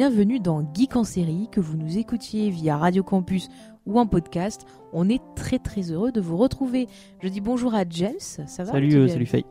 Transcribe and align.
Bienvenue 0.00 0.40
dans 0.40 0.66
Geek 0.72 0.96
en 0.96 1.04
série, 1.04 1.50
que 1.52 1.60
vous 1.60 1.76
nous 1.76 1.98
écoutiez 1.98 2.48
via 2.48 2.78
Radio 2.78 3.02
Campus 3.02 3.50
ou 3.84 4.00
en 4.00 4.06
podcast. 4.06 4.64
On 4.94 5.10
est 5.10 5.20
très 5.36 5.58
très 5.58 5.92
heureux 5.92 6.10
de 6.10 6.22
vous 6.22 6.38
retrouver. 6.38 6.86
Je 7.22 7.28
dis 7.28 7.42
bonjour 7.42 7.74
à 7.74 7.82
James, 7.86 8.14
ça 8.18 8.64
va 8.64 8.72
Salut, 8.72 8.94
euh, 8.94 9.08
salut 9.08 9.26
Faye. 9.26 9.44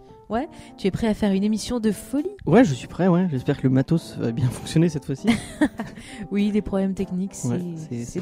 Tu 0.76 0.88
es 0.88 0.92
prêt 0.92 1.06
à 1.06 1.14
faire 1.14 1.34
une 1.34 1.44
émission 1.44 1.80
de 1.80 1.92
folie? 1.92 2.32
Ouais, 2.48 2.64
je 2.64 2.74
suis 2.74 2.88
prêt, 2.88 3.08
ouais. 3.08 3.28
J'espère 3.30 3.58
que 3.58 3.68
le 3.68 3.70
matos 3.70 4.18
va 4.18 4.32
bien 4.32 4.48
fonctionner 4.50 4.90
cette 4.90 5.06
fois-ci. 5.06 5.28
Oui, 6.32 6.52
des 6.52 6.64
problèmes 6.64 6.96
techniques, 6.96 7.36
c'est 7.36 7.50
Ouais, 7.50 7.62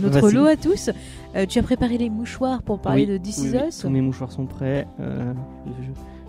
notre 0.01 0.19
facile. 0.19 0.37
lot 0.37 0.47
à 0.47 0.57
tous. 0.57 0.89
Euh, 1.33 1.45
tu 1.45 1.59
as 1.59 1.63
préparé 1.63 1.97
les 1.97 2.09
mouchoirs 2.09 2.61
pour 2.61 2.81
parler 2.81 3.03
Oui, 3.05 3.07
de 3.07 3.17
This 3.19 3.37
oui, 3.37 3.47
Is 3.47 3.51
oui, 3.53 3.67
Us 3.69 3.77
Tous 3.79 3.89
mes 3.89 4.01
mouchoirs 4.01 4.33
sont 4.33 4.47
prêts. 4.47 4.85
euh, 4.99 5.33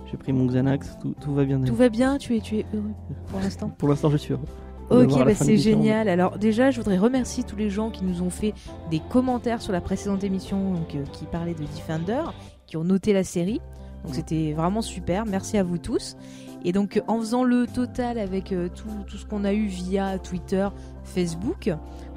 J'ai 0.09 0.17
pris 0.17 0.33
mon 0.33 0.47
Xanax, 0.47 0.97
tout, 1.03 1.17
tout 1.21 1.35
va 1.35 1.45
bien. 1.45 1.61
Tout 1.61 1.75
va 1.75 1.89
bien, 1.89 2.19
tu 2.19 2.37
es, 2.37 2.41
tu 2.41 2.59
es 2.59 2.67
heureux 2.73 2.95
pour 3.27 3.41
l'instant 3.41 3.69
Pour 3.79 3.89
l'instant, 3.89 4.11
je 4.11 4.17
suis 4.17 4.35
heureux. 4.35 4.47
Ok, 4.91 5.25
bah 5.25 5.35
c'est 5.35 5.57
génial. 5.59 6.09
Alors 6.09 6.39
déjà, 6.39 6.71
je 6.71 6.79
voudrais 6.79 6.99
remercier 6.99 7.45
tous 7.45 7.57
les 7.57 7.69
gens 7.69 7.91
qui 7.91 8.05
nous 8.05 8.23
ont 8.23 8.31
fait 8.31 8.55
des 8.91 9.01
commentaires 9.01 9.61
sur 9.61 9.73
la 9.73 9.81
précédente 9.81 10.25
émission 10.25 10.73
donc, 10.73 10.95
euh, 10.95 11.05
qui 11.13 11.27
parlait 11.27 11.55
de 11.55 11.61
Defender, 11.61 12.23
qui 12.67 12.77
ont 12.77 12.85
noté 12.85 13.13
la 13.13 13.25
série. 13.25 13.61
Donc 14.05 14.15
c'était 14.15 14.53
vraiment 14.53 14.83
super. 14.83 15.27
Merci 15.27 15.59
à 15.59 15.63
vous 15.63 15.79
tous. 15.79 16.17
Et 16.65 16.73
donc 16.73 17.03
en 17.07 17.19
faisant 17.19 17.45
le 17.45 17.67
total 17.67 18.19
avec 18.19 18.53
euh, 18.53 18.69
tout, 18.69 18.89
tout 19.07 19.17
ce 19.17 19.27
qu'on 19.27 19.45
a 19.45 19.53
eu 19.53 19.67
via 19.67 20.19
Twitter, 20.19 20.69
Facebook, 21.05 21.71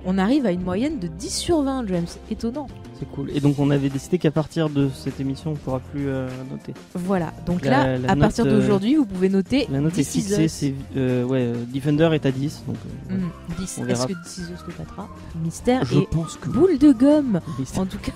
on 0.05 0.17
arrive 0.17 0.45
à 0.45 0.51
une 0.51 0.63
moyenne 0.63 0.99
de 0.99 1.07
10 1.07 1.29
sur 1.29 1.61
20, 1.61 1.87
James. 1.87 2.05
Étonnant. 2.29 2.67
C'est 2.99 3.09
cool. 3.11 3.31
Et 3.33 3.39
donc, 3.39 3.57
on 3.57 3.71
avait 3.71 3.89
décidé 3.89 4.19
qu'à 4.19 4.29
partir 4.29 4.69
de 4.69 4.87
cette 4.93 5.19
émission, 5.19 5.51
on 5.51 5.55
pourra 5.55 5.79
plus 5.79 6.07
euh, 6.07 6.29
noter. 6.51 6.73
Voilà. 6.93 7.33
Donc 7.47 7.63
La- 7.65 7.69
là, 7.71 7.97
la 7.97 8.11
à 8.11 8.15
note, 8.15 8.19
partir 8.21 8.45
euh, 8.45 8.51
d'aujourd'hui, 8.51 8.95
vous 8.95 9.05
pouvez 9.07 9.27
noter 9.29 9.65
La 9.71 9.79
note 9.79 9.97
est 9.97 10.03
fixée, 10.03 10.47
c'est 10.47 10.73
euh, 10.97 11.23
ouais, 11.23 11.51
Defender 11.73 12.09
est 12.13 12.25
à 12.27 12.31
10. 12.31 12.63
Donc, 12.67 12.75
euh, 13.09 13.13
ouais. 13.15 13.19
Hmm, 13.21 13.29
10. 13.59 13.79
Est-ce 13.89 14.05
que 14.07 14.13
This 14.23 14.37
Is 14.37 14.41
Us 14.53 14.59
le 14.67 14.73
battra 14.77 15.07
Mystère 15.43 15.83
Je 15.85 15.99
et 15.99 16.07
pense 16.11 16.37
que. 16.37 16.49
boule 16.49 16.77
de 16.77 16.91
gomme. 16.91 17.39
En 17.77 17.85
tout 17.87 17.97
cas, 17.97 18.11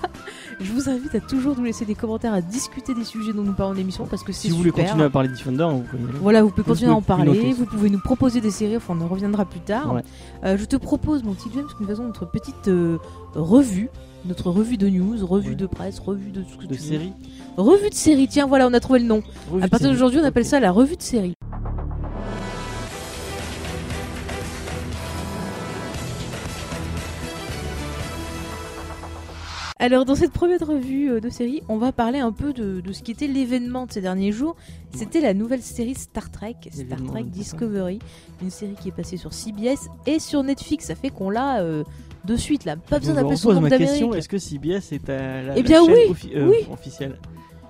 je 0.60 0.72
vous 0.72 0.88
invite 0.88 1.14
à 1.14 1.20
toujours 1.20 1.56
nous 1.56 1.64
laisser 1.64 1.84
des 1.84 1.94
commentaires, 1.94 2.32
à 2.32 2.40
discuter 2.40 2.94
des 2.94 3.04
sujets 3.04 3.32
dont 3.32 3.42
nous 3.42 3.52
parlons 3.52 3.74
en 3.74 3.76
émission 3.78 4.06
parce 4.06 4.22
que 4.22 4.32
c'est 4.32 4.42
Si 4.48 4.50
vous 4.50 4.56
voulez 4.56 4.70
continuer 4.70 5.04
à 5.04 5.10
parler 5.10 5.28
de 5.28 5.34
Defender, 5.34 5.66
vous 5.70 5.80
pouvez. 5.82 6.02
Voilà, 6.20 6.42
vous 6.42 6.50
pouvez 6.50 6.62
continuer 6.64 6.90
à 6.90 6.94
en 6.94 7.02
parler, 7.02 7.52
vous 7.52 7.66
pouvez 7.66 7.90
nous 7.90 7.98
proposer 8.00 8.40
des 8.40 8.50
séries, 8.50 8.76
enfin 8.76 8.96
on 8.98 9.02
en 9.02 9.08
reviendra 9.08 9.44
plus 9.44 9.60
tard. 9.60 9.94
Ouais. 9.94 10.02
Euh, 10.44 10.56
je 10.56 10.64
te 10.64 10.76
propose, 10.76 11.22
mon 11.24 11.34
petit 11.34 11.48
James, 11.54 11.66
que 11.66 11.82
nous 11.82 11.88
faisons 11.88 12.04
notre 12.04 12.24
petite 12.30 12.68
euh, 12.68 12.96
revue, 13.34 13.90
notre 14.24 14.50
revue 14.50 14.76
de 14.78 14.88
news, 14.88 15.24
revue 15.26 15.50
Ouais. 15.50 15.54
de 15.56 15.66
presse, 15.66 15.98
revue 15.98 16.30
de 16.30 16.40
tout 16.42 16.52
ce 16.52 16.56
que 16.56 16.62
De 16.62 16.74
tu 16.74 16.80
veux. 16.80 16.86
série. 16.88 17.12
Revue 17.56 17.90
de 17.90 17.94
série, 17.94 18.26
tiens 18.28 18.46
voilà, 18.46 18.66
on 18.66 18.72
a 18.74 18.80
trouvé 18.80 18.98
le 18.98 19.06
nom. 19.06 19.22
Revue 19.50 19.62
à 19.62 19.68
partir 19.68 19.90
d'aujourd'hui, 19.90 20.20
on 20.22 20.24
appelle 20.24 20.44
ça 20.46 20.58
la 20.60 20.72
revue 20.72 20.96
de 20.96 21.02
série. 21.02 21.34
Alors 29.86 30.04
dans 30.04 30.16
cette 30.16 30.32
première 30.32 30.66
revue 30.66 31.12
euh, 31.12 31.20
de 31.20 31.30
série, 31.30 31.62
on 31.68 31.76
va 31.76 31.92
parler 31.92 32.18
un 32.18 32.32
peu 32.32 32.52
de, 32.52 32.80
de 32.80 32.92
ce 32.92 33.04
qui 33.04 33.12
était 33.12 33.28
l'événement 33.28 33.86
de 33.86 33.92
ces 33.92 34.00
derniers 34.00 34.32
jours. 34.32 34.56
C'était 34.92 35.20
la 35.20 35.32
nouvelle 35.32 35.62
série 35.62 35.94
Star 35.94 36.28
Trek, 36.32 36.56
Star 36.72 37.00
Trek. 37.04 37.22
Discovery, 37.22 38.00
une 38.42 38.50
série 38.50 38.74
qui 38.82 38.88
est 38.88 38.92
passée 38.92 39.16
sur 39.16 39.32
CBS 39.32 39.88
et 40.06 40.18
sur 40.18 40.42
Netflix. 40.42 40.86
Ça 40.86 40.96
fait 40.96 41.10
qu'on 41.10 41.30
l'a 41.30 41.60
euh, 41.60 41.84
de 42.24 42.34
suite 42.34 42.64
là, 42.64 42.74
pas 42.74 42.98
besoin 42.98 43.14
d'appeler 43.14 43.36
son 43.36 43.60
ma 43.60 43.70
question 43.70 44.12
est-ce 44.12 44.28
que 44.28 44.38
CBS 44.38 44.90
est 44.90 45.08
à 45.08 45.42
la, 45.42 45.56
Eh 45.56 45.62
la 45.62 45.68
chaîne 45.68 45.84
oui, 45.88 46.32
euh, 46.34 46.48
oui. 46.48 46.66
officielle 46.72 47.20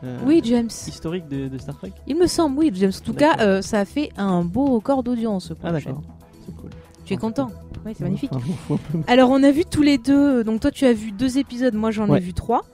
euh, 0.03 0.16
Oui, 0.25 0.41
James. 0.43 0.71
historique 0.71 1.28
de, 1.28 1.49
de 1.49 1.59
Star 1.59 1.76
Trek? 1.76 1.93
Il 2.06 2.16
me 2.16 2.26
semble, 2.26 2.59
oui, 2.59 2.71
James. 2.72 2.93
En 2.99 3.05
tout 3.05 3.12
cas, 3.12 3.37
euh, 3.41 3.60
ça 3.60 3.81
a 3.81 3.84
fait 3.84 4.09
un 4.16 4.43
beau 4.43 4.65
record 4.76 5.03
d'audience. 5.03 5.53
Ah 5.62 5.71
d'accord, 5.71 6.00
c'est 6.47 6.56
cool. 6.56 6.71
Tu 7.05 7.12
es 7.12 7.16
content? 7.19 7.50
Oui, 7.87 7.93
c'est 7.97 8.05
magnifique. 8.05 8.31
Alors, 9.07 9.31
on 9.31 9.43
a 9.43 9.51
vu 9.51 9.65
tous 9.65 9.83
les 9.83 9.97
deux. 9.99 10.43
Donc, 10.45 10.61
toi, 10.61 10.71
tu 10.71 10.85
as 10.85 10.93
vu 10.93 11.13
deux 11.13 11.39
épisodes. 11.39 11.75
Moi, 11.75 11.91
j'en 11.93 12.07
ai 12.09 12.11
Ouais. 12.13 12.21
vu 12.21 12.35
trois. 12.35 12.65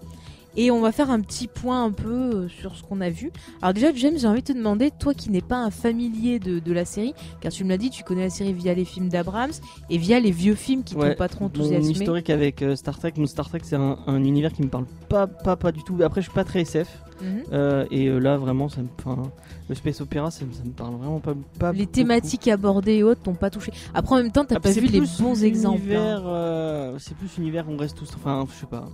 Et 0.55 0.71
on 0.71 0.83
va 0.83 0.93
faire 0.93 1.11
un 1.11 1.21
petit 1.23 1.49
point 1.49 1.83
un 1.83 1.93
peu 1.93 2.11
euh, 2.13 2.49
sur 2.49 2.77
ce 2.77 2.83
qu'on 2.83 3.01
a 3.01 3.09
vu. 3.09 3.33
Alors 3.63 3.73
déjà, 3.73 3.89
James, 3.95 4.19
j'ai 4.19 4.27
envie 4.27 4.43
de 4.43 4.47
te 4.49 4.53
demander, 4.53 4.91
toi 4.91 5.15
qui 5.15 5.31
n'es 5.31 5.41
pas 5.41 5.57
un 5.57 5.71
familier 5.71 6.39
de, 6.41 6.59
de 6.59 6.73
la 6.75 6.85
série, 6.85 7.15
car 7.41 7.51
tu 7.51 7.65
me 7.65 7.71
l'as 7.71 7.79
dit, 7.79 7.89
tu 7.89 8.05
connais 8.05 8.25
la 8.25 8.29
série 8.29 8.53
via 8.53 8.75
les 8.75 8.85
films 8.85 9.09
d'Abrams 9.09 9.53
et 9.89 9.97
via 9.97 10.21
les 10.21 10.31
vieux 10.31 10.55
films 10.55 10.85
qui 10.85 10.95
Ouais, 10.95 11.13
t'ont 11.13 11.17
pas 11.17 11.29
trop 11.29 11.45
Mon 11.45 11.47
enthousiasmé. 11.47 11.93
historique 11.93 12.29
avec 12.29 12.61
euh, 12.61 12.77
Star 12.77 12.99
Trek, 12.99 13.15
mon 13.17 13.25
Star 13.25 13.49
Trek 13.49 13.61
c'est 13.63 13.77
un, 13.77 13.97
un 14.07 14.23
univers 14.23 14.53
qui 14.53 14.61
me 14.61 14.69
parle 14.69 14.85
pas, 15.09 15.27
pas, 15.27 15.57
pas 15.57 15.73
du 15.73 15.83
tout. 15.85 15.97
Après, 16.05 16.21
je 16.21 16.27
suis 16.27 16.35
pas 16.35 16.45
très 16.45 16.61
SF. 16.61 16.87
Mhm. 17.23 17.43
euh, 17.53 17.87
et 17.91 18.07
euh, 18.09 18.19
là, 18.19 18.37
vraiment, 18.37 18.69
ça 18.69 18.83
me, 18.83 18.89
enfin, 18.99 19.23
le 19.69 19.75
space 19.75 20.01
opéra, 20.01 20.31
ça, 20.31 20.45
me- 20.45 20.53
ça 20.53 20.63
me 20.65 20.71
parle 20.73 20.97
vraiment 20.97 21.21
pas. 21.21 21.35
pas 21.59 21.73
Les 21.73 21.81
beaucoup. 21.81 21.93
thématiques 21.93 22.49
abordées 22.49 22.97
et 22.97 23.03
autres 23.03 23.23
t'ont 23.23 23.35
pas 23.35 23.51
touché. 23.51 23.73
Après, 23.95 24.15
en 24.17 24.19
même 24.23 24.33
temps, 24.33 24.45
t'as 24.45 24.57
Ah, 24.57 24.61
pas 24.61 24.71
vu 24.73 24.87
les 24.87 25.01
bons 25.21 25.45
exemples. 25.45 25.83
hein. 25.93 26.23
euh, 26.27 26.97
c'est 26.99 27.17
plus 27.17 27.31
univers, 27.39 27.65
on 27.69 27.77
reste 27.77 27.97
tous. 27.97 28.11
Enfin, 28.17 28.45
je 28.53 28.61
sais 28.61 28.67
pas. 28.67 28.89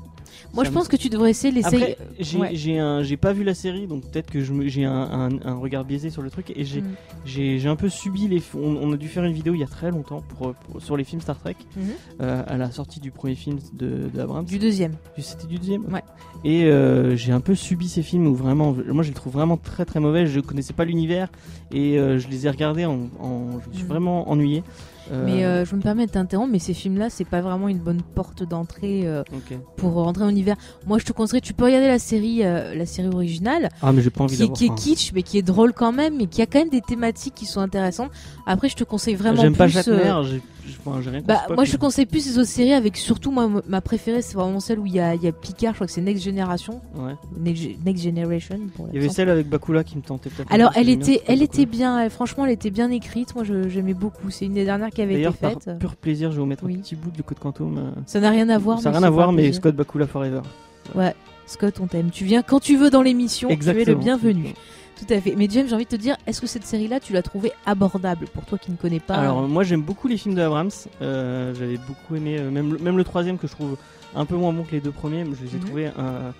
Moi, 0.54 0.64
Ça 0.64 0.70
je 0.70 0.74
me- 0.74 0.78
pense 0.80 0.88
que 0.88 0.96
tu 0.96 1.08
devrais 1.08 1.30
essayer 1.30 1.52
l'essayer. 1.52 1.92
Après, 1.92 1.98
j'ai 2.20 2.38
Ouais. 2.38 3.16
pas 3.16 3.32
vu 3.32 3.44
la 3.44 3.54
série, 3.54 3.86
donc 3.86 4.04
peut-être 4.10 4.30
que 4.30 4.40
j'ai 4.68 4.84
un, 4.84 4.92
un- 4.92 5.42
un 5.44 5.54
regard 5.54 5.84
biaisé 5.84 6.10
sur 6.10 6.22
le 6.22 6.30
truc. 6.30 6.52
Et 6.54 6.64
j'ai 6.64 6.82
j'ai 7.24 7.68
un 7.68 7.76
peu 7.76 7.88
subi 7.88 8.28
les. 8.28 8.42
On, 8.54 8.76
on 8.80 8.92
a 8.92 8.96
dû 8.96 9.08
faire 9.08 9.24
une 9.24 9.32
vidéo 9.32 9.54
il 9.54 9.60
y 9.60 9.64
a 9.64 9.66
très 9.66 9.90
longtemps 9.90 10.22
pour, 10.36 10.54
pour- 10.54 10.82
sur 10.82 10.96
les 10.96 11.04
films 11.04 11.20
Star 11.22 11.38
Trek 11.38 11.56
Mhm. 11.76 11.82
euh, 12.22 12.42
à 12.46 12.56
la 12.56 12.70
sortie 12.70 13.00
du 13.00 13.10
premier 13.10 13.34
film 13.34 13.58
de, 13.72 14.10
de 14.12 14.20
Abrams. 14.20 14.44
Du 14.44 14.58
deuxième. 14.58 14.92
C'était 15.18 15.46
du 15.46 15.58
deuxième. 15.58 15.84
Ouais. 15.92 16.02
Et 16.44 16.64
euh, 16.66 17.16
j'ai 17.16 17.32
un 17.32 17.40
peu 17.40 17.54
subi 17.54 17.88
ces 17.88 18.02
films 18.02 18.17
où 18.26 18.34
vraiment, 18.34 18.74
moi 18.88 19.02
je 19.02 19.08
les 19.08 19.14
trouve 19.14 19.32
vraiment 19.32 19.56
très 19.56 19.84
très 19.84 20.00
mauvais. 20.00 20.26
Je 20.26 20.40
connaissais 20.40 20.72
pas 20.72 20.84
l'univers 20.84 21.28
et 21.72 21.98
euh, 21.98 22.18
je 22.18 22.28
les 22.28 22.46
ai 22.46 22.50
regardés 22.50 22.84
en, 22.86 23.08
en- 23.20 23.60
je 23.64 23.68
me 23.68 23.72
suis 23.74 23.82
Mhm. 23.84 23.88
vraiment 23.88 24.28
ennuyé. 24.30 24.62
Euh, 25.10 25.24
Mais 25.24 25.44
euh, 25.44 25.64
je 25.64 25.74
me 25.74 25.80
permets 25.80 26.04
de 26.04 26.10
t'interrompre, 26.10 26.50
mais 26.52 26.58
ces 26.58 26.74
films-là, 26.74 27.08
c'est 27.08 27.24
pas 27.24 27.40
vraiment 27.40 27.68
une 27.68 27.78
bonne 27.78 28.02
porte 28.14 28.42
d'entrée 28.42 29.06
euh, 29.06 29.22
pour 29.76 29.94
rentrer 29.94 30.24
en 30.24 30.28
univers. 30.28 30.56
Moi, 30.86 30.98
je 30.98 31.04
te 31.06 31.12
conseillerais, 31.12 31.40
tu 31.40 31.54
peux 31.54 31.64
regarder 31.64 31.86
la 31.86 31.98
série, 31.98 32.40
la 32.40 32.84
série 32.84 33.08
originale, 33.08 33.70
Ah 33.80 33.90
mais 33.92 34.02
pas 34.10 34.24
envie 34.24 34.36
qui 34.36 34.42
est, 34.42 34.52
qui 34.52 34.70
kitsch, 34.74 35.12
mais 35.14 35.22
qui 35.22 35.38
est 35.38 35.42
drôle 35.42 35.72
quand 35.72 35.92
même, 35.92 36.16
mais 36.18 36.26
qui 36.26 36.42
a 36.42 36.46
quand 36.46 36.58
même 36.58 36.68
des 36.68 36.82
thématiques 36.82 37.34
qui 37.34 37.46
sont 37.46 37.60
intéressantes. 37.60 38.10
Après, 38.46 38.68
je 38.68 38.76
te 38.76 38.84
conseille 38.84 39.14
vraiment 39.14 39.40
J'aime 39.40 39.56
pas 39.56 39.66
Jacques 39.68 39.86
Mer, 39.86 40.24
enfin, 40.84 41.00
rien 41.10 41.20
Bah, 41.20 41.42
moi, 41.54 41.64
je 41.64 41.76
conseille 41.76 42.06
plus 42.06 42.20
ces 42.20 42.38
autres 42.38 42.48
séries 42.48 42.72
avec 42.72 42.96
surtout, 42.96 43.30
moi, 43.30 43.48
ma 43.68 43.80
préférée, 43.80 44.22
c'est 44.22 44.34
vraiment 44.36 44.60
celle 44.60 44.78
où 44.78 44.86
il 44.86 44.94
y 44.94 45.00
a, 45.00 45.14
il 45.14 45.22
y 45.22 45.26
a 45.28 45.32
Picard, 45.32 45.72
je 45.72 45.76
crois 45.78 45.86
que 45.86 45.92
c'est 45.92 46.00
Next 46.00 46.24
Generation. 46.24 46.80
Ouais. 46.96 47.12
Next, 47.38 47.64
Next 47.84 48.04
Generation. 48.04 48.58
Il 48.92 48.94
y 48.96 48.98
avait 48.98 49.08
celle 49.08 49.28
avec 49.28 49.48
Bakula 49.48 49.84
qui 49.84 49.96
me 49.96 50.02
tentait 50.02 50.30
peut-être. 50.30 50.52
Alors, 50.52 50.72
elle 50.76 50.88
était, 50.88 51.16
Bakula. 51.18 51.24
elle 51.34 51.42
était 51.42 51.66
bien, 51.66 52.08
franchement, 52.10 52.44
elle 52.46 52.52
était 52.52 52.70
bien 52.70 52.90
écrite. 52.90 53.34
Moi, 53.34 53.44
j'aimais 53.68 53.94
beaucoup. 53.94 54.30
C'est 54.30 54.46
une 54.46 54.54
des 54.54 54.64
dernières 54.64 54.90
qui 54.90 55.02
avait 55.02 55.12
été 55.14 55.22
D'ailleurs, 55.22 55.36
par 55.36 55.52
faite. 55.52 55.78
pur 55.78 55.96
plaisir, 55.96 56.30
je 56.30 56.36
vais 56.36 56.40
vous 56.40 56.46
mettre 56.46 56.64
Oui. 56.64 56.74
un 56.76 56.80
petit 56.80 56.96
bout 56.96 57.10
de 57.10 57.22
Code 57.22 57.38
Quantum. 57.38 57.78
euh, 57.78 57.90
Ça 58.06 58.20
n'a 58.20 58.30
rien 58.30 58.48
à 58.48 58.58
voir. 58.58 58.78
Ça 58.80 58.90
n'a 58.90 58.92
mais 58.92 58.98
rien 58.98 59.06
à 59.06 59.10
voir, 59.10 59.32
mais 59.32 59.42
plaisir. 59.42 59.60
Scott 59.60 59.76
Bakula 59.76 60.06
Forever. 60.06 60.40
Ouais, 60.94 61.14
Scott, 61.46 61.80
on 61.82 61.86
t'aime. 61.86 62.10
Tu 62.10 62.24
viens 62.24 62.42
quand 62.42 62.60
tu 62.60 62.76
veux 62.76 62.90
dans 62.90 63.02
l'émission. 63.02 63.48
Tu 63.48 63.68
es 63.68 63.84
le 63.84 63.94
bienvenu. 63.94 64.54
Tout 64.98 65.12
à 65.14 65.20
fait. 65.20 65.34
Mais 65.36 65.46
James, 65.50 65.66
j'ai 65.68 65.74
envie 65.74 65.84
de 65.84 65.88
te 65.90 65.96
dire, 65.96 66.16
est-ce 66.26 66.40
que 66.40 66.46
cette 66.46 66.64
série-là, 66.64 66.98
tu 67.00 67.12
l'as 67.12 67.22
trouvée 67.22 67.52
abordable 67.66 68.26
pour 68.26 68.44
toi 68.44 68.58
qui 68.58 68.70
ne 68.72 68.76
connais 68.76 69.00
pas 69.00 69.14
Alors 69.14 69.42
moi 69.48 69.62
j'aime 69.62 69.82
beaucoup 69.82 70.08
les 70.08 70.16
films 70.16 70.34
de 70.34 70.42
Abrams. 70.42 70.70
Euh, 71.02 71.54
J'avais 71.54 71.76
beaucoup 71.78 72.16
aimé 72.16 72.38
euh, 72.38 72.50
même 72.50 72.72
le, 72.72 72.78
même 72.78 72.96
le 72.96 73.04
troisième 73.04 73.38
que 73.38 73.46
je 73.46 73.52
trouve 73.52 73.76
un 74.16 74.24
peu 74.24 74.34
moins 74.36 74.52
bon 74.52 74.64
que 74.64 74.72
les 74.72 74.80
deux 74.80 74.90
premiers. 74.90 75.24
mais 75.24 75.36
Je 75.38 75.44
les 75.44 75.54
ai 75.54 75.58
Mhm. 75.58 75.64
trouvés 75.64 75.90
euh, 75.98 76.30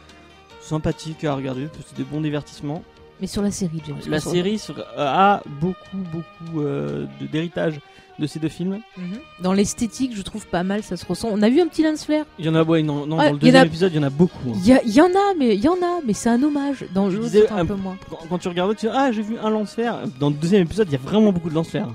sympathiques 0.60 1.24
à 1.24 1.34
regarder. 1.34 1.66
parce 1.66 1.78
que 1.78 1.84
C'est 1.90 1.96
des 1.96 2.04
bons 2.04 2.20
divertissements. 2.20 2.82
Mais 3.20 3.26
sur 3.26 3.42
la 3.42 3.50
série, 3.50 3.82
James. 3.86 3.98
La 4.08 4.20
série 4.20 4.58
sur- 4.58 4.84
a 4.96 5.42
beaucoup 5.60 5.96
beaucoup 6.12 6.60
euh, 6.60 7.06
d'héritage 7.32 7.80
de 8.18 8.26
ces 8.26 8.38
deux 8.38 8.48
films. 8.48 8.80
Mhm. 8.96 9.18
Dans 9.42 9.52
l'esthétique, 9.52 10.14
je 10.16 10.22
trouve 10.22 10.46
pas 10.46 10.62
mal, 10.62 10.82
ça 10.82 10.96
se 10.96 11.06
ressent. 11.06 11.28
On 11.30 11.40
a 11.42 11.48
vu 11.48 11.60
un 11.60 11.66
petit 11.68 11.82
lance 11.84 12.04
flare. 12.04 12.24
Il 12.38 12.44
y 12.44 12.48
en 12.48 12.54
a 12.54 12.62
ouais, 12.64 12.82
non, 12.82 13.06
non, 13.06 13.16
Ouais, 13.18 13.26
dans 13.26 13.32
le 13.32 13.38
il 13.42 13.46
y 13.46 13.50
en 13.50 13.52
deuxième 13.52 13.62
a- 13.62 13.66
épisode 13.66 13.92
il 13.92 13.96
y 13.96 13.98
en 13.98 14.02
a 14.02 14.10
beaucoup. 14.10 14.50
hein. 14.50 14.56
Il 14.56 14.66
y, 14.66 14.72
a- 14.72 14.82
il 14.82 14.92
y 14.92 15.00
en 15.00 15.06
a, 15.06 15.34
mais 15.38 15.54
il 15.54 15.60
y 15.62 15.68
en 15.68 15.74
a, 15.74 16.00
mais 16.06 16.12
c'est 16.14 16.28
un 16.28 16.42
hommage. 16.42 16.84
Dans 16.94 17.10
Je 17.10 17.16
l'autre, 17.16 17.28
disais, 17.30 17.44
c'est 17.46 17.52
un 17.52 17.58
un- 17.58 17.66
peu 17.66 17.74
moins. 17.74 17.96
Quand, 18.10 18.18
quand 18.28 18.38
tu 18.38 18.48
regardes 18.48 18.74
tu 18.76 18.86
dis 18.86 18.92
ah 18.94 19.10
j'ai 19.12 19.22
vu 19.22 19.36
un 19.42 19.50
lance-fer. 19.50 20.00
Dans 20.18 20.30
le 20.30 20.34
deuxième 20.36 20.62
épisode 20.62 20.88
il 20.88 20.92
y 20.92 20.96
a 20.96 20.98
vraiment 20.98 21.32
beaucoup 21.32 21.48
de 21.50 21.54
lance-fer. 21.54 21.86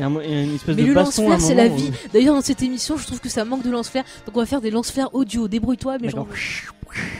Il 0.00 0.02
y 0.02 0.04
a 0.04 0.06
un- 0.06 0.22
il 0.22 0.30
y 0.30 0.34
a 0.34 0.42
une 0.44 0.54
espèce 0.54 0.76
Mais 0.76 0.82
de 0.82 0.88
le 0.88 0.94
baston 0.94 1.38
c'est 1.38 1.54
la 1.54 1.68
vie. 1.68 1.90
euh, 1.92 2.08
D'ailleurs, 2.14 2.34
dans 2.34 2.40
cette 2.40 2.62
émission, 2.62 2.96
je 2.96 3.06
trouve 3.06 3.20
que 3.20 3.28
ça 3.28 3.44
manque 3.44 3.62
de 3.62 3.70
lance-flaire. 3.70 4.04
Donc, 4.26 4.34
on 4.36 4.40
va 4.40 4.46
faire 4.46 4.62
des 4.62 4.70
lance-flaires 4.70 5.14
audio. 5.14 5.46
Débrouille-toi, 5.46 5.98
mais 6.00 6.08
genre. 6.08 6.26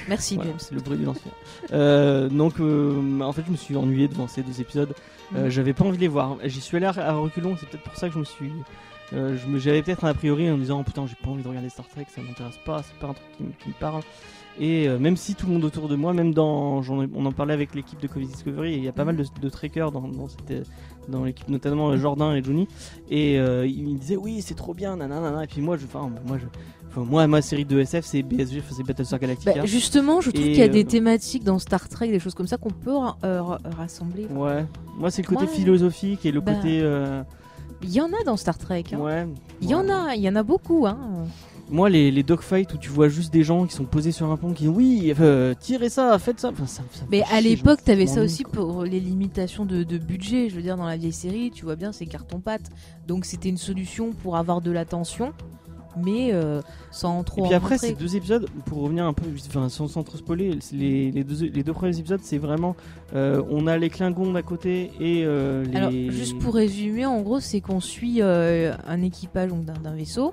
Merci, 0.09 0.35
Voilà, 0.37 0.51
James. 0.51 0.59
c'est 0.61 0.75
le 0.75 0.81
bruit 0.81 0.97
du 0.97 1.05
lance-fer. 1.05 1.31
Euh, 1.73 2.29
donc, 2.31 2.59
euh, 2.59 3.21
en 3.21 3.33
fait, 3.33 3.43
je 3.47 3.53
me 3.53 3.57
suis 3.57 3.77
ennuyé 3.77 4.09
devant 4.09 4.27
ces 4.29 4.43
deux 4.43 4.61
épisodes. 4.61 4.95
Euh, 5.37 5.45
Mhm. 5.45 5.51
J'avais 5.51 5.73
pas 5.75 5.85
envie 5.85 5.97
de 5.99 6.03
les 6.03 6.09
voir. 6.09 6.39
J'y 6.45 6.61
suis 6.61 6.77
allé 6.79 6.87
à, 6.87 7.13
reculons. 7.13 7.55
C'est 7.61 7.69
peut-être 7.69 7.85
pour 7.85 7.97
ça 7.97 8.09
que 8.09 8.15
je 8.15 8.19
me 8.19 8.25
suis. 8.25 8.51
J'avais 9.59 9.83
peut-être 9.83 10.05
un 10.05 10.09
a 10.09 10.15
priori 10.15 10.49
en 10.51 10.57
me 10.57 10.63
disant 10.63 10.79
oh, 10.81 10.85
putain, 10.85 11.05
j'ai 11.07 11.17
pas 11.23 11.31
envie 11.31 11.43
de 11.43 11.49
regarder 11.49 11.69
Star 11.69 11.87
Trek, 11.89 12.07
ça 12.15 12.21
m'intéresse 12.23 12.59
pas, 12.65 12.83
c'est 12.85 12.97
pas 12.99 13.09
un 13.09 13.13
truc 13.15 13.59
qui 13.59 13.69
me 13.69 13.75
parle. 13.75 14.03
Et 14.59 14.89
euh, 14.89 14.99
même 14.99 15.17
si 15.17 15.35
tout 15.35 15.47
le 15.47 15.53
monde 15.55 15.65
autour 15.65 15.89
de 15.89 15.97
moi, 15.97 16.13
même 16.13 16.35
dans, 16.35 16.83
on 16.91 17.27
en 17.27 17.33
parlait 17.33 17.55
avec 17.55 17.75
l'équipe 17.75 18.01
de 18.01 18.07
Covid 18.07 18.27
Discovery, 18.27 18.75
il 18.75 18.85
y 18.85 18.89
a 18.89 18.93
pas 18.93 19.05
mal 19.05 19.17
de, 19.17 19.25
de 19.41 19.49
trekkers 19.49 19.91
dans, 19.93 20.03
dans, 20.09 20.29
cette- 20.29 20.67
dans 21.09 21.25
l'équipe, 21.25 21.49
notamment 21.49 21.91
euh, 21.91 21.97
Jordan 21.97 22.35
et 22.37 22.43
Johnny, 22.43 22.69
et 23.11 23.39
euh, 23.39 23.67
ils 23.67 23.87
me 23.87 23.99
disaient 23.99 24.17
oui 24.17 24.43
c'est 24.43 24.55
trop 24.55 24.75
bien, 24.75 24.97
nanana, 24.97 25.45
et 25.45 25.47
puis 25.47 25.63
moi 25.63 25.77
je, 25.79 25.87
enfin 25.87 26.11
moi 26.27 26.37
je, 26.39 26.45
enfin, 26.89 27.05
moi 27.09 27.27
ma 27.27 27.41
série 27.41 27.65
de 27.65 27.81
SF 27.81 28.05
c'est 28.05 28.23
BSG, 28.23 28.63
c'est 28.71 28.83
Battlestar 28.87 29.19
Galactica. 29.19 29.55
Bah, 29.55 29.65
justement, 29.67 30.21
je 30.21 30.31
trouve 30.31 30.43
qu'il 30.45 30.57
y 30.57 30.63
a 30.63 30.69
des 30.69 30.85
euh, 30.85 30.87
thématiques 30.89 31.45
dans 31.45 31.59
Star 31.59 31.89
Trek, 31.89 32.09
des 32.09 32.19
choses 32.21 32.35
comme 32.35 32.47
ça 32.49 32.59
qu'on 32.59 32.71
peut 32.71 32.95
ra- 32.95 33.17
euh, 33.25 33.41
ra- 33.43 33.61
rassembler. 33.79 34.27
Ouais, 34.27 34.67
moi 34.99 35.11
c'est 35.11 35.23
le 35.23 35.29
côté 35.29 35.43
Ouais. 35.47 35.49
philosophique 35.49 36.27
et 36.27 36.33
le 36.33 36.41
Bah. 36.41 36.55
côté. 36.55 36.81
euh, 36.83 37.23
Il 37.83 37.91
y 37.91 38.01
en 38.03 38.09
a 38.09 38.23
dans 38.27 38.37
Star 38.37 38.59
Trek. 38.59 38.85
hein. 38.93 38.99
Ouais. 38.99 39.27
Il 39.63 39.71
y 39.71 39.75
en 39.75 39.89
a, 39.89 40.15
il 40.17 40.21
y 40.21 40.29
en 40.29 40.37
a 40.37 40.43
beaucoup. 40.43 40.87
Hein. 40.87 40.99
Moi, 41.71 41.89
les, 41.89 42.11
les 42.11 42.23
dogfights 42.23 42.75
où 42.75 42.79
tu 42.79 42.91
vois 42.91 43.09
juste 43.09 43.33
des 43.33 43.43
gens 43.45 43.67
qui 43.67 43.75
sont 43.75 43.85
posés 43.85 44.13
sur 44.13 44.31
un 44.31 44.37
pont 44.37 44.53
qui 44.53 44.65
disent 44.65 44.73
oui, 44.75 45.15
euh, 45.21 45.55
tirez 45.59 45.89
ça, 45.89 46.19
faites 46.19 46.41
ça. 46.41 46.49
Enfin, 46.51 46.67
ça, 46.67 46.83
ça 46.93 47.05
me 47.05 47.11
Mais 47.11 47.23
à 47.31 47.41
l'époque, 47.41 47.81
t'avais 47.85 48.07
ça 48.07 48.23
aussi 48.23 48.43
quoi. 48.43 48.53
pour 48.55 48.85
les 48.85 49.01
limitations 49.01 49.65
de, 49.65 49.83
de 49.85 49.99
budget. 49.99 50.49
Je 50.49 50.57
veux 50.57 50.63
dire, 50.63 50.77
dans 50.77 50.87
la 50.87 50.97
vieille 50.97 51.13
série, 51.13 51.51
tu 51.51 51.65
vois 51.65 51.77
bien, 51.77 51.93
c'est 51.93 52.07
carton-pâte. 52.07 52.71
Donc 53.07 53.25
c'était 53.25 53.49
une 53.49 53.57
solution 53.57 54.13
pour 54.13 54.37
avoir 54.37 54.61
de 54.61 54.71
l'attention, 54.71 55.33
mais 55.97 56.31
euh, 56.33 56.61
sans 56.91 57.23
trop 57.25 57.45
Et 57.45 57.49
puis 57.49 57.55
après, 57.55 57.79
ces 57.79 57.95
deux 57.95 58.17
épisodes, 58.17 58.47
pour 58.67 58.83
revenir 58.83 59.05
un 59.05 59.13
peu, 59.13 59.25
enfin, 59.49 59.69
sans, 59.69 59.89
sans 59.89 60.03
trop 60.03 60.19
spoiler, 60.19 60.59
les, 60.73 61.11
les, 61.11 61.25
deux, 61.25 61.47
les 61.47 61.63
deux 61.63 61.73
premiers 61.73 61.99
épisodes, 61.99 62.21
c'est 62.23 62.39
vraiment. 62.39 62.77
euh, 63.15 63.43
on 63.51 63.67
a 63.67 63.77
les 63.77 63.91
Klingons 63.91 64.33
d'à 64.33 64.43
côté 64.43 64.91
et 65.01 65.25
euh, 65.25 65.65
les. 65.65 65.77
Alors, 65.77 65.91
juste 65.91 66.39
pour 66.39 66.55
résumer, 66.55 67.07
en 67.07 67.21
gros, 67.23 67.41
c'est 67.41 67.61
qu'on 67.61 67.81
suit 67.81 68.23
un 68.23 69.03
équipage 69.03 69.51
d'un 69.51 69.75
d'un 69.75 69.95
vaisseau. 69.95 70.33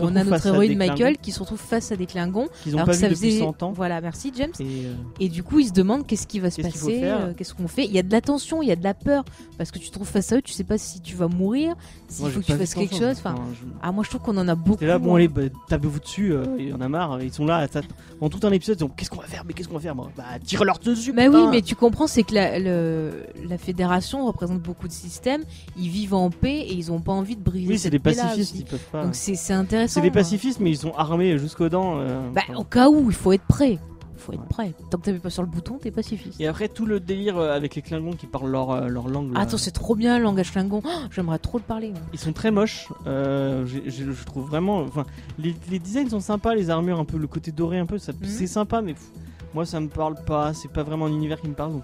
On 0.00 0.14
a 0.16 0.24
notre 0.24 0.46
héroïne 0.46 0.76
Michael 0.76 1.18
qui 1.18 1.32
se 1.32 1.40
retrouve 1.40 1.58
face 1.58 1.92
à 1.92 1.96
des 1.96 2.06
Klingons. 2.06 2.48
qu'ils 2.62 2.72
n'ont 2.72 2.78
alors 2.78 2.86
pas 2.88 2.92
vu 2.92 2.98
ça 2.98 3.08
depuis 3.08 3.30
faisait... 3.30 3.38
100 3.40 3.62
ans. 3.62 3.72
Voilà, 3.72 4.00
merci 4.00 4.32
James. 4.36 4.52
Et, 4.60 5.24
Et 5.24 5.28
du 5.28 5.42
coup, 5.42 5.60
ils 5.60 5.68
se 5.68 5.72
demandent 5.72 6.06
qu'est-ce 6.06 6.26
qui 6.26 6.40
va 6.40 6.50
se 6.50 6.60
passer, 6.62 7.02
qu'est-ce 7.36 7.54
qu'on 7.54 7.68
fait. 7.68 7.84
Il 7.84 7.92
y 7.92 7.98
a 7.98 8.02
de 8.02 8.12
la 8.12 8.20
tension, 8.20 8.62
il 8.62 8.68
y 8.68 8.72
a 8.72 8.76
de 8.76 8.84
la 8.84 8.94
peur, 8.94 9.24
parce 9.58 9.70
que 9.70 9.78
tu 9.78 9.88
te 9.88 9.92
trouves 9.94 10.08
face 10.08 10.32
à 10.32 10.36
eux, 10.36 10.42
tu 10.42 10.52
sais 10.52 10.64
pas 10.64 10.78
si 10.78 11.00
tu 11.00 11.16
vas 11.16 11.28
mourir, 11.28 11.74
s'il 12.08 12.28
faut 12.30 12.40
que 12.40 12.44
tu 12.44 12.52
fasses 12.52 12.74
quelque 12.74 12.94
chose. 12.94 13.16
Enfin, 13.18 13.34
ah, 13.82 13.92
moi 13.92 14.04
je 14.04 14.10
trouve 14.10 14.20
qu'on 14.22 14.36
en 14.36 14.48
a 14.48 14.54
beaucoup. 14.54 14.84
Là, 14.92 14.98
bon, 14.98 15.12
hein. 15.12 15.16
allez, 15.16 15.28
bah, 15.28 15.42
tapez-vous 15.68 16.00
dessus, 16.00 16.32
euh, 16.32 16.44
il 16.58 16.68
y 16.68 16.72
en 16.72 16.80
a 16.80 16.88
marre, 16.88 17.20
ils 17.22 17.32
sont 17.32 17.44
là, 17.44 17.66
ça- 17.72 17.80
pendant 18.18 18.30
tout 18.38 18.46
un 18.46 18.52
épisode, 18.52 18.76
ils 18.80 18.84
disent 18.84 18.94
qu'est-ce 18.96 19.10
qu'on 19.10 19.20
va 19.20 19.26
faire, 19.26 19.44
mais 19.46 19.52
qu'est-ce 19.52 19.68
qu'on 19.68 19.74
va 19.74 19.80
faire, 19.80 19.94
moi? 19.94 20.10
Bah, 20.16 20.24
tire-leur 20.44 20.78
dessus, 20.78 21.12
Bah 21.12 21.26
putain. 21.26 21.40
oui, 21.44 21.48
mais 21.50 21.62
tu 21.62 21.74
comprends, 21.74 22.06
c'est 22.06 22.22
que 22.22 22.34
la, 22.34 22.58
le- 22.58 23.24
la 23.48 23.58
fédération 23.58 24.26
représente 24.26 24.60
beaucoup 24.60 24.88
de 24.88 24.92
systèmes. 24.92 25.42
Ils 25.78 25.88
vivent 25.88 26.14
en 26.14 26.30
paix 26.30 26.60
et 26.60 26.72
ils 26.74 26.92
ont 26.92 27.00
pas 27.00 27.12
envie 27.12 27.36
de 27.36 27.42
briser. 27.42 27.68
Oui, 27.72 27.78
c'est 27.78 27.90
des 27.90 27.98
pacifistes, 27.98 28.54
ils 28.56 28.64
peuvent 28.64 28.78
pas. 28.90 29.04
Donc 29.04 29.14
c'est 29.14 29.52
intéressant. 29.52 29.94
C'est 29.94 30.00
des 30.00 30.08
hein. 30.08 30.12
pacifistes, 30.12 30.60
mais 30.60 30.70
ils 30.70 30.76
sont 30.78 30.92
armés 30.96 31.38
jusqu'aux 31.38 31.68
dents. 31.68 31.94
euh, 31.98 32.20
Bah, 32.34 32.42
enfin. 32.48 32.58
au 32.58 32.64
cas 32.64 32.88
où, 32.88 33.10
il 33.10 33.14
faut 33.16 33.32
être 33.32 33.44
prêt. 33.46 33.78
Faut 34.22 34.32
être 34.32 34.44
prêt. 34.44 34.72
Tant 34.90 34.98
que 34.98 35.04
t'appuies 35.04 35.20
pas 35.20 35.30
sur 35.30 35.42
le 35.42 35.48
bouton, 35.48 35.78
t'es 35.78 35.90
pacifiste. 35.90 36.40
Et 36.40 36.46
après, 36.46 36.68
tout 36.68 36.86
le 36.86 37.00
délire 37.00 37.36
euh, 37.38 37.52
avec 37.54 37.74
les 37.74 37.82
Klingons 37.82 38.12
qui 38.12 38.26
parlent 38.26 38.50
leur, 38.50 38.70
euh, 38.70 38.88
leur 38.88 39.08
langue. 39.08 39.32
Attends, 39.34 39.58
c'est 39.58 39.70
trop 39.72 39.94
bien 39.94 40.18
le 40.18 40.24
langage 40.24 40.52
Klingon. 40.52 40.80
Oh, 40.84 40.88
J'aimerais 41.10 41.38
trop 41.38 41.58
le 41.58 41.64
parler. 41.64 41.92
Ils 42.12 42.18
sont 42.18 42.32
très 42.32 42.50
moches. 42.50 42.88
euh, 43.06 43.66
je 43.66 44.24
trouve 44.24 44.48
vraiment. 44.48 44.78
Enfin, 44.80 45.04
les, 45.38 45.54
les 45.70 45.78
designs 45.78 46.08
sont 46.08 46.20
sympas, 46.20 46.54
les 46.54 46.70
armures 46.70 46.98
un 47.00 47.04
peu, 47.04 47.18
le 47.18 47.26
côté 47.26 47.50
doré 47.52 47.78
un 47.78 47.86
peu, 47.86 47.98
ça- 47.98 48.12
Mhm. 48.12 48.18
c'est 48.28 48.46
sympa, 48.46 48.80
mais 48.82 48.94
pff, 48.94 49.10
moi 49.54 49.66
ça 49.66 49.80
me 49.80 49.88
parle 49.88 50.14
pas. 50.24 50.54
C'est 50.54 50.70
pas 50.70 50.82
vraiment 50.82 51.06
un 51.06 51.12
univers 51.12 51.40
qui 51.40 51.48
me 51.48 51.54
parle. 51.54 51.72
donc 51.72 51.82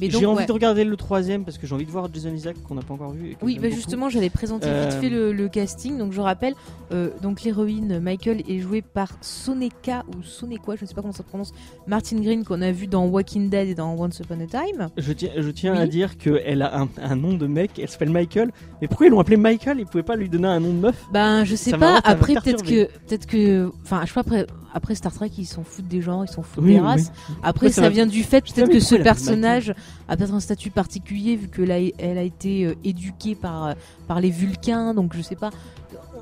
Mais 0.00 0.10
J'ai 0.10 0.24
envie 0.26 0.38
ouais. 0.38 0.46
de 0.46 0.52
regarder 0.52 0.84
le 0.84 0.96
troisième 0.96 1.44
parce 1.44 1.58
que 1.58 1.66
j'ai 1.66 1.74
envie 1.74 1.84
de 1.84 1.90
voir 1.90 2.08
Jason 2.12 2.32
Isaac 2.32 2.56
qu'on 2.62 2.76
n'a 2.76 2.82
pas 2.82 2.94
encore 2.94 3.10
vu. 3.12 3.30
et 3.32 3.36
Oui, 3.42 3.58
bah 3.60 3.68
justement, 3.68 4.08
j'allais 4.08 4.30
présenter 4.30 4.68
Euh, 4.68 4.88
vite 4.88 5.00
fait 5.00 5.08
le, 5.08 5.32
le 5.32 5.48
casting. 5.48 5.98
Donc 5.98 6.12
je 6.12 6.20
rappelle, 6.20 6.54
euh, 6.92 7.10
donc 7.22 7.42
l'héroïne 7.42 7.98
Michael 7.98 8.42
est 8.48 8.58
jouée 8.60 8.82
par 8.82 9.08
Soneka 9.20 10.04
ou 10.16 10.22
Sonekwa, 10.22 10.76
je 10.76 10.82
ne 10.84 10.88
sais 10.88 10.94
pas 10.94 11.00
comment 11.00 11.12
ça 11.12 11.24
se 11.24 11.28
prononce, 11.28 11.52
Martin 11.86 12.20
Green 12.20 12.44
qu'on 12.44 12.62
a 12.62 12.70
vu 12.70 12.86
dans 12.86 13.06
Walking 13.06 13.50
Dead 13.50 13.68
et 13.68 13.74
dans 13.74 13.94
Once 13.98 14.20
Upon 14.20 14.40
a 14.40 14.46
Time. 14.46 14.88
Je 14.96 15.12
tiens, 15.12 15.30
je 15.36 15.50
tiens 15.50 15.72
Oui. 15.72 15.78
à 15.80 15.86
dire 15.86 16.16
qu'elle 16.16 16.62
a 16.62 16.80
un, 16.82 16.88
un 17.02 17.16
nom 17.16 17.34
de 17.34 17.46
mec, 17.46 17.72
elle 17.78 17.88
s'appelle 17.88 18.10
Michael. 18.10 18.52
Mais 18.80 18.86
pourquoi 18.88 19.06
ils 19.06 19.10
l'ont 19.10 19.20
appelé 19.20 19.36
Michael? 19.36 19.80
Ils 19.80 19.86
pouvaient 19.86 20.02
pas 20.04 20.16
lui 20.16 20.28
donner 20.28 20.46
un 20.48 20.60
nom 20.60 20.68
de 20.72 20.78
meuf? 20.78 21.06
Ben 21.12 21.44
je 21.44 21.56
sais 21.56 21.70
Ça 21.70 21.78
pas. 21.78 22.00
Après 22.04 22.34
peut-être 22.34 22.62
que 22.62 22.84
peut-être 23.06 23.26
que, 23.26 23.70
enfin 23.82 24.02
je 24.02 24.08
sais 24.08 24.14
pas 24.14 24.20
après. 24.20 24.46
Après 24.74 24.94
Star 24.94 25.12
Trek, 25.12 25.30
ils 25.38 25.46
s'en 25.46 25.64
foutent 25.64 25.88
des 25.88 26.02
gens, 26.02 26.22
ils 26.24 26.28
s'en 26.28 26.42
foutent 26.42 26.64
Oui, 26.64 26.74
des 26.74 26.80
oui. 26.80 26.86
races. 26.86 27.12
Après, 27.42 27.70
ça 27.70 27.88
vient 27.88 28.06
du 28.06 28.22
fait 28.22 28.40
peut-être 28.42 28.70
que 28.70 28.80
ce 28.80 28.94
personnage 28.96 29.74
a 30.08 30.16
peut-être 30.16 30.34
un 30.34 30.40
statut 30.40 30.70
particulier 30.70 31.36
vu 31.36 31.48
que 31.48 31.62
là, 31.62 31.76
elle 31.98 32.18
a 32.18 32.22
été 32.22 32.64
euh, 32.66 32.74
éduquée 32.84 33.34
par 33.34 33.66
euh, 33.66 33.72
par 34.06 34.20
les 34.20 34.30
Vulcains, 34.30 34.94
donc 34.94 35.14
je 35.16 35.22
sais 35.22 35.36
pas. 35.36 35.50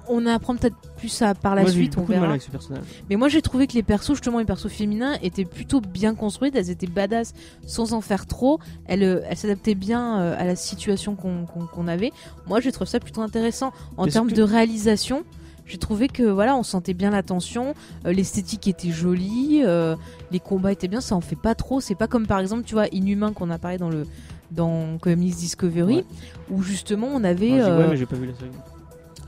On 0.08 0.24
apprend 0.26 0.54
peut-être 0.56 0.76
plus 0.96 1.08
ça 1.08 1.34
par 1.34 1.56
la 1.56 1.62
Moi, 1.62 1.70
suite, 1.72 1.98
on 1.98 2.04
verra. 2.04 2.28
avec 2.28 2.42
ce 2.42 2.50
personnage. 2.50 2.84
Mais 3.10 3.16
moi 3.16 3.28
j'ai 3.28 3.42
trouvé 3.42 3.66
que 3.66 3.72
les 3.72 3.82
persos, 3.82 4.12
justement 4.12 4.38
les 4.38 4.44
persos 4.44 4.68
féminins, 4.70 5.14
étaient 5.22 5.44
plutôt 5.44 5.80
bien 5.80 6.14
construites, 6.14 6.54
elles 6.54 6.70
étaient 6.70 6.86
badass 6.86 7.34
sans 7.66 7.92
en 7.92 8.00
faire 8.00 8.26
trop, 8.26 8.60
elles, 8.84 9.02
euh, 9.02 9.20
elles 9.28 9.36
s'adaptaient 9.36 9.74
bien 9.74 10.14
à 10.14 10.44
la 10.44 10.54
situation 10.54 11.16
qu'on 11.16 11.88
avait. 11.88 12.12
Moi 12.46 12.60
j'ai 12.60 12.70
trouvé 12.70 12.88
ça 12.88 13.00
plutôt 13.00 13.22
intéressant. 13.22 13.72
En 13.96 14.06
termes 14.06 14.30
de 14.30 14.42
réalisation, 14.42 15.24
j'ai 15.66 15.78
trouvé 15.78 16.08
que 16.08 16.22
voilà, 16.22 16.56
on 16.56 16.62
sentait 16.62 16.94
bien 16.94 17.10
la 17.10 17.22
tension, 17.22 17.74
euh, 18.06 18.12
l'esthétique 18.12 18.66
était 18.68 18.90
jolie, 18.90 19.62
euh, 19.64 19.96
les 20.30 20.40
combats 20.40 20.72
étaient 20.72 20.88
bien, 20.88 21.00
ça 21.00 21.14
en 21.16 21.20
fait 21.20 21.36
pas 21.36 21.54
trop. 21.54 21.80
C'est 21.80 21.94
pas 21.96 22.06
comme 22.06 22.26
par 22.26 22.38
exemple, 22.38 22.62
tu 22.64 22.74
vois, 22.74 22.86
Inhumain 22.92 23.32
qu'on 23.32 23.50
a 23.50 23.58
parlé 23.58 23.76
dans 23.78 23.90
le 23.90 24.06
dans 24.52 24.96
Communist 24.98 25.40
Discovery, 25.40 25.96
Ouais. 25.96 26.04
où 26.50 26.62
justement 26.62 27.08
on 27.12 27.24
avait 27.24 27.60
euh, 27.60 27.78
Ouais, 27.80 27.88
mais 27.90 27.96
j'ai 27.96 28.06
pas 28.06 28.14
vu 28.14 28.26
la 28.26 28.34
série. 28.34 28.50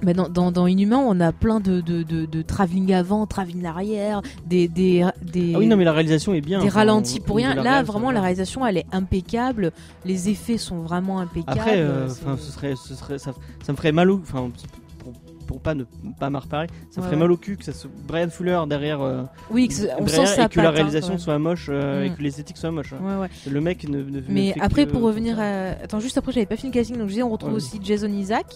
bah, 0.00 0.12
dans, 0.12 0.28
dans, 0.28 0.52
dans 0.52 0.68
Inhumain, 0.68 0.98
on 1.04 1.18
a 1.18 1.32
plein 1.32 1.58
de, 1.58 1.80
de, 1.80 2.04
de, 2.04 2.24
de 2.24 2.42
travelling 2.42 2.92
avant, 2.94 3.26
travelling 3.26 3.66
arrière, 3.66 4.22
des, 4.46 4.68
des, 4.68 5.04
des, 5.22 5.54
Ah 5.56 5.58
oui, 5.58 5.66
non, 5.66 5.76
mais 5.76 5.82
la 5.82 5.92
réalisation 5.92 6.34
est 6.34 6.40
bien. 6.40 6.60
des 6.60 6.68
enfin, 6.68 6.78
ralentis 6.78 7.18
pour 7.18 7.34
rien. 7.34 7.56
Là, 7.56 7.82
vraiment, 7.82 8.12
la 8.12 8.20
réalisation, 8.20 8.64
elle 8.64 8.76
est 8.76 8.86
impeccable. 8.92 9.72
Les 10.04 10.28
effets 10.28 10.56
sont 10.56 10.82
vraiment 10.82 11.18
impeccables. 11.18 11.58
Après, 11.58 11.80
euh, 11.80 12.06
enfin, 12.08 12.36
ce 12.38 12.52
serait, 12.52 12.74
ce 12.76 12.94
serait, 12.94 13.18
ça, 13.18 13.32
ça 13.64 13.72
me 13.72 13.76
ferait 13.76 13.90
mal 13.90 14.08
au, 14.12 14.20
enfin, 14.22 14.48
pour, 15.48 15.60
pas 15.60 15.74
ne 15.74 15.82
pas 16.20 16.30
me 16.30 16.38
reparer, 16.38 16.68
ça 16.90 17.00
Ouais, 17.00 17.06
ferait 17.06 17.16
ouais. 17.16 17.22
mal 17.22 17.32
au 17.32 17.36
cul 17.36 17.56
que 17.56 17.64
ça 17.64 17.72
soit 17.72 17.90
Brian 18.06 18.28
Fuller 18.28 18.60
derrière, 18.68 19.00
euh, 19.00 19.22
oui, 19.50 19.66
que 19.66 19.74
c'est- 19.74 19.90
on 19.98 20.06
sent 20.06 20.26
ça 20.26 20.44
et 20.44 20.48
que 20.48 20.60
la 20.60 20.70
réalisation 20.70 21.18
soit 21.18 21.38
moche 21.38 21.66
euh, 21.70 22.04
et 22.04 22.10
Mm. 22.10 22.14
que 22.16 22.22
l'esthétique 22.22 22.58
soit 22.58 22.70
moche. 22.70 22.92
Ouais. 22.92 23.28
Le 23.50 23.60
mec 23.60 23.88
ne. 23.88 23.98
ne- 24.02 24.22
Mais 24.28 24.54
après, 24.60 24.86
que- 24.86 24.92
pour 24.92 25.02
revenir 25.02 25.40
à. 25.40 25.70
Attends, 25.82 25.98
juste 26.00 26.18
après, 26.18 26.30
j'avais 26.32 26.46
pas 26.46 26.56
fini 26.56 26.70
le 26.70 26.74
casting, 26.74 26.96
donc 26.96 27.06
je 27.06 27.12
disais, 27.14 27.22
on 27.22 27.30
retrouve 27.30 27.54
aussi 27.54 27.80
Jason 27.82 28.08
Isaac, 28.08 28.46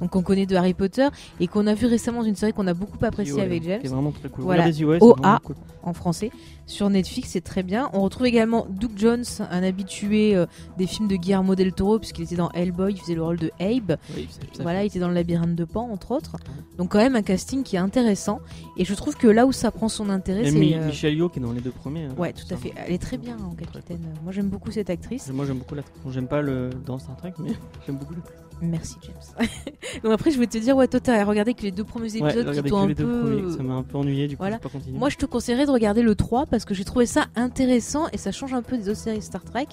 donc 0.00 0.10
qu'on 0.10 0.22
connaît 0.22 0.46
de 0.46 0.56
Harry 0.56 0.72
Potter, 0.74 1.06
et 1.40 1.46
qu'on 1.46 1.66
a 1.66 1.74
vu 1.74 1.86
récemment 1.86 2.20
dans 2.22 2.26
une 2.28 2.34
série 2.36 2.52
qu'on 2.54 2.66
a 2.66 2.74
beaucoup 2.74 2.98
appréciée 3.04 3.42
avec 3.42 3.62
James. 3.64 3.80
qui 3.80 3.86
est 3.86 3.90
vraiment 3.90 4.10
très 4.12 4.28
cool. 4.30 4.44
C'est 4.72 4.84
OA. 5.02 5.38
cool. 5.44 5.56
en 5.82 5.92
français 5.94 6.30
sur 6.70 6.88
Netflix, 6.90 7.30
c'est 7.30 7.40
très 7.40 7.62
bien. 7.62 7.90
On 7.92 8.00
retrouve 8.02 8.26
également 8.26 8.66
Doug 8.70 8.92
Jones, 8.96 9.24
un 9.50 9.62
habitué 9.62 10.34
euh, 10.36 10.46
des 10.78 10.86
films 10.86 11.08
de 11.08 11.16
Guillermo 11.16 11.54
del 11.54 11.72
Toro, 11.72 11.98
puisqu'il 11.98 12.22
était 12.22 12.36
dans 12.36 12.50
Hellboy, 12.52 12.92
il 12.92 12.98
faisait 13.00 13.14
le 13.14 13.22
rôle 13.22 13.38
de 13.38 13.50
Abe. 13.60 13.96
Oui, 14.16 14.28
Voilà, 14.60 14.82
il 14.84 14.86
était 14.86 14.98
dans 15.00 15.08
le 15.08 15.14
labyrinthe 15.14 15.54
de 15.56 15.64
Pan, 15.64 15.88
entre 15.90 16.12
autres. 16.12 16.36
Donc 16.78 16.92
quand 16.92 16.98
même 16.98 17.16
un 17.16 17.22
casting 17.22 17.62
qui 17.62 17.76
est 17.76 17.80
intéressant. 17.80 18.40
Et 18.76 18.84
je 18.84 18.94
trouve 18.94 19.16
que 19.16 19.26
là 19.28 19.46
où 19.46 19.52
ça 19.52 19.70
prend 19.70 19.88
son 19.88 20.08
intérêt, 20.10 20.44
c'est... 20.44 20.58
Mi- 20.58 20.74
euh, 20.74 20.86
Michel 20.86 21.14
Yeoh 21.14 21.28
qui 21.28 21.38
est 21.38 21.42
dans 21.42 21.52
les 21.52 21.60
deux 21.60 21.70
premiers. 21.72 22.04
hein. 22.04 22.14
Ouais, 22.16 22.32
tout 22.32 22.52
à 22.52 22.56
fait. 22.56 22.72
Elle 22.86 22.92
est 22.94 22.98
très 22.98 23.18
bien 23.18 23.36
en 23.38 23.54
capitaine. 23.54 24.00
Moi 24.22 24.32
j'aime 24.32 24.48
beaucoup 24.48 24.70
cette 24.70 24.90
actrice. 24.90 25.28
Moi 25.32 25.44
j'aime 25.46 25.58
beaucoup 25.58 25.74
la. 25.74 25.82
bon, 26.04 26.10
J'aime 26.10 26.28
pas 26.28 26.40
le 26.40 26.70
dans 26.86 26.98
Star 26.98 27.16
Trek, 27.16 27.34
mais 27.40 27.50
j'aime 27.86 27.96
beaucoup 27.96 28.14
le. 28.14 28.20
Merci 28.62 28.96
James. 29.02 29.48
Donc 30.04 30.12
après 30.12 30.30
je 30.30 30.38
vais 30.38 30.46
te 30.46 30.58
dire, 30.58 30.76
ouais, 30.76 30.86
toi 30.86 31.00
t'as 31.00 31.24
regardé 31.24 31.54
que 31.54 31.62
les 31.62 31.70
deux 31.70 31.82
premiers 31.82 32.12
Ouais, 32.20 32.28
épisodes 32.30 32.44
qui 32.44 32.50
regardez 32.60 32.68
t'ont 32.68 32.78
un 32.82 32.88
peu... 32.88 33.20
premiers, 33.22 33.56
ça 33.56 33.62
m'a 33.62 33.72
un 33.72 33.82
peu 33.82 33.96
ennuyé, 33.96 34.28
du 34.28 34.36
coup 34.36 34.42
Voilà. 34.42 34.58
pas. 34.58 34.68
Moi, 34.92 35.08
je 35.08 35.16
te 35.16 35.24
conseillerais 35.24 35.64
de 35.64 35.70
regarder 35.70 36.02
le 36.02 36.14
3 36.14 36.44
parce 36.44 36.59
que 36.64 36.74
j'ai 36.74 36.84
trouvé 36.84 37.06
ça 37.06 37.26
intéressant 37.36 38.08
et 38.12 38.18
ça 38.18 38.32
change 38.32 38.54
un 38.54 38.62
peu 38.62 38.76
des 38.76 38.88
autres 38.88 39.00
séries 39.00 39.22
Star 39.22 39.44
Trek. 39.44 39.68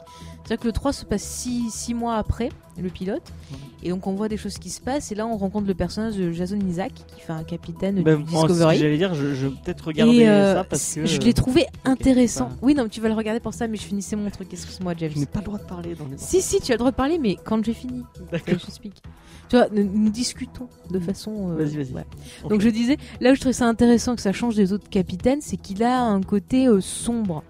C'est-à-dire 0.47 0.61
que 0.61 0.67
le 0.67 0.71
3 0.73 0.93
se 0.93 1.03
passe 1.03 1.23
6 1.23 1.93
mois 1.93 2.15
après 2.15 2.49
le 2.81 2.87
pilote 2.89 3.33
et 3.83 3.89
donc 3.89 4.07
on 4.07 4.13
voit 4.13 4.29
des 4.29 4.37
choses 4.37 4.57
qui 4.59 4.69
se 4.69 4.79
passent 4.79 5.11
et 5.11 5.15
là 5.15 5.27
on 5.27 5.35
rencontre 5.35 5.67
le 5.67 5.73
personnage 5.73 6.15
de 6.15 6.31
Jason 6.31 6.57
Isaac 6.59 6.93
qui 6.93 7.19
fait 7.21 7.33
un 7.33 7.43
capitaine 7.43 8.01
Bah, 8.01 8.15
du 8.15 8.23
Discovery. 8.23 8.77
J'allais 8.77 8.97
dire, 8.97 9.13
je, 9.13 9.33
je 9.33 9.47
vais 9.47 9.55
peut-être 9.65 9.87
regarder 9.87 10.25
euh, 10.25 10.53
ça 10.55 10.63
parce 10.63 10.93
que. 10.95 11.05
je 11.05 11.19
l'ai 11.19 11.33
trouvé 11.33 11.65
intéressant. 11.85 12.45
pas- 12.45 12.55
Oui, 12.61 12.75
non, 12.75 12.83
mais 12.83 12.89
tu 12.89 13.01
vas 13.01 13.09
le 13.09 13.15
regarder 13.15 13.39
pour 13.41 13.53
ça, 13.53 13.67
mais 13.67 13.75
je 13.77 13.81
finissais 13.83 14.15
mon 14.15 14.29
truc. 14.29 14.47
Excuse-moi, 14.53 14.93
James. 14.97 15.11
Je 15.13 15.19
n'ai 15.19 15.25
pas 15.25 15.39
le 15.39 15.45
droit 15.45 15.59
de 15.59 15.63
parler 15.65 15.95
dans 15.95 16.05
les. 16.05 16.17
Si, 16.17 16.41
si, 16.41 16.59
tu 16.61 16.71
as 16.71 16.75
le 16.75 16.79
droit 16.79 16.91
de 16.91 16.95
parler, 16.95 17.17
mais 17.17 17.35
quand 17.43 17.63
j'ai 17.65 17.73
fini. 17.73 18.03
D'accord. 18.31 18.55
Je 18.65 18.71
speak. 18.71 18.93
Tu 19.49 19.55
vois, 19.57 19.67
nous, 19.71 19.83
nous 19.91 20.09
discutons 20.09 20.67
de 20.91 20.99
façon. 20.99 21.51
euh, 21.51 21.55
Vas-y, 21.63 21.77
vas-y. 21.77 21.93
ouais. 21.93 22.05
Donc 22.49 22.61
je 22.61 22.69
disais, 22.69 22.97
là 23.21 23.31
où 23.31 23.35
je 23.35 23.39
trouvais 23.39 23.53
ça 23.53 23.67
intéressant 23.67 24.15
que 24.15 24.21
ça 24.21 24.33
change 24.33 24.55
des 24.55 24.71
autres 24.71 24.89
capitaines, 24.89 25.39
c'est 25.41 25.57
qu'il 25.57 25.83
a 25.83 26.01
un 26.03 26.21
côté 26.21 26.67
euh, 26.67 26.79
sombre 26.79 27.43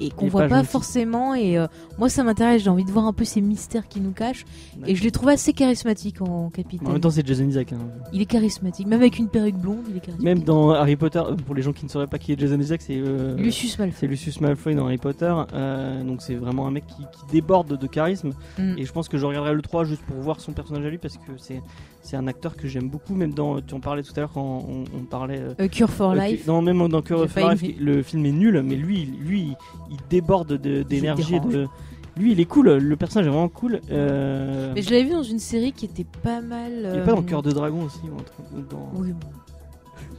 et 0.00 0.10
qu'on 0.10 0.28
voit 0.28 0.48
pas 0.48 0.64
forcément. 0.64 1.34
Et 1.34 1.58
euh, 1.58 1.66
moi, 1.98 2.08
ça 2.08 2.24
m'intéresse. 2.24 2.62
J'ai 2.62 2.70
envie 2.70 2.84
de 2.84 2.90
voir 2.90 3.06
un 3.06 3.12
peu 3.12 3.24
ces 3.24 3.40
mystères 3.40 3.86
qui 3.88 4.00
nous 4.00 4.12
cachent. 4.12 4.44
Et 4.86 4.94
je 4.94 5.02
l'ai 5.02 5.10
trouvé 5.10 5.34
assez 5.34 5.52
charismatique 5.52 6.22
en 6.22 6.50
capitaine. 6.50 6.88
En 6.88 6.92
même 6.92 7.00
temps, 7.00 7.10
c'est 7.10 7.26
Jason 7.26 7.44
Isaac. 7.44 7.72
hein. 7.72 7.78
Il 8.12 8.20
est 8.22 8.26
charismatique, 8.26 8.86
même 8.86 9.00
avec 9.00 9.18
une 9.18 9.28
perruque 9.28 9.56
blonde, 9.56 9.84
il 9.90 9.96
est 9.96 10.00
charismatique. 10.00 10.24
Même 10.24 10.40
dans 10.42 10.70
Harry 10.70 10.96
Potter, 10.96 11.18
euh, 11.20 11.34
pour 11.36 11.54
les 11.54 11.62
gens 11.62 11.72
qui 11.72 11.84
ne 11.84 11.90
sauraient 11.90 12.06
pas 12.06 12.18
qui 12.18 12.32
est 12.32 12.40
Jason 12.40 12.58
Isaac, 12.58 12.82
c'est. 12.82 12.96
euh, 12.96 13.36
Lucius 13.36 13.78
Malfoy. 13.78 13.96
C'est 14.00 14.06
Lucius 14.06 14.40
Malfoy 14.40 14.74
dans 14.74 14.86
Harry 14.86 14.98
Potter, 14.98 15.34
euh, 15.54 16.02
donc 16.02 16.22
c'est 16.22 16.34
vraiment 16.34 16.66
un 16.66 16.70
mec 16.70 16.84
qui, 16.86 17.02
qui 17.02 17.32
déborde 17.32 17.78
de 17.78 17.86
charisme. 17.86 18.30
Mm. 18.58 18.74
Et 18.78 18.84
je 18.84 18.92
pense 18.92 19.08
que 19.08 19.18
je 19.18 19.26
regarderai 19.26 19.54
le 19.54 19.62
3 19.62 19.84
juste 19.84 20.02
pour 20.02 20.16
voir 20.16 20.40
son 20.40 20.52
personnage 20.52 20.84
à 20.86 20.90
lui 20.90 20.98
parce 20.98 21.16
que 21.16 21.32
c'est 21.36 21.62
c'est 22.02 22.16
un 22.16 22.26
acteur 22.26 22.56
que 22.56 22.66
j'aime 22.68 22.88
beaucoup. 22.88 23.14
Même 23.14 23.32
dans, 23.34 23.60
tu 23.60 23.74
en 23.74 23.80
parlais 23.80 24.02
tout 24.02 24.12
à 24.16 24.20
l'heure 24.20 24.32
quand 24.32 24.64
on, 24.68 24.84
on 24.98 25.04
parlait. 25.04 25.38
euh, 25.40 25.54
A 25.64 25.68
Cure 25.68 25.90
for 25.90 26.12
euh, 26.12 26.16
Life. 26.16 26.46
non, 26.46 26.62
même 26.62 26.86
dans 26.88 27.02
Cure 27.02 27.26
pas 27.28 27.54
Life, 27.54 27.74
le 27.78 28.02
film 28.02 28.24
est 28.26 28.32
nul, 28.32 28.62
mais 28.64 28.76
lui, 28.76 29.04
lui, 29.04 29.54
il, 29.90 29.96
déborde 30.08 30.54
de- 30.58 30.82
d'énergie. 30.82 31.40
De... 31.40 31.66
Lui, 32.16 32.32
il 32.32 32.40
est 32.40 32.44
cool. 32.44 32.70
Le 32.76 32.96
personnage 32.96 33.26
est 33.26 33.30
vraiment 33.30 33.48
cool. 33.48 33.80
Euh, 33.90 34.72
Mais 34.74 34.82
je 34.82 34.90
l'avais 34.90 35.04
vu 35.04 35.12
dans 35.12 35.22
une 35.22 35.38
série 35.38 35.72
qui 35.72 35.84
était 35.86 36.04
pas 36.22 36.40
mal. 36.40 36.72
Il 36.92 36.98
est 36.98 37.04
pas 37.04 37.12
dans 37.12 37.18
euh, 37.20 37.22
Cœur 37.22 37.42
de 37.42 37.52
Dragon 37.52 37.84
aussi 37.84 38.00
ou 38.04 38.60
dans... 38.62 38.90
Oui, 38.94 39.12
bon. 39.12 39.28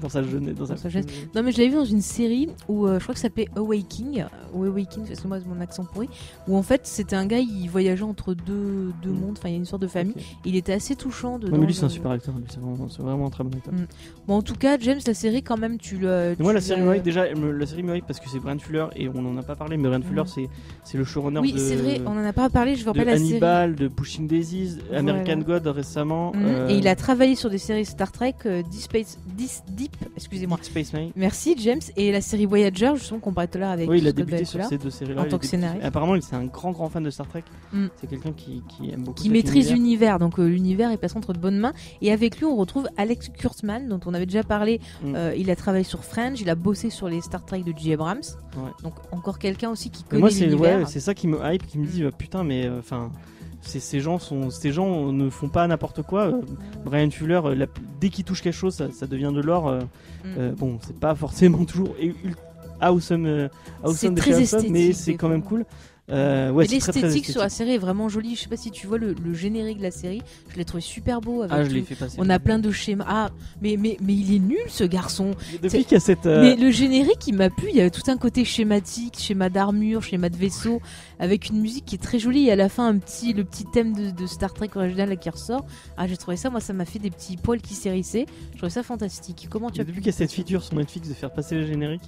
Dans 0.01 0.09
sa 0.09 0.23
jeunesse. 0.23 0.55
Dans, 0.55 0.65
Dans 0.65 0.75
sa 0.77 0.89
jeunesse. 0.89 1.07
Non, 1.35 1.43
mais 1.43 1.51
je 1.51 1.57
l'avais 1.59 1.69
vu 1.69 1.75
dans 1.75 1.85
une 1.85 2.01
série 2.01 2.49
où 2.67 2.85
euh, 2.87 2.97
je 2.99 3.03
crois 3.03 3.13
que 3.13 3.19
ça 3.19 3.27
s'appelait 3.27 3.47
Awaking, 3.55 4.25
ou 4.53 4.63
Awaking, 4.65 5.05
parce 5.07 5.19
que 5.21 5.27
moi, 5.27 5.39
c'est 5.39 5.47
mon 5.47 5.61
accent 5.61 5.85
pourri, 5.85 6.09
où 6.47 6.57
en 6.57 6.63
fait, 6.63 6.81
c'était 6.85 7.15
un 7.15 7.25
gars, 7.25 7.39
il 7.39 7.67
voyageait 7.69 8.03
entre 8.03 8.33
deux, 8.33 8.91
deux 9.01 9.09
Mm. 9.11 9.19
mondes, 9.19 9.35
enfin, 9.37 9.49
il 9.49 9.51
y 9.51 9.55
a 9.55 9.57
une 9.57 9.65
sorte 9.65 9.81
de 9.81 9.87
famille. 9.87 10.15
Il 10.45 10.55
était 10.55 10.73
assez 10.73 10.95
touchant 10.95 11.39
dedans. 11.39 11.53
Ouais, 11.53 11.59
mais 11.59 11.65
lui, 11.67 11.73
c'est 11.73 11.85
un 11.85 11.89
je- 11.89 11.93
super 11.93 12.11
acteur. 12.11 12.33
C'est 12.49 12.59
vraiment, 13.01 13.27
un 13.27 13.29
très 13.29 13.43
bon 13.43 13.55
acteur. 13.57 13.73
Mm. 13.73 13.85
Bon, 14.27 14.35
en 14.35 14.41
tout 14.41 14.55
cas, 14.55 14.77
James, 14.79 14.99
la 15.05 15.13
série, 15.13 15.43
quand 15.43 15.57
même, 15.57 15.77
tu 15.77 15.97
le. 15.97 16.35
Moi, 16.39 16.53
la 16.53 16.61
série 16.61 16.81
me 16.81 16.99
déjà, 16.99 17.25
la 17.33 17.65
série 17.65 17.83
me 17.83 17.99
parce 18.01 18.19
que 18.19 18.29
c'est 18.29 18.39
Brian 18.39 18.57
Fuller 18.59 18.87
et 18.95 19.09
on 19.09 19.25
en 19.25 19.37
a 19.37 19.43
pas 19.43 19.55
parlé, 19.55 19.77
mais 19.77 19.87
Brian 19.87 20.01
Fuller, 20.01 20.23
Mm. 20.23 20.47
c'est, 20.83 20.97
le 20.97 21.03
showrunner 21.03 21.39
Oui, 21.39 21.53
de, 21.53 21.57
c'est 21.57 21.75
vrai, 21.75 22.01
on 22.05 22.11
en 22.11 22.25
a 22.25 22.33
pas 22.33 22.49
parlé, 22.49 22.75
je 22.75 22.83
de 22.83 22.87
rappelle 22.89 23.05
la 23.05 23.17
série. 23.17 23.29
Hannibal, 23.31 23.75
de 23.75 23.87
Pushing 23.87 24.27
Daisies, 24.27 24.77
American 24.95 25.37
God 25.39 25.67
récemment. 25.67 26.31
Euh, 26.35 26.67
Et 26.69 26.77
il 26.77 26.87
a 26.87 26.95
travaillé 26.95 27.35
sur 27.35 27.49
des 27.49 27.57
séries 27.57 27.85
Star 27.85 28.11
Trek, 28.11 28.35
euh, 28.45 28.61
Deep, 28.63 28.81
Space, 28.81 29.19
Dis- 29.37 29.61
Deep, 29.99 30.09
excusez-moi. 30.15 30.57
Deep 30.57 30.65
Space 30.65 30.93
Nine. 30.93 31.11
Merci 31.15 31.55
James 31.59 31.81
et 31.95 32.11
la 32.11 32.21
série 32.21 32.45
Voyager 32.45 32.91
justement 32.95 33.19
qu'on 33.19 33.33
parlait 33.33 33.47
tout 33.47 33.57
à 33.57 33.61
l'heure 33.61 33.69
avec 33.71 33.89
Oui, 33.89 33.97
il 33.99 34.07
a 34.07 34.11
Scott 34.11 34.25
débuté 34.25 34.45
sur 34.45 34.63
ces 34.65 34.77
deux 34.77 34.89
séries-là. 34.89 35.21
en 35.21 35.25
tant 35.25 35.37
que 35.37 35.45
scénariste. 35.45 35.83
Apparemment, 35.85 36.15
il- 36.15 36.21
c'est 36.23 36.35
un 36.35 36.45
grand, 36.45 36.71
grand 36.71 36.89
fan 36.89 37.03
de 37.03 37.09
Star 37.09 37.27
Trek. 37.27 37.43
Mm. 37.73 37.87
C'est 37.99 38.07
quelqu'un 38.09 38.31
qui, 38.31 38.63
qui 38.67 38.89
aime 38.91 39.03
beaucoup 39.03 39.21
qui 39.21 39.29
maîtrise 39.29 39.71
univers. 39.71 39.75
l'univers 39.75 40.19
donc 40.19 40.39
euh, 40.39 40.47
l'univers 40.47 40.91
est 40.91 40.97
passé 40.97 41.17
entre 41.17 41.33
de 41.33 41.39
bonnes 41.39 41.57
mains 41.59 41.73
et 42.01 42.11
avec 42.11 42.37
lui 42.37 42.45
on 42.45 42.55
retrouve 42.55 42.87
Alex 42.97 43.29
Kurtzman 43.29 43.87
dont 43.89 43.99
on 44.05 44.13
avait 44.13 44.25
déjà 44.25 44.43
parlé 44.43 44.79
Mm. 45.03 45.15
Euh, 45.15 45.35
il 45.35 45.49
a 45.51 45.55
travaillé 45.55 45.83
sur 45.83 46.03
Fringe 46.03 46.39
il 46.41 46.49
a 46.49 46.55
bossé 46.55 46.89
sur 46.89 47.07
les 47.09 47.21
Star 47.21 47.45
Trek 47.45 47.61
de 47.63 47.73
J. 47.77 47.93
Abrams 47.93 48.21
Ouais. 48.57 48.69
donc 48.83 48.93
encore 49.11 49.39
quelqu'un 49.39 49.69
aussi 49.69 49.89
qui 49.89 50.03
connaît 50.03 50.19
moi, 50.19 50.29
c'est 50.29 50.45
l'univers 50.45 50.79
ouais, 50.79 50.85
c'est 50.85 50.99
ça 50.99 51.13
qui 51.13 51.27
me 51.27 51.37
hype, 51.43 51.65
qui 51.65 51.77
me 51.79 51.85
dit 51.85 52.03
euh, 52.03 52.11
putain, 52.11 52.43
mais 52.43 52.65
euh, 52.65 52.79
enfin, 52.79 53.11
ces 53.79 53.99
gens 53.99 54.17
sont, 54.19 54.49
ces 54.49 54.71
gens 54.71 55.11
ne 55.11 55.29
font 55.29 55.49
pas 55.49 55.65
n'importe 55.67 56.01
quoi. 56.01 56.27
euh, 56.27 56.41
Brian 56.83 57.09
Fuller, 57.11 57.39
euh, 57.45 57.55
la- 57.55 57.67
dès 57.99 58.09
qu'il 58.09 58.23
touche 58.25 58.41
quelque 58.41 58.53
chose, 58.53 58.75
ça, 58.75 58.91
ça 58.91 59.07
devient 59.07 59.31
de 59.33 59.41
l'or. 59.41 59.67
euh, 59.67 59.79
Mm. 60.23 60.53
bon, 60.55 60.77
c'est 60.81 60.95
pas 60.99 61.15
forcément 61.15 61.65
toujours 61.65 61.95
awesome, 62.79 63.25
euh, 63.25 63.47
awesome 63.83 64.15
très 64.15 64.31
mais 64.69 64.93
c'est 64.93 65.11
des 65.11 65.17
quand 65.17 65.29
même 65.29 65.43
cool. 65.43 65.65
Euh, 66.11 66.51
ouais, 66.51 66.65
l'esthétique 66.67 67.25
sur 67.25 67.39
la 67.41 67.49
série 67.49 67.71
est 67.75 67.77
vraiment 67.77 68.09
jolie 68.09 68.35
je 68.35 68.41
sais 68.41 68.49
pas 68.49 68.57
si 68.57 68.69
tu 68.69 68.85
vois 68.85 68.97
le, 68.97 69.13
le 69.13 69.33
générique 69.33 69.77
de 69.77 69.83
la 69.83 69.91
série 69.91 70.21
je 70.51 70.57
l'ai 70.57 70.65
trouvé 70.65 70.81
super 70.81 71.21
beau 71.21 71.41
avec 71.43 71.53
Ah, 71.55 71.63
je 71.63 71.69
l'ai 71.69 71.81
tout. 71.81 71.87
fait 71.87 71.95
passer. 71.95 72.17
on 72.19 72.29
a 72.29 72.37
plein 72.37 72.59
de 72.59 72.69
schémas 72.71 73.05
ah 73.07 73.29
mais, 73.61 73.77
mais, 73.79 73.95
mais 74.01 74.13
il 74.13 74.35
est 74.35 74.39
nul 74.39 74.57
ce 74.67 74.83
garçon 74.83 75.31
Depuis 75.61 75.83
qu'il 75.85 75.93
y 75.93 75.95
a 75.95 75.99
cette. 76.01 76.25
euh, 76.25 76.41
Mais 76.41 76.55
le 76.57 76.69
générique, 76.71 77.25
il 77.27 77.35
m'a 77.35 77.49
plu. 77.49 77.67
Il 77.69 77.75
y 77.77 77.81
avait 77.81 77.89
tout 77.91 78.01
un 78.11 78.17
côté 78.17 78.43
schématique, 78.43 79.17
schéma 79.19 79.49
d'armure, 79.49 80.03
schéma 80.03 80.29
de 80.29 80.35
vaisseau, 80.35 80.81
avec 81.19 81.49
une 81.49 81.61
musique 81.61 81.85
qui 81.85 81.95
est 81.95 81.99
très 82.03 82.19
jolie. 82.19 82.47
Et 82.47 82.51
à 82.51 82.55
la 82.55 82.67
fin, 82.69 82.87
un 82.87 82.97
petit, 82.97 83.33
le 83.33 83.43
petit 83.43 83.65
thème 83.71 83.93
de, 83.93 84.11
de 84.11 84.25
Star 84.27 84.53
Trek 84.53 84.69
original 84.75 85.09
là, 85.09 85.15
qui 85.15 85.29
ressort. 85.29 85.65
Ah, 85.97 86.07
j'ai 86.07 86.17
trouvé 86.17 86.35
ça, 86.37 86.49
moi, 86.49 86.59
ça 86.59 86.73
m'a 86.73 86.85
fait 86.85 86.99
des 86.99 87.09
petits 87.11 87.37
poils 87.37 87.61
qui 87.61 87.73
s'hérissaient. 87.73 88.25
Je 88.53 88.57
trouvais 88.57 88.69
ça 88.71 88.83
fantastique. 88.83 89.47
Comment 89.49 89.69
tu 89.69 89.79
as 89.81 89.83
Depuis 89.83 89.95
pu 89.95 90.01
qu'il 90.01 90.11
y 90.11 90.15
a 90.15 90.17
cette 90.17 90.31
feature 90.33 90.63
sur 90.63 90.75
Netflix 90.75 91.07
de 91.07 91.13
faire 91.13 91.31
passer 91.31 91.55
le 91.55 91.65
générique, 91.65 92.01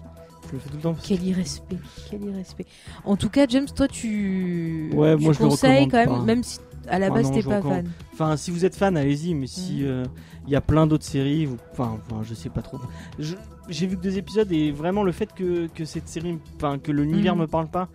je 0.53 0.57
le 0.57 0.59
fais 0.63 0.69
tout 0.69 0.75
le 0.77 0.81
temps. 0.83 0.95
Quel 1.03 1.23
irrespect, 1.23 1.77
quel 2.09 2.23
irrespect. 2.23 2.65
En 3.05 3.15
tout 3.15 3.29
cas, 3.29 3.47
James, 3.49 3.65
toi, 3.75 3.87
tu, 3.87 4.91
Ouais, 4.93 5.15
tu 5.17 5.23
moi, 5.23 5.33
je 5.33 5.39
le 5.43 5.49
conseilles 5.49 5.85
recommande 5.85 5.91
quand 5.91 5.97
même, 5.97 6.19
pas. 6.19 6.25
même 6.25 6.43
si 6.43 6.59
à 6.87 6.99
la 6.99 7.07
Ah 7.07 7.09
base 7.09 7.31
t'es 7.31 7.41
je 7.41 7.47
pas 7.49 7.61
fan. 7.61 7.89
Enfin, 8.13 8.37
si 8.37 8.51
vous 8.51 8.65
êtes 8.65 8.75
fan, 8.75 8.95
allez-y, 8.97 9.33
mais 9.33 9.47
si 9.47 9.79
Mm. 9.81 9.85
euh, 9.85 10.05
il 10.45 10.51
y 10.53 10.55
a 10.55 10.61
plein 10.61 10.85
d'autres 10.85 11.05
séries, 11.05 11.45
vous- 11.45 11.57
enfin, 11.71 11.97
enfin, 12.07 12.21
je 12.23 12.33
sais 12.35 12.49
pas 12.49 12.61
trop. 12.61 12.77
Je- 13.19 13.35
J'ai 13.69 13.87
vu 13.87 13.95
que 13.95 14.01
deux 14.03 14.17
épisodes 14.17 14.51
et 14.51 14.71
vraiment 14.73 15.03
le 15.03 15.13
fait 15.13 15.33
que, 15.33 15.67
que 15.67 15.85
cette 15.85 16.09
série, 16.09 16.37
enfin, 16.57 16.77
que 16.79 16.91
l'univers 16.91 17.33
Mm. 17.35 17.39
me 17.39 17.47
parle 17.47 17.67
pas, 17.69 17.87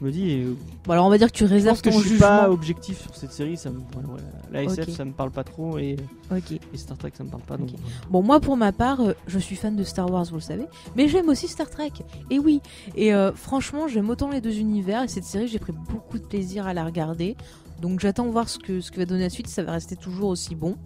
je 0.00 0.06
me 0.06 0.10
dis, 0.10 0.40
euh, 0.42 0.54
Bon, 0.84 0.92
alors 0.92 1.06
on 1.06 1.10
va 1.10 1.18
dire 1.18 1.30
que 1.30 1.36
tu 1.36 1.44
je 1.46 1.50
réserves 1.52 1.80
que 1.82 1.90
ton 1.90 1.96
je 1.96 2.00
suis 2.00 2.10
jugement. 2.12 2.26
pas 2.26 2.50
objectif 2.50 3.02
sur 3.02 3.14
cette 3.14 3.32
série. 3.32 3.56
Ça 3.56 3.70
me, 3.70 3.80
voilà, 3.92 4.08
voilà. 4.08 4.24
La 4.50 4.62
SF, 4.64 4.88
Ok. 4.88 4.94
ça 4.94 5.04
me 5.04 5.12
parle 5.12 5.30
pas 5.30 5.44
trop 5.44 5.78
et, 5.78 5.96
Ok. 6.30 6.52
et 6.52 6.76
Star 6.76 6.96
Trek, 6.96 7.12
ça 7.14 7.22
me 7.24 7.28
parle 7.28 7.42
pas. 7.42 7.56
Donc, 7.58 7.68
Ok. 7.68 7.74
Bon, 8.10 8.22
moi 8.22 8.40
pour 8.40 8.56
ma 8.56 8.72
part, 8.72 9.00
euh, 9.00 9.12
je 9.26 9.38
suis 9.38 9.56
fan 9.56 9.76
de 9.76 9.84
Star 9.84 10.10
Wars, 10.10 10.24
vous 10.24 10.36
le 10.36 10.40
savez, 10.40 10.64
mais 10.96 11.06
j'aime 11.08 11.28
aussi 11.28 11.48
Star 11.48 11.68
Trek. 11.68 11.92
Et 12.30 12.38
oui, 12.38 12.60
et 12.96 13.12
euh, 13.14 13.32
franchement, 13.32 13.88
j'aime 13.88 14.08
autant 14.10 14.30
les 14.30 14.40
deux 14.40 14.58
univers. 14.58 15.02
Et 15.02 15.08
cette 15.08 15.24
série, 15.24 15.48
j'ai 15.48 15.58
pris 15.58 15.72
beaucoup 15.72 16.18
de 16.18 16.24
plaisir 16.24 16.66
à 16.66 16.72
la 16.74 16.84
regarder. 16.84 17.36
Donc 17.82 18.00
j'attends 18.00 18.26
voir 18.30 18.48
ce 18.48 18.58
que, 18.58 18.80
ce 18.80 18.90
que 18.90 18.98
va 18.98 19.06
donner 19.06 19.22
la 19.24 19.30
suite. 19.30 19.48
Ça 19.48 19.62
va 19.62 19.72
rester 19.72 19.96
toujours 19.96 20.28
aussi 20.30 20.54
bon. 20.54 20.76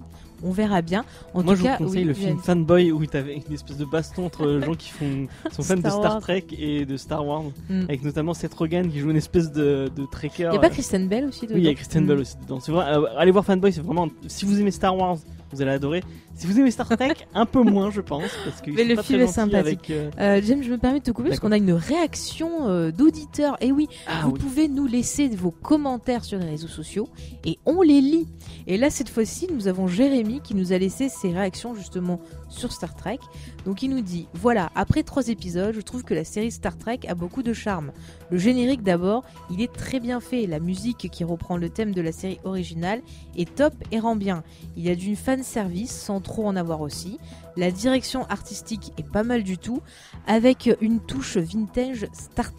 On 0.44 0.50
verra 0.50 0.82
bien. 0.82 1.04
En 1.32 1.42
Moi, 1.42 1.54
tout 1.54 1.60
je 1.60 1.64
cas, 1.64 1.76
vous 1.78 1.84
conseille 1.86 2.02
oui, 2.02 2.08
le 2.08 2.14
film 2.14 2.38
Fanboy 2.38 2.92
où 2.92 3.04
t'avais 3.06 3.34
une 3.48 3.54
espèce 3.54 3.78
de 3.78 3.84
baston 3.84 4.26
entre 4.26 4.60
gens 4.64 4.74
qui 4.74 4.90
font, 4.90 5.26
sont 5.50 5.62
fans 5.62 5.74
de 5.76 5.80
Star 5.80 6.00
Wars. 6.00 6.20
Trek 6.20 6.44
et 6.58 6.84
de 6.84 6.96
Star 6.96 7.26
Wars, 7.26 7.44
Mm. 7.70 7.82
avec 7.84 8.02
notamment 8.04 8.34
Seth 8.34 8.52
Rogen 8.54 8.90
qui 8.90 8.98
joue 9.00 9.10
une 9.10 9.16
espèce 9.16 9.50
de, 9.52 9.90
de 9.96 10.04
trekker. 10.10 10.48
Il 10.50 10.54
y 10.54 10.56
a 10.56 10.60
pas 10.60 10.70
Kristen 10.70 11.08
Bell 11.08 11.24
aussi 11.26 11.42
dedans 11.46 11.54
Oui, 11.54 11.60
il 11.62 11.66
y 11.66 11.70
a 11.70 11.74
Kristen 11.74 12.04
Mm. 12.04 12.06
Bell 12.08 12.18
aussi 12.18 12.36
dedans. 12.42 12.60
C'est 12.60 12.72
vrai, 12.72 12.84
euh, 12.88 13.06
allez 13.18 13.30
voir 13.30 13.44
Fanboy, 13.44 13.72
c'est 13.72 13.80
vraiment. 13.80 14.08
Si 14.26 14.44
vous 14.44 14.60
aimez 14.60 14.70
Star 14.70 14.96
Wars, 14.96 15.16
vous 15.54 15.62
allez 15.62 15.70
adorer. 15.70 16.02
Si 16.34 16.46
vous 16.46 16.58
aimez 16.58 16.70
Star 16.70 16.88
Trek, 16.88 17.14
un 17.34 17.46
peu 17.46 17.62
moins, 17.62 17.90
je 17.90 18.00
pense, 18.00 18.30
parce 18.44 18.60
que 18.60 18.70
Mais 18.70 18.84
le 18.84 18.96
pas 18.96 19.02
film 19.02 19.20
très 19.20 19.28
est 19.28 19.32
sympathique. 19.32 19.90
avec, 19.90 19.90
euh, 19.90 20.10
Euh, 20.20 20.40
James, 20.44 20.62
je 20.62 20.70
me 20.70 20.78
permets 20.78 20.98
de 21.00 21.04
te 21.04 21.10
couper 21.12 21.28
parce 21.28 21.40
qu'on 21.40 21.52
a 21.52 21.56
une 21.56 21.72
réaction 21.72 22.68
euh, 22.68 22.90
d'auditeurs. 22.90 23.56
Et 23.60 23.72
oui, 23.72 23.88
Ah 24.06 24.22
vous 24.24 24.32
oui. 24.32 24.38
pouvez 24.40 24.68
nous 24.68 24.86
laisser 24.86 25.28
vos 25.28 25.50
commentaires 25.50 26.24
sur 26.24 26.38
les 26.38 26.46
réseaux 26.46 26.68
sociaux 26.68 27.08
et 27.44 27.58
on 27.66 27.82
les 27.82 28.00
lit. 28.00 28.26
Et 28.66 28.76
là, 28.76 28.90
cette 28.90 29.08
fois-ci, 29.08 29.46
nous 29.52 29.68
avons 29.68 29.86
Jérémy 29.86 30.40
qui 30.42 30.54
nous 30.54 30.72
a 30.72 30.78
laissé 30.78 31.08
ses 31.08 31.30
réactions 31.32 31.74
justement 31.74 32.20
sur 32.54 32.72
Star 32.72 32.94
Trek. 32.94 33.18
Donc 33.64 33.82
il 33.82 33.90
nous 33.90 34.00
dit, 34.00 34.28
voilà, 34.34 34.70
après 34.74 35.02
trois 35.02 35.28
épisodes, 35.28 35.74
je 35.74 35.80
trouve 35.80 36.04
que 36.04 36.14
la 36.14 36.24
série 36.24 36.50
Star 36.50 36.78
Trek 36.78 37.00
a 37.08 37.14
beaucoup 37.14 37.42
de 37.42 37.52
charme. 37.52 37.92
Le 38.30 38.38
générique 38.38 38.82
d'abord, 38.82 39.24
il 39.50 39.60
est 39.60 39.72
très 39.72 40.00
bien 40.00 40.20
fait. 40.20 40.46
La 40.46 40.60
musique 40.60 41.08
qui 41.10 41.24
reprend 41.24 41.56
le 41.56 41.68
thème 41.68 41.92
de 41.92 42.00
la 42.00 42.12
série 42.12 42.40
originale 42.44 43.02
est 43.36 43.54
top 43.54 43.74
et 43.92 43.98
rend 43.98 44.16
bien. 44.16 44.42
Il 44.76 44.84
y 44.84 44.90
a 44.90 44.94
d'une 44.94 45.16
fan 45.16 45.42
service 45.42 45.92
sans 45.92 46.20
trop 46.20 46.46
en 46.46 46.56
avoir 46.56 46.80
aussi. 46.80 47.18
La 47.56 47.70
direction 47.70 48.24
artistique 48.26 48.92
est 48.98 49.08
pas 49.08 49.22
mal 49.22 49.42
du 49.42 49.58
tout, 49.58 49.80
avec 50.26 50.70
une 50.80 51.00
touche 51.00 51.36
vintage 51.36 52.06
Star, 52.12 52.50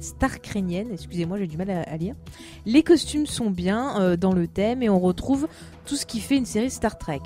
Star 0.00 0.40
Crénienne. 0.40 0.88
Excusez-moi, 0.92 1.38
j'ai 1.38 1.46
du 1.46 1.56
mal 1.56 1.70
à, 1.70 1.96
lire. 1.96 2.14
Les 2.64 2.82
costumes 2.82 3.26
sont 3.26 3.50
bien 3.50 4.00
euh, 4.00 4.16
dans 4.16 4.32
le 4.32 4.46
thème 4.46 4.82
et 4.82 4.88
on 4.88 5.00
retrouve 5.00 5.48
tout 5.86 5.96
ce 5.96 6.06
qui 6.06 6.20
fait 6.20 6.36
une 6.36 6.46
série 6.46 6.70
Star 6.70 6.98
Trek. 6.98 7.20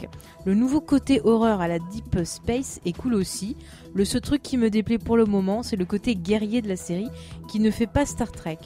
Le 0.47 0.55
nouveau 0.55 0.81
côté 0.81 1.21
horreur 1.23 1.61
à 1.61 1.69
la 1.69 1.79
Deep 1.79 2.25
Space 2.25 2.81
est 2.87 2.97
cool 2.97 3.15
aussi. 3.15 3.57
Le 3.95 4.05
seul 4.05 4.21
truc 4.21 4.43
qui 4.43 4.57
me 4.57 4.71
déplaît 4.71 4.99
pour 4.99 5.17
le 5.17 5.27
moment, 5.27 5.63
c'est 5.63 5.77
le 5.77 5.85
côté 5.85 6.17
guerrier 6.17 6.63
de 6.63 6.69
la 6.69 6.77
série 6.77 7.09
qui 7.49 7.61
ne 7.61 7.71
fait 7.71 7.87
pas 7.87 8.07
Star 8.07 8.33
Trek. 8.33 8.59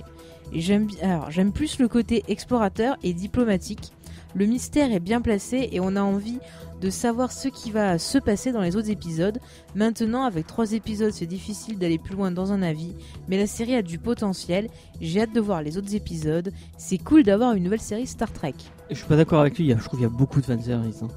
J'aime 0.53 1.53
plus 1.53 1.79
le 1.79 1.89
côté 1.89 2.25
explorateur 2.29 2.97
et 3.03 3.13
diplomatique. 3.13 3.93
Le 4.35 4.47
mystère 4.47 4.93
est 4.93 5.01
bien 5.01 5.21
placé 5.21 5.69
et 5.73 5.81
on 5.81 5.97
a 5.97 6.03
envie 6.03 6.39
de 6.83 6.91
savoir 6.91 7.33
ce 7.33 7.49
qui 7.49 7.71
va 7.71 7.97
se 7.99 8.19
passer 8.19 8.53
dans 8.53 8.61
les 8.61 8.77
autres 8.77 8.91
épisodes. 8.91 9.39
Maintenant, 9.75 10.25
avec 10.25 10.47
trois 10.47 10.73
épisodes, 10.73 11.13
c'est 11.13 11.27
difficile 11.27 11.79
d'aller 11.79 11.99
plus 11.99 12.15
loin 12.17 12.31
dans 12.33 12.53
un 12.53 12.61
avis, 12.61 12.93
mais 13.29 13.39
la 13.39 13.47
série 13.47 13.75
a 13.77 13.83
du 13.83 13.99
potentiel. 13.99 14.69
J'ai 15.01 15.23
hâte 15.23 15.33
de 15.33 15.41
voir 15.41 15.63
les 15.63 15.79
autres 15.79 15.95
épisodes. 15.95 16.53
C'est 16.77 16.99
cool 16.99 17.23
d'avoir 17.23 17.55
une 17.55 17.63
nouvelle 17.65 17.81
série 17.81 18.07
Star 18.07 18.31
Trek. 18.33 18.55
Je 18.91 18.97
suis 18.97 19.07
pas 19.07 19.17
d'accord 19.17 19.41
avec 19.41 19.57
lui, 19.59 19.73
a- 19.73 19.79
je 19.79 19.85
trouve 19.85 20.01
qu'il 20.01 20.09
y 20.09 20.13
a 20.13 20.15
beaucoup 20.15 20.41
de 20.41 20.47
fanservice. 20.47 21.03
Hein. 21.03 21.09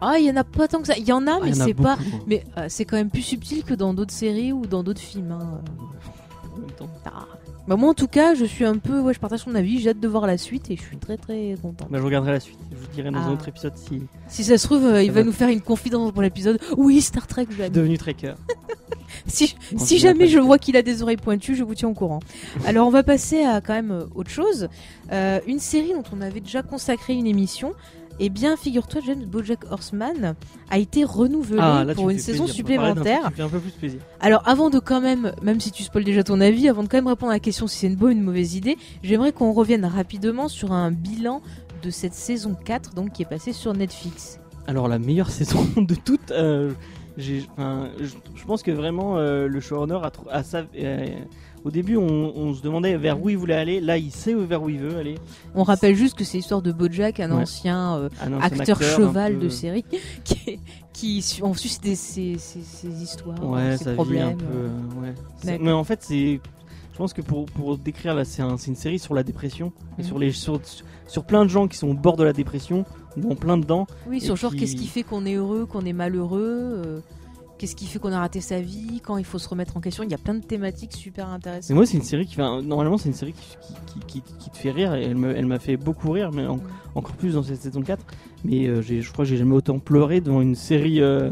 Ah, 0.00 0.18
il 0.18 0.26
y 0.26 0.30
en 0.30 0.36
a 0.36 0.44
pas 0.44 0.68
tant 0.68 0.80
que 0.80 0.86
ça. 0.86 0.96
Il 0.98 1.06
y 1.08 1.12
en 1.12 1.26
a, 1.26 1.36
Ah, 1.36 1.40
mais 1.42 1.52
c'est 1.54 1.74
pas. 1.74 1.96
beaucoup, 1.96 2.16
hein. 2.16 2.24
Mais 2.26 2.44
euh, 2.56 2.66
c'est 2.68 2.84
quand 2.84 2.96
même 2.96 3.10
plus 3.10 3.22
subtil 3.22 3.64
que 3.64 3.74
dans 3.74 3.94
d'autres 3.94 4.14
séries 4.14 4.52
ou 4.52 4.66
dans 4.66 4.82
d'autres 4.82 5.00
films. 5.00 5.32
hein. 5.32 5.60
En 6.58 6.66
même 6.66 6.76
temps. 6.76 6.88
Ah. 7.06 7.26
Bah, 7.66 7.76
moi, 7.76 7.90
en 7.90 7.94
tout 7.94 8.06
cas, 8.08 8.34
je 8.34 8.44
suis 8.44 8.64
un 8.64 8.78
peu. 8.78 9.00
Ouais, 9.00 9.14
je 9.14 9.20
partage 9.20 9.40
son 9.40 9.54
avis. 9.54 9.78
J'ai 9.80 9.90
hâte 9.90 10.00
de 10.00 10.08
voir 10.08 10.26
la 10.26 10.38
suite 10.38 10.70
et 10.70 10.76
je 10.76 10.82
suis 10.82 10.96
très 10.96 11.16
très 11.16 11.54
content. 11.60 11.86
Bah, 11.90 11.98
je 11.98 12.04
regarderai 12.04 12.32
la 12.32 12.40
suite. 12.40 12.58
Je 12.72 12.76
vous 12.76 12.86
dirai 12.94 13.10
dans 13.10 13.18
Ah. 13.20 13.26
un 13.26 13.32
autre 13.32 13.48
épisode 13.48 13.72
si 13.76 14.02
Si 14.28 14.44
ça 14.44 14.56
se 14.58 14.66
trouve, 14.66 14.84
euh, 14.86 15.02
il 15.02 15.10
va 15.12 15.20
va. 15.20 15.24
nous 15.26 15.32
faire 15.32 15.48
une 15.48 15.60
confidence 15.60 16.12
pour 16.12 16.22
l'épisode. 16.22 16.58
Oui, 16.76 17.00
Star 17.00 17.26
Trek, 17.26 17.46
je 17.50 17.56
j'aime. 17.56 17.72
devenu 17.72 17.96
trekker. 17.98 18.34
Si, 19.26 19.98
jamais 19.98 20.26
je 20.26 20.38
vois 20.38 20.58
qu'il 20.58 20.76
a 20.76 20.82
des 20.82 21.02
oreilles 21.02 21.16
pointues, 21.18 21.54
je 21.54 21.62
vous 21.64 21.74
tiens 21.74 21.88
au 21.88 21.94
courant. 21.94 22.20
Alors, 22.66 22.86
on 22.86 22.90
va 22.90 23.02
passer 23.02 23.42
à 23.42 23.60
quand 23.60 23.74
même 23.74 23.90
euh, 23.90 24.04
autre 24.14 24.30
chose. 24.30 24.68
Euh, 25.12 25.40
une 25.46 25.58
série 25.58 25.92
dont 25.92 26.02
on 26.16 26.20
avait 26.22 26.40
déjà 26.40 26.62
consacré 26.62 27.14
une 27.14 27.26
émission. 27.26 27.74
Eh 28.20 28.30
bien, 28.30 28.56
figure-toi, 28.56 29.00
James 29.06 29.24
Bojack 29.24 29.70
Horseman 29.70 30.34
a 30.70 30.78
été 30.78 31.04
renouvelé 31.04 31.60
Ah, 31.62 31.84
là, 31.84 31.94
pour 31.94 32.10
une 32.10 32.18
saison 32.18 32.44
plaisir. 32.44 32.54
Supplémentaire. 32.56 33.26
un 33.26 33.48
peu 33.48 33.60
plus 33.60 33.70
plaisir. 33.70 34.00
Alors, 34.20 34.42
avant 34.46 34.70
de 34.70 34.78
quand 34.80 35.00
même, 35.00 35.32
même 35.42 35.60
si 35.60 35.70
tu 35.70 35.84
spoil 35.84 36.02
déjà 36.04 36.24
ton 36.24 36.40
avis, 36.40 36.68
avant 36.68 36.82
de 36.82 36.88
quand 36.88 36.96
même 36.96 37.06
répondre 37.06 37.30
à 37.30 37.36
la 37.36 37.40
question 37.40 37.66
si 37.66 37.78
c'est 37.78 37.86
une 37.86 37.94
bonne 37.96 38.08
ou 38.08 38.12
une 38.12 38.22
mauvaise 38.22 38.54
idée, 38.56 38.76
j'aimerais 39.02 39.32
qu'on 39.32 39.52
revienne 39.52 39.84
rapidement 39.84 40.48
sur 40.48 40.72
un 40.72 40.90
bilan 40.90 41.42
de 41.82 41.90
cette 41.90 42.14
saison 42.14 42.56
4, 42.64 42.94
donc 42.94 43.12
qui 43.12 43.22
est 43.22 43.28
passée 43.28 43.52
sur 43.52 43.72
Netflix. 43.72 44.40
Alors 44.66 44.88
la 44.88 44.98
meilleure 44.98 45.30
saison 45.38 45.64
de 45.76 45.94
toutes, 45.94 46.32
euh, 46.32 46.72
je, 47.16 47.40
pense 48.46 48.62
que 48.64 48.70
vraiment 48.72 49.16
euh, 49.18 49.46
le 49.46 49.60
showrunner 49.60 49.98
a, 50.02 50.10
a 50.30 50.42
sa- 50.42 50.64
euh, 50.76 51.06
au 51.64 51.70
début 51.70 51.96
on, 51.96 52.06
on 52.36 52.54
se 52.54 52.62
demandait 52.62 52.96
vers 52.96 53.22
où 53.22 53.28
il 53.30 53.36
voulait 53.38 53.54
aller, 53.54 53.80
là 53.80 53.96
il 53.98 54.10
sait 54.10 54.34
vers 54.34 54.62
où 54.62 54.68
il 54.68 54.78
veut 54.78 54.96
aller. 54.96 55.16
On 55.54 55.62
rappelle 55.62 55.94
juste 55.94 56.16
que 56.16 56.24
c'est 56.24 56.38
l'histoire 56.38 56.62
de 56.62 56.72
Bojack, 56.72 57.20
un 57.20 57.30
Ouais. 57.30 57.42
ancien 57.42 57.96
euh, 57.96 58.08
Un 58.22 58.32
ancien 58.34 58.60
acteur, 58.60 58.80
cheval 58.82 59.34
peu- 59.34 59.44
de 59.44 59.48
série 59.48 59.84
qui, 60.24 60.58
qui 60.92 61.22
su- 61.22 61.42
on 61.42 61.54
suit 61.54 61.68
ses, 61.68 61.94
ses- 61.94 62.38
ses- 62.38 62.88
histoires, 63.02 63.42
Ouais, 63.44 63.76
ses 63.76 63.94
problèmes. 63.94 64.28
un 64.28 64.34
peu. 64.34 64.44
euh, 64.44 65.00
ouais. 65.52 65.58
Mais 65.60 65.72
en 65.72 65.84
fait 65.84 66.00
c'est, 66.02 66.40
je 66.92 66.96
pense 66.98 67.12
que 67.12 67.22
pour, 67.22 67.46
pour 67.46 67.76
décrire 67.78 68.14
là 68.14 68.24
c'est 68.24 68.42
un- 68.42 68.56
c'est 68.56 68.68
une 68.68 68.76
série 68.76 68.98
sur 68.98 69.14
la 69.14 69.22
dépression 69.22 69.72
et 69.98 70.02
Mhm. 70.02 70.06
sur 70.08 70.18
les 70.18 70.32
sur, 70.32 70.60
sur 71.06 71.24
plein 71.24 71.44
de 71.44 71.50
gens 71.50 71.68
qui 71.68 71.76
sont 71.76 71.88
au 71.88 71.94
bord 71.94 72.16
de 72.16 72.24
la 72.24 72.32
dépression 72.32 72.84
ou 73.16 73.32
en 73.32 73.34
plein 73.34 73.56
dedans. 73.58 73.86
Oui, 74.08 74.20
sur 74.20 74.36
genre 74.36 74.52
qui- 74.52 74.58
qu'est-ce 74.58 74.76
qui 74.76 74.86
fait 74.86 75.02
qu'on 75.02 75.26
est 75.26 75.34
heureux, 75.34 75.66
qu'on 75.66 75.84
est 75.84 75.92
malheureux. 75.92 76.40
euh, 76.86 77.00
qu'est-ce 77.58 77.76
qui 77.76 77.86
fait 77.86 77.98
qu'on 77.98 78.12
a 78.12 78.20
raté 78.20 78.40
sa 78.40 78.60
vie, 78.60 79.00
quand 79.04 79.16
il 79.18 79.24
faut 79.24 79.38
se 79.38 79.48
remettre 79.48 79.76
en 79.76 79.80
question? 79.80 80.04
Il 80.04 80.10
y 80.10 80.14
a 80.14 80.18
plein 80.18 80.34
de 80.34 80.42
thématiques 80.44 80.92
super 80.94 81.28
intéressantes. 81.28 81.68
Mais 81.70 81.74
moi, 81.74 81.86
c'est 81.86 81.96
une 81.96 82.02
série 82.04 82.24
qui 82.26 82.34
fait. 82.36 82.42
un- 82.42 82.62
Normalement, 82.62 82.96
c'est 82.98 83.08
une 83.08 83.14
série 83.14 83.32
qui, 83.34 84.00
qui, 84.06 84.20
qui- 84.22 84.34
qui 84.38 84.50
te 84.50 84.56
fait 84.56 84.70
rire 84.70 84.94
et 84.94 85.02
elle 85.04 85.16
me- 85.16 85.36
elle 85.36 85.46
m'a 85.46 85.58
fait 85.58 85.76
beaucoup 85.76 86.10
rire, 86.12 86.30
mais 86.32 86.46
en- 86.46 86.60
encore 86.94 87.14
plus 87.16 87.34
dans 87.34 87.42
cette 87.42 87.60
saison 87.60 87.82
4. 87.82 88.04
Mais 88.44 88.66
euh, 88.68 88.80
j'ai- 88.82 89.02
je 89.02 89.12
crois 89.12 89.24
que 89.24 89.28
j'ai 89.30 89.36
jamais 89.36 89.54
autant 89.54 89.78
pleuré 89.78 90.20
devant 90.20 90.40
une 90.40 90.54
série, 90.54 91.00
euh, 91.02 91.30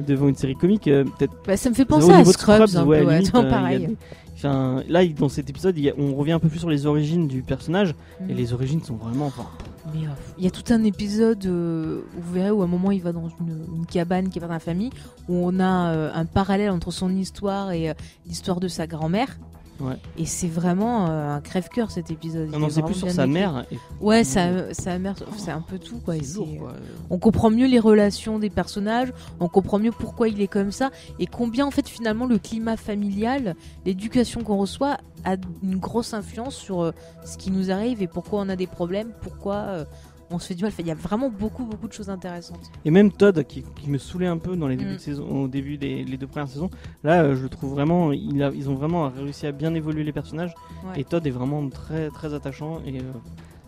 devant 0.00 0.28
une 0.28 0.34
série 0.36 0.54
comique. 0.56 0.88
euh, 0.88 1.04
Peut-être 1.04 1.32
Bah, 1.46 1.56
ça 1.56 1.70
me 1.70 1.74
fait 1.74 1.84
penser 1.84 2.10
à 2.12 2.24
Scrubs, 2.24 2.68
un 2.76 2.84
ouais, 2.84 3.00
peu, 3.00 3.06
ouais, 3.06 3.18
limite, 3.20 3.34
a 3.34 3.42
pareil. 3.44 3.96
Enfin, 4.38 4.82
là, 4.88 5.06
dans 5.06 5.28
cet 5.28 5.50
épisode, 5.50 5.76
on 5.98 6.14
revient 6.14 6.32
un 6.32 6.38
peu 6.38 6.48
plus 6.48 6.60
sur 6.60 6.70
les 6.70 6.86
origines 6.86 7.28
du 7.28 7.42
personnage. 7.42 7.94
Mm. 8.20 8.30
Et 8.30 8.34
les 8.34 8.52
origines 8.52 8.82
sont 8.82 8.96
vraiment. 8.96 9.26
Enfin, 9.26 9.46
Mais, 9.92 10.06
euh, 10.06 10.10
il 10.38 10.44
y 10.44 10.46
a 10.46 10.50
tout 10.50 10.72
un 10.72 10.84
épisode 10.84 11.44
euh, 11.46 12.02
où 12.16 12.20
vous 12.20 12.32
verrez 12.32 12.50
où 12.50 12.62
à 12.62 12.64
un 12.64 12.68
moment 12.68 12.90
il 12.90 13.02
va 13.02 13.12
dans 13.12 13.28
une, 13.28 13.64
une 13.76 13.86
cabane 13.86 14.28
qui 14.30 14.38
est 14.38 14.40
pas 14.40 14.46
dans 14.46 14.54
la 14.54 14.60
famille 14.60 14.90
où 15.28 15.36
on 15.36 15.60
a 15.60 15.92
euh, 15.92 16.10
un 16.14 16.24
parallèle 16.24 16.70
entre 16.70 16.90
son 16.90 17.14
histoire 17.14 17.72
et 17.72 17.90
euh, 17.90 17.94
l'histoire 18.26 18.60
de 18.60 18.68
sa 18.68 18.86
grand-mère. 18.86 19.38
Ouais. 19.80 19.96
Et 20.16 20.26
c'est 20.26 20.48
vraiment 20.48 21.08
euh, 21.08 21.34
un 21.36 21.40
crève-cœur 21.40 21.90
cet 21.90 22.10
épisode. 22.10 22.48
on 22.52 22.58
Il 22.58 22.64
en 22.64 22.66
est 22.66 22.70
sait 22.70 22.80
vraiment 22.80 22.86
plus 22.88 22.94
sur 22.98 23.10
sa 23.10 23.22
écrit. 23.24 23.32
mère. 23.32 23.64
Et 23.70 23.78
Ouais, 24.00 24.24
sa, 24.24 24.74
sa 24.74 24.98
mère, 24.98 25.14
c'est 25.36 25.50
un 25.52 25.60
peu 25.60 25.78
tout 25.78 25.98
quoi. 26.04 26.16
et 26.16 26.22
c'est 26.22 26.36
lourd, 26.38 26.48
c'est- 26.52 26.58
quoi. 26.58 26.72
On 27.10 27.18
comprend 27.18 27.50
mieux 27.50 27.66
les 27.66 27.78
relations 27.78 28.38
des 28.38 28.50
personnages, 28.50 29.12
on 29.40 29.48
comprend 29.48 29.78
mieux 29.78 29.92
pourquoi 29.92 30.28
il 30.28 30.40
est 30.40 30.48
comme 30.48 30.72
ça 30.72 30.90
et 31.20 31.26
combien 31.26 31.66
en 31.66 31.70
fait 31.70 31.88
finalement 31.88 32.26
le 32.26 32.38
climat 32.38 32.76
familial, 32.76 33.54
l'éducation 33.86 34.42
qu'on 34.42 34.56
reçoit 34.56 34.98
a 35.24 35.36
une 35.62 35.76
grosse 35.78 36.14
influence 36.14 36.54
sur 36.54 36.80
euh, 36.82 36.92
ce 37.24 37.36
qui 37.38 37.50
nous 37.50 37.70
arrive 37.70 38.02
et 38.02 38.06
pourquoi 38.06 38.40
on 38.40 38.48
a 38.48 38.56
des 38.56 38.66
problèmes, 38.68 39.10
pourquoi 39.20 39.54
euh, 39.56 39.84
on 40.30 40.38
se 40.38 40.48
fait 40.48 40.54
du 40.54 40.62
mal. 40.62 40.72
Il 40.78 40.86
y 40.86 40.90
a 40.90 40.94
vraiment 40.94 41.30
beaucoup 41.30 41.64
beaucoup 41.64 41.88
de 41.88 41.92
choses 41.92 42.10
intéressantes. 42.10 42.70
Et 42.84 42.90
même 42.90 43.10
Todd, 43.12 43.42
qui, 43.46 43.64
qui 43.80 43.88
me 43.90 43.98
saoulait 43.98 44.26
un 44.26 44.38
peu 44.38 44.56
dans 44.56 44.68
les 44.68 44.76
débuts 44.76 44.90
Mm. 44.92 44.94
de 44.96 45.00
saison, 45.00 45.42
au 45.44 45.48
début 45.48 45.78
des 45.78 46.04
les 46.04 46.16
deux 46.16 46.26
premières 46.26 46.48
saisons, 46.48 46.70
là, 47.04 47.22
euh, 47.22 47.36
je 47.36 47.42
le 47.42 47.48
trouve 47.48 47.70
vraiment, 47.70 48.12
il 48.12 48.42
a- 48.42 48.52
ils 48.54 48.68
ont 48.68 48.74
vraiment 48.74 49.08
réussi 49.08 49.46
à 49.46 49.52
bien 49.52 49.74
évoluer 49.74 50.04
les 50.04 50.12
personnages. 50.12 50.54
Ouais. 50.84 51.00
Et 51.00 51.04
Todd 51.04 51.26
est 51.26 51.30
vraiment 51.30 51.66
très 51.68 52.08
très 52.10 52.34
attachant 52.34 52.80
et 52.86 52.98
euh, 52.98 53.02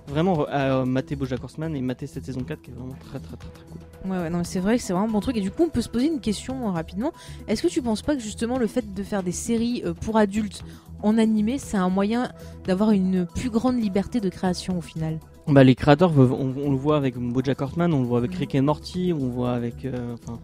vraiment 0.06 0.44
à 0.46 0.80
euh, 0.80 0.84
mater 0.84 1.14
BoJack 1.16 1.42
Horseman 1.44 1.74
et 1.76 1.80
mater 1.80 2.06
cette 2.06 2.24
saison 2.26 2.40
4 2.40 2.60
qui 2.62 2.70
est 2.70 2.74
vraiment 2.74 2.94
très 3.08 3.18
très 3.20 3.36
très 3.36 3.48
très 3.50 3.64
cool. 3.70 4.10
Ouais, 4.10 4.18
ouais, 4.18 4.30
non, 4.30 4.42
c'est 4.44 4.60
vrai 4.60 4.76
que 4.78 4.82
c'est 4.82 4.92
vraiment 4.92 5.08
un 5.08 5.12
bon 5.12 5.20
truc. 5.20 5.36
Et 5.36 5.40
du 5.42 5.50
coup, 5.50 5.62
on 5.64 5.68
peut 5.68 5.82
se 5.82 5.88
poser 5.88 6.06
une 6.06 6.20
question 6.20 6.66
euh, 6.68 6.70
rapidement. 6.72 7.12
Est-ce 7.48 7.62
que 7.62 7.68
tu 7.68 7.80
penses 7.82 8.02
pas 8.02 8.14
que 8.16 8.20
justement 8.22 8.58
le 8.58 8.66
fait 8.66 8.94
de 8.94 9.02
faire 9.02 9.22
des 9.22 9.32
séries 9.32 9.82
euh, 9.84 9.92
pour 9.94 10.16
adultes 10.16 10.64
en 11.02 11.16
animé, 11.16 11.58
c'est 11.58 11.76
un 11.78 11.88
moyen 11.88 12.30
d'avoir 12.66 12.90
une 12.90 13.24
plus 13.26 13.48
grande 13.50 13.80
liberté 13.80 14.20
de 14.20 14.28
création 14.28 14.76
au 14.78 14.82
final? 14.82 15.18
Bah, 15.52 15.64
les 15.64 15.74
créateurs, 15.74 16.12
on, 16.16 16.54
on 16.56 16.70
le 16.70 16.76
voit 16.76 16.96
avec 16.96 17.16
BoJack 17.16 17.60
Horseman, 17.60 17.92
on 17.92 18.00
le 18.00 18.06
voit 18.06 18.18
avec. 18.18 18.34
Rick 18.34 18.54
and 18.54 18.62
Morty, 18.62 19.12
on 19.12 19.24
le 19.24 19.30
voit 19.30 19.52
avec, 19.52 19.84
euh, 19.84 20.14
enfin, 20.14 20.38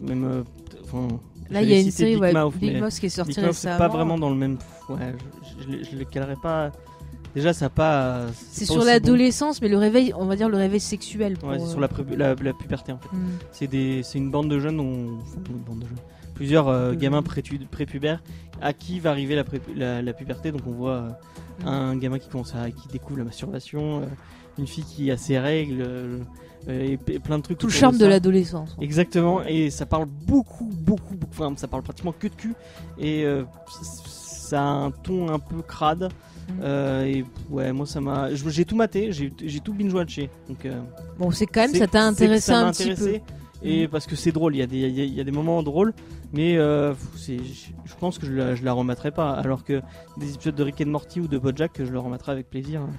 même, 0.00 0.24
euh. 0.24 0.42
Là, 1.50 1.62
il 1.62 1.70
y 1.70 1.74
a 1.74 1.80
une 1.80 1.90
série, 1.90 2.12
Big 2.14 2.20
ouais, 2.22 2.32
Mouth, 2.32 2.56
Big 2.58 2.80
Mouth 2.80 2.92
qui 2.92 3.06
est 3.06 3.08
sortie 3.08 3.30
Mouth, 3.40 3.52
c'est 3.52 3.68
récemment. 3.70 3.78
pas 3.78 3.88
vraiment 3.88 4.18
dans 4.18 4.30
le 4.30 4.36
même. 4.36 4.58
Ouais, 4.88 5.14
je, 5.66 5.72
je, 5.78 5.90
je 5.90 5.96
les 5.96 6.04
calerais 6.04 6.36
pas. 6.42 6.70
Déjà, 7.34 7.52
ça 7.52 7.68
pas. 7.68 8.26
C'est 8.50 8.64
sur 8.64 8.84
l'adolescence, 8.84 9.60
mais 9.62 9.68
le 9.68 9.76
réveil, 9.78 10.12
on 10.16 10.24
va 10.26 10.34
dire 10.36 10.48
le 10.48 10.56
réveil 10.56 10.80
sexuel. 10.80 11.36
pour, 11.38 11.48
Ouais, 11.50 11.58
c'est 11.58 11.64
euh, 11.64 11.68
sur 11.68 11.80
la, 11.80 11.88
pré- 11.88 12.04
la, 12.16 12.34
la 12.34 12.52
puberté 12.52 12.92
en 12.92 12.98
fait. 12.98 13.14
hmm. 13.14 13.28
C'est 13.52 13.66
des, 13.66 14.02
c'est 14.02 14.18
une 14.18 14.30
bande 14.30 14.48
de 14.50 14.58
jeunes, 14.58 14.80
on- 14.80 15.18
enfin, 15.20 15.40
une 15.50 15.58
bande 15.58 15.78
de 15.80 15.86
jeunes. 15.86 15.98
Plusieurs 16.34 16.68
euh, 16.68 16.92
Mhm. 16.92 16.98
gamins 16.98 17.22
prépubères 17.22 18.22
à 18.60 18.72
qui 18.72 19.00
va 19.00 19.10
arriver 19.10 19.34
la, 19.34 19.44
pré- 19.44 19.60
la, 19.74 20.00
la 20.02 20.12
puberté. 20.12 20.52
Donc 20.52 20.62
on 20.66 20.72
voit 20.72 20.90
euh, 20.92 21.08
Mhm. 21.62 21.68
un 21.68 21.96
gamin 21.96 22.18
qui 22.18 22.28
commence 22.28 22.54
à, 22.54 22.70
qui 22.70 22.88
découvre 22.88 23.18
la 23.18 23.24
masturbation, 23.24 24.00
euh, 24.02 24.06
une 24.58 24.66
fille 24.66 24.84
qui 24.84 25.10
a 25.10 25.16
ses 25.16 25.38
règles, 25.38 25.82
euh, 25.86 26.18
euh, 26.68 26.96
et, 27.08 27.18
plein 27.18 27.38
de 27.38 27.42
trucs. 27.42 27.58
Tout 27.58 27.66
le 27.68 27.72
charme 27.72 27.98
de 27.98 28.06
l'adolescence. 28.06 28.76
Exactement, 28.80 29.42
et 29.44 29.70
ça 29.70 29.86
parle 29.86 30.06
beaucoup, 30.26 30.64
beaucoup, 30.72 31.14
beaucoup. 31.14 31.32
Enfin, 31.32 31.52
ça 31.56 31.68
parle 31.68 31.82
pratiquement 31.82 32.12
que 32.12 32.26
de 32.28 32.34
cul, 32.34 32.54
et 32.98 33.24
euh, 33.24 33.44
ça 33.82 34.60
a 34.62 34.66
un 34.66 34.90
ton 34.90 35.28
un 35.32 35.38
peu 35.38 35.62
crade. 35.62 36.08
Euh, 36.62 37.04
et 37.04 37.24
ouais, 37.50 37.72
moi 37.72 37.84
ça 37.86 38.00
m'a. 38.00 38.34
J'ai 38.34 38.64
tout 38.64 38.74
maté, 38.76 39.12
j'ai 39.12 39.60
tout 39.60 39.74
binge-watché. 39.74 40.30
Donc. 40.48 40.64
euh, 40.64 40.80
Bon, 41.18 41.30
c'est 41.30 41.44
quand 41.46 41.60
même, 41.60 41.74
ça 41.74 41.86
t'a 41.86 42.02
intéressé 42.04 42.46
ça 42.52 42.66
un 42.66 42.70
petit 42.72 42.94
peu. 42.94 43.18
Et 43.62 43.86
Mm. 43.86 43.90
parce 43.90 44.06
que 44.06 44.14
c'est 44.16 44.30
drôle, 44.32 44.54
il 44.54 44.60
y, 44.60 44.62
a 44.62 44.66
des- 44.66 44.78
y 44.78 45.00
a- 45.00 45.04
il 45.04 45.14
y 45.14 45.20
a 45.20 45.24
des 45.24 45.32
moments 45.32 45.62
drôles, 45.64 45.92
mais 46.32 46.54
je 46.54 47.94
pense 48.00 48.18
que 48.18 48.24
je 48.26 48.32
la, 48.32 48.54
je 48.54 48.64
la 48.64 48.72
remettrai 48.72 49.10
pas. 49.10 49.32
Alors 49.32 49.64
que 49.64 49.82
des 50.16 50.32
épisodes 50.34 50.54
de 50.54 50.62
Rick 50.62 50.80
and 50.80 50.86
Morty 50.90 51.20
ou 51.20 51.28
de 51.28 51.36
Bojack, 51.38 51.72
je 51.78 51.90
le 51.90 51.98
remettrai 51.98 52.32
avec 52.32 52.48
plaisir, 52.48 52.82
hein, 52.82 52.90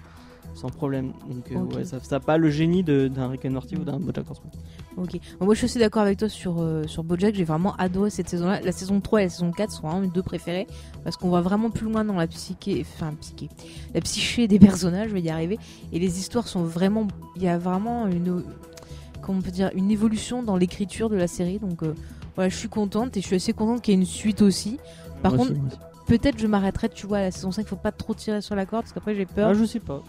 sans 0.53 0.69
problème. 0.69 1.13
Donc 1.29 1.51
euh, 1.51 1.77
ouais, 1.77 1.85
ça 1.85 1.99
n'a 2.12 2.19
pas 2.19 2.38
le 2.38 2.49
génie 2.49 2.83
d'un 2.83 3.27
Rick 3.29 3.45
and 3.45 3.51
Morty 3.51 3.75
ou 3.75 3.83
d'un 3.83 3.99
Bojack 3.99 4.29
Horseman. 4.29 4.51
Ok. 4.97 5.19
Moi, 5.39 5.53
je 5.53 5.59
suis 5.59 5.65
assez 5.65 5.79
d'accord 5.79 6.01
avec 6.01 6.17
toi 6.17 6.29
sur, 6.29 6.62
euh, 6.62 6.83
sur 6.88 7.03
Bojack. 7.03 7.35
J'ai 7.35 7.43
vraiment 7.43 7.75
adoré 7.77 8.09
cette 8.09 8.27
saison-là. 8.27 8.59
La 8.62 8.71
saison 8.71 8.99
3 8.99 9.21
et 9.21 9.23
la 9.25 9.29
saison 9.29 9.51
4 9.51 9.71
sont 9.71 9.88
vraiment 9.88 10.01
mes 10.01 10.07
deux 10.07 10.23
préférées. 10.23 10.67
Parce 11.03 11.15
qu'on 11.15 11.29
va 11.29 11.41
vraiment 11.41 11.69
plus 11.69 11.85
loin 11.85 12.03
dans 12.03 12.15
la 12.15 12.27
psyché. 12.27 12.81
Enfin, 12.81 13.13
psyché. 13.21 13.49
La 13.93 14.01
psyché 14.01 14.47
des 14.47 14.59
personnages, 14.59 15.09
je 15.09 15.13
vais 15.13 15.21
y 15.21 15.29
arriver. 15.29 15.57
Et 15.93 15.99
les 15.99 16.19
histoires 16.19 16.47
sont 16.47 16.63
vraiment. 16.63 17.07
Il 17.35 17.43
y 17.43 17.47
a 17.47 17.57
vraiment 17.57 18.07
une. 18.07 18.43
Comment 19.21 19.39
on 19.39 19.41
peut 19.41 19.51
dire 19.51 19.71
Une 19.73 19.91
évolution 19.91 20.43
dans 20.43 20.57
l'écriture 20.57 21.09
de 21.09 21.15
la 21.15 21.27
série. 21.27 21.59
Donc, 21.59 21.83
euh, 21.83 21.93
voilà, 22.35 22.49
je 22.49 22.57
suis 22.57 22.69
contente. 22.69 23.15
Et 23.15 23.21
je 23.21 23.27
suis 23.27 23.35
assez 23.38 23.53
contente 23.53 23.81
qu'il 23.81 23.93
y 23.93 23.97
ait 23.97 23.99
une 24.01 24.05
suite 24.07 24.41
aussi. 24.41 24.79
Par 25.21 25.33
Moi 25.33 25.45
contre, 25.45 25.51
aussi, 25.51 25.62
aussi. 25.67 25.77
peut-être 26.07 26.39
je 26.39 26.47
m'arrêterai, 26.47 26.89
tu 26.89 27.07
vois, 27.07 27.19
à 27.19 27.21
la 27.21 27.31
saison 27.31 27.51
5. 27.51 27.65
Faut 27.67 27.75
pas 27.77 27.91
trop 27.93 28.13
tirer 28.13 28.41
sur 28.41 28.55
la 28.55 28.65
corde. 28.65 28.83
Parce 28.83 28.93
qu'après, 28.93 29.15
j'ai 29.15 29.25
peur. 29.25 29.49
Ah, 29.49 29.53
je 29.53 29.63
sais 29.63 29.79
pas. 29.79 30.03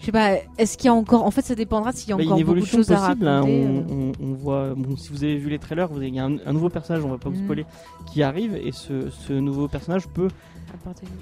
Je 0.00 0.06
sais 0.06 0.12
pas, 0.12 0.34
est-ce 0.58 0.76
qu'il 0.78 0.86
y 0.86 0.88
a 0.88 0.94
encore. 0.94 1.24
En 1.24 1.30
fait, 1.30 1.42
ça 1.42 1.54
dépendra 1.54 1.92
s'il 1.92 2.10
y 2.10 2.12
a 2.12 2.16
Bah, 2.16 2.22
encore 2.24 2.38
beaucoup 2.44 2.60
de 2.60 2.64
choses 2.64 2.90
à 2.92 2.96
possible. 3.08 3.28
hein, 3.28 3.34
raconter. 3.40 3.66
on, 3.66 3.76
euh. 3.76 4.12
on- 4.20 4.24
on 4.30 4.34
voit, 4.34 4.74
bon, 4.74 4.96
si 4.96 5.10
vous 5.12 5.22
avez 5.24 5.36
vu 5.36 5.48
les 5.50 5.58
trailers, 5.58 5.88
vous 5.88 5.98
avez- 5.98 6.08
il 6.08 6.14
y 6.14 6.18
a 6.18 6.24
un, 6.24 6.36
un 6.44 6.52
nouveau 6.52 6.68
personnage, 6.68 7.04
on 7.04 7.08
va 7.08 7.18
pas 7.18 7.28
vous 7.28 7.36
Mm. 7.40 7.44
spoiler, 7.44 7.66
qui 8.12 8.22
arrive 8.22 8.54
et 8.56 8.72
ce, 8.72 9.10
ce 9.10 9.32
nouveau 9.32 9.68
personnage 9.68 10.08
peut 10.08 10.28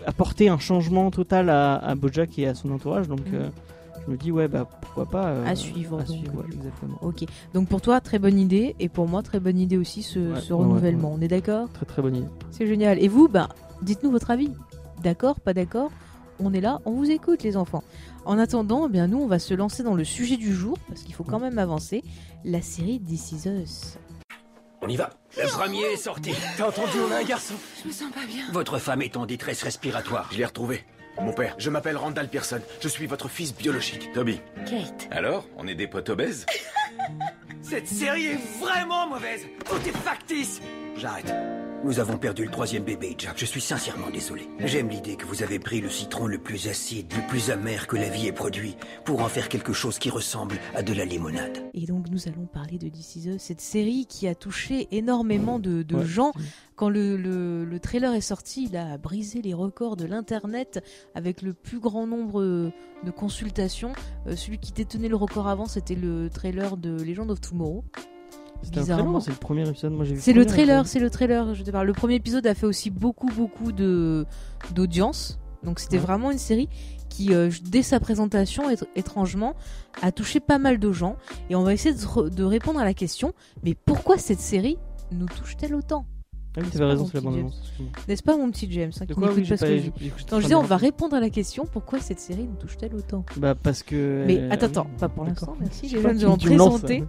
à 0.06 0.08
apporter 0.08 0.48
un 0.48 0.58
changement 0.58 1.10
total 1.10 1.50
à, 1.50 1.74
à 1.76 1.94
Bojack 1.94 2.38
et 2.38 2.46
à 2.48 2.54
son 2.54 2.70
entourage. 2.72 3.08
Donc 3.08 3.20
Mm. 3.20 3.34
euh, 3.34 3.48
je 4.06 4.12
me 4.12 4.16
dis 4.16 4.30
ouais 4.30 4.48
bah 4.48 4.68
pourquoi 4.82 5.06
pas. 5.06 5.26
euh, 5.28 5.46
À 5.46 5.54
suivre, 5.56 5.98
À 5.98 6.02
donc, 6.04 6.16
suivre, 6.16 6.36
ouais, 6.36 6.44
exactement. 6.54 6.98
Ok. 7.02 7.24
Donc 7.54 7.68
pour 7.68 7.80
toi, 7.80 8.00
très 8.00 8.18
bonne 8.18 8.38
idée. 8.38 8.76
Et 8.80 8.88
pour 8.88 9.08
moi, 9.08 9.22
très 9.22 9.40
bonne 9.40 9.58
idée 9.58 9.76
aussi 9.78 10.02
ce, 10.02 10.18
Ouais, 10.18 10.40
ce 10.40 10.52
ouais, 10.52 10.58
renouvellement. 10.60 11.12
On 11.16 11.20
est 11.20 11.28
d'accord? 11.28 11.68
Très 11.72 11.86
très 11.86 12.02
bonne 12.02 12.16
idée. 12.16 12.28
C'est 12.50 12.66
génial. 12.66 13.02
Et 13.02 13.08
vous, 13.08 13.28
bah, 13.28 13.48
dites-nous 13.82 14.10
votre 14.10 14.30
avis. 14.30 14.50
D'accord 15.02 15.40
Pas 15.40 15.54
d'accord? 15.54 15.90
On 16.40 16.52
est 16.52 16.60
là, 16.60 16.80
on 16.84 16.90
vous 16.92 17.10
écoute 17.10 17.42
les 17.44 17.56
enfants. 17.56 17.84
En 18.24 18.38
attendant, 18.38 18.86
eh 18.86 18.90
bien 18.90 19.06
nous, 19.06 19.18
on 19.18 19.26
va 19.26 19.38
se 19.38 19.54
lancer 19.54 19.82
dans 19.82 19.94
le 19.94 20.04
sujet 20.04 20.36
du 20.36 20.54
jour, 20.54 20.78
parce 20.88 21.02
qu'il 21.02 21.14
faut 21.14 21.24
quand 21.24 21.38
même 21.40 21.58
avancer. 21.58 22.02
La 22.44 22.62
série 22.62 23.00
This 23.00 23.32
Is 23.32 23.48
Us. 23.48 23.98
On 24.80 24.88
y 24.88 24.96
va. 24.96 25.10
Le 25.36 25.48
premier 25.48 25.80
est 25.80 25.96
sorti. 25.96 26.32
T'as 26.56 26.68
entendu, 26.68 26.98
on 27.08 27.12
a 27.12 27.16
un 27.16 27.24
garçon. 27.24 27.54
Je 27.82 27.88
me 27.88 27.92
sens 27.92 28.12
pas 28.12 28.26
bien. 28.26 28.44
Votre 28.52 28.78
femme 28.78 29.02
est 29.02 29.16
en 29.16 29.24
détresse 29.26 29.62
respiratoire. 29.62 30.28
Je 30.32 30.38
l'ai 30.38 30.44
retrouvé. 30.44 30.84
Mon 31.20 31.32
père, 31.32 31.54
je 31.58 31.70
m'appelle 31.70 31.96
Randall 31.96 32.28
Pearson. 32.28 32.60
Je 32.80 32.88
suis 32.88 33.06
votre 33.06 33.28
fils 33.28 33.54
biologique. 33.54 34.10
Toby, 34.12 34.40
Kate. 34.66 35.08
alors, 35.10 35.46
on 35.56 35.66
est 35.66 35.74
des 35.74 35.86
potes 35.86 36.10
obèses? 36.10 36.44
Cette 37.62 37.88
série 37.88 38.26
est 38.26 38.40
vraiment 38.60 39.08
mauvaise. 39.08 39.46
Tout 39.64 39.88
est 39.88 39.96
factice. 39.96 40.60
J'arrête. 40.96 41.32
Nous 41.84 42.00
avons 42.00 42.16
perdu 42.16 42.44
le 42.46 42.50
troisième 42.50 42.82
bébé, 42.82 43.14
Jack. 43.18 43.34
Je 43.36 43.44
suis 43.44 43.60
sincèrement 43.60 44.08
désolé. 44.10 44.48
J'aime 44.60 44.88
l'idée 44.88 45.16
que 45.16 45.26
vous 45.26 45.42
avez 45.42 45.58
pris 45.58 45.80
le 45.82 45.90
citron 45.90 46.26
le 46.26 46.38
plus 46.38 46.66
acide, 46.68 47.12
le 47.14 47.26
plus 47.28 47.50
amer 47.50 47.86
que 47.86 47.96
la 47.96 48.08
vie 48.08 48.26
ait 48.26 48.32
produit, 48.32 48.74
pour 49.04 49.20
en 49.20 49.28
faire 49.28 49.48
quelque 49.50 49.74
chose 49.74 49.98
qui 49.98 50.08
ressemble 50.08 50.56
à 50.74 50.82
de 50.82 50.94
la 50.94 51.04
limonade. 51.04 51.58
Et 51.74 51.84
donc 51.84 52.08
nous 52.10 52.26
allons 52.26 52.46
parler 52.46 52.78
de 52.78 52.88
This 52.88 53.16
Is 53.16 53.28
Us, 53.28 53.42
cette 53.42 53.60
série 53.60 54.06
qui 54.06 54.26
a 54.26 54.34
touché 54.34 54.88
énormément 54.92 55.58
de, 55.58 55.82
de 55.82 55.94
Ouais. 55.96 56.06
gens. 56.06 56.32
Quand 56.74 56.88
le, 56.88 57.16
le- 57.18 57.64
le 57.64 57.80
trailer 57.80 58.14
est 58.14 58.20
sorti, 58.22 58.66
il 58.70 58.76
a 58.76 58.96
brisé 58.96 59.42
les 59.42 59.52
records 59.54 59.96
de 59.96 60.06
l'internet 60.06 60.82
avec 61.14 61.42
le 61.42 61.52
plus 61.52 61.80
grand 61.80 62.06
nombre 62.06 62.42
de 62.42 63.10
consultations. 63.14 63.92
Euh, 64.26 64.36
celui 64.36 64.58
qui 64.58 64.72
détenait 64.72 65.08
le 65.08 65.16
record 65.16 65.48
avant, 65.48 65.66
c'était 65.66 65.94
le 65.94 66.30
trailer 66.30 66.76
de 66.78 67.00
Legend 67.02 67.30
of 67.30 67.40
Tomorrow. 67.42 67.84
C'était 68.64 68.80
Bizarrement. 68.80 69.20
c'est 69.20 69.30
le 69.30 69.36
premier 69.36 69.68
épisode. 69.68 69.92
Moi 69.92 70.04
j'ai 70.04 70.14
vu 70.14 70.20
C'est 70.20 70.32
le 70.32 70.44
premier 70.44 70.64
trailer, 70.64 70.86
c'est 70.86 70.98
le 70.98 71.10
trailer. 71.10 71.54
Je 71.54 71.62
te 71.62 71.70
parle. 71.70 71.86
Le 71.86 71.92
premier 71.92 72.14
épisode 72.14 72.46
a 72.46 72.54
fait 72.54 72.66
aussi 72.66 72.90
beaucoup, 72.90 73.28
beaucoup 73.28 73.72
de 73.72 74.26
d'audience. 74.74 75.38
Donc 75.62 75.78
c'était 75.80 75.96
Ouais. 75.96 76.02
vraiment 76.02 76.30
une 76.30 76.38
série 76.38 76.68
qui, 77.08 77.32
euh, 77.32 77.50
dès 77.70 77.82
sa 77.82 78.00
présentation, 78.00 78.68
étr- 78.70 78.86
étrangement, 78.96 79.54
a 80.02 80.10
touché 80.12 80.40
pas 80.40 80.58
mal 80.58 80.78
de 80.78 80.92
gens. 80.92 81.16
Et 81.48 81.54
on 81.54 81.62
va 81.62 81.72
essayer 81.72 81.94
de, 81.94 82.00
re- 82.00 82.28
de 82.28 82.42
répondre 82.44 82.80
à 82.80 82.84
la 82.84 82.92
question. 82.94 83.32
Mais 83.62 83.74
pourquoi 83.74 84.18
cette 84.18 84.40
série 84.40 84.78
nous 85.12 85.26
touche-t-elle 85.26 85.74
autant? 85.74 86.06
Ah 86.56 86.60
oui, 86.62 86.68
t'avais 86.70 86.84
raison, 86.84 87.06
c'est 87.06 87.14
la 87.14 87.20
bande. 87.20 87.50
N'est-ce 88.08 88.22
pas, 88.22 88.36
mon 88.36 88.48
petit 88.50 88.70
James 88.70 88.92
hein, 89.00 89.06
qui 89.06 89.14
quoi 89.14 89.32
oui, 89.32 89.42
pas 89.42 89.56
que 89.56 89.66
je 89.66 89.90
Non, 90.30 90.38
je 90.38 90.42
disais, 90.42 90.54
on 90.54 90.62
va 90.62 90.76
répondre 90.76 91.16
à 91.16 91.20
la 91.20 91.30
question. 91.30 91.66
Pourquoi 91.70 91.98
cette 92.00 92.20
série 92.20 92.44
nous 92.46 92.54
touche-t-elle 92.56 92.94
autant? 92.94 93.24
Bah 93.36 93.54
parce 93.56 93.82
que. 93.82 94.24
Mais 94.26 94.48
attends, 94.50 94.66
attends, 94.66 94.86
pas 94.98 95.08
pour 95.08 95.24
l'instant. 95.24 95.56
Merci. 95.60 95.88
Je 95.88 95.96
Les 95.96 96.02
jeunes 96.02 96.16
nous 96.18 96.26
ont 96.26 96.36
présenté. 96.36 97.04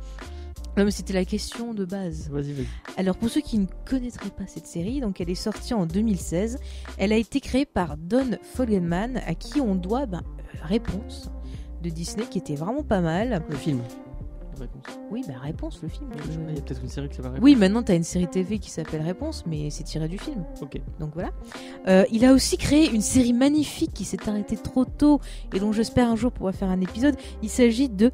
Non, 0.78 0.84
mais 0.84 0.92
c'était 0.92 1.14
la 1.14 1.24
question 1.24 1.74
de 1.74 1.86
base. 1.86 2.30
Vas-y, 2.30 2.52
vas-y. 2.52 2.68
Alors 2.98 3.16
pour 3.16 3.30
ceux 3.30 3.40
qui 3.42 3.58
ne 3.58 3.66
connaîtraient 3.86 4.30
pas 4.30 4.46
cette 4.46 4.68
série, 4.68 5.00
donc 5.00 5.22
elle 5.22 5.30
est 5.30 5.36
sortie 5.36 5.74
en 5.74 5.86
2016. 5.86 6.60
Elle 6.98 7.14
a 7.14 7.18
été 7.18 7.40
créée 7.40 7.66
par 7.66 7.96
Don 7.98 8.38
Fogelman, 8.42 9.22
à 9.26 9.36
qui 9.36 9.62
on 9.62 9.76
doit 9.76 10.06
ben, 10.06 10.24
euh, 10.40 10.58
Réponse 10.64 11.32
de 11.82 11.90
Disney, 11.90 12.26
qui 12.30 12.40
était 12.40 12.56
vraiment 12.56 12.84
pas 12.84 13.00
mal. 13.00 13.44
Le 13.50 13.56
film. 13.56 13.80
Réponse. 14.60 14.84
Oui, 15.12 15.24
bah 15.28 15.34
Réponse, 15.42 15.80
le 15.84 15.90
film. 15.90 16.10
Je 16.26 16.32
Il 16.50 16.56
y 16.56 16.58
a 16.58 16.62
peut-être 16.62 16.82
une 16.82 16.90
série 16.90 17.10
qui 17.10 17.16
s'appelle 17.16 17.32
Réponse. 17.34 17.44
Oui, 17.44 17.56
maintenant 17.56 17.84
t'as 17.84 17.96
une 17.96 18.04
série 18.04 18.28
TV 18.28 18.60
qui 18.60 18.70
s'appelle 18.72 19.02
Réponse, 19.02 19.44
mais 19.46 19.70
c'est 19.70 19.84
tiré 19.84 20.08
du 20.08 20.18
film. 20.18 20.44
Ok. 20.62 20.80
Donc 21.00 21.12
voilà. 21.14 21.32
Euh, 21.88 22.04
il 22.12 22.26
a 22.26 22.34
aussi 22.34 22.58
créé 22.58 22.90
une 22.94 23.02
série 23.02 23.34
magnifique 23.34 23.94
qui 23.94 24.06
s'est 24.06 24.30
arrêtée 24.30 24.58
trop 24.58 24.86
tôt 24.86 25.20
et 25.54 25.60
dont 25.60 25.72
j'espère 25.72 26.10
un 26.10 26.16
jour 26.16 26.32
pouvoir 26.32 26.54
faire 26.56 26.70
un 26.70 26.82
épisode. 26.82 27.16
Il 27.44 27.50
s'agit 27.50 27.90
de 27.90 28.12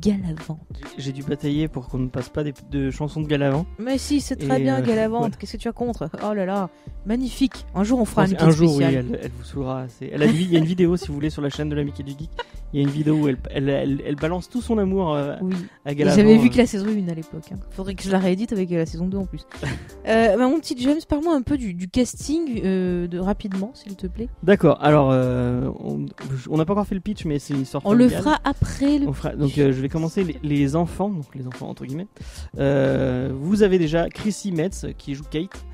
Galavant. 0.00 0.60
J'ai- 0.96 1.12
dû 1.12 1.22
batailler 1.22 1.68
pour 1.68 1.88
qu'on 1.88 1.98
ne 1.98 2.08
passe 2.08 2.28
pas 2.28 2.44
des, 2.44 2.52
de 2.70 2.90
chansons 2.90 3.20
de 3.22 3.26
Galavant. 3.26 3.66
Mais 3.78 3.98
si, 3.98 4.20
c'est 4.20 4.36
très 4.36 4.60
Et, 4.60 4.62
bien 4.62 4.78
euh, 4.80 4.82
Galavante. 4.86 5.20
voilà. 5.20 5.36
Qu'est-ce 5.36 5.52
que 5.54 5.56
tu 5.56 5.68
as 5.68 5.72
contre? 5.72 6.08
Oh 6.28 6.34
là 6.34 6.44
là, 6.44 6.70
magnifique. 7.06 7.66
Un 7.74 7.82
jour 7.82 7.98
on 8.00 8.04
fera 8.04 8.22
un, 8.24 8.32
un 8.38 8.50
jour, 8.50 8.76
oui, 8.76 8.84
elle, 8.84 9.18
elle 9.22 9.30
vous 9.36 9.44
saoulera. 9.44 9.86
Elle 10.00 10.22
a 10.22 10.26
il 10.26 10.52
y 10.52 10.56
a 10.56 10.58
une 10.58 10.64
vidéo, 10.66 10.96
si 10.96 11.08
vous 11.08 11.14
voulez, 11.14 11.30
sur 11.30 11.42
la 11.42 11.48
chaîne 11.50 11.68
de 11.70 11.74
la 11.74 11.82
Mickey 11.82 12.02
du 12.02 12.12
Geek. 12.12 12.30
Il 12.74 12.80
y 12.80 12.84
a 12.84 12.86
une 12.86 12.92
vidéo 12.92 13.14
où 13.14 13.28
elle, 13.28 13.38
elle, 13.50 13.68
elle, 13.70 14.02
elle 14.06 14.14
balance 14.16 14.48
tout 14.50 14.60
son 14.60 14.76
amour 14.76 15.14
euh, 15.14 15.36
Oui. 15.40 15.54
à 15.86 15.94
Galavant. 15.94 16.16
J'avais 16.16 16.36
vu 16.36 16.50
que 16.50 16.58
la 16.58 16.66
saison 16.66 16.86
1 16.86 17.08
à 17.08 17.14
l'époque. 17.14 17.44
hein. 17.52 17.56
Faudrait 17.70 17.94
que 17.94 18.02
je 18.02 18.10
la 18.10 18.18
réédite 18.18 18.52
avec 18.52 18.70
euh, 18.72 18.76
la 18.76 18.84
saison 18.86 19.06
2 19.06 19.16
en 19.16 19.24
plus. 19.24 19.46
euh, 20.06 20.36
bah, 20.36 20.48
mon 20.48 20.60
petit 20.60 20.76
James, 20.78 20.98
parle-moi 21.08 21.34
un 21.34 21.40
peu 21.42 21.56
du, 21.56 21.72
du 21.72 21.88
casting 21.88 22.60
euh, 22.64 23.06
de, 23.06 23.18
rapidement, 23.18 23.70
s'il 23.74 23.96
te 23.96 24.06
plaît. 24.06 24.28
D'accord, 24.42 24.78
alors, 24.82 25.08
on 25.08 26.56
n'a 26.56 26.64
pas 26.64 26.72
encore 26.74 26.86
fait 26.86 26.94
le 26.94 27.00
pitch, 27.00 27.24
mais 27.24 27.38
c'est 27.38 27.54
une 27.54 27.62
histoire 27.62 27.82
On 27.86 27.94
le 27.94 28.08
fera 28.08 28.38
après 28.44 28.98
le. 28.98 29.08
On 29.08 29.12
fera- 29.12 29.34
donc 29.34 29.52
je 29.56 29.62
vais 29.62 29.88
commencer 29.88 30.24
les, 30.24 30.36
les 30.42 30.76
enfants, 30.76 31.08
donc 31.08 31.34
les 31.34 31.46
enfants 31.46 31.68
entre 31.68 31.86
guillemets. 31.86 32.06
Vous 32.54 33.62
avez 33.62 33.78
déjà 33.78 34.08
Chrissy 34.08 34.52
Metz 34.52 34.86
qui 34.98 35.14
joue 35.14 35.24
Kate, 35.30 35.64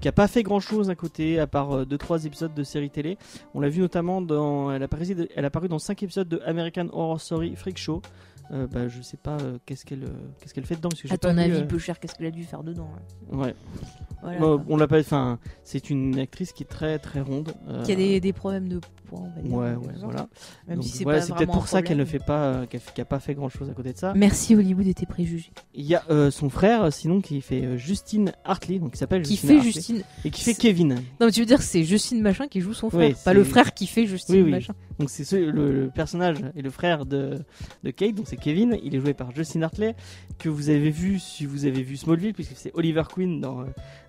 qui 0.00 0.08
a 0.08 0.12
pas 0.12 0.26
fait 0.28 0.42
grand 0.42 0.60
chose 0.60 0.90
à 0.90 0.94
côté 0.94 1.38
à 1.38 1.46
part 1.46 1.84
2-3 1.86 2.26
épisodes 2.26 2.54
de 2.54 2.62
série 2.64 2.90
télé. 2.90 3.18
On 3.54 3.60
l'a 3.60 3.68
vu 3.68 3.80
notamment 3.80 4.20
dans, 4.20 4.72
elle 4.72 4.82
a, 4.82 4.86
apparu, 4.86 5.04
elle 5.36 5.44
a 5.44 5.48
apparu 5.48 5.68
dans 5.68 5.78
5 5.78 6.02
épisodes 6.02 6.28
de 6.28 6.39
American 6.46 6.88
Horror 6.92 7.20
Story 7.20 7.54
Freak 7.56 7.78
Show. 7.78 8.02
Euh, 8.52 8.66
bah, 8.66 8.88
je 8.88 9.00
sais 9.00 9.16
pas 9.16 9.36
euh, 9.42 9.58
qu'est-ce 9.64 9.84
qu'elle 9.86 10.02
euh, 10.02 10.08
qu'est-ce 10.40 10.52
qu'elle 10.54 10.66
fait 10.66 10.74
dedans 10.74 10.88
parce 10.88 11.02
que 11.02 11.12
À 11.14 11.18
ton 11.18 11.32
vu, 11.34 11.38
avis, 11.40 11.52
euh, 11.58 11.64
peu 11.66 11.78
cher, 11.78 12.00
qu'est-ce 12.00 12.16
qu'elle 12.16 12.26
a 12.26 12.32
dû 12.32 12.42
faire 12.42 12.64
dedans 12.64 12.90
hein 13.32 13.36
ouais. 13.36 13.54
Voilà, 14.22 14.58
on 14.68 14.76
l'a 14.76 14.88
pas 14.88 14.98
enfin 14.98 15.38
c'est 15.62 15.88
une 15.88 16.18
actrice 16.18 16.52
qui 16.52 16.64
est 16.64 16.66
très 16.66 16.98
très 16.98 17.20
ronde 17.20 17.54
Qui 17.84 17.92
a 17.92 17.94
des, 17.94 18.18
des 18.18 18.32
problèmes 18.32 18.68
de 18.68 18.80
poids, 19.06 19.20
on 19.22 19.30
va 19.36 19.40
dire. 19.40 19.52
ouais 19.56 19.74
ouais 19.76 19.94
voilà 20.02 20.28
Même 20.66 20.78
Donc, 20.78 20.84
si 20.84 20.90
c'est 20.90 21.04
voilà, 21.04 21.24
peut-être 21.24 21.52
pour 21.52 21.68
ça 21.68 21.80
qu'elle 21.82 21.98
ne 21.98 22.04
fait 22.04 22.18
pas 22.18 22.66
qu'elle 22.66 22.80
qui 22.80 23.00
a 23.00 23.04
pas 23.04 23.20
fait 23.20 23.34
grand 23.34 23.48
chose 23.50 23.70
à 23.70 23.72
côté 23.72 23.92
de 23.92 23.98
ça 23.98 24.14
Merci 24.16 24.56
Hollywood 24.56 24.88
et 24.88 24.94
tes 24.94 25.06
préjugés. 25.06 25.52
Il 25.74 25.84
y 25.86 25.94
a 25.94 26.02
son 26.32 26.50
frère, 26.50 26.92
sinon, 26.92 27.20
qui 27.20 27.40
fait 27.42 27.78
Justine 27.78 28.32
Hartley, 28.44 28.80
donc 28.80 28.92
qui 28.94 28.98
s'appelle 28.98 29.22
Qui 29.22 29.36
Justine 29.36 29.48
fait 29.48 29.54
Hartley, 29.58 29.72
Justine. 29.72 30.02
et 30.24 30.30
qui 30.30 30.42
fait 30.42 30.54
Kevin. 30.54 30.88
Non, 31.20 31.26
mais 31.26 31.30
tu 31.30 31.38
veux 31.38 31.46
dire 31.46 31.62
c'est 31.62 31.84
Justine 31.84 32.20
Machin 32.20 32.48
qui 32.48 32.60
joue 32.60 32.74
son 32.74 32.90
frère, 32.90 33.10
Oui, 33.10 33.16
pas 33.24 33.32
le 33.32 33.44
frère 33.44 33.74
qui 33.74 33.86
fait 33.86 34.06
Justine 34.06 34.34
Oui, 34.34 34.42
oui. 34.42 34.50
Machin. 34.50 34.74
Donc 35.00 35.10
c'est 35.10 35.24
ce- 35.24 35.34
le, 35.36 35.72
le 35.72 35.88
personnage 35.90 36.36
et 36.54 36.62
le 36.62 36.70
frère 36.70 37.06
de, 37.06 37.38
de 37.82 37.90
Kate, 37.90 38.14
donc 38.14 38.26
c'est 38.28 38.36
Kevin. 38.36 38.78
Il 38.84 38.94
est 38.94 39.00
joué 39.00 39.14
par 39.14 39.34
Justine 39.34 39.62
Hartley, 39.64 39.96
que 40.38 40.48
vous 40.48 40.68
avez 40.70 40.90
vu 40.90 41.18
si 41.18 41.46
vous 41.46 41.64
avez 41.64 41.82
vu 41.82 41.96
Smallville, 41.96 42.34
puisque 42.34 42.52
c'est 42.54 42.70
Oliver 42.74 43.02
Queen 43.12 43.40
dans, 43.40 43.62
euh, 43.62 43.64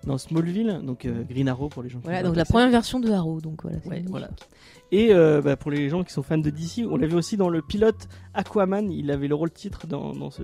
dans 0.06 0.18
Smallville, 0.18 0.80
donc 0.84 1.06
euh, 1.06 1.24
Green 1.28 1.48
Arrow 1.48 1.68
pour 1.68 1.82
les 1.82 1.88
gens 1.88 1.98
qui 1.98 2.04
Voilà, 2.04 2.22
donc 2.22 2.36
la 2.36 2.44
première 2.44 2.70
version 2.70 3.00
de 3.00 3.10
Arrow, 3.10 3.40
donc 3.40 3.62
voilà. 3.62 3.78
Ouais, 3.86 4.04
voilà. 4.06 4.28
Et 4.94 5.14
euh, 5.14 5.40
bah, 5.40 5.56
pour 5.56 5.70
les 5.70 5.88
gens 5.88 6.04
qui 6.04 6.12
sont 6.12 6.22
fans 6.22 6.36
de 6.36 6.50
DC, 6.50 6.84
on 6.88 6.96
l'a 6.98 7.06
vu 7.06 7.14
aussi 7.16 7.38
dans 7.38 7.48
le 7.48 7.62
pilote 7.62 8.08
Aquaman. 8.34 8.90
Il 8.92 9.10
avait 9.10 9.26
le 9.26 9.34
rôle 9.34 9.50
titre 9.50 9.86
dans, 9.86 10.12
dans 10.12 10.30
ce. 10.30 10.42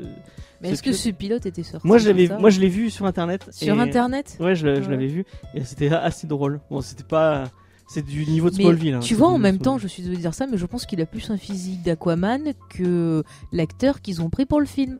Mais 0.62 0.68
ce 0.68 0.72
est-ce 0.72 0.82
que 0.82 0.92
ce 0.92 1.10
pilote 1.10 1.44
était 1.44 1.62
sorti 1.62 1.86
Moi 1.86 1.98
je 1.98 2.08
l'avais, 2.08 2.28
moi 2.38 2.48
je 2.48 2.58
l'ai 2.60 2.68
vu 2.68 2.88
sur 2.88 3.04
internet. 3.04 3.46
Sur 3.52 3.76
et- 3.76 3.80
internet 3.80 4.38
Ouais, 4.40 4.54
je, 4.54 4.66
l'ai- 4.66 4.76
je 4.76 4.86
Ouais. 4.86 4.92
l'avais 4.92 5.06
vu 5.08 5.26
et 5.54 5.64
c'était 5.64 5.90
assez 5.90 6.26
drôle. 6.26 6.60
Bon, 6.70 6.80
c'était 6.80 7.04
pas, 7.04 7.44
c'est 7.88 8.04
du 8.04 8.24
niveau 8.26 8.50
de 8.50 8.54
Smallville. 8.54 8.94
hein, 8.94 9.00
tu 9.00 9.14
vois, 9.14 9.28
en 9.28 9.38
même 9.38 9.58
temps, 9.58 9.78
je 9.78 9.88
suis 9.88 10.02
désolée 10.02 10.18
de 10.18 10.22
dire 10.22 10.34
ça, 10.34 10.46
mais 10.46 10.56
je 10.58 10.66
pense 10.66 10.86
qu'il 10.86 11.00
a 11.00 11.06
plus 11.06 11.30
un 11.30 11.36
physique 11.38 11.82
d'Aquaman 11.82 12.52
que 12.70 13.24
l'acteur 13.52 14.00
qu'ils 14.02 14.20
ont 14.22 14.30
pris 14.30 14.46
pour 14.46 14.60
le 14.60 14.66
film. 14.66 14.98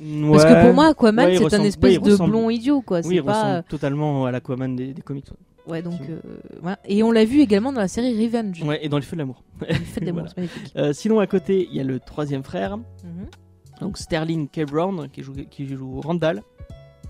Parce 0.00 0.44
que 0.44 0.64
pour 0.64 0.74
moi, 0.74 0.86
Aquaman, 0.88 1.26
Ouais, 1.26 1.36
c'est 1.36 1.54
un 1.54 1.62
espèce 1.62 1.98
ouais, 1.98 2.04
de 2.04 2.10
ressemble- 2.12 2.30
blond 2.30 2.50
idiot, 2.50 2.80
quoi. 2.82 2.98
oui, 2.98 3.04
c'est 3.08 3.14
il 3.16 3.22
pas. 3.22 3.32
ressemble 3.32 3.64
totalement 3.68 4.26
à 4.26 4.32
l'Aquaman 4.32 4.74
des, 4.76 4.92
des 4.92 5.02
comics. 5.02 5.26
Ouais, 5.66 5.82
donc. 5.82 6.00
Euh, 6.08 6.18
voilà. 6.62 6.78
Et 6.86 7.02
on 7.02 7.12
l'a 7.12 7.24
vu 7.24 7.40
également 7.40 7.72
dans 7.72 7.80
la 7.80 7.88
série 7.88 8.24
Revenge. 8.26 8.62
Ouais, 8.62 8.84
et 8.84 8.88
dans 8.88 8.96
les 8.96 9.04
feux 9.04 9.16
de 9.16 9.18
l'amour. 9.20 9.44
Il 9.68 9.76
fait 9.76 10.00
de 10.00 10.06
l'amour, 10.06 10.22
Voilà. 10.22 10.30
c'est 10.34 10.40
magnifique. 10.40 10.72
Euh, 10.76 10.92
sinon, 10.92 11.20
à 11.20 11.26
côté, 11.26 11.68
il 11.70 11.76
y 11.76 11.80
a 11.80 11.84
le 11.84 12.00
troisième 12.00 12.42
frère, 12.42 12.78
Mhm. 12.78 13.26
donc 13.80 13.98
Sterling 13.98 14.48
K. 14.48 14.64
Brown, 14.64 15.08
qui 15.12 15.22
joue, 15.22 15.34
qui 15.50 15.68
joue 15.68 16.00
Randall. 16.00 16.42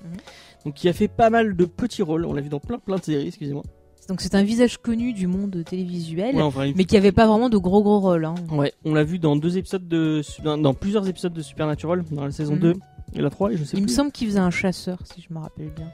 Mhm. 0.04 0.16
Donc, 0.64 0.74
qui 0.74 0.88
a 0.88 0.92
fait 0.92 1.08
pas 1.08 1.30
mal 1.30 1.54
de 1.56 1.64
petits 1.64 2.02
rôles. 2.02 2.26
On 2.26 2.32
l'a 2.34 2.40
vu 2.42 2.48
dans 2.48 2.58
plein 2.60 2.78
plein 2.78 2.96
de 2.96 3.02
séries, 3.04 3.28
excusez-moi. 3.28 3.62
Donc 4.08 4.20
c'est 4.22 4.34
un 4.34 4.42
visage 4.42 4.78
connu 4.78 5.12
du 5.12 5.26
monde 5.26 5.62
télévisuel, 5.68 6.34
Ouais, 6.34 6.42
enfin, 6.42 6.64
il- 6.66 6.74
mais 6.76 6.84
qui 6.84 6.96
avait 6.96 7.12
pas 7.12 7.26
vraiment 7.26 7.50
de 7.50 7.58
gros 7.58 7.82
gros 7.82 8.00
rôles. 8.00 8.24
hein. 8.24 8.34
Ouais, 8.50 8.72
on 8.84 8.94
l'a 8.94 9.04
vu 9.04 9.18
dans 9.18 9.36
deux 9.36 9.58
épisodes 9.58 9.86
de, 9.86 10.22
dans, 10.42 10.56
dans 10.56 10.72
plusieurs 10.74 11.06
épisodes 11.08 11.32
de 11.34 11.42
Supernatural, 11.42 12.04
dans 12.10 12.24
la 12.24 12.30
saison 12.30 12.54
Mhm. 12.54 12.60
2 12.60 12.74
et 13.14 13.20
la 13.20 13.28
3, 13.30 13.52
et 13.52 13.56
je 13.58 13.64
sais 13.64 13.76
Il 13.76 13.82
me 13.82 13.88
semble 13.88 14.10
qu'il 14.10 14.26
faisait 14.28 14.38
un 14.38 14.50
chasseur, 14.50 14.98
si 15.04 15.20
je 15.20 15.32
me 15.34 15.38
rappelle 15.38 15.70
bien. 15.70 15.88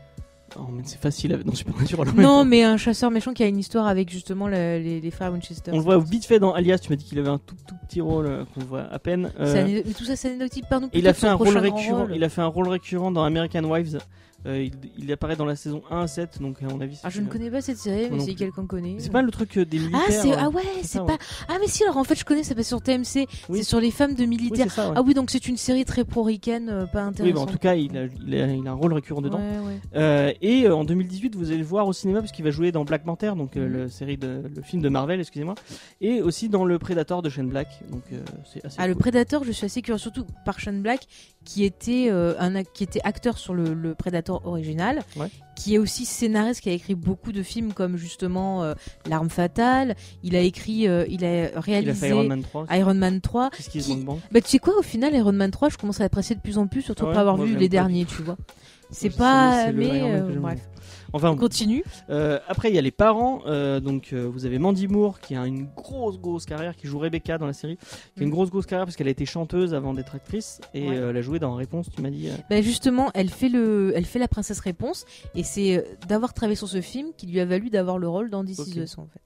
Oh, 0.56 0.60
mais 0.72 0.82
c'est 0.84 1.00
facile 1.00 1.42
dans 1.44 1.52
Supernatural. 1.52 2.08
non, 2.16 2.44
mais 2.44 2.62
un 2.62 2.76
chasseur 2.76 3.10
méchant 3.10 3.32
qui 3.32 3.42
a 3.42 3.48
une 3.48 3.58
histoire 3.58 3.88
avec 3.88 4.08
justement 4.08 4.46
le- 4.46 4.78
les, 4.78 5.00
les 5.00 5.10
frères 5.10 5.32
Winchester. 5.32 5.72
On 5.72 5.78
le 5.78 5.82
voit 5.82 5.98
vite 5.98 6.24
fait 6.26 6.38
dans 6.38 6.52
Alias, 6.52 6.78
tu 6.78 6.90
m'as 6.90 6.96
dit 6.96 7.04
qu'il 7.04 7.18
avait 7.18 7.28
un 7.28 7.38
tout 7.38 7.56
tout 7.66 7.74
petit 7.88 8.00
rôle 8.00 8.26
euh, 8.26 8.44
qu'on 8.54 8.60
voit 8.64 8.82
à 8.82 8.98
peine. 9.00 9.32
Euh, 9.40 9.64
Mais 9.66 9.92
tout 9.92 10.04
ça, 10.04 10.14
c'est 10.14 10.28
anecdotique. 10.28 10.66
Par 10.70 10.80
nous. 10.80 10.86
et 10.92 11.00
il 11.00 11.08
a 11.08 11.12
fait 11.14 11.26
un 11.26 11.34
rôle 11.34 11.56
récurrent. 11.58 12.06
Il 12.14 12.22
a 12.22 12.28
fait 12.28 12.42
un 12.42 12.46
rôle 12.46 12.68
récurrent 12.68 13.10
dans 13.10 13.24
American 13.24 13.64
Wives. 13.64 13.98
Euh, 14.46 14.62
il, 14.64 14.72
il 14.98 15.10
apparaît 15.12 15.36
dans 15.36 15.44
la 15.46 15.56
saison 15.56 15.82
1 15.90 16.00
à 16.02 16.06
7, 16.06 16.40
donc 16.42 16.62
à 16.62 16.66
mon 16.66 16.80
avis. 16.80 16.98
Ah, 17.02 17.10
je 17.10 17.20
ne 17.20 17.28
connais 17.28 17.50
pas 17.50 17.60
cette 17.62 17.78
série, 17.78 18.08
mais 18.10 18.20
si 18.20 18.34
quelqu'un 18.34 18.66
connaît. 18.66 18.96
C'est 18.98 19.10
pas 19.12 19.22
le 19.22 19.30
truc 19.30 19.56
euh, 19.56 19.64
des 19.64 19.78
militaires. 19.78 20.00
Ah, 20.06 20.12
c'est 20.12 20.32
euh, 20.32 20.36
ah 20.38 20.48
ouais, 20.50 20.62
c'est 20.82 20.98
pas. 20.98 21.04
ouais. 21.06 21.18
Ah 21.48 21.56
mais 21.60 21.66
si 21.66 21.82
alors 21.84 21.96
en 21.96 22.04
fait 22.04 22.14
je 22.14 22.24
connais, 22.24 22.42
ça 22.42 22.54
passe 22.54 22.68
sur 22.68 22.82
TMC. 22.82 23.26
Oui. 23.48 23.58
C'est 23.58 23.62
sur 23.64 23.80
les 23.80 23.90
femmes 23.90 24.14
de 24.14 24.20
Oui, 24.22 24.28
militaires. 24.28 24.66
c'est 24.68 24.76
ça. 24.82 24.88
ouais. 24.90 24.94
ah 24.98 25.02
oui, 25.04 25.14
donc 25.14 25.30
c'est 25.30 25.46
une 25.48 25.56
série 25.56 25.84
très 25.84 26.04
pro-ricaine, 26.04 26.68
euh, 26.68 26.86
pas 26.86 27.02
Oui, 27.04 27.08
intéressante. 27.08 27.34
bah, 27.36 27.40
en 27.40 27.46
tout 27.46 27.58
cas, 27.58 27.74
il 27.74 27.96
a, 27.96 28.04
il, 28.26 28.34
a, 28.34 28.46
il 28.52 28.66
a 28.68 28.70
un 28.70 28.74
rôle 28.74 28.92
récurrent 28.92 29.22
dedans. 29.22 29.38
Ouais. 29.38 29.76
Euh, 29.96 30.32
et 30.42 30.66
euh, 30.66 30.76
en 30.76 30.84
2018, 30.84 31.34
vous 31.36 31.48
allez 31.48 31.58
le 31.58 31.64
voir 31.64 31.86
au 31.86 31.92
cinéma 31.92 32.20
parce 32.20 32.32
qu'il 32.32 32.44
va 32.44 32.50
jouer 32.50 32.70
dans 32.72 32.84
Black 32.84 33.04
Panther, 33.04 33.32
donc 33.36 33.56
euh, 33.56 33.66
Mhm. 33.66 33.72
le 33.72 33.88
série 33.88 34.16
de 34.18 34.42
le 34.54 34.62
film 34.62 34.82
de 34.82 34.88
Marvel, 34.90 35.20
excusez-moi, 35.20 35.54
et 36.00 36.20
aussi 36.20 36.48
dans 36.48 36.64
le 36.64 36.78
Predator 36.78 37.22
de 37.22 37.28
Shane 37.30 37.48
Black. 37.48 37.68
Donc 37.90 38.02
euh, 38.12 38.20
c'est 38.52 38.64
assez. 38.64 38.76
Ah, 38.78 38.86
le. 38.88 38.94
Predator, 38.94 39.42
je 39.44 39.52
suis 39.52 39.64
assez 39.66 39.80
curieux, 39.82 39.98
surtout 39.98 40.24
par 40.44 40.60
Sean 40.60 40.74
Black, 40.74 41.06
qui 41.44 41.64
était, 41.64 42.08
euh, 42.10 42.34
un, 42.38 42.62
qui 42.64 42.84
était 42.84 43.00
acteur 43.04 43.36
sur 43.38 43.54
le, 43.54 43.74
le 43.74 43.94
Predator 43.94 44.40
original, 44.46 45.02
Ouais. 45.16 45.28
qui 45.56 45.74
est 45.74 45.78
aussi 45.78 46.04
scénariste, 46.06 46.62
qui 46.62 46.70
a 46.70 46.72
écrit 46.72 46.94
beaucoup 46.94 47.32
de 47.32 47.42
films 47.42 47.72
comme 47.74 47.96
justement 47.96 48.62
euh, 48.62 48.74
L'arme 49.08 49.28
fatale. 49.30 49.94
Il 50.22 50.36
a 50.36 50.40
écrit, 50.40 50.88
euh, 50.88 51.04
il 51.08 51.24
a 51.24 51.50
Il 51.50 51.56
a 51.56 51.60
réalisé 51.60 52.08
Iron 52.08 52.24
Man 52.24 52.42
3. 52.42 52.66
Iron 52.76 52.94
Man 52.94 53.20
3. 53.20 53.50
Qu'est-ce 53.50 53.70
qui 53.70 53.78
qui- 53.80 54.06
Bah, 54.32 54.40
tu 54.40 54.48
sais 54.48 54.58
quoi, 54.58 54.78
au 54.78 54.82
final, 54.82 55.14
Iron 55.14 55.32
Man 55.32 55.50
3, 55.50 55.68
je 55.68 55.76
commence 55.76 56.00
à 56.00 56.04
l'apprécier 56.04 56.34
de 56.34 56.40
plus 56.40 56.56
en 56.58 56.66
plus, 56.66 56.82
surtout 56.82 57.02
Ah 57.04 57.06
ouais, 57.06 57.10
après 57.12 57.20
avoir 57.20 57.36
moi, 57.36 57.46
vu 57.46 57.56
les 57.56 57.68
derniers, 57.68 58.04
tu 58.06 58.22
vois. 58.22 58.36
C'est 58.90 59.10
pas. 59.10 59.70
mais 59.72 60.22
bref, 60.38 60.60
Enfin, 61.14 61.30
on 61.30 61.36
continue. 61.36 61.84
euh, 62.10 62.38
après 62.48 62.68
il 62.70 62.74
y 62.74 62.78
a 62.78 62.82
les 62.82 62.90
parents. 62.90 63.40
euh, 63.46 63.80
donc 63.80 64.10
euh, 64.12 64.24
vous 64.30 64.44
avez 64.46 64.58
Mandy 64.58 64.88
Moore 64.88 65.20
qui 65.20 65.34
a 65.36 65.46
une 65.46 65.66
grosse 65.76 66.18
grosse 66.18 66.44
carrière, 66.44 66.76
qui 66.76 66.86
joue 66.88 66.98
Rebecca 66.98 67.38
dans 67.38 67.46
la 67.46 67.52
série, 67.52 67.76
qui 67.76 68.20
a 68.20 68.22
une 68.22 68.28
Mm. 68.28 68.32
grosse 68.32 68.50
grosse 68.50 68.66
carrière 68.66 68.84
parce 68.84 68.96
qu'elle 68.96 69.06
a 69.08 69.12
été 69.12 69.24
chanteuse 69.24 69.74
avant 69.74 69.94
d'être 69.94 70.14
actrice 70.14 70.60
et 70.74 70.88
Ouais. 70.88 70.96
elle 70.96 71.16
a 71.16 71.22
joué 71.22 71.38
dans 71.38 71.54
Réponse. 71.54 71.86
Tu 71.94 72.02
m'as 72.02 72.10
dit. 72.10 72.28
Bah 72.50 72.60
justement, 72.62 73.10
elle 73.14 73.30
fait 73.30 73.48
le, 73.48 73.92
elle 73.94 74.04
fait 74.04 74.18
la 74.18 74.28
princesse 74.28 74.58
réponse, 74.60 75.04
et 75.34 75.42
c'est 75.44 75.84
d'avoir 76.08 76.34
travaillé 76.34 76.56
sur 76.56 76.68
ce 76.68 76.80
film 76.80 77.12
qui 77.16 77.26
lui 77.26 77.38
a 77.40 77.44
valu 77.44 77.70
d'avoir 77.70 77.98
le 77.98 78.08
rôle 78.08 78.28
dans 78.30 78.44
This 78.44 78.58
Ok. 78.58 78.74
Is 78.74 78.94
en 78.98 79.06
fait. 79.06 79.20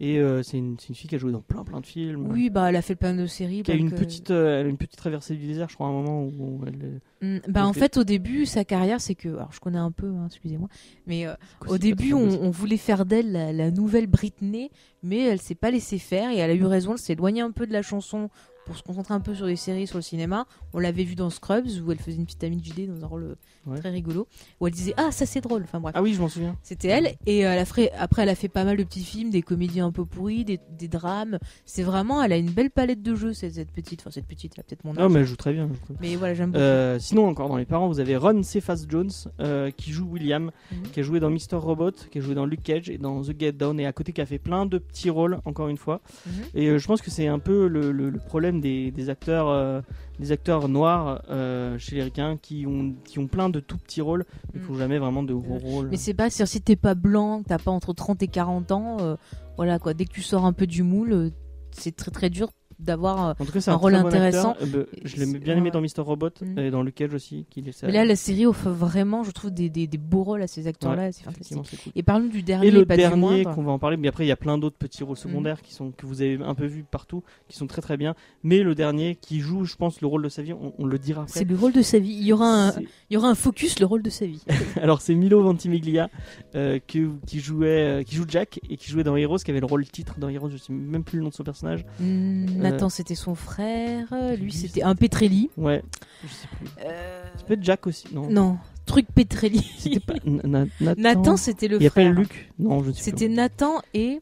Et 0.00 0.18
euh, 0.18 0.42
c'est 0.42 0.58
une, 0.58 0.76
une 0.88 0.94
fille 0.94 1.08
qui 1.08 1.14
a 1.14 1.18
joué 1.18 1.32
dans 1.32 1.40
plein 1.42 1.64
plein 1.64 1.80
de 1.80 1.86
films. 1.86 2.26
Oui, 2.30 2.50
bah 2.50 2.68
elle 2.68 2.76
a 2.76 2.82
fait 2.82 2.96
plein 2.96 3.14
de 3.14 3.26
séries. 3.26 3.62
Qui 3.62 3.70
a 3.70 3.74
une 3.74 3.92
euh, 3.92 3.96
petite, 3.96 4.30
euh, 4.30 4.60
elle 4.60 4.66
a 4.66 4.68
une 4.68 4.76
petite 4.76 4.96
traversée 4.96 5.34
du 5.34 5.46
désert, 5.46 5.68
je 5.68 5.74
crois, 5.74 5.86
à 5.86 5.90
un 5.90 5.92
moment 5.92 6.24
où 6.24 6.60
elle. 6.66 7.00
Mm, 7.20 7.38
bah 7.48 7.66
en 7.66 7.72
fait, 7.72 7.96
au 7.96 8.04
début, 8.04 8.46
sa 8.46 8.64
carrière, 8.64 9.00
c'est 9.00 9.14
que, 9.14 9.28
alors 9.28 9.52
je 9.52 9.60
connais 9.60 9.78
un 9.78 9.92
peu, 9.92 10.08
hein, 10.08 10.26
excusez-moi, 10.26 10.68
mais 11.06 11.26
au 11.68 11.78
début, 11.78 12.14
on 12.14 12.50
voulait 12.50 12.76
faire 12.76 13.06
d'elle 13.06 13.32
la, 13.32 13.52
la 13.52 13.70
nouvelle 13.70 14.06
Britney, 14.06 14.70
mais 15.02 15.20
elle 15.20 15.40
s'est 15.40 15.54
pas 15.54 15.70
laissée 15.70 15.98
faire 15.98 16.30
et 16.30 16.38
elle 16.38 16.50
a 16.50 16.54
eu 16.54 16.64
raison. 16.64 16.92
Elle 16.92 16.98
s'est 16.98 17.12
éloignée 17.12 17.40
un 17.40 17.50
peu 17.52 17.66
de 17.66 17.72
la 17.72 17.82
chanson 17.82 18.28
pour 18.66 18.76
se 18.76 18.82
concentrer 18.82 19.14
un 19.14 19.20
peu 19.20 19.34
sur 19.34 19.46
les 19.46 19.56
séries, 19.56 19.86
sur 19.86 19.98
le 19.98 20.02
cinéma. 20.02 20.46
On 20.72 20.78
l'avait 20.78 21.04
vu 21.04 21.14
dans 21.14 21.30
Scrubs 21.30 21.66
où 21.84 21.90
elle 21.92 21.98
faisait 21.98 22.16
une 22.16 22.24
petite 22.26 22.44
amie 22.44 22.56
de 22.58 22.64
JD 22.64 22.86
dans 22.88 23.04
un 23.04 23.08
rôle 23.08 23.22
euh, 23.24 23.34
Ouais. 23.64 23.78
très 23.78 23.90
rigolo, 23.90 24.26
où 24.58 24.66
elle 24.66 24.72
disait 24.72 24.92
ah 24.96 25.12
ça 25.12 25.24
c'est 25.24 25.40
drôle. 25.40 25.62
Enfin 25.62 25.78
bref. 25.78 25.92
Ah 25.96 26.02
oui, 26.02 26.14
je 26.14 26.20
m'en 26.20 26.28
souviens. 26.28 26.56
C'était 26.64 26.88
elle. 26.88 27.14
Et 27.26 27.46
euh, 27.46 27.52
elle 27.52 27.60
a 27.60 27.64
fait- 27.64 27.92
après, 27.92 28.22
elle 28.22 28.28
a 28.28 28.34
fait 28.34 28.48
pas 28.48 28.64
mal 28.64 28.76
de 28.76 28.82
petits 28.82 29.04
films, 29.04 29.30
des 29.30 29.42
comédies 29.42 29.78
un 29.78 29.92
peu 29.92 30.04
pourries, 30.04 30.44
des, 30.44 30.58
des 30.76 30.88
drames. 30.88 31.38
C'est 31.64 31.84
vraiment, 31.84 32.22
elle 32.24 32.32
a 32.32 32.36
une 32.38 32.50
belle 32.50 32.70
palette 32.72 33.02
de 33.02 33.14
jeux, 33.14 33.32
cette, 33.32 33.54
cette 33.54 33.70
petite. 33.70 34.00
Enfin, 34.00 34.10
cette 34.10 34.26
petite, 34.26 34.54
elle 34.56 34.62
a 34.62 34.64
peut-être 34.64 34.82
mon 34.84 34.90
âge. 34.92 34.98
Non, 34.98 35.08
mais 35.08 35.20
elle 35.20 35.26
joue 35.26 35.36
très 35.36 35.52
bien. 35.52 35.62
elle 35.64 35.68
joue 35.76 35.80
très 35.84 35.94
bien. 35.94 35.98
mais... 36.10 36.16
voilà, 36.16 36.34
j'aime. 36.34 36.52
Euh, 36.56 36.98
sinon, 36.98 37.28
encore 37.28 37.48
dans 37.48 37.56
les 37.56 37.64
parents, 37.64 37.86
vous 37.86 38.00
avez 38.00 38.16
Ron 38.16 38.42
Cephas 38.42 38.84
Jones 38.88 39.10
euh, 39.38 39.70
qui 39.70 39.92
joue 39.92 40.06
William, 40.06 40.50
Mhm. 40.72 40.82
qui 40.92 40.98
a 40.98 41.02
joué 41.04 41.20
dans 41.20 41.30
Mr. 41.30 41.54
Robot, 41.54 41.92
qui 42.10 42.18
a 42.18 42.20
joué 42.20 42.34
dans 42.34 42.46
Luke 42.46 42.64
Cage 42.64 42.90
et 42.90 42.98
dans 42.98 43.22
The 43.22 43.38
Get 43.38 43.52
Down, 43.52 43.78
et 43.78 43.86
à 43.86 43.92
côté 43.92 44.12
qui 44.12 44.20
a 44.20 44.26
fait 44.26 44.38
plein 44.40 44.66
de 44.66 44.78
petits 44.78 45.10
rôles, 45.10 45.38
encore 45.44 45.68
une 45.68 45.76
fois. 45.78 46.00
Mhm. 46.26 46.32
Et 46.56 46.66
euh, 46.68 46.78
je 46.78 46.86
pense 46.88 47.00
que 47.00 47.12
c'est 47.12 47.28
un 47.28 47.38
peu 47.38 47.68
le, 47.68 47.92
le- 47.92 48.10
le 48.10 48.18
problème 48.18 48.51
des, 48.60 48.90
des 48.90 49.10
acteurs, 49.10 49.48
euh, 49.48 49.80
des 50.18 50.32
acteurs 50.32 50.68
noirs 50.68 51.22
euh, 51.30 51.78
chez 51.78 51.96
les 51.96 52.02
ricains 52.02 52.36
qui 52.36 52.66
ont, 52.66 52.94
qui 53.04 53.18
ont 53.18 53.26
plein 53.26 53.48
de 53.48 53.60
tout 53.60 53.78
petits 53.78 54.00
rôles, 54.00 54.24
mais 54.52 54.60
qui 54.60 54.70
n'ont 54.70 54.78
jamais 54.78 54.98
vraiment 54.98 55.22
de 55.22 55.34
gros 55.34 55.58
rôles. 55.58 55.88
Mais 55.90 55.96
c'est 55.96 56.14
pas, 56.14 56.30
c'est- 56.30 56.46
si 56.46 56.60
t'es 56.60 56.76
pas 56.76 56.94
blanc, 56.94 57.42
que 57.42 57.48
t'as 57.48 57.58
pas 57.58 57.70
entre 57.70 57.92
30 57.92 58.22
et 58.22 58.28
40 58.28 58.72
ans, 58.72 58.96
euh, 59.00 59.16
voilà 59.56 59.78
quoi, 59.78 59.94
dès 59.94 60.04
que 60.04 60.12
tu 60.12 60.22
sors 60.22 60.44
un 60.44 60.52
peu 60.52 60.66
du 60.66 60.82
moule, 60.82 61.12
euh, 61.12 61.30
c'est 61.72 61.94
très 61.96 62.10
très 62.10 62.28
dur 62.30 62.50
d'avoir. 62.82 63.28
euh, 63.30 63.32
Un 63.66 63.72
un, 63.72 63.74
rôle 63.76 63.92
bon 63.92 64.06
intéressant. 64.06 64.56
Euh, 64.62 64.66
bah, 64.66 64.78
je 65.04 65.16
l'ai 65.16 65.38
bien 65.38 65.56
aimé 65.56 65.64
ouais. 65.66 65.70
dans 65.70 65.80
Mr. 65.80 66.00
Robot 66.02 66.30
Mm. 66.40 66.58
et 66.58 66.70
dans 66.70 66.82
le 66.82 66.90
Cage 66.90 67.14
aussi. 67.14 67.46
Mais 67.82 67.92
là, 67.92 68.04
la 68.04 68.16
série 68.16 68.46
offre 68.46 68.70
vraiment, 68.70 69.22
je 69.22 69.30
trouve, 69.30 69.50
des, 69.50 69.68
des, 69.68 69.86
des 69.86 69.98
beaux 69.98 70.22
rôles 70.24 70.42
à 70.42 70.46
ces 70.46 70.66
acteurs-là. 70.66 71.12
c'est 71.12 71.24
fantastique. 71.24 71.52
Effectivement, 71.58 71.64
c'est 71.64 71.76
cool. 71.82 71.92
Et 71.94 72.02
parlons 72.02 72.26
du 72.28 72.42
dernier, 72.42 72.68
Et 72.68 72.70
le 72.70 72.84
pas 72.86 72.96
dernier. 72.96 73.44
Mm. 73.44 73.54
qu'on 73.54 73.62
va 73.62 73.72
en 73.72 73.78
parler, 73.78 73.96
mais 73.96 74.08
après 74.08 74.24
il 74.24 74.28
y 74.28 74.32
a 74.32 74.36
plein 74.36 74.58
d'autres 74.58 74.76
petits 74.76 75.04
rôles 75.04 75.16
secondaires 75.16 75.62
qui 75.62 75.72
sont 75.74 75.90
que 75.92 76.06
vous 76.06 76.22
avez 76.22 76.38
un 76.42 76.54
peu 76.54 76.66
vu 76.66 76.84
partout, 76.88 77.22
qui 77.48 77.56
sont 77.56 77.66
très 77.66 77.82
très 77.82 77.96
bien. 77.96 78.14
Mais 78.42 78.62
le 78.62 78.74
dernier 78.74 79.16
qui 79.16 79.40
joue, 79.40 79.64
je 79.64 79.76
pense, 79.76 80.00
le 80.00 80.06
rôle 80.06 80.22
de 80.22 80.28
sa 80.28 80.42
vie, 80.42 80.52
on, 80.52 80.72
on 80.78 80.86
le 80.86 80.98
dira 80.98 81.22
après. 81.22 81.38
C'est 81.40 81.44
le 81.44 81.56
rôle 81.56 81.72
de 81.72 81.82
sa 81.82 81.98
vie. 81.98 82.10
Il 82.12 82.24
y 82.24 82.32
aura 82.32 82.46
un, 82.68 82.70
il 83.10 83.14
y 83.14 83.16
aura 83.16 83.28
un 83.28 83.34
focus, 83.34 83.78
le 83.78 83.86
rôle 83.86 84.02
de 84.02 84.10
sa 84.10 84.26
vie. 84.26 84.42
Alors 84.82 85.00
c'est 85.00 85.14
Milo 85.14 85.42
Ventimiglia 85.42 86.08
euh, 86.54 86.78
qui 86.86 87.06
jouait, 87.40 88.00
euh, 88.00 88.02
qui 88.02 88.16
joue 88.16 88.24
Jack 88.28 88.60
et 88.68 88.76
qui 88.76 88.90
jouait 88.90 89.04
dans 89.04 89.16
Heroes, 89.16 89.38
qui 89.38 89.50
avait 89.50 89.60
le 89.60 89.66
rôle 89.66 89.84
titre 89.86 90.14
dans 90.18 90.28
Heroes. 90.28 90.50
Je 90.50 90.56
sais 90.56 90.72
même 90.72 91.04
plus 91.04 91.18
le 91.18 91.24
nom 91.24 91.28
de 91.30 91.34
son 91.34 91.44
personnage. 91.44 91.84
Hmm, 92.00 92.46
Euh, 92.72 92.74
Nathan, 92.74 92.88
c'était 92.88 93.14
son 93.14 93.34
frère. 93.34 94.06
Lui, 94.32 94.36
lui, 94.44 94.52
c'était 94.52 94.82
un 94.82 94.94
Petrelli. 94.94 95.50
Ouais, 95.56 95.82
je 96.24 96.28
sais 96.28 96.48
plus. 96.56 96.66
Euh, 96.84 97.22
Ça 97.36 97.44
peut 97.44 97.54
être 97.54 97.62
Jack 97.62 97.86
aussi, 97.86 98.06
non 98.12 98.28
Non, 98.30 98.58
truc 98.86 99.06
Petrelli. 99.14 99.62
C'était 99.78 100.00
pas 100.00 100.14
Na- 100.24 100.42
Na- 100.64 100.66
Nathan. 100.80 101.00
Nathan, 101.00 101.36
c'était 101.36 101.68
le 101.68 101.80
Il 101.80 101.86
appelle 101.86 102.06
frère. 102.12 102.18
Luc. 102.20 102.52
Non, 102.58 102.82
je 102.82 102.88
ne 102.88 102.92
sais 102.94 103.02
C'était. 103.02 103.28
Nathan 103.28 103.80
et 103.94 104.20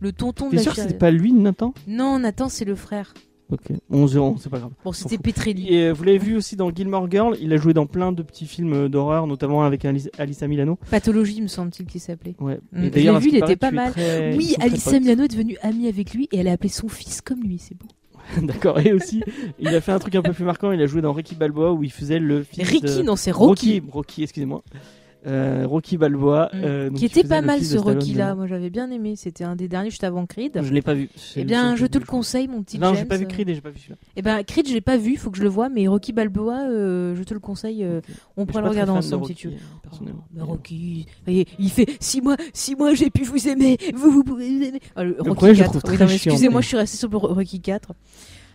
le 0.00 0.12
tonton 0.12 0.50
de 0.50 0.56
la 0.56 0.62
sûr 0.62 0.74
que 0.74 0.80
c'était 0.82 0.98
pas 0.98 1.10
lui, 1.10 1.32
Nathan? 1.32 1.72
Non, 1.86 2.18
Nathan, 2.18 2.48
c'est 2.48 2.64
le 2.66 2.74
frère. 2.74 3.14
Ok, 3.48 3.68
11 3.90 4.36
c'est 4.40 4.50
pas 4.50 4.58
grave. 4.58 4.72
Bon, 4.84 4.90
c'était. 4.92 5.18
Petrelli. 5.18 5.72
Et 5.72 5.86
euh, 5.86 5.92
vous 5.92 6.02
l'avez 6.02 6.18
vu 6.18 6.36
aussi 6.36 6.56
dans 6.56 6.70
Gilmore 6.74 7.08
Girl, 7.08 7.36
il 7.40 7.52
a 7.52 7.56
joué 7.56 7.74
dans 7.74 7.86
plein 7.86 8.10
de 8.10 8.22
petits 8.22 8.46
films 8.46 8.72
euh, 8.72 8.88
d'horreur, 8.88 9.28
notamment 9.28 9.62
avec 9.62 9.84
Alice- 9.84 10.10
Alissa 10.18 10.48
Milano. 10.48 10.78
Pathologie, 10.90 11.40
me 11.40 11.46
semble-t-il 11.46 11.86
qu'il 11.86 12.00
s'appelait. 12.00 12.34
Ouais. 12.40 12.58
Mm, 12.72 12.82
vu, 12.82 12.90
qui 12.90 13.28
il 13.28 13.36
était 13.36 13.54
pas 13.56 13.70
mal. 13.70 13.92
très- 13.92 14.34
Oui, 14.36 14.56
Alissa. 14.58 14.98
Milano 14.98 15.22
est 15.24 15.28
devenue 15.28 15.56
amie 15.62 15.86
avec 15.86 16.12
lui 16.12 16.28
et 16.32 16.38
elle 16.38 16.48
a 16.48 16.52
appelé 16.52 16.68
son 16.70 16.88
fils 16.88 17.20
comme 17.20 17.42
lui, 17.44 17.58
c'est 17.58 17.76
beau. 17.76 17.86
D'accord. 18.42 18.80
Et 18.80 18.92
aussi, 18.92 19.22
il 19.60 19.68
a 19.68 19.80
fait 19.80 19.92
un 19.92 20.00
truc 20.00 20.16
un 20.16 20.22
peu 20.22 20.32
plus 20.32 20.44
marquant. 20.44 20.72
Il 20.72 20.82
a 20.82 20.86
joué 20.86 21.00
dans 21.00 21.12
Ricky 21.12 21.36
Balboa 21.36 21.72
où 21.72 21.84
il 21.84 21.92
faisait 21.92 22.18
le 22.18 22.42
fils 22.42 22.68
Ricky, 22.68 22.96
de... 22.96 23.02
non, 23.02 23.14
c'est 23.14 23.30
Rocky. 23.30 23.74
Rocky, 23.78 23.90
Rocky, 23.92 24.22
excusez-moi. 24.24 24.64
Euh, 25.26 25.64
Rocky 25.66 25.96
Balboa. 25.96 26.50
Mm. 26.52 26.56
euh, 26.64 26.88
donc 26.90 26.98
qui 26.98 27.04
était 27.04 27.24
pas 27.24 27.40
le 27.40 27.46
mal 27.46 27.62
ce 27.62 27.76
Rocky-là. 27.76 28.32
euh, 28.32 28.34
Moi, 28.36 28.46
j'avais 28.46 28.70
bien 28.70 28.90
aimé. 28.90 29.14
C'était 29.16 29.44
un 29.44 29.56
des 29.56 29.68
derniers 29.68 29.90
juste 29.90 30.04
avant 30.04 30.24
Creed. 30.26 30.60
Je 30.62 30.72
l'ai 30.72 30.82
pas 30.82 30.94
vu. 30.94 31.08
Eh 31.34 31.40
le 31.40 31.46
bien, 31.46 31.76
je 31.76 31.86
te 31.86 31.98
le 31.98 32.04
conseille, 32.04 32.48
mon 32.48 32.62
petit 32.62 32.78
Non, 32.78 32.94
j'ai 32.94 33.04
pas 33.04 33.16
vu 33.16 33.26
Creed 33.26 33.48
et 33.48 33.54
j'ai 33.54 33.60
pas 33.60 33.70
vu 33.70 33.78
celui-là. 33.78 33.96
Eh 34.16 34.22
ben, 34.22 34.42
Creed, 34.44 34.68
je 34.68 34.74
l'ai 34.74 34.80
pas 34.80 34.96
vu, 34.96 35.16
faut 35.16 35.30
que 35.30 35.38
je 35.38 35.42
le 35.42 35.48
vois, 35.48 35.68
mais 35.68 35.88
Rocky 35.88 36.12
Balboa, 36.12 36.68
euh, 36.68 37.14
je 37.16 37.22
te 37.24 37.34
le 37.34 37.40
conseille. 37.40 37.86
on 38.36 38.46
pourra 38.46 38.62
le 38.62 38.68
regarder 38.68 38.92
ensemble 38.92 39.26
si 39.26 39.34
tu 39.34 39.48
veux. 39.48 39.54
Rocky, 39.54 39.80
personnellement. 39.82 40.24
Oh, 40.26 40.30
mais 40.34 40.42
Rocky, 40.42 41.06
voyez, 41.24 41.46
il 41.58 41.70
fait 41.70 41.86
6 42.00 42.20
mois, 42.20 42.36
six 42.52 42.76
mois 42.76 42.94
j'ai 42.94 43.10
pu 43.10 43.24
vous 43.24 43.48
aimer, 43.48 43.76
vous, 43.94 44.10
vous 44.10 44.24
pouvez 44.24 44.48
vous 44.56 44.64
aimer. 44.64 44.80
Ah, 44.94 45.04
le 45.04 45.16
Rocky 45.18 45.34
premier, 45.34 45.54
je 45.54 45.62
le 45.62 45.68
4. 45.70 45.80
trouve 45.80 46.00
Oui, 46.00 46.14
excusez-moi, 46.14 46.60
je 46.60 46.66
suis 46.68 46.76
resté 46.76 46.96
sur 46.96 47.08
le 47.08 47.16
Rocky 47.16 47.60
4. 47.60 47.92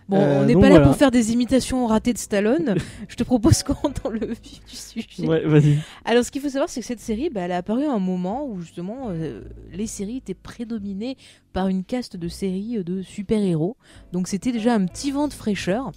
Bon, 0.08 0.20
Euh, 0.20 0.42
on 0.42 0.44
n'est 0.46 0.54
pas 0.56 0.68
là 0.68 0.80
pour 0.80 0.96
faire 0.96 1.10
des 1.10 1.32
imitations 1.32 1.86
ratées 1.86 2.12
de 2.12 2.18
Stallone. 2.18 2.74
je 3.08 3.16
te 3.16 3.22
propose 3.22 3.62
qu'on 3.62 3.90
dans 4.02 4.10
le 4.10 4.26
vif 4.26 4.60
du 4.68 4.76
sujet. 4.76 5.26
Ouais, 5.26 5.44
vas-y. 5.46 5.78
Alors, 6.04 6.24
ce 6.24 6.30
qu'il 6.30 6.40
faut 6.40 6.48
savoir, 6.48 6.68
c'est 6.68 6.80
que 6.80 6.86
cette 6.86 7.00
série, 7.00 7.30
bah, 7.30 7.42
elle 7.42 7.52
a 7.52 7.58
apparu 7.58 7.84
à 7.84 7.92
un 7.92 7.98
moment 7.98 8.46
où 8.46 8.60
justement 8.60 9.08
euh, 9.10 9.42
les 9.72 9.86
séries 9.86 10.16
étaient 10.18 10.34
prédominées 10.34 11.16
par 11.52 11.68
une 11.68 11.84
caste 11.84 12.16
de 12.16 12.28
séries 12.28 12.78
euh, 12.78 12.84
de 12.84 13.02
super-héros. 13.02 13.76
Donc, 14.12 14.28
c'était 14.28 14.52
déjà 14.52 14.74
un 14.74 14.84
petit 14.86 15.10
vent 15.12 15.28
de 15.28 15.32
fraîcheur. 15.32 15.92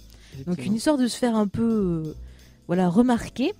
Donc, 0.46 0.64
une 0.64 0.74
histoire 0.74 0.98
de 0.98 1.06
se 1.06 1.16
faire 1.16 1.34
un 1.34 1.48
peu 1.48 1.62
euh, 2.04 2.14
voilà, 2.66 2.88
remarquer. 2.88 3.52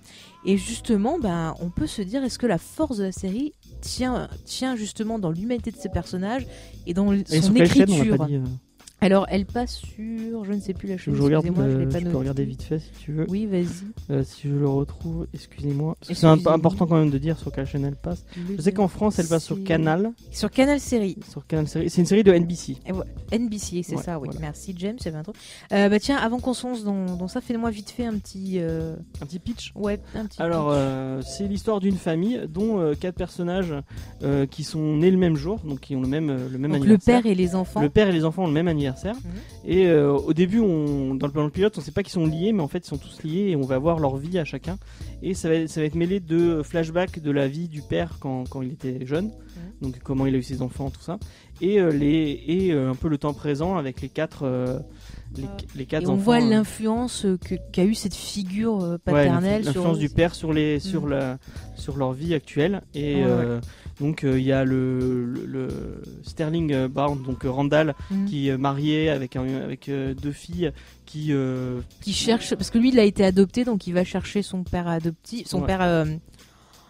Et 0.45 0.57
justement, 0.57 1.19
bah, 1.19 1.55
on 1.59 1.69
peut 1.69 1.87
se 1.87 2.01
dire 2.01 2.23
est-ce 2.23 2.39
que 2.39 2.47
la 2.47 2.57
force 2.57 2.97
de 2.97 3.03
la 3.03 3.11
série 3.11 3.53
tient, 3.81 4.29
tient 4.45 4.75
justement 4.75 5.19
dans 5.19 5.31
l'humanité 5.31 5.71
de 5.71 5.77
ses 5.77 5.89
personnages 5.89 6.47
et 6.85 6.93
dans 6.93 7.11
Et 7.11 7.23
son 7.41 7.53
chaîne, 7.55 7.89
on 7.89 8.66
Alors, 8.99 9.27
elle 9.29 9.45
passe 9.45 9.75
sur. 9.75 10.43
Je 10.43 10.53
ne 10.53 10.59
sais 10.59 10.73
plus 10.73 10.87
la 10.89 10.97
chaîne. 10.97 11.13
je 11.13 11.21
regarde, 11.21 11.45
excusez-moi, 11.45 11.71
je 11.71 11.75
euh, 11.77 11.79
l'ai 11.81 11.85
pas 11.85 11.91
je 11.99 12.03
peux 12.03 12.05
noté. 12.05 12.17
regarder 12.17 12.45
vite 12.45 12.63
fait 12.63 12.79
si 12.79 12.89
tu 12.99 13.11
veux. 13.11 13.25
Oui, 13.29 13.45
vas-y. 13.45 13.67
Euh, 14.09 14.23
si 14.23 14.47
je 14.49 14.55
le 14.55 14.67
retrouve, 14.67 15.27
excusez-moi. 15.35 15.95
Parce 15.99 16.09
que 16.09 16.15
C'est 16.15 16.25
Excusez-moi. 16.27 16.53
important 16.55 16.87
quand 16.87 16.97
même 16.97 17.11
de 17.11 17.17
dire 17.19 17.37
sur 17.37 17.51
quelle 17.51 17.67
chaîne 17.67 17.85
elle 17.85 17.95
passe. 17.95 18.25
Je 18.55 18.59
sais 18.61 18.71
qu'en 18.71 18.87
France, 18.87 19.19
elle 19.19 19.27
passe 19.27 19.43
sur 19.45 19.55
C'est- 19.57 19.61
Canal. 19.63 20.11
Sur 20.31 20.49
Canal 20.49 20.79
Série. 20.79 21.15
Sur 21.29 21.45
Canal 21.45 21.67
Série. 21.67 21.89
C'est 21.91 22.01
une 22.01 22.07
série 22.07 22.23
de 22.23 22.31
NBC. 22.33 22.77
NBC, 23.31 23.83
c'est 23.83 23.95
Ouais, 23.97 24.01
ça, 24.01 24.17
oui. 24.19 24.25
voilà. 24.29 24.39
Merci 24.39 24.73
James, 24.77 24.97
avait 25.05 25.17
un 25.17 25.23
truc. 25.23 25.35
Euh, 25.73 25.89
bah 25.89 25.99
tiens, 25.99 26.17
avant 26.17 26.39
qu'on 26.39 26.53
se 26.53 26.65
lance 26.65 26.83
dans, 26.83 27.05
dans 27.17 27.27
ça, 27.27 27.39
fais-moi 27.39 27.69
vite 27.69 27.91
fait 27.91 28.05
un 28.05 28.17
petit. 28.17 28.53
euh, 28.59 28.95
Un 29.21 29.25
petit 29.27 29.39
pitch. 29.39 29.73
Ouais, 29.75 29.99
un 30.15 30.25
petit. 30.25 30.41
Alors, 30.41 30.69
pitch. 30.69 30.75
euh, 30.75 31.21
c'est 31.21 31.47
l'histoire 31.47 31.79
d'une 31.79 31.97
famille 31.97 32.41
dont 32.49 32.79
euh, 32.79 32.95
quatre 32.95 33.15
personnages 33.15 33.73
euh, 34.23 34.47
qui 34.47 34.63
sont 34.63 34.97
nés 34.97 35.11
le 35.11 35.17
même 35.17 35.35
jour, 35.35 35.59
donc 35.63 35.81
qui 35.81 35.95
ont 35.95 36.01
le 36.01 36.07
même, 36.07 36.29
euh, 36.31 36.49
le 36.49 36.57
même 36.57 36.71
Donc 36.71 36.79
le 36.79 36.85
anniversaire. 36.85 37.21
père 37.21 37.31
et 37.31 37.35
les 37.35 37.53
enfants. 37.53 37.81
Le 37.81 37.89
père 37.89 38.07
et 38.07 38.11
les 38.11 38.25
enfants 38.25 38.43
ont 38.45 38.47
le 38.47 38.53
même 38.53 38.67
anniversaire. 38.87 39.15
Mhm. 39.15 39.31
Et 39.65 39.87
euh, 39.87 40.13
au 40.13 40.33
début, 40.33 40.59
on, 40.59 41.15
dans, 41.15 41.27
le, 41.27 41.33
dans 41.33 41.43
le 41.43 41.49
pilote, 41.49 41.77
on 41.77 41.81
sait 41.81 41.91
pas 41.91 42.03
qu'ils 42.03 42.13
sont 42.13 42.25
liés, 42.25 42.53
mais 42.53 42.61
en 42.61 42.67
fait, 42.67 42.79
ils 42.79 42.87
sont 42.89 42.97
tous 42.97 43.23
liés 43.23 43.49
et 43.51 43.55
on 43.55 43.61
va 43.61 43.77
voir 43.77 43.99
leur 43.99 44.17
vie 44.17 44.37
à 44.39 44.45
chacun. 44.45 44.77
Et 45.21 45.33
ça 45.33 45.49
va, 45.49 45.67
ça 45.67 45.81
va 45.81 45.85
être 45.87 45.95
mêlé 45.95 46.19
de 46.19 46.61
flashbacks 46.63 47.19
de 47.19 47.31
la 47.31 47.47
vie 47.47 47.67
du 47.67 47.81
père 47.81 48.17
quand, 48.19 48.47
quand 48.49 48.61
il 48.61 48.73
était 48.73 49.05
jeune, 49.05 49.25
Mhm. 49.27 49.33
donc 49.89 49.99
comment 50.03 50.25
il 50.25 50.35
a 50.35 50.37
eu 50.37 50.43
ses 50.43 50.61
enfants, 50.61 50.89
tout 50.89 51.01
ça. 51.01 51.17
Et, 51.61 51.79
euh, 51.79 51.89
les, 51.91 52.43
et 52.47 52.71
euh, 52.71 52.91
un 52.91 52.95
peu 52.95 53.07
le 53.07 53.17
temps 53.17 53.33
présent 53.33 53.77
avec 53.77 54.01
les 54.01 54.09
quatre, 54.09 54.45
les, 55.35 55.43
les 55.75 55.85
quatre 55.85 56.03
Et 56.03 56.07
on 56.07 56.11
enfants. 56.13 56.21
voit 56.21 56.39
l'influence 56.39 57.25
qu'a 57.73 57.83
eu 57.83 57.95
cette 57.95 58.13
figure 58.15 58.75
Ouais, 58.77 58.97
paternelle 59.03 59.63
sur 59.63 59.73
l'influence 59.73 59.97
du 59.99 60.09
père 60.09 60.35
sur 60.35 60.53
les 60.53 60.79
sur 60.79 61.07
la 61.07 61.37
sur 61.75 61.97
leur 61.97 62.13
vie 62.13 62.33
actuelle 62.33 62.81
et 62.93 63.23
Ouais, 63.25 63.59
donc 63.99 64.23
euh, 64.23 64.39
il 64.39 64.45
y 64.45 64.51
a 64.51 64.63
le, 64.63 65.25
le, 65.25 65.45
le 65.45 65.67
Sterling 66.23 66.71
euh, 66.73 66.87
Brown 66.87 67.21
donc 67.23 67.45
euh, 67.45 67.49
Randall 67.51 67.95
Mhm. 68.11 68.25
qui 68.25 68.47
est 68.49 68.57
marié 68.57 69.09
avec 69.09 69.35
un, 69.35 69.45
avec 69.63 69.89
deux 69.89 70.31
filles 70.31 70.71
qui 71.05 71.31
qui 72.01 72.13
cherche 72.13 72.53
parce 72.55 72.69
que 72.69 72.77
lui 72.77 72.89
il 72.89 72.99
a 72.99 73.03
été 73.03 73.23
adopté 73.25 73.63
donc 73.63 73.87
il 73.87 73.93
va 73.93 74.03
chercher 74.03 74.41
son 74.41 74.63
père 74.63 74.87
adoptif, 74.87 75.47
son 75.47 75.61
Ouais. 75.61 75.67
père 75.67 76.05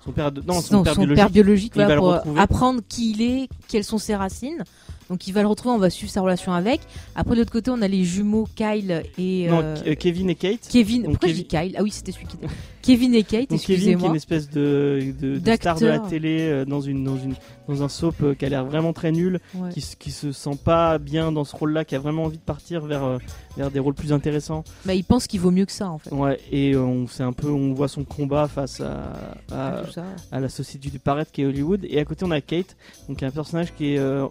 son 0.04 0.12
père 0.12 0.32
de- 0.32 0.42
non 0.42 0.62
son 0.62 0.78
non, 0.78 0.84
père 0.84 0.96
son 0.96 1.06
biologique 1.32 1.74
père 1.74 1.98
pour 1.98 2.16
apprendre 2.40 2.82
qui 2.88 3.12
il 3.12 3.22
est, 3.22 3.50
quelles 3.68 3.84
sont 3.84 3.98
ses 3.98 4.16
racines. 4.16 4.64
Donc 5.10 5.28
il 5.28 5.34
va 5.34 5.42
le 5.42 5.48
retrouver, 5.48 5.74
on 5.76 5.80
va 5.80 5.90
suivre 5.90 6.12
sa 6.12 6.22
relation 6.22 6.52
avec. 6.54 6.82
Après 7.16 7.36
de 7.36 7.40
l'autre 7.40 7.52
côté, 7.52 7.72
on 7.72 7.82
a 7.82 7.88
les 7.88 8.04
jumeaux 8.04 8.48
Kyle 8.56 9.04
et 9.18 9.48
non 9.50 9.62
euh, 9.64 9.76
Ke- 9.76 9.96
Kevin 9.96 10.30
et 10.30 10.36
Kate 10.36 10.68
Kevin. 10.70 11.04
donc 11.04 11.12
Pourquoi 11.14 11.30
Kevin- 11.30 11.38
je 11.38 11.42
dis 11.44 11.48
Kyle? 11.48 11.76
Ah 11.78 11.84
oui, 11.84 11.92
c'était 11.92 12.12
celui 12.12 12.26
qui 12.28 12.38
Kevin 12.82 13.14
et 13.16 13.24
Kate, 13.24 13.50
donc 13.50 13.60
Kevin 13.62 13.98
qui 14.00 14.06
est 14.06 14.08
une 14.08 14.16
espèce 14.16 14.50
de, 14.50 15.14
de, 15.20 15.40
de 15.40 15.54
star 15.56 15.78
de 15.78 15.86
la 15.88 16.00
télé 16.00 16.38
euh, 16.40 16.64
dans 16.66 16.80
une 16.80 17.04
dans 17.04 17.18
une 17.18 17.36
dans 17.68 17.84
un 17.84 17.90
soap 17.90 18.16
euh, 18.24 18.34
qui 18.34 18.46
a 18.46 18.50
l'air 18.50 18.64
vraiment 18.66 18.94
très 18.94 19.12
nul 19.12 19.40
Ouais. 19.56 19.70
qui, 19.74 19.82
se- 19.82 19.96
qui 19.98 20.12
se 20.12 20.32
sent 20.32 20.58
pas 20.64 20.98
bien 20.98 21.32
dans 21.34 21.44
ce 21.44 21.54
rôle 21.56 21.74
là 21.74 21.84
qui 21.84 21.96
a 21.96 22.00
vraiment 22.00 22.24
envie 22.24 22.38
de 22.38 22.44
partir 22.44 22.86
vers 22.86 23.04
euh, 23.04 23.18
vers 23.58 23.72
des 23.72 23.80
rôles 23.80 23.94
plus 23.94 24.14
intéressants 24.14 24.64
Bah, 24.86 24.94
il 24.94 25.04
pense 25.04 25.28
qu'il 25.28 25.40
vaut 25.42 25.52
mieux 25.52 25.66
que 25.66 25.72
ça 25.74 25.90
en 25.90 25.98
fait. 25.98 26.12
Ouais, 26.14 26.40
et 26.52 26.74
euh, 26.76 26.82
on 26.82 27.08
c'est 27.08 27.24
un 27.24 27.34
peu, 27.34 27.50
on 27.50 27.74
voit 27.74 27.88
son 27.90 28.04
combat 28.06 28.48
face 28.48 28.80
à, 28.82 29.84
à, 30.32 30.40
la 30.40 30.50
société 30.50 30.90
du 30.90 31.00
paraître 31.00 31.32
qui 31.32 31.42
est 31.42 31.46
Hollywood. 31.46 31.86
Et 31.90 32.00
à 32.00 32.06
côté, 32.06 32.24
on 32.26 32.32
a 32.32 32.40
Kate, 32.42 32.76
donc 33.10 33.22
un 33.24 33.32
personnage 33.32 33.74
qui 33.76 33.94
est 33.94 34.00
euh, 34.00 34.28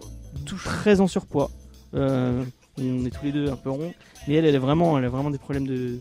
très 0.63 0.99
en 1.01 1.07
surpoids. 1.07 1.49
Euh, 1.93 2.43
on 2.79 3.05
est 3.05 3.09
tous 3.09 3.25
les 3.25 3.31
deux 3.31 3.49
un 3.49 3.55
peu 3.55 3.69
ronds, 3.71 3.93
mais 4.27 4.35
elle, 4.35 4.45
elle 4.45 4.55
est 4.55 4.59
vraiment, 4.59 4.97
elle 4.97 5.05
a 5.05 5.09
vraiment 5.09 5.31
des 5.31 5.37
problèmes 5.37 5.65
de. 5.67 5.99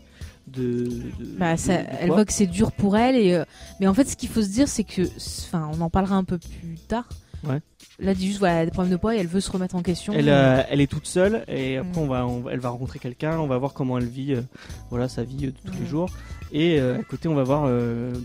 de, 0.49 0.85
de- 1.19 1.37
Bah, 1.39 1.57
ça, 1.57 1.79
de- 1.79 1.83
de 1.83 1.89
elle 2.01 2.09
voit 2.11 2.25
que 2.25 2.33
c'est 2.33 2.47
dur 2.47 2.73
pour 2.73 2.97
elle 2.97 3.17
et 3.17 3.35
euh, 3.35 3.45
mais 3.81 3.87
en 3.87 3.95
fait 3.95 4.05
ce 4.09 4.17
qu'il 4.17 4.29
faut 4.29 4.43
se 4.43 4.49
dire 4.49 4.69
c'est 4.69 4.85
que 4.85 5.03
enfin 5.47 5.71
on 5.73 5.81
en 5.81 5.91
parlera 5.91 6.17
un 6.17 6.25
peu 6.25 6.39
plus 6.39 6.77
tard. 6.89 7.09
Ouais. 7.48 7.61
Là 7.98 8.12
dit 8.14 8.26
juste 8.26 8.38
voilà 8.40 8.54
elle 8.56 8.62
a 8.62 8.64
des 8.66 8.70
problèmes 8.72 8.92
de 8.92 8.96
poids 8.98 9.14
et 9.14 9.18
elle 9.18 9.26
veut 9.26 9.40
se 9.40 9.50
remettre 9.50 9.74
en 9.74 9.82
question. 9.82 10.12
Elle, 10.14 10.28
euh, 10.28 10.62
elle 10.68 10.80
est 10.80 10.87
toute 10.87 11.06
seule 11.06 11.44
et 11.48 11.78
après 11.78 12.00
Mm. 12.00 12.04
on 12.04 12.06
va, 12.06 12.26
on 12.26 12.40
va- 12.40 12.52
elle 12.52 12.61
va 12.61 12.68
rencontrer 12.70 12.98
quelqu'un, 12.98 13.38
on 13.38 13.46
va 13.46 13.56
voir 13.59 13.72
comment 13.72 13.96
elle 13.98 14.06
vit, 14.06 14.35
euh, 14.35 14.42
voilà 14.90 15.09
sa 15.09 15.22
vie 15.22 15.46
euh, 15.46 15.50
de 15.50 15.70
tous 15.70 15.78
les 15.80 15.87
jours. 15.87 16.11
Et 16.52 16.78
euh, 16.78 16.98
à 16.98 17.02
côté 17.02 17.28
on 17.28 17.35
va 17.35 17.42
voir 17.42 17.68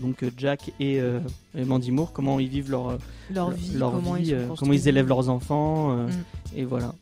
donc 0.00 0.24
Jack 0.36 0.70
et, 0.78 0.96
et 0.98 1.64
Mandy 1.64 1.90
Moore 1.90 2.12
comment 2.12 2.38
ils 2.38 2.48
vivent 2.48 2.70
leur 2.70 2.98
leur 3.32 3.50
vie, 3.50 3.72
leur 3.74 3.92
comment 3.92 4.14
vie, 4.14 4.30
ils 4.30 4.48
comment 4.58 4.72
élèvent 4.72 5.08
leurs 5.08 5.28
enfants 5.28 5.96
Mm. 5.96 6.10
et 6.56 6.64
voilà. 6.64 6.94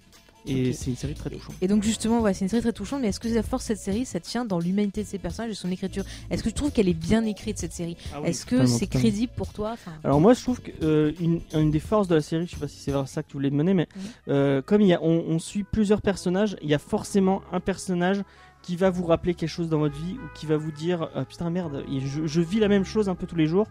Et 0.46 0.72
c'est 0.72 0.90
une 0.90 0.96
série 0.96 1.14
très 1.14 1.30
touchante. 1.30 1.54
Et 1.60 1.68
donc 1.68 1.82
justement, 1.82 2.20
ouais, 2.20 2.32
c'est 2.34 2.44
une 2.44 2.48
série 2.48 2.62
très 2.62 2.72
touchante, 2.72 3.02
mais 3.02 3.08
est-ce 3.08 3.20
que 3.20 3.28
la 3.28 3.42
force 3.42 3.64
de 3.64 3.68
cette 3.68 3.78
série, 3.78 4.04
ça 4.06 4.20
tient 4.20 4.44
dans 4.44 4.58
l'humanité 4.58 5.02
de 5.02 5.08
ses 5.08 5.18
personnages 5.18 5.52
et 5.52 5.54
son 5.54 5.70
écriture? 5.70 6.04
Est-ce 6.30 6.42
que 6.42 6.48
tu 6.48 6.54
trouves 6.54 6.70
qu'elle 6.72 6.88
est 6.88 6.94
bien 6.94 7.24
écrite 7.24 7.58
cette 7.58 7.72
série? 7.72 7.96
Est-ce 8.24 8.46
que 8.46 8.66
c'est 8.66 8.86
crédible 8.86 9.32
pour 9.36 9.52
toi? 9.52 9.72
Enfin, 9.72 9.92
Alors 10.02 10.20
moi 10.20 10.32
je 10.34 10.42
trouve 10.42 10.60
que 10.60 10.70
euh, 10.82 11.12
une, 11.20 11.70
des 11.70 11.78
forces 11.80 12.08
de 12.08 12.14
la 12.14 12.22
série, 12.22 12.46
je 12.46 12.52
sais 12.52 12.56
pas 12.60 12.68
si 12.68 12.78
c'est 12.78 12.90
vers 12.92 13.06
ça 13.06 13.22
que 13.22 13.28
tu 13.28 13.34
voulais 13.34 13.50
mener, 13.50 13.74
mais 13.74 13.88
Mhm. 13.94 14.02
euh, 14.28 14.62
comme 14.62 14.80
il 14.80 14.88
y 14.88 14.94
a, 14.94 15.02
on, 15.02 15.24
on 15.28 15.38
suit 15.38 15.64
plusieurs 15.64 16.00
personnages, 16.02 16.56
il 16.62 16.68
y 16.68 16.74
a 16.74 16.78
forcément 16.78 17.42
un 17.52 17.60
personnage 17.60 18.22
qui 18.62 18.76
va 18.76 18.90
vous 18.90 19.04
rappeler 19.06 19.34
quelque 19.34 19.48
chose 19.48 19.68
dans 19.68 19.78
votre 19.78 19.96
vie 19.96 20.14
ou 20.14 20.28
qui 20.34 20.46
va 20.46 20.56
vous 20.56 20.70
dire 20.72 21.08
Ah, 21.14 21.24
putain 21.24 21.50
merde, 21.50 21.84
je, 21.88 22.40
vis 22.40 22.58
la 22.60 22.68
même 22.68 22.84
chose 22.84 23.08
un 23.08 23.14
peu 23.14 23.26
tous 23.26 23.36
les 23.36 23.46
jours. 23.46 23.66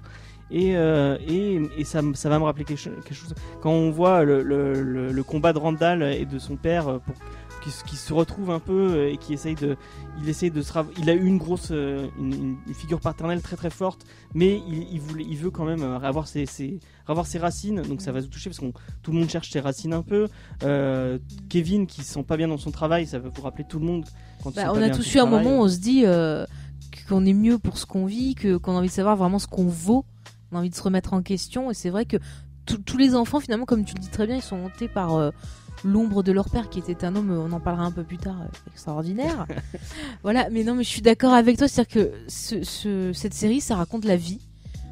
Et, 0.52 0.76
euh, 0.76 1.16
et, 1.28 1.84
ça, 1.84 2.02
ça 2.16 2.28
va 2.28 2.40
me 2.40 2.44
rappeler 2.44 2.66
quelque, 2.66 2.80
cho- 2.80 2.90
quelque 2.90 3.14
chose. 3.14 3.36
Quand 3.62 3.70
on 3.70 3.92
voit 3.92 4.24
le, 4.24 4.42
le, 4.42 4.82
le- 4.82 5.12
le 5.12 5.24
combat 5.24 5.54
de 5.54 5.60
Randall 5.60 6.02
et 6.02 6.26
de 6.26 6.40
son 6.40 6.56
père 6.56 6.88
euh, 6.88 6.98
pour 6.98 7.14
qui, 7.64 7.72
qui 7.88 7.96
se 7.96 8.14
retrouve 8.14 8.52
un 8.52 8.60
peu 8.60 8.92
euh, 8.94 9.12
et 9.12 9.18
qui 9.18 9.34
essaye 9.34 9.56
de, 9.56 9.76
il 10.22 10.30
essaye 10.30 10.52
de 10.52 10.62
se, 10.62 10.72
il 10.98 11.10
a 11.10 11.14
eu 11.14 11.26
une 11.26 11.38
grosse, 11.38 11.70
euh, 11.72 12.08
une, 12.18 12.34
une- 12.34 12.58
une 12.68 12.74
figure 12.74 13.00
paternelle 13.00 13.42
très 13.42 13.56
très 13.56 13.70
forte, 13.70 14.06
mais 14.34 14.62
il, 14.68 14.88
il 14.94 15.00
voulait, 15.02 15.26
il 15.28 15.38
veut 15.38 15.52
quand 15.52 15.66
même 15.66 15.82
euh, 15.84 16.00
avoir 16.00 16.28
ses, 16.28 16.46
ses, 16.46 16.80
avoir 17.08 17.26
ses 17.26 17.38
racines, 17.40 17.82
donc 17.82 18.02
ça 18.02 18.12
va 18.12 18.22
se 18.22 18.28
toucher 18.28 18.50
parce 18.50 18.60
que 18.60 18.66
tout 19.04 19.12
le 19.12 19.18
monde 19.20 19.30
cherche 19.30 19.50
ses 19.52 19.60
racines 19.60 19.94
un 19.94 20.04
peu. 20.04 20.28
Euh, 20.64 21.18
Kevin 21.50 21.88
qui 21.88 22.04
se 22.04 22.14
sent 22.14 22.24
pas 22.24 22.38
bien 22.38 22.48
dans 22.48 22.58
son 22.58 22.72
travail, 22.72 23.08
ça 23.08 23.20
va 23.20 23.30
vous 23.30 23.42
rappeler 23.42 23.66
tout 23.68 23.80
le 23.80 23.86
monde 23.86 24.06
quand 24.44 24.54
Bah, 24.56 24.72
on 24.74 24.82
a 24.82 24.90
tous 24.90 25.14
eu 25.16 25.20
un 25.20 25.26
travail. 25.26 25.44
moment 25.46 25.60
où 25.62 25.64
on 25.66 25.70
se 25.70 25.78
dit 25.80 26.04
euh, 26.06 26.46
qu'on 27.08 27.26
est 27.26 27.34
mieux 27.34 27.58
pour 27.58 27.78
ce 27.78 27.86
qu'on 27.86 28.06
vit, 28.06 28.36
que 28.36 28.58
qu'on 28.58 28.74
a 28.74 28.80
envie 28.80 28.88
de 28.90 28.94
savoir 28.94 29.16
vraiment 29.16 29.40
ce 29.40 29.48
qu'on 29.48 29.68
vaut, 29.68 30.06
on 30.52 30.56
a 30.56 30.60
envie 30.60 30.70
de 30.70 30.76
se 30.76 30.82
remettre 30.84 31.14
en 31.14 31.22
question. 31.22 31.70
Et 31.72 31.74
c'est 31.74 31.90
vrai 31.90 32.06
que 32.06 32.18
tous- 32.66 32.78
tous 32.78 32.98
les 32.98 33.16
enfants, 33.16 33.40
finalement, 33.40 33.66
comme 33.66 33.84
tu 33.86 33.96
le 33.96 34.00
dis 34.02 34.10
très 34.10 34.28
bien, 34.28 34.36
ils 34.36 34.42
sont 34.44 34.58
hantés 34.58 34.88
par 34.88 35.16
euh, 35.16 35.32
l'ombre 35.84 36.24
de 36.24 36.32
leur 36.32 36.50
père, 36.50 36.70
qui 36.70 36.80
était 36.80 37.06
un 37.06 37.16
homme. 37.16 37.32
On 37.32 37.52
en 37.52 37.60
parlera 37.60 37.86
un 37.86 37.92
peu 37.92 38.04
plus 38.04 38.18
tard, 38.18 38.42
euh, 38.42 38.70
extraordinaire. 38.72 39.46
voilà, 40.24 40.50
mais 40.50 40.64
non, 40.64 40.76
mais 40.76 40.84
je 40.84 40.90
suis 40.90 41.02
d'accord 41.02 41.34
avec 41.34 41.58
toi, 41.58 41.68
c'est-à-dire 41.68 41.94
que 42.06 42.12
ce- 42.28 42.64
ce- 42.64 43.14
cette 43.14 43.34
série, 43.34 43.62
ça 43.62 43.76
raconte 43.76 44.06
la 44.06 44.16
vie. 44.16 44.40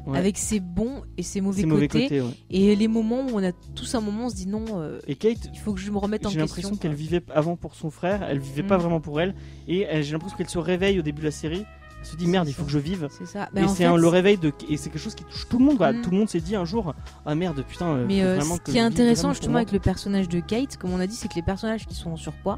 Ouais. 0.06 0.16
Avec 0.16 0.38
ses 0.38 0.58
bons 0.58 1.02
et 1.18 1.22
ses 1.22 1.42
mauvais, 1.42 1.60
ses 1.60 1.66
mauvais 1.66 1.86
côtés, 1.88 2.22
ouais. 2.22 2.30
et 2.48 2.74
les 2.74 2.88
moments 2.88 3.26
où 3.26 3.30
on 3.34 3.44
a 3.46 3.52
tous 3.74 3.94
un 3.94 4.00
moment 4.00 4.26
on 4.26 4.28
se 4.30 4.36
dit 4.36 4.46
non 4.46 4.64
euh, 4.76 5.00
Et 5.06 5.16
Kate, 5.16 5.50
il 5.52 5.58
faut 5.58 5.74
que 5.74 5.80
je 5.80 5.90
me 5.90 5.98
remette 5.98 6.24
en 6.24 6.30
j'ai 6.30 6.38
question 6.40 6.60
l'impression 6.70 6.76
qu'elle 6.80 6.94
vivait 6.96 7.20
avant 7.34 7.56
pour 7.56 7.74
son 7.74 7.90
frère, 7.90 8.22
elle 8.22 8.38
vivait 8.38 8.62
Mm. 8.62 8.68
pas 8.68 8.78
vraiment 8.78 9.00
pour 9.02 9.20
elle, 9.20 9.34
et 9.66 9.80
elle- 9.82 10.02
j'ai 10.02 10.12
l'impression 10.12 10.38
qu'elle 10.38 10.48
se 10.48 10.56
réveille 10.58 10.98
au 10.98 11.02
début 11.02 11.20
de 11.20 11.26
la 11.26 11.30
série, 11.30 11.66
se 12.02 12.16
dit 12.16 12.26
merde, 12.26 12.48
il 12.48 12.52
faut 12.54 12.62
ça. 12.62 12.66
que 12.66 12.72
je 12.72 12.78
vive. 12.78 13.08
c'est 13.10 13.26
ça 13.26 13.44
et 13.44 13.56
Ben, 13.56 13.64
en 13.64 13.68
c'est 13.68 13.84
le 13.86 14.08
réveil 14.08 14.38
de 14.38 14.52
et 14.68 14.76
c'est 14.76 14.90
quelque 14.90 15.02
chose 15.02 15.14
qui 15.14 15.24
touche 15.24 15.48
tout 15.48 15.58
le 15.58 15.64
monde 15.64 15.76
quoi. 15.78 15.92
Mm. 15.92 16.02
Tout 16.02 16.10
le 16.10 16.16
monde 16.16 16.28
s'est 16.28 16.40
dit 16.40 16.56
un 16.56 16.64
jour 16.64 16.94
ah 17.26 17.34
merde 17.34 17.64
putain 17.66 17.88
euh, 17.88 18.04
Mais 18.06 18.22
euh, 18.22 18.40
ce 18.40 18.60
que 18.60 18.70
qui 18.70 18.78
est 18.78 18.82
intéressant 18.82 19.32
justement 19.32 19.56
avec 19.56 19.72
le 19.72 19.78
personnage 19.78 20.28
de 20.28 20.40
Kate, 20.40 20.76
comme 20.76 20.92
on 20.92 21.00
a 21.00 21.06
dit, 21.06 21.14
c'est 21.14 21.28
que 21.28 21.34
les 21.34 21.42
personnages 21.42 21.86
qui 21.86 21.94
sont 21.94 22.10
en 22.10 22.16
surpoids, 22.16 22.56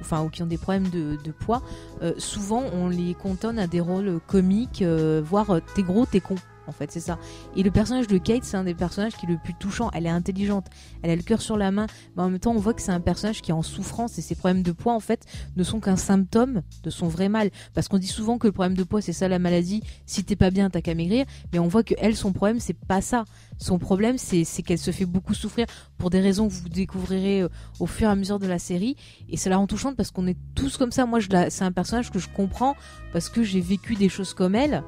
enfin 0.00 0.22
ou 0.22 0.28
qui 0.28 0.42
ont 0.42 0.46
des 0.46 0.58
problèmes 0.58 0.88
de, 0.88 1.18
de 1.22 1.32
poids, 1.32 1.62
euh, 2.02 2.12
souvent 2.18 2.62
on 2.72 2.88
les 2.88 3.14
cantonne 3.14 3.58
à 3.58 3.66
des 3.66 3.80
rôles 3.80 4.20
comiques, 4.26 4.82
euh, 4.82 5.22
voire 5.24 5.60
t'es 5.74 5.82
gros, 5.82 6.06
t'es 6.06 6.20
con. 6.20 6.36
En 6.66 6.72
fait, 6.72 6.90
c'est 6.90 7.00
ça. 7.00 7.18
Et 7.56 7.62
le 7.62 7.70
personnage 7.70 8.06
de 8.06 8.18
Kate, 8.18 8.44
c'est 8.44 8.56
un 8.56 8.64
des 8.64 8.74
personnages 8.74 9.16
qui 9.16 9.26
est 9.26 9.28
le 9.28 9.38
plus 9.38 9.54
touchant. 9.54 9.90
Elle 9.92 10.06
est 10.06 10.10
intelligente, 10.10 10.66
elle 11.02 11.10
a 11.10 11.16
le 11.16 11.22
cœur 11.22 11.40
sur 11.40 11.56
la 11.56 11.70
main, 11.70 11.86
mais 12.16 12.22
en 12.22 12.30
même 12.30 12.38
temps, 12.38 12.52
on 12.52 12.58
voit 12.58 12.74
que 12.74 12.82
c'est 12.82 12.92
un 12.92 13.00
personnage 13.00 13.42
qui 13.42 13.50
est 13.50 13.54
en 13.54 13.62
souffrance 13.62 14.18
et 14.18 14.22
ses 14.22 14.34
problèmes 14.34 14.62
de 14.62 14.72
poids, 14.72 14.94
en 14.94 15.00
fait, 15.00 15.24
ne 15.56 15.62
sont 15.62 15.80
qu'un 15.80 15.96
symptôme 15.96 16.62
de 16.82 16.90
son 16.90 17.08
vrai 17.08 17.28
mal. 17.28 17.50
Parce 17.74 17.88
qu'on 17.88 17.98
dit 17.98 18.06
souvent 18.06 18.38
que 18.38 18.46
le 18.46 18.52
problème 18.52 18.76
de 18.76 18.84
poids, 18.84 19.00
c'est 19.00 19.12
ça 19.12 19.28
la 19.28 19.38
maladie. 19.38 19.82
Si 20.06 20.24
t'es 20.24 20.36
pas 20.36 20.50
bien, 20.50 20.70
t'as 20.70 20.80
qu'à 20.80 20.94
maigrir. 20.94 21.26
Mais 21.52 21.58
on 21.58 21.68
voit 21.68 21.82
que 21.82 21.94
elle, 21.98 22.16
son 22.16 22.32
problème, 22.32 22.60
c'est 22.60 22.78
pas 22.78 23.00
ça. 23.00 23.24
Son 23.58 23.78
problème, 23.78 24.18
c'est 24.18 24.44
qu'elle 24.62 24.78
se 24.78 24.90
fait 24.90 25.06
beaucoup 25.06 25.34
souffrir 25.34 25.66
pour 25.98 26.10
des 26.10 26.20
raisons 26.20 26.48
que 26.48 26.52
vous 26.52 26.68
découvrirez 26.68 27.42
euh, 27.42 27.48
au 27.80 27.86
fur 27.86 28.08
et 28.08 28.10
à 28.10 28.14
mesure 28.14 28.38
de 28.38 28.46
la 28.46 28.58
série. 28.58 28.96
Et 29.28 29.36
ça 29.36 29.50
la 29.50 29.56
rend 29.56 29.66
touchante 29.66 29.96
parce 29.96 30.10
qu'on 30.10 30.26
est 30.26 30.36
tous 30.54 30.76
comme 30.76 30.92
ça. 30.92 31.06
Moi, 31.06 31.20
c'est 31.48 31.64
un 31.64 31.72
personnage 31.72 32.10
que 32.10 32.18
je 32.18 32.28
comprends 32.28 32.76
parce 33.12 33.28
que 33.28 33.42
j'ai 33.42 33.60
vécu 33.60 33.94
des 33.94 34.08
choses 34.08 34.34
comme 34.34 34.54
elle. 34.54 34.82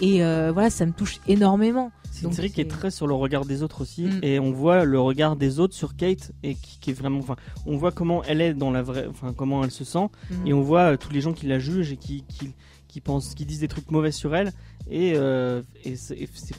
Et 0.00 0.24
euh, 0.24 0.50
voilà, 0.52 0.70
ça 0.70 0.86
me 0.86 0.92
touche 0.92 1.20
énormément. 1.28 1.92
C'est 2.10 2.26
une 2.26 2.32
série 2.32 2.50
qui 2.50 2.60
est 2.60 2.68
très 2.70 2.90
sur 2.90 3.06
le 3.06 3.14
regard 3.14 3.44
des 3.44 3.62
autres 3.62 3.82
aussi, 3.82 4.04
Mm. 4.04 4.20
et 4.22 4.40
on 4.40 4.50
voit 4.52 4.84
le 4.84 4.98
regard 5.00 5.36
des 5.36 5.60
autres 5.60 5.74
sur 5.74 5.94
Kate 5.96 6.32
et 6.42 6.54
qui, 6.54 6.78
qui 6.80 6.90
est 6.90 6.94
vraiment, 6.94 7.18
enfin, 7.20 7.36
on 7.66 7.76
voit 7.76 7.92
comment 7.92 8.22
elle 8.24 8.40
est 8.40 8.52
dans 8.52 8.70
la 8.70 8.82
vraie, 8.82 9.06
enfin, 9.08 9.32
comment 9.32 9.62
elle 9.62 9.70
se 9.70 9.84
sent, 9.84 10.08
Mhm. 10.30 10.46
et 10.46 10.52
on 10.52 10.60
voit 10.60 10.92
euh, 10.92 10.96
tous 10.96 11.10
les 11.12 11.20
gens 11.20 11.32
qui 11.32 11.46
la 11.46 11.58
jugent 11.58 11.92
et 11.92 11.96
qui, 11.96 12.24
qui, 12.28 12.52
qui 12.88 13.00
pensent, 13.00 13.34
qui 13.34 13.46
disent 13.46 13.60
des 13.60 13.68
trucs 13.68 13.90
mauvais 13.92 14.10
sur 14.10 14.34
elle, 14.34 14.52
et, 14.90 15.12
euh, 15.14 15.62
et, 15.84 15.94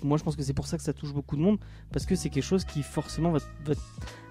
moi 0.03 0.17
je 0.17 0.23
pense 0.23 0.35
que 0.37 0.41
c'est 0.43 0.53
pour 0.53 0.67
ça 0.67 0.77
que 0.77 0.83
ça 0.83 0.93
touche 0.93 1.13
beaucoup 1.13 1.35
de 1.35 1.41
monde, 1.41 1.57
parce 1.91 2.05
que 2.05 2.15
c'est 2.15 2.29
quelque 2.29 2.43
chose 2.45 2.63
qui 2.63 2.81
forcément 2.81 3.31
va, 3.31 3.39
va, 3.65 3.73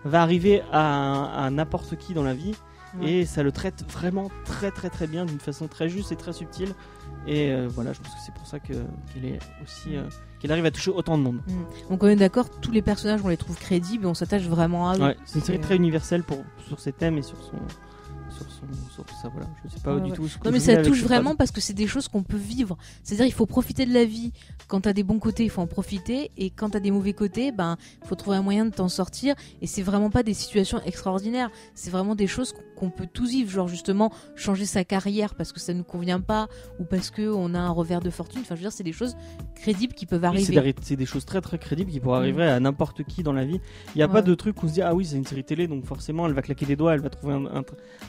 va 0.05 0.23
arriver 0.23 0.63
à, 0.73 1.45
à 1.45 1.51
n'importe 1.51 1.97
qui 1.99 2.15
dans 2.15 2.23
la 2.25 2.35
vie, 2.35 2.55
Ouais. 2.99 3.13
et 3.13 3.27
ça 3.27 3.43
le 3.43 3.53
traite 3.53 3.85
vraiment 3.91 4.31
très 4.45 4.71
très 4.71 4.91
très 4.91 5.07
bien, 5.07 5.25
d'une 5.25 5.39
façon 5.41 5.69
très 5.69 5.89
juste 5.89 6.11
et 6.13 6.17
très 6.17 6.33
subtile, 6.33 6.75
et 7.27 7.53
euh, 7.53 7.69
voilà, 7.69 7.93
je 7.93 8.01
pense 8.01 8.13
que 8.15 8.21
c'est 8.25 8.35
pour 8.35 8.47
ça 8.47 8.59
qu'elle 8.59 9.25
est 9.25 9.39
aussi, 9.63 9.97
euh, 9.97 10.03
qu'elle 10.41 10.53
arrive 10.53 10.67
à 10.67 10.71
toucher 10.71 10.91
autant 10.91 11.19
de 11.19 11.23
monde. 11.23 11.41
Donc 11.89 12.03
on 12.03 12.09
est 12.09 12.17
d'accord, 12.17 12.49
tous 12.51 12.73
les 12.73 12.83
personnages, 12.83 13.21
on 13.23 13.29
les 13.29 13.37
trouve 13.37 13.57
crédibles 13.57 14.05
et 14.05 14.09
on 14.09 14.15
s'attache 14.15 14.43
vraiment 14.43 14.91
à 14.91 14.97
eux. 14.97 15.03
Ouais, 15.03 15.17
c'est 15.25 15.39
une 15.39 15.45
série 15.45 15.61
très 15.61 15.77
universelle 15.77 16.23
pour, 16.23 16.39
sur 16.67 16.81
ses 16.81 16.93
thèmes 16.93 17.19
et 17.19 17.23
sur 17.23 17.41
son. 17.43 17.57
Sur 18.41 18.51
son 18.51 19.05
sur 19.05 19.17
ça, 19.23 19.29
voilà. 19.29 19.49
Je 19.65 19.71
sais 19.71 19.81
pas 19.81 19.95
Ouais, 19.95 20.01
du 20.01 20.11
ouais. 20.11 20.17
tout. 20.17 20.29
ce 20.29 20.39
que 20.39 20.45
Non 20.45 20.53
mais 20.53 20.61
ça 20.61 20.77
touche 20.83 21.03
vraiment 21.03 21.35
parce 21.37 21.51
que 21.51 21.61
c'est 21.61 21.73
des 21.75 21.87
choses 21.87 22.09
qu'on 22.09 22.23
peut 22.23 22.37
vivre. 22.37 22.77
C'est-à-dire 23.03 23.27
il 23.27 23.33
faut 23.33 23.47
profiter 23.47 23.87
de 23.87 23.93
la 23.95 24.05
vie. 24.05 24.33
Quand 24.69 24.81
t'as 24.83 24.93
des 24.93 25.03
bons 25.03 25.19
côtés, 25.19 25.45
il 25.45 25.51
faut 25.51 25.61
en 25.61 25.67
profiter. 25.67 26.31
Et 26.37 26.51
quand 26.51 26.71
t'as 26.71 26.81
des 26.81 26.91
mauvais 26.91 27.13
côtés, 27.13 27.53
ben 27.53 27.77
faut 28.05 28.15
trouver 28.15 28.37
un 28.37 28.43
moyen 28.43 28.65
de 28.67 28.71
t'en 28.71 28.89
sortir. 28.89 29.35
Et 29.63 29.67
c'est 29.67 29.83
vraiment 29.83 30.11
pas 30.11 30.23
des 30.23 30.35
situations 30.35 30.81
extraordinaires. 30.85 31.51
C'est 31.75 31.91
vraiment 31.91 32.15
des 32.15 32.27
choses 32.27 32.55
qu'on 32.77 32.91
peut 32.91 33.09
tous 33.13 33.31
vivre. 33.31 33.51
Genre 33.51 33.69
justement 33.69 34.13
changer 34.37 34.65
sa 34.67 34.85
carrière 34.85 35.35
parce 35.35 35.53
que 35.53 35.61
ça 35.61 35.75
ne 35.75 35.83
convient 35.83 36.21
pas 36.21 36.49
ou 36.79 36.85
parce 36.85 37.11
que 37.11 37.31
on 37.31 37.55
a 37.55 37.59
un 37.59 37.71
revers 37.71 38.01
de 38.01 38.11
fortune. 38.11 38.41
Enfin 38.43 38.55
je 38.55 38.61
veux 38.61 38.65
dire 38.65 38.73
c'est 38.73 38.85
des 38.85 38.93
choses 38.93 39.17
crédibles 39.55 39.95
qui 39.95 40.07
peuvent 40.07 40.25
arriver. 40.25 40.75
c'est 40.83 40.97
des 40.97 41.07
choses 41.07 41.25
très 41.25 41.41
très 41.41 41.59
crédibles 41.59 41.91
qui 41.91 42.01
pourraient 42.01 42.19
Mm. 42.21 42.23
arriver 42.23 42.45
à 42.45 42.61
n'importe 42.61 43.03
qui 43.05 43.23
dans 43.23 43.33
la 43.33 43.45
vie. 43.45 43.61
Il 43.95 43.99
n'y 43.99 44.03
a 44.03 44.07
Ouais. 44.07 44.13
pas 44.13 44.23
de 44.23 44.35
truc 44.35 44.63
où 44.63 44.67
on 44.67 44.69
se 44.69 44.75
dit 44.75 44.83
ah 44.83 44.95
oui 44.95 45.05
c'est 45.05 45.17
une 45.17 45.27
série 45.27 45.45
télé 45.45 45.67
donc 45.69 45.85
forcément 45.85 46.27
elle 46.27 46.33
va 46.33 46.43
claquer 46.43 46.67
des 46.67 46.77
doigts, 46.77 46.95
elle 46.95 47.01
va 47.01 47.11
trouver 47.11 47.35
un, 47.35 47.47
un, 47.47 47.63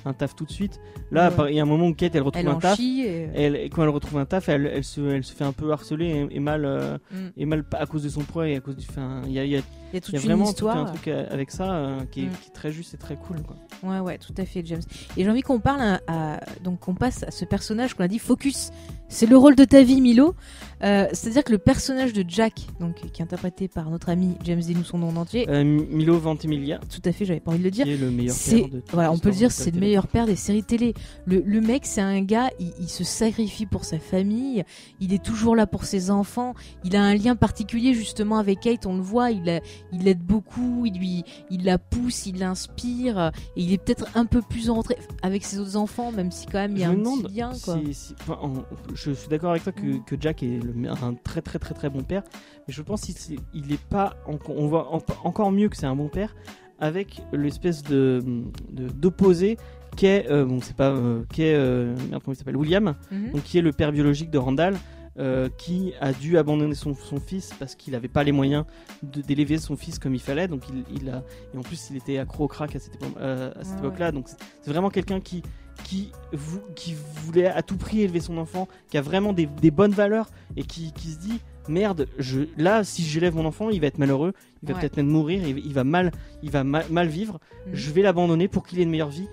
un 0.05 0.13
taf 0.21 0.35
tout 0.35 0.45
de 0.45 0.51
suite. 0.51 0.79
Là 1.11 1.29
Ouais. 1.37 1.51
il 1.51 1.55
y 1.55 1.59
a 1.59 1.63
un 1.63 1.65
moment 1.65 1.87
où 1.87 1.93
Kate 1.93 2.15
elle 2.15 2.21
retrouve 2.21 2.41
Elle 2.45 2.49
un 2.51 2.59
taf. 2.59 2.79
et- 2.79 2.83
Et, 2.83 3.29
elle- 3.43 3.69
quand 3.69 3.83
elle 3.83 3.89
retrouve 3.89 4.17
un 4.19 4.25
taf, 4.25 4.47
elle, 4.49 4.67
elle, 4.73 4.83
se, 4.83 5.01
elle 5.01 5.23
se 5.23 5.33
fait 5.33 5.43
un 5.43 5.51
peu 5.51 5.71
harceler 5.71 6.27
et, 6.31 6.35
et 6.37 6.39
mal, 6.39 6.63
euh, 6.65 6.97
Mm. 7.11 7.15
et 7.37 7.45
mal 7.45 7.63
à 7.73 7.85
cause 7.85 8.03
de 8.03 8.09
son 8.09 8.21
poids 8.21 8.47
et 8.47 8.55
à 8.55 8.59
cause 8.59 8.75
du. 8.77 8.85
Enfin, 8.89 9.21
il 9.25 9.31
y 9.33 9.39
a, 9.39 9.45
y 9.45 9.55
a- 9.55 9.61
y 9.93 9.97
a 9.97 10.01
toute 10.01 10.13
y 10.13 10.15
a 10.17 10.19
une 10.19 10.25
vraiment 10.25 10.45
tout 10.45 10.51
histoire. 10.51 10.77
un 10.77 10.85
truc 10.85 11.07
euh, 11.07 11.25
avec 11.29 11.51
ça 11.51 11.71
euh, 11.73 11.99
qui, 12.11 12.21
est, 12.21 12.25
Mm. 12.27 12.31
qui 12.41 12.49
est 12.49 12.53
très 12.53 12.71
juste 12.71 12.93
et 12.93 12.97
très 12.97 13.15
cool. 13.17 13.37
Quoi. 13.41 13.55
Ouais, 13.83 13.99
ouais, 13.99 14.17
tout 14.17 14.33
à 14.37 14.45
fait, 14.45 14.61
James. 14.65 14.81
Et 15.17 15.23
j'ai 15.23 15.29
envie 15.29 15.41
qu'on 15.41 15.59
parle 15.59 15.81
à, 15.81 16.01
à- 16.07 16.39
donc 16.63 16.79
qu'on 16.79 16.95
passe 16.95 17.23
à 17.23 17.31
ce 17.31 17.43
personnage 17.45 17.93
qu'on 17.95 18.03
a 18.03 18.07
dit 18.07 18.19
focus. 18.19 18.71
C'est 19.11 19.25
le 19.25 19.37
rôle 19.37 19.55
de 19.55 19.65
ta 19.65 19.83
vie, 19.83 19.99
Milo. 20.01 20.35
Euh, 20.83 21.05
C'est-à-dire 21.13 21.43
que 21.43 21.51
le 21.51 21.59
personnage 21.59 22.11
de 22.11 22.25
Jack, 22.27 22.53
donc 22.79 22.95
qui 23.11 23.21
est 23.21 23.23
interprété 23.23 23.67
par 23.67 23.89
notre 23.91 24.09
ami 24.09 24.35
James 24.45 24.61
Dean, 24.61 24.83
son 24.83 24.97
nom 24.97 25.09
en 25.09 25.15
entier. 25.17 25.47
Euh, 25.47 25.63
Milo 25.63 26.17
Ventimiglia, 26.17 26.79
Tout 26.89 27.01
à 27.05 27.11
fait, 27.11 27.23
j'avais 27.25 27.39
pas 27.39 27.51
envie 27.51 27.59
de 27.59 27.63
le 27.65 27.69
dire. 27.71 27.85
qui 27.85 27.91
est 27.91 27.97
le 27.97 28.09
meilleur 28.09 28.33
C'est 28.35 28.61
père 28.61 28.69
de 28.69 28.81
voilà, 28.91 29.11
on 29.11 29.19
peut 29.19 29.29
le 29.29 29.35
dire, 29.35 29.51
c'est 29.51 29.69
le 29.69 29.79
meilleur 29.79 30.07
père 30.07 30.25
des 30.25 30.35
séries 30.35 30.63
télé. 30.63 30.95
Le, 31.25 31.43
le 31.45 31.61
mec, 31.61 31.85
c'est 31.85 32.01
un 32.01 32.21
gars, 32.21 32.49
il, 32.59 32.71
il 32.79 32.87
se 32.89 33.03
sacrifie 33.03 33.67
pour 33.67 33.85
sa 33.85 33.99
famille. 33.99 34.63
Il 34.99 35.13
est 35.13 35.23
toujours 35.23 35.55
là 35.55 35.67
pour 35.67 35.83
ses 35.85 36.09
enfants. 36.09 36.55
Il 36.83 36.95
a 36.95 37.03
un 37.03 37.13
lien 37.13 37.35
particulier 37.35 37.93
justement 37.93 38.39
avec 38.39 38.61
Kate. 38.61 38.87
On 38.87 38.95
le 38.95 39.03
voit, 39.03 39.29
il 39.29 39.43
la- 39.43 39.59
il 39.93 40.03
l'aide 40.05 40.21
beaucoup. 40.23 40.85
Il 40.87 40.97
lui, 40.97 41.23
il 41.51 41.63
la 41.63 41.77
pousse, 41.77 42.25
il 42.25 42.39
l'inspire. 42.39 43.31
Et 43.55 43.61
il 43.61 43.71
est 43.73 43.77
peut-être 43.77 44.05
un 44.15 44.25
peu 44.25 44.41
plus 44.41 44.71
en 44.71 44.75
retrait 44.75 44.97
avec 45.21 45.43
ses 45.43 45.59
autres 45.59 45.75
enfants, 45.75 46.11
même 46.11 46.31
si 46.31 46.47
quand 46.47 46.57
même 46.59 46.71
il 46.75 46.79
y 46.79 46.83
a 46.83 46.87
je 46.87 46.91
un 46.93 46.95
me 46.95 47.03
demande 47.03 47.23
petit 47.25 47.35
lien. 47.35 47.51
Quoi. 47.63 47.77
si- 47.85 47.93
si- 47.93 48.15
enfin, 48.21 48.39
en- 48.41 48.63
je 49.03 49.11
suis 49.11 49.27
d'accord 49.29 49.51
avec 49.51 49.63
toi 49.63 49.71
que, 49.71 49.97
que 50.05 50.15
Jack 50.19 50.43
est 50.43 50.59
le- 50.63 50.89
un 50.89 51.13
très 51.23 51.41
très 51.41 51.59
très 51.59 51.73
très 51.73 51.89
bon 51.89 52.03
père, 52.03 52.23
mais 52.67 52.73
je 52.73 52.81
pense 52.81 53.01
qu'il 53.01 53.39
il 53.53 53.71
est 53.71 53.81
pas, 53.81 54.15
en- 54.27 54.37
on 54.49 54.67
voit 54.67 54.93
en- 54.93 55.01
encore 55.23 55.51
mieux 55.51 55.69
que 55.69 55.77
c'est 55.77 55.85
un 55.87 55.95
bon 55.95 56.07
père 56.09 56.35
avec 56.79 57.21
l'espèce 57.33 57.83
de 57.83 58.23
d'opposé 58.71 59.57
qu'est 59.95 60.29
euh, 60.29 60.45
bon 60.45 60.59
c'est 60.61 60.75
pas 60.75 60.89
euh, 60.91 61.23
qu'est 61.33 61.53
euh, 61.53 61.95
merde, 62.09 62.21
comment 62.23 62.33
il 62.33 62.37
s'appelle 62.37 62.57
William, 62.57 62.95
Mhm. 63.11 63.31
donc 63.33 63.43
qui 63.43 63.57
est 63.57 63.61
le 63.61 63.71
père 63.71 63.91
biologique 63.91 64.29
de 64.31 64.37
Randall. 64.37 64.75
euh, 65.19 65.49
qui 65.57 65.91
a 65.99 66.13
dû 66.13 66.37
abandonner 66.37 66.73
son, 66.73 66.93
son 66.95 67.17
fils 67.19 67.51
parce 67.59 67.75
qu'il 67.75 67.91
n'avait 67.91 68.07
pas 68.07 68.23
les 68.23 68.31
moyens 68.31 68.63
d'élever 69.03 69.57
son 69.57 69.75
fils 69.75 69.99
comme 69.99 70.15
il 70.15 70.21
fallait 70.21 70.47
donc 70.47 70.63
il, 70.69 70.85
il 71.01 71.09
a 71.09 71.21
et 71.53 71.57
en 71.57 71.63
plus 71.63 71.89
il 71.91 71.97
était 71.97 72.17
accro 72.17 72.45
au 72.45 72.47
crack 72.47 72.77
à 72.77 72.79
cette, 72.79 72.95
épo- 72.95 73.17
euh, 73.19 73.51
à 73.59 73.63
cette 73.65 73.73
Ouais, 73.73 73.79
époque-là 73.87 74.13
donc 74.13 74.29
c'est 74.29 74.71
vraiment 74.71 74.89
quelqu'un 74.89 75.19
qui 75.19 75.43
qui, 75.83 76.11
vou- 76.33 76.61
qui 76.75 76.95
voulait 77.25 77.47
à 77.47 77.61
tout 77.61 77.77
prix 77.77 78.01
élever 78.01 78.19
son 78.19 78.37
enfant, 78.37 78.67
qui 78.89 78.97
a 78.97 79.01
vraiment 79.01 79.33
des, 79.33 79.45
des 79.45 79.71
bonnes 79.71 79.91
valeurs 79.91 80.29
et 80.57 80.63
qui, 80.63 80.91
qui 80.93 81.09
se 81.09 81.19
dit 81.19 81.39
merde, 81.67 82.07
je, 82.17 82.41
là 82.57 82.83
si 82.83 83.03
j'élève 83.03 83.35
mon 83.35 83.45
enfant, 83.45 83.69
il 83.69 83.79
va 83.81 83.87
être 83.87 83.97
malheureux, 83.99 84.33
il 84.63 84.67
va 84.69 84.73
Ouais. 84.75 84.79
peut-être 84.81 84.97
même 84.97 85.07
mourir, 85.07 85.47
il, 85.47 85.57
il 85.59 85.73
va 85.73 85.83
mal, 85.83 86.11
il 86.43 86.49
va 86.51 86.63
mal, 86.63 86.85
mal 86.89 87.07
vivre. 87.07 87.39
Mhm. 87.67 87.73
Je 87.75 87.91
vais 87.91 88.01
l'abandonner 88.01 88.47
pour 88.47 88.65
qu'il 88.65 88.79
ait 88.79 88.83
une 88.83 88.89
meilleure 88.89 89.09
vie. 89.09 89.27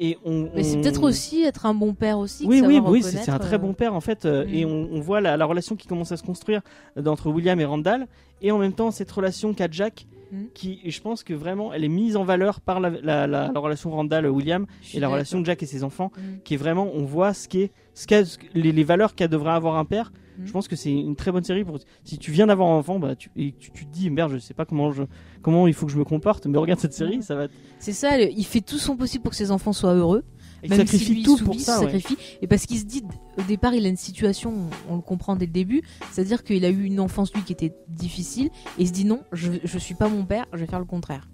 Et 0.00 0.16
on, 0.24 0.48
Mais 0.54 0.62
c'est 0.62 0.80
peut-être 0.80 1.02
aussi 1.02 1.42
être 1.42 1.66
un 1.66 1.74
bon 1.74 1.92
père 1.92 2.18
aussi. 2.18 2.46
oui, 2.46 2.62
oui, 2.64 2.80
oui, 2.84 3.02
c'est 3.02 3.28
un 3.30 3.38
très 3.40 3.56
euh, 3.56 3.58
bon 3.58 3.72
père 3.74 3.94
en 3.94 4.00
fait, 4.00 4.26
euh, 4.26 4.44
Mm. 4.44 4.54
et 4.54 4.64
on, 4.64 4.88
on 4.92 5.00
voit 5.00 5.20
la, 5.20 5.36
la 5.36 5.44
relation 5.44 5.74
qui 5.74 5.88
commence 5.88 6.12
à 6.12 6.16
se 6.16 6.22
construire 6.22 6.60
euh, 6.96 7.04
entre 7.06 7.30
William 7.30 7.58
et 7.58 7.64
Randall, 7.64 8.06
et 8.40 8.52
en 8.52 8.58
même 8.58 8.72
temps 8.74 8.92
cette 8.92 9.10
relation 9.10 9.54
qu'a 9.54 9.66
Jack, 9.68 10.06
Mm. 10.30 10.44
qui, 10.54 10.80
je 10.84 11.00
pense 11.00 11.22
que 11.24 11.32
vraiment, 11.34 11.72
elle 11.72 11.84
est 11.84 11.88
mise 11.88 12.16
en 12.16 12.24
valeur 12.24 12.60
par 12.60 12.80
la, 12.80 12.90
la, 12.90 13.26
la- 13.26 13.50
la 13.52 13.60
relation 13.60 13.90
Randall-William 13.90 14.66
et 14.94 15.00
la 15.00 15.08
relation 15.08 15.40
de 15.40 15.46
Jack 15.46 15.62
et 15.62 15.66
ses 15.66 15.84
enfants, 15.84 16.12
Mm. 16.16 16.20
qui 16.44 16.54
est 16.54 16.58
vraiment, 16.58 16.88
on 16.94 17.04
voit 17.04 17.32
ce 17.34 17.48
qu'est, 17.48 17.70
ce 17.94 18.06
les, 18.54 18.72
les 18.72 18.84
valeurs 18.84 19.14
qu'a 19.14 19.28
devrait 19.28 19.52
avoir 19.52 19.76
un 19.76 19.84
père. 19.84 20.12
Mm. 20.38 20.46
Je 20.46 20.52
pense 20.52 20.68
que 20.68 20.76
c'est 20.76 20.92
une 20.92 21.16
très 21.16 21.32
bonne 21.32 21.42
série 21.44 21.64
pour 21.64 21.78
si 22.04 22.18
tu 22.18 22.30
viens 22.30 22.46
d'avoir 22.46 22.68
un 22.68 22.76
enfant, 22.78 22.98
bah 22.98 23.16
tu, 23.16 23.30
et 23.36 23.52
tu, 23.58 23.70
tu 23.72 23.86
te 23.86 23.90
dis 23.92 24.08
merde, 24.10 24.32
je 24.32 24.38
sais 24.38 24.54
pas 24.54 24.64
comment 24.64 24.92
je, 24.92 25.02
comment 25.42 25.66
il 25.66 25.74
faut 25.74 25.86
que 25.86 25.92
je 25.92 25.98
me 25.98 26.04
comporte, 26.04 26.46
mais 26.46 26.58
regarde 26.58 26.78
cette 26.80 26.92
série, 26.92 27.22
ça 27.22 27.34
va. 27.34 27.44
être- 27.44 27.54
C'est 27.78 27.92
ça, 27.92 28.20
il 28.20 28.44
fait 28.44 28.60
tout 28.60 28.78
son 28.78 28.96
possible 28.96 29.22
pour 29.22 29.30
que 29.30 29.36
ses 29.36 29.50
enfants 29.50 29.72
soient 29.72 29.94
heureux. 29.94 30.24
Il 30.62 30.70
même 30.70 30.78
sacrifie 30.80 31.04
si 31.04 31.14
lui 31.14 31.22
tout 31.22 31.36
pour 31.38 31.58
ça. 31.60 31.80
ouais. 31.84 32.00
Et 32.42 32.46
parce 32.46 32.66
qu'il 32.66 32.78
se 32.78 32.84
dit, 32.84 33.04
au 33.36 33.42
départ, 33.42 33.74
il 33.74 33.86
a 33.86 33.88
une 33.88 33.96
situation, 33.96 34.70
on 34.88 34.96
le 34.96 35.02
comprend 35.02 35.36
dès 35.36 35.46
le 35.46 35.52
début, 35.52 35.82
c'est-à-dire 36.10 36.42
qu'il 36.42 36.64
a 36.64 36.70
eu 36.70 36.84
une 36.84 37.00
enfance, 37.00 37.32
lui, 37.34 37.42
qui 37.42 37.52
était 37.52 37.74
difficile, 37.88 38.46
et 38.78 38.82
il 38.82 38.88
se 38.88 38.92
dit 38.92 39.04
non, 39.04 39.20
je, 39.32 39.52
je 39.62 39.78
suis 39.78 39.94
pas 39.94 40.08
mon 40.08 40.24
père, 40.24 40.46
je 40.52 40.58
vais 40.58 40.66
faire 40.66 40.80
le 40.80 40.84
contraire. 40.84 41.28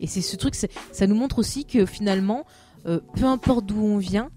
Et 0.00 0.06
c'est 0.06 0.20
ce 0.20 0.36
truc, 0.36 0.54
ça 0.54 1.06
nous 1.06 1.14
montre 1.14 1.38
aussi 1.38 1.64
que 1.64 1.86
finalement, 1.86 2.44
euh, 2.86 3.00
peu 3.14 3.24
importe 3.24 3.66
d'où 3.66 3.80
on 3.80 3.98
vient, 3.98 4.30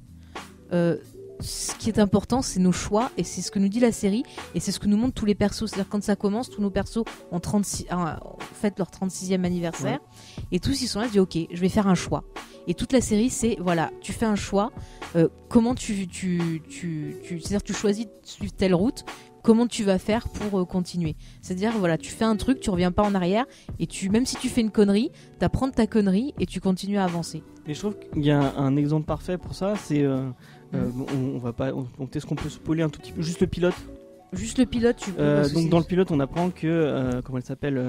euh, 0.74 0.98
ce 1.40 1.76
qui 1.76 1.90
est 1.90 2.00
important, 2.00 2.42
c'est 2.42 2.60
nos 2.60 2.72
choix, 2.72 3.12
et 3.18 3.24
c'est 3.24 3.42
ce 3.42 3.52
que 3.52 3.60
nous 3.60 3.68
dit 3.68 3.80
la 3.80 3.92
série, 3.92 4.24
et 4.54 4.60
c'est 4.60 4.72
ce 4.72 4.80
que 4.80 4.88
nous 4.88 4.98
montrent 4.98 5.14
tous 5.14 5.26
les 5.26 5.36
persos. 5.36 5.66
C'est-à-dire, 5.70 5.90
quand 5.90 6.04
ça 6.04 6.16
commence, 6.16 6.50
tous 6.50 6.62
nos 6.62 6.70
persos 6.70 7.04
ont 7.32 7.40
36, 7.40 7.86
ah, 7.90 8.20
fêtent 8.54 8.80
leur 8.80 8.90
36e 8.90 9.44
anniversaire, 9.44 10.00
et 10.52 10.60
tous 10.60 10.82
ils 10.82 10.88
sont 10.88 11.00
là, 11.00 11.06
ils 11.08 11.12
disent 11.12 11.22
Ok, 11.22 11.38
je 11.52 11.60
vais 11.62 11.70
faire 11.70 11.88
un 11.88 11.96
choix. 11.96 12.24
Et 12.68 12.74
toute 12.74 12.94
la 12.94 13.02
série, 13.02 13.30
c'est 13.30 13.58
voilà, 13.60 13.92
tu 14.02 14.12
fais 14.12 14.26
un 14.26 14.36
choix, 14.36 14.72
euh, 15.16 15.28
comment 15.50 15.76
tu. 15.76 16.08
tu, 16.08 16.62
tu, 16.70 17.16
tu 17.24 17.40
C'est-à-dire, 17.40 17.64
tu 17.64 17.74
choisis 17.74 18.08
telle 18.58 18.74
route, 18.74 19.04
comment 19.44 19.68
tu 19.68 19.84
vas 19.84 20.00
faire 20.00 20.28
pour 20.30 20.60
euh, 20.60 20.66
continuer. 20.66 21.16
C'est-à-dire, 21.44 21.74
voilà, 21.78 21.98
tu 22.00 22.10
fais 22.10 22.26
un 22.26 22.36
truc, 22.36 22.60
tu 22.60 22.72
reviens 22.72 22.92
pas 22.92 23.04
en 23.04 23.14
arrière, 23.14 23.46
et 23.78 23.86
tu, 23.86 24.10
même 24.10 24.26
si 24.26 24.36
tu 24.38 24.50
fais 24.50 24.62
une 24.62 24.72
connerie, 24.72 25.12
t'apprends 25.38 25.68
de 25.68 25.74
ta 25.74 25.86
connerie, 25.86 26.34
et 26.40 26.48
tu 26.48 26.60
continues 26.60 26.98
à 26.98 27.04
avancer. 27.04 27.44
Et 27.68 27.74
je 27.76 27.80
trouve 27.80 27.96
qu'il 28.14 28.26
y 28.26 28.32
a 28.32 28.40
un, 28.40 28.56
un 28.58 28.76
exemple 28.78 29.06
parfait 29.06 29.38
pour 29.38 29.54
ça, 29.54 29.76
c'est. 29.76 30.02
euh, 30.02 30.30
euh, 30.76 30.86
Mm. 30.88 31.06
on, 31.16 31.36
on 31.36 31.40
va 31.40 31.54
pas. 31.54 31.74
on- 31.74 31.88
donc, 32.00 32.16
est-ce 32.16 32.26
qu'on 32.26 32.36
peut 32.36 32.50
spoiler 32.50 32.84
un 32.84 32.90
tout 32.90 33.00
petit 33.02 33.12
peu? 33.12 33.22
Juste 33.22 33.42
le 33.42 33.48
pilote? 33.48 33.76
Juste 34.34 34.58
le 34.58 34.66
pilote, 34.66 34.98
tu 34.98 35.12
peux. 35.12 35.22
Euh, 35.22 35.48
que 35.48 35.54
donc 35.54 35.70
dans 35.70 35.78
le 35.78 35.86
pilote, 35.86 36.12
on 36.12 36.20
apprend 36.20 36.50
que 36.50 36.68
euh, 36.68 37.22
comment 37.22 37.38
elle 37.38 37.44
s'appelle 37.46 37.82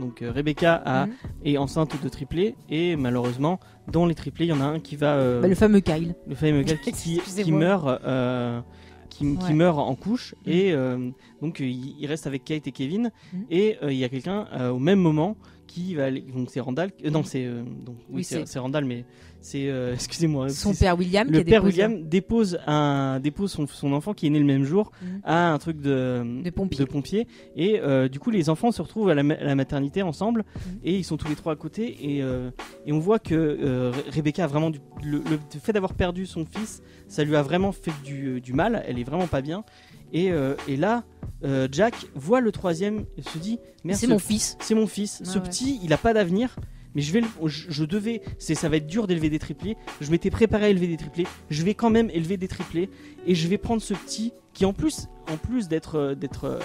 Donc 0.00 0.22
Rebecca 0.26 0.74
a, 0.76 1.06
Mhm. 1.06 1.12
est 1.44 1.58
enceinte 1.58 2.02
de 2.02 2.08
triplés 2.08 2.54
et 2.70 2.96
malheureusement 2.96 3.60
dans 3.92 4.06
les 4.06 4.14
triplés, 4.14 4.46
il 4.46 4.48
y 4.48 4.52
en 4.52 4.60
a 4.62 4.64
un 4.64 4.80
qui 4.80 4.96
va 4.96 5.40
Bah, 5.40 5.48
le 5.48 5.54
fameux 5.54 5.80
Kyle. 5.80 6.14
le 6.26 6.34
fameux 6.36 6.62
gars 6.62 6.76
qui, 6.76 7.20
qui, 7.20 7.52
meurt 7.52 8.00
qui, 9.10 9.24
meurt 9.52 9.78
en 9.78 9.94
couche 9.94 10.34
Mhm. 10.46 10.52
et 10.52 10.74
donc 11.42 11.60
il, 11.60 12.06
reste 12.06 12.26
avec 12.26 12.44
Kate 12.44 12.66
et 12.66 12.72
Kevin 12.72 13.10
et 13.50 13.76
il 13.82 13.96
y 13.96 14.04
a 14.04 14.08
quelqu'un 14.08 14.46
au 14.70 14.78
même 14.78 15.00
moment 15.00 15.36
qui 15.66 15.94
va 15.96 16.04
aller 16.06 16.22
donc 16.34 16.48
c'est 16.50 16.60
Randall 16.60 16.90
non 17.10 17.22
c'est 17.24 17.44
donc 17.46 17.96
oui, 18.10 18.26
Oui, 18.30 18.42
c'est 18.46 18.58
Randall 18.58 18.84
mais 18.84 19.04
c'est 19.46 19.68
euh, 19.68 19.92
excusez-moi 19.94 20.48
Son 20.48 20.74
père 20.74 20.96
William. 20.98 21.26
qui 21.26 21.34
le 21.34 21.40
a 21.40 21.44
père 21.44 21.62
déposé 21.62 21.82
William 21.84 22.08
dépose 22.08 22.58
un 22.66 23.20
dépose 23.20 23.52
son, 23.52 23.66
son 23.66 23.92
enfant 23.92 24.14
qui 24.14 24.26
est 24.26 24.30
né 24.30 24.38
le 24.38 24.44
même 24.46 24.64
jour 24.64 24.90
Mhm. 25.02 25.20
à 25.24 25.52
un 25.52 25.58
truc 25.58 25.80
de 25.82 26.24
De 26.42 26.50
pompier. 26.50 26.86
pompier. 26.86 27.26
et 27.56 27.78
euh, 27.80 28.08
du 28.08 28.18
coup 28.18 28.30
les 28.30 28.48
enfants 28.48 28.72
se 28.72 28.80
retrouvent 28.80 29.10
à 29.10 29.14
la, 29.14 29.22
ma- 29.22 29.34
à 29.34 29.44
la 29.44 29.54
maternité 29.54 30.00
ensemble 30.02 30.44
Mhm. 30.56 30.78
et 30.84 30.96
ils 30.96 31.04
sont 31.04 31.16
tous 31.18 31.28
les 31.28 31.34
trois 31.36 31.52
à 31.52 31.56
côté 31.56 31.96
et, 32.16 32.22
euh, 32.22 32.50
et 32.86 32.92
on 32.92 32.98
voit 32.98 33.18
que 33.18 33.92
Re- 33.92 34.14
Rebecca 34.14 34.44
a 34.44 34.46
vraiment 34.46 34.70
du, 34.70 34.78
le, 35.04 35.18
le 35.18 35.38
fait 35.60 35.72
d'avoir 35.74 35.92
perdu 35.94 36.24
son 36.26 36.46
fils 36.46 36.82
ça 37.06 37.22
lui 37.24 37.36
a 37.36 37.42
vraiment 37.42 37.72
fait 37.72 37.92
du, 38.04 38.40
du 38.40 38.52
mal 38.54 38.82
elle 38.88 38.98
est 38.98 39.04
vraiment 39.04 39.26
pas 39.26 39.42
bien 39.42 39.62
et, 40.12 40.30
et 40.68 40.76
là 40.76 41.04
Jack 41.70 41.94
voit 42.14 42.40
le 42.40 42.50
troisième 42.52 43.04
et 43.18 43.22
se 43.22 43.36
dit 43.36 43.58
C'est 43.90 44.06
ce- 44.06 44.06
mon 44.06 44.18
fils. 44.18 44.56
c'est 44.60 44.74
mon 44.74 44.86
fils. 44.86 45.20
Ah 45.22 45.28
ce 45.28 45.38
ouais. 45.38 45.44
petit, 45.44 45.78
il 45.82 45.92
a 45.92 45.98
pas 45.98 46.14
d'avenir. 46.14 46.56
Mais 46.94 47.02
je 47.02 47.12
vais, 47.12 47.20
le- 47.20 47.28
je, 47.46 47.70
je 47.70 47.84
devais, 47.84 48.22
c'est, 48.38 48.54
ça 48.54 48.68
va 48.68 48.76
être 48.76 48.86
dur 48.86 49.06
d'élever 49.06 49.30
des 49.30 49.38
triplés. 49.38 49.76
Je 50.00 50.10
m'étais 50.10 50.30
préparé 50.30 50.66
à 50.66 50.68
élever 50.68 50.86
des 50.86 50.96
triplés. 50.96 51.26
Je 51.50 51.62
vais 51.62 51.74
quand 51.74 51.90
même 51.90 52.10
élever 52.10 52.36
des 52.36 52.48
triplés 52.48 52.88
et 53.26 53.34
je 53.34 53.48
vais 53.48 53.58
prendre 53.58 53.82
ce 53.82 53.94
petit 53.94 54.32
qui, 54.52 54.64
en 54.64 54.72
plus, 54.72 55.08
en 55.32 55.36
plus 55.36 55.66
d'être, 55.68 55.96
euh, 55.96 56.14
d'être, 56.14 56.44
euh, 56.44 56.58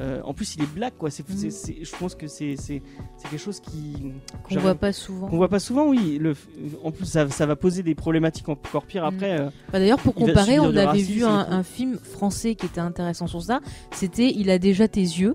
euh, 0.00 0.20
en 0.24 0.34
plus, 0.34 0.56
il 0.56 0.62
est 0.62 0.74
black 0.74 0.94
quoi. 0.98 1.08
C'est, 1.10 1.24
c'est- 1.30 1.50
c'est- 1.50 1.84
je 1.84 1.96
pense 1.96 2.14
que 2.14 2.26
c'est, 2.26 2.56
c'est, 2.56 2.82
c'est 3.16 3.28
quelque 3.30 3.40
chose 3.40 3.60
qui 3.60 4.12
Qu'on 4.42 4.56
voit 4.58 4.74
pas 4.74 4.92
souvent. 4.92 5.28
qu'on 5.28 5.36
voit 5.36 5.48
pas 5.48 5.60
souvent. 5.60 5.86
Oui, 5.88 6.18
le, 6.20 6.34
en 6.82 6.90
plus, 6.90 7.06
ça, 7.06 7.26
ça 7.30 7.46
va 7.46 7.56
poser 7.56 7.82
des 7.82 7.94
problématiques 7.94 8.48
encore 8.50 8.84
pires 8.84 9.04
Mhm. 9.10 9.14
après. 9.14 9.40
euh, 9.40 9.48
Bah, 9.72 9.78
D'ailleurs, 9.78 10.00
pour 10.00 10.14
comparer, 10.14 10.58
on 10.60 10.76
avait 10.76 11.00
vu 11.02 11.24
un, 11.24 11.46
un 11.48 11.62
film 11.62 11.96
français 11.98 12.56
qui 12.56 12.66
était 12.66 12.80
intéressant 12.80 13.26
sur 13.28 13.40
ça. 13.42 13.60
C'était 13.92 14.30
Il 14.30 14.50
a 14.50 14.58
déjà 14.58 14.88
tes 14.88 15.00
yeux. 15.00 15.34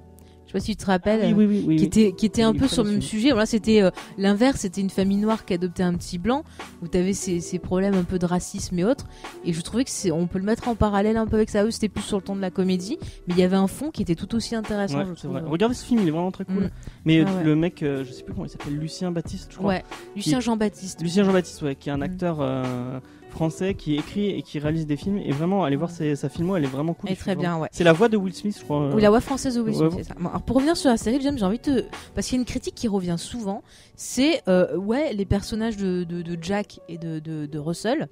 Je 0.50 0.54
sais 0.54 0.58
pas 0.58 0.66
si 0.66 0.76
tu 0.76 0.84
te 0.84 0.86
rappelles. 0.88 1.20
Ah 1.24 1.28
oui, 1.28 1.45
oui, 1.45 1.45
oui, 1.45 1.64
oui, 1.68 1.76
qui 1.76 1.86
était 1.86 2.12
qui 2.12 2.26
était 2.26 2.41
Il 2.41 2.45
un 2.45 2.54
peu 2.54 2.68
sur 2.68 2.84
le 2.84 2.89
même 2.89 3.02
sujet. 3.04 3.30
Voilà, 3.30 3.45
c'était 3.45 3.84
euh, 3.84 3.91
l'inverse, 4.18 4.62
c'était 4.62 4.82
une 4.82 4.89
famille 4.89 5.18
noire 5.18 5.45
qui 5.45 5.54
adoptait 5.54 5.84
un 5.84 5.93
petit 5.93 6.18
blanc 6.18 6.43
où 6.82 6.88
tu 6.88 6.97
avais 6.97 7.14
ces, 7.14 7.39
ces 7.39 7.60
problèmes 7.60 7.93
un 7.93 8.04
peu 8.04 8.18
de 8.18 8.26
racisme 8.26 8.80
et 8.80 8.84
autres. 8.84 9.06
Et 9.45 9.54
je 9.54 9.62
trouvais 9.62 9.84
que 9.84 9.91
c'est 9.91 10.10
on 10.12 10.26
peut 10.26 10.39
le 10.39 10.45
mettre 10.45 10.68
en 10.68 10.74
parallèle 10.74 11.18
un 11.18 11.28
peu 11.28 11.36
avec 11.36 11.52
ça. 11.52 11.64
Eux, 11.64 11.70
c'était 11.70 11.88
plus 11.88 12.02
sur 12.02 12.18
le 12.18 12.24
ton 12.24 12.36
de 12.36 12.41
la 12.41 12.50
comédie, 12.50 12.97
mais 13.28 13.36
il 13.36 13.39
y 13.39 13.43
avait 13.43 13.58
un 13.58 13.68
fond 13.68 13.91
qui 13.91 14.02
était 14.02 14.16
tout 14.16 14.34
aussi 14.34 14.56
intéressant. 14.56 14.97
Ouais, 15.00 15.06
je. 15.22 15.28
Regardez 15.28 15.76
ce 15.76 15.86
film, 15.86 16.02
il 16.02 16.08
est 16.08 16.12
vraiment 16.12 16.32
très 16.32 16.45
cool. 16.45 16.64
Mm. 16.64 16.70
Mais 17.06 17.24
Ah 17.28 17.32
ouais. 17.32 17.43
le 17.43 17.56
mec, 17.56 17.84
euh, 17.84 18.04
je 18.04 18.12
sais 18.12 18.24
plus 18.24 18.34
comment 18.34 18.45
il 18.47 18.50
s'appelle, 18.50 18.76
Lucien 18.76 19.12
Baptiste, 19.12 19.50
je 19.52 19.58
crois. 19.58 19.70
Ouais, 19.70 19.84
Lucien 20.16 20.39
Jean-Baptiste. 20.39 21.02
Lucien 21.04 21.24
Jean-Baptiste, 21.26 21.62
ouais, 21.62 21.76
qui 21.76 21.89
est 21.89 21.91
un 21.91 21.97
Mm. 21.97 22.02
acteur 22.04 22.38
euh, 22.41 23.00
français 23.30 23.73
qui 23.73 23.95
écrit 23.95 24.27
et 24.30 24.41
qui 24.41 24.59
réalise 24.59 24.86
des 24.86 24.97
films. 24.97 25.17
Et 25.17 25.32
vraiment, 25.32 25.63
allez 25.63 25.75
voir 25.75 25.89
ses- 25.91 26.15
sa 26.15 26.30
filmo, 26.30 26.55
elle 26.55 26.63
est 26.63 26.67
vraiment 26.67 26.93
cool. 26.93 27.09
Elle 27.09 27.13
est 27.13 27.15
Je 27.15 27.21
très 27.21 27.32
trouve 27.34 27.43
bien, 27.43 27.57
ouais. 27.57 27.69
C'est 27.71 27.84
la 27.84 27.93
voix 27.93 28.09
de 28.09 28.17
Will 28.17 28.34
Smith, 28.34 28.55
je 28.59 28.63
crois. 28.63 28.89
Oui, 28.93 29.01
la 29.01 29.09
voix 29.09 29.21
française 29.21 29.55
de 29.55 29.61
Will 29.61 29.75
Smith, 29.75 29.91
Ouais. 29.91 29.97
c'est 30.03 30.09
ça. 30.09 30.15
Bon, 30.19 30.30
alors 30.30 30.41
pour 30.41 30.55
revenir 30.57 30.75
sur 30.75 30.89
la 30.89 30.97
série, 30.97 31.19
James, 31.21 31.38
j'ai 31.38 31.45
envie 31.45 31.59
de. 31.59 31.86
Parce 32.15 32.27
qu'il 32.27 32.36
y 32.36 32.39
a 32.39 32.41
une 32.41 32.45
critique 32.45 32.75
qui 32.75 32.88
revient 32.88 33.15
souvent 33.17 33.63
c'est, 33.95 34.41
euh, 34.47 34.75
ouais, 34.77 35.13
les 35.13 35.25
personnages 35.25 35.77
de, 35.77 36.03
de, 36.03 36.21
de 36.21 36.38
Jack 36.41 36.80
et 36.89 36.97
de, 36.97 37.19
de, 37.19 37.59
Russell 37.59 38.07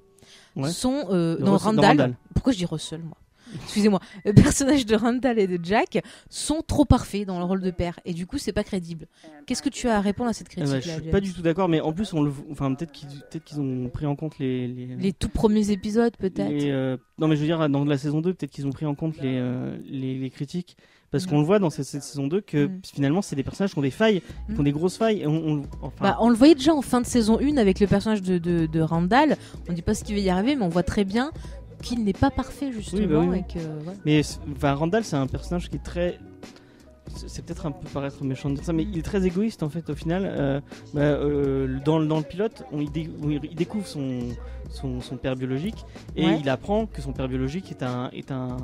Ouais. 0.56 0.70
sont. 0.70 1.04
euh, 1.10 1.36
Randall. 1.42 1.84
Randall. 1.86 2.16
Pourquoi 2.34 2.52
je 2.52 2.58
dis 2.58 2.66
Russell, 2.66 3.00
moi? 3.02 3.16
Excusez-moi. 3.64 4.00
Les 4.24 4.32
personnages 4.32 4.86
de 4.86 4.94
Randall 4.96 5.38
et 5.38 5.46
de 5.46 5.58
Jack 5.64 6.02
sont 6.30 6.62
trop 6.66 6.84
parfaits 6.84 7.26
dans 7.26 7.38
le 7.38 7.44
rôle 7.44 7.60
de 7.60 7.70
père. 7.70 7.98
Et 8.04 8.12
du 8.14 8.26
coup, 8.26 8.38
c'est 8.38 8.52
pas 8.52 8.64
crédible. 8.64 9.06
Qu'est-ce 9.46 9.62
que 9.62 9.68
tu 9.68 9.88
as 9.88 9.96
à 9.96 10.00
répondre 10.00 10.30
à 10.30 10.32
cette 10.32 10.48
Eh 10.52 10.60
critique 10.60 10.72
ben, 10.72 10.80
je 10.82 10.90
suis 11.02 11.10
pas 11.10 11.20
du 11.20 11.32
tout 11.32 11.42
d'accord, 11.42 11.68
mais 11.68 11.80
en 11.80 11.92
plus, 11.92 12.12
on 12.12 12.22
le, 12.22 12.32
enfin, 12.50 12.72
peut-être 12.74 12.92
qu'ils, 12.92 13.60
ont 13.60 13.88
pris 13.88 14.06
en 14.06 14.16
compte 14.16 14.38
les, 14.38 14.68
les, 14.68 14.86
Les 14.96 15.12
tout 15.12 15.28
premiers 15.28 15.70
épisodes, 15.70 16.16
peut-être. 16.18 16.50
euh, 16.64 16.96
non, 17.18 17.28
mais 17.28 17.36
je 17.36 17.40
veux 17.40 17.46
dire, 17.46 17.68
dans 17.68 17.84
la 17.84 17.98
saison 17.98 18.20
2, 18.20 18.34
peut-être 18.34 18.50
qu'ils 18.52 18.66
ont 18.66 18.70
pris 18.72 18.86
en 18.86 18.94
compte 18.94 19.18
les, 19.20 19.36
euh, 19.38 19.76
les, 19.88 20.18
les 20.18 20.30
critiques. 20.30 20.76
Parce 21.10 21.24
Mm. 21.24 21.30
qu'on 21.30 21.38
le 21.38 21.44
voit 21.46 21.58
dans 21.58 21.70
cette, 21.70 21.86
cette 21.86 22.02
saison 22.02 22.26
2 22.26 22.42
que 22.42 22.66
Mm. 22.66 22.80
finalement, 22.84 23.22
c'est 23.22 23.34
des 23.34 23.42
personnages 23.42 23.72
qui 23.72 23.78
ont 23.78 23.82
des 23.82 23.90
failles, 23.90 24.20
qui 24.20 24.52
ont 24.58 24.60
Mm. 24.60 24.64
des 24.64 24.72
grosses 24.72 24.98
failles. 24.98 25.22
Et 25.22 25.26
on, 25.26 25.32
on- 25.52 25.62
enfin, 25.80 25.94
Bah, 26.02 26.16
on 26.20 26.28
le 26.28 26.34
voyait 26.36 26.54
déjà 26.54 26.74
en 26.74 26.82
fin 26.82 27.00
de 27.00 27.06
saison 27.06 27.38
1 27.40 27.56
avec 27.56 27.80
le 27.80 27.86
personnage 27.86 28.20
de, 28.20 28.36
de, 28.36 28.66
de 28.66 28.80
Randall. 28.82 29.36
On 29.70 29.72
dit 29.72 29.80
pas 29.80 29.94
ce 29.94 30.04
qu'il 30.04 30.14
va 30.16 30.20
y 30.20 30.28
arriver, 30.28 30.54
mais 30.54 30.64
on 30.64 30.68
voit 30.68 30.82
très 30.82 31.04
bien 31.06 31.30
qu'il 31.82 32.04
n'est 32.04 32.12
pas 32.12 32.30
parfait, 32.30 32.72
justement. 32.72 33.00
Oui, 33.00 33.06
bah 33.06 33.18
oui, 33.28 33.38
et 33.38 33.52
que, 33.52 33.58
ouais. 33.88 33.94
Mais 34.04 34.20
enfin, 34.56 34.74
Randall, 34.74 35.04
c'est 35.04 35.16
un 35.16 35.26
personnage 35.26 35.68
qui 35.70 35.76
est 35.76 35.82
très. 35.84 36.18
C'est 37.26 37.42
peut-être 37.44 37.64
un 37.66 37.70
peu 37.72 37.88
paraître 37.88 38.22
méchant 38.22 38.50
de 38.50 38.56
dire 38.56 38.64
ça, 38.64 38.72
mais 38.74 38.82
il 38.82 38.98
est 38.98 39.02
très 39.02 39.26
égoïste 39.26 39.62
en 39.62 39.70
fait 39.70 39.88
au 39.88 39.94
final. 39.94 40.22
Euh, 40.26 40.60
bah, 40.92 41.00
euh, 41.00 41.78
dans, 41.84 41.98
le- 41.98 42.06
dans 42.06 42.18
le 42.18 42.22
pilote, 42.22 42.64
on, 42.70 42.80
il, 42.80 42.92
dé- 42.92 43.10
découvre 43.56 43.86
son, 43.86 44.20
son, 44.70 45.00
son 45.00 45.16
père 45.16 45.34
biologique 45.34 45.86
et 46.16 46.26
Ouais. 46.26 46.38
il 46.38 46.48
apprend 46.50 46.84
que 46.84 47.00
son 47.00 47.12
père 47.12 47.26
biologique 47.26 47.70
est, 47.70 47.82
un, 47.82 48.10
est, 48.12 48.30
un, 48.30 48.58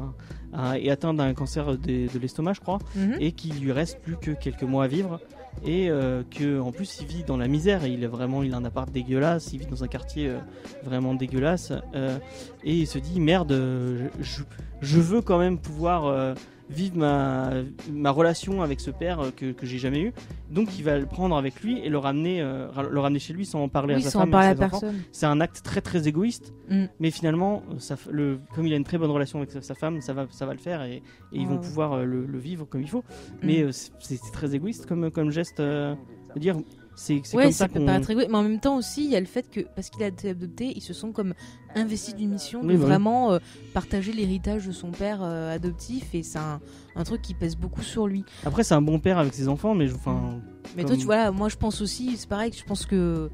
un- 0.53 0.75
est 0.75 0.91
atteint 0.91 1.15
d'un 1.15 1.33
cancer 1.33 1.79
de, 1.79 2.13
de 2.13 2.19
l'estomac, 2.21 2.53
je 2.53 2.61
crois, 2.61 2.79
Mhm. 2.95 3.17
et 3.19 3.33
qu'il 3.33 3.59
lui 3.61 3.73
reste 3.73 4.01
plus 4.03 4.17
que 4.19 4.33
quelques 4.33 4.63
mois 4.63 4.85
à 4.85 4.89
vivre. 4.89 5.21
Et 5.65 5.89
euh, 5.89 6.23
que 6.31 6.61
en 6.61 6.73
plus 6.73 6.99
il 7.01 7.07
vit 7.07 7.23
dans 7.25 7.37
la 7.37 7.49
misère, 7.49 7.87
il 7.87 8.05
est 8.05 8.09
vraiment 8.09 8.43
il 8.43 8.53
a 8.53 8.57
un 8.57 8.65
appart 8.65 8.91
dégueulasse, 8.91 9.53
il 9.53 9.61
vit 9.61 9.67
dans 9.67 9.83
un 9.83 9.89
quartier 9.89 10.29
euh, 10.29 10.39
vraiment 10.83 11.15
dégueulasse, 11.15 11.73
euh, 11.95 12.19
et 12.65 12.75
il 12.75 12.87
se 12.87 12.99
dit 12.99 13.21
merde, 13.21 13.53
euh, 13.53 14.09
je, 14.21 14.43
je 14.83 15.01
veux 15.01 15.23
quand 15.23 15.39
même 15.39 15.59
pouvoir 15.59 16.05
euh, 16.07 16.35
vivre 16.71 16.97
ma, 16.97 17.51
ma 17.93 18.11
relation 18.11 18.63
avec 18.63 18.81
ce 18.81 18.91
père 18.91 19.21
euh, 19.21 19.31
que, 19.37 19.53
que 19.53 19.67
j'ai 19.67 19.79
jamais 19.79 20.01
eu. 20.01 20.13
Donc 20.51 20.79
il 20.79 20.85
va 20.85 20.99
le 20.99 21.07
prendre 21.07 21.37
avec 21.37 21.61
lui 21.63 21.79
et 21.81 21.89
le 21.91 21.99
ramener, 21.99 22.41
euh, 22.41 22.69
le 22.91 23.01
ramener 23.01 23.19
chez 23.19 23.33
lui 23.35 23.45
sans 23.45 23.63
en 23.63 23.69
parler 23.69 23.95
Oui, 23.97 24.01
à 24.07 24.11
sa 24.11 24.19
femme 24.21 24.35
à 24.35 24.39
à 24.39 24.55
ses 24.55 24.63
enfants. 24.63 24.81
personne. 24.81 25.03
C'est 25.13 25.27
un 25.27 25.41
acte 25.41 25.63
très 25.63 25.81
très 25.81 26.09
égoïste, 26.09 26.53
Mm. 26.71 26.85
mais 27.01 27.11
finalement, 27.11 27.63
ça, 27.79 27.97
f- 27.97 28.11
le, 28.11 28.39
comme 28.55 28.67
il 28.67 28.73
a 28.73 28.77
une 28.77 28.85
très 28.85 28.97
bonne 28.97 29.11
relation 29.11 29.39
avec 29.41 29.51
sa, 29.63 29.75
femme, 29.75 30.01
ça 30.01 30.15
va, 30.15 30.27
ça 30.31 30.47
va 30.47 30.53
le 30.55 30.59
faire 30.59 30.83
et, 30.83 30.97
et 30.97 31.03
ils 31.33 31.45
Ah 31.45 31.49
vont 31.51 31.55
ouais. 31.57 31.61
pouvoir 31.61 31.93
euh, 31.93 32.05
le, 32.05 32.25
le 32.25 32.39
vivre 32.39 32.65
comme 32.65 32.81
il 32.81 32.89
faut. 32.89 33.05
Mais 33.43 33.63
Mm. 33.63 33.67
euh, 33.67 33.73
c'est 33.73 33.93
c'est 34.01 34.33
très 34.33 34.55
égoïste 34.55 34.87
comme, 34.87 35.11
comme 35.11 35.31
geste. 35.31 35.61
euh, 35.61 35.95
de 36.35 36.41
dire, 36.41 36.57
c'est 36.97 37.15
Ouais, 37.35 37.45
comme 37.45 37.53
ça 37.53 37.59
ça 37.65 37.69
peut 37.69 37.85
paraître 37.85 38.13
mais 38.15 38.33
en 38.33 38.43
même 38.43 38.61
temps 38.61 38.77
aussi, 38.77 39.05
il 39.05 39.11
y 39.11 39.17
a 39.17 39.21
le 39.21 39.27
fait 39.27 39.51
que, 39.51 39.61
parce 39.75 39.91
qu'il 39.91 40.03
a 40.03 40.07
été 40.09 40.31
adopté, 40.31 40.73
ils 40.77 40.81
se 40.83 40.93
sont 40.93 41.13
comme 41.13 41.35
investis 41.75 42.15
d'une 42.15 42.31
mission 42.31 42.63
de 42.63 42.69
Oui, 42.69 42.75
oui. 42.75 42.81
vraiment 42.81 43.33
euh, 43.33 43.39
partager 43.73 44.13
l'héritage 44.13 44.67
de 44.67 44.73
son 44.73 44.91
père 44.91 45.19
euh, 45.23 45.55
adoptif, 45.55 46.15
et 46.15 46.23
c'est 46.23 46.39
un, 46.39 46.61
un 46.95 47.05
truc 47.05 47.21
qui 47.23 47.35
pèse 47.35 47.57
beaucoup 47.57 47.83
sur 47.83 48.07
lui. 48.07 48.25
Après, 48.45 48.63
c'est 48.63 48.75
un 48.75 48.83
bon 48.83 49.01
père 49.01 49.19
avec 49.19 49.35
ses 49.35 49.49
enfants, 49.49 49.75
mais 49.75 49.93
enfin. 49.93 50.41
Mais 50.77 50.83
Comme- 50.83 50.93
toi, 50.93 50.97
tu 50.99 51.05
vois, 51.05 51.31
moi 51.31 51.49
je 51.49 51.57
pense 51.57 51.81
aussi, 51.81 52.17
c'est 52.17 52.29
pareil, 52.29 52.53
je 52.57 52.65
pense 52.65 52.87
que 52.87 53.31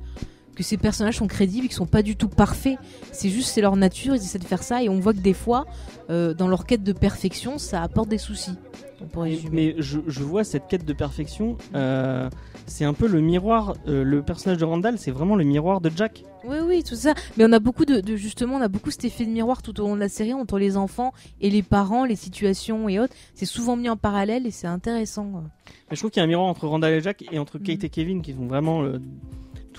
que 0.56 0.64
ces 0.64 0.76
personnages 0.76 1.16
sont 1.18 1.28
crédibles, 1.28 1.68
qu'ils 1.68 1.76
sont 1.76 1.86
pas 1.86 2.02
du 2.02 2.16
tout 2.16 2.28
parfaits. 2.28 2.76
C'est 3.12 3.30
juste, 3.30 3.50
c'est 3.50 3.60
leur 3.62 3.76
nature, 3.76 4.14
ils 4.16 4.20
essaient 4.22 4.38
de 4.38 4.44
faire 4.44 4.62
ça, 4.64 4.82
et 4.82 4.88
on 4.88 4.98
voit 4.98 5.14
que 5.14 5.20
des 5.20 5.32
fois, 5.32 5.64
euh, 6.10 6.34
dans 6.34 6.48
leur 6.48 6.66
quête 6.66 6.82
de 6.82 6.92
perfection, 6.92 7.56
ça 7.56 7.82
apporte 7.82 8.08
des 8.08 8.18
soucis. 8.18 8.56
On 9.00 9.06
pourrait 9.06 9.38
Mais, 9.44 9.74
mais 9.74 9.74
je, 9.78 10.00
je 10.06 10.22
vois 10.22 10.44
cette 10.44 10.66
quête 10.66 10.84
de 10.84 10.92
perfection, 10.92 11.56
euh, 11.74 12.28
c'est 12.66 12.84
un 12.84 12.94
peu 12.94 13.06
le 13.08 13.20
miroir. 13.20 13.74
euh, 13.88 14.04
le 14.04 14.22
personnage 14.22 14.58
de 14.58 14.64
Randall, 14.64 14.98
c'est 14.98 15.10
vraiment 15.10 15.36
le 15.36 15.44
miroir 15.44 15.80
de 15.80 15.90
Jack. 15.94 16.24
Oui, 16.44 16.56
oui, 16.66 16.82
tout 16.82 16.94
ça. 16.94 17.14
Mais 17.36 17.44
on 17.46 17.52
a 17.52 17.58
beaucoup 17.58 17.84
de, 17.84 18.00
de- 18.00 18.16
justement, 18.16 18.56
on 18.56 18.60
a 18.62 18.68
beaucoup 18.68 18.90
cet 18.90 19.04
effet 19.04 19.24
de 19.26 19.30
miroir 19.30 19.62
tout 19.62 19.78
au 19.80 19.84
long 19.86 19.94
de 19.94 20.00
la 20.00 20.08
série 20.08 20.32
entre 20.32 20.58
les 20.58 20.76
enfants 20.76 21.12
et 21.40 21.50
les 21.50 21.62
parents, 21.62 22.04
les 22.04 22.16
situations 22.16 22.88
et 22.88 22.98
autres. 22.98 23.14
C'est 23.34 23.46
souvent 23.46 23.76
mis 23.76 23.88
en 23.88 23.96
parallèle 23.96 24.46
et 24.46 24.50
c'est 24.50 24.66
intéressant. 24.66 25.44
Mais 25.90 25.96
je 25.96 26.00
trouve 26.00 26.10
qu'il 26.10 26.20
y 26.20 26.22
a 26.22 26.24
un 26.24 26.28
miroir 26.28 26.46
entre 26.48 26.66
Randall 26.66 26.94
et 26.94 27.00
Jack 27.00 27.24
et 27.30 27.38
entre 27.38 27.58
Kate 27.58 27.78
Mhm. 27.80 27.84
et 27.84 27.88
Kevin 27.90 28.22
qui 28.22 28.32
sont 28.32 28.46
vraiment 28.46 28.82
euh, 28.82 28.98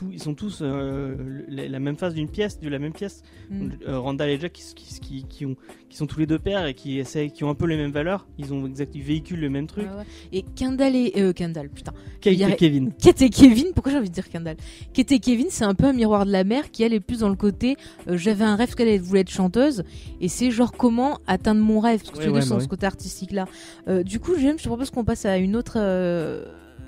tous, 0.01 0.11
ils 0.11 0.21
sont 0.21 0.33
tous 0.33 0.59
euh, 0.61 1.15
la, 1.47 1.67
la 1.67 1.79
même 1.79 1.95
face 1.95 2.13
d'une 2.13 2.27
pièce, 2.29 2.59
de 2.59 2.69
la 2.69 2.79
même 2.79 2.93
pièce. 2.93 3.21
Mm. 3.49 3.69
Euh, 3.87 3.99
Randall 3.99 4.29
et 4.29 4.39
Jack 4.39 4.53
qui, 4.53 4.73
qui, 4.73 4.99
qui, 4.99 5.23
qui 5.27 5.45
ont, 5.45 5.55
qui 5.89 5.97
sont 5.97 6.07
tous 6.07 6.19
les 6.19 6.25
deux 6.25 6.39
pères 6.39 6.65
et 6.65 6.73
qui 6.73 6.99
essaient, 6.99 7.29
qui 7.29 7.43
ont 7.43 7.49
un 7.49 7.55
peu 7.55 7.67
les 7.67 7.77
mêmes 7.77 7.91
valeurs. 7.91 8.27
Ils 8.37 8.53
ont 8.53 8.65
exact, 8.65 8.95
ils 8.95 9.03
véhiculent 9.03 9.39
le 9.39 9.49
même 9.49 9.67
truc. 9.67 9.85
Ouais. 9.85 10.03
Et 10.31 10.43
Kendall 10.43 10.95
et 10.95 11.13
euh, 11.17 11.33
Kendall, 11.33 11.69
putain. 11.69 11.93
Kate 12.19 12.33
et 12.39 12.55
Kevin. 12.55 12.91
Kate 12.93 13.21
et 13.21 13.29
Kevin, 13.29 13.67
pourquoi 13.73 13.91
j'ai 13.91 13.97
envie 13.99 14.09
de 14.09 14.13
dire 14.13 14.29
Kendall? 14.29 14.57
Kate 14.93 15.11
et 15.11 15.19
Kevin, 15.19 15.47
c'est 15.49 15.65
un 15.65 15.75
peu 15.75 15.85
un 15.85 15.93
miroir 15.93 16.25
de 16.25 16.31
la 16.31 16.43
mère 16.43 16.71
qui 16.71 16.83
elle 16.83 16.93
est 16.93 16.99
plus 16.99 17.19
dans 17.19 17.29
le 17.29 17.35
côté 17.35 17.75
j'avais 18.07 18.43
un 18.43 18.55
rêve 18.55 18.75
qu'elle 18.75 18.87
elle 18.87 19.01
voulait 19.01 19.21
être 19.21 19.31
chanteuse 19.31 19.83
et 20.19 20.27
c'est 20.27 20.51
genre 20.51 20.71
comment 20.71 21.19
atteindre 21.27 21.61
mon 21.61 21.79
rêve 21.79 21.99
parce 22.03 22.11
que 22.11 22.29
Ouais, 22.31 22.41
tu 22.41 22.49
bah 22.49 22.59
ce 22.59 22.67
côté 22.67 22.85
artistique 22.85 23.31
là. 23.31 23.45
Du 24.03 24.19
coup, 24.19 24.33
j'aime, 24.37 24.57
je 24.57 24.63
te 24.63 24.67
propose 24.67 24.89
qu'on 24.89 25.03
passe 25.03 25.25
à 25.25 25.37
une 25.37 25.55
autre 25.55 25.77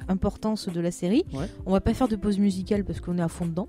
importance 0.07 0.69
de 0.69 0.81
la 0.81 0.91
série. 0.91 1.23
Ouais. 1.33 1.45
On 1.65 1.71
va 1.71 1.81
pas 1.81 1.93
faire 1.93 2.07
de 2.07 2.15
pause 2.15 2.37
musicale 2.39 2.83
parce 2.83 2.99
qu'on 2.99 3.17
est 3.17 3.21
à 3.21 3.27
fond 3.27 3.45
dedans. 3.45 3.67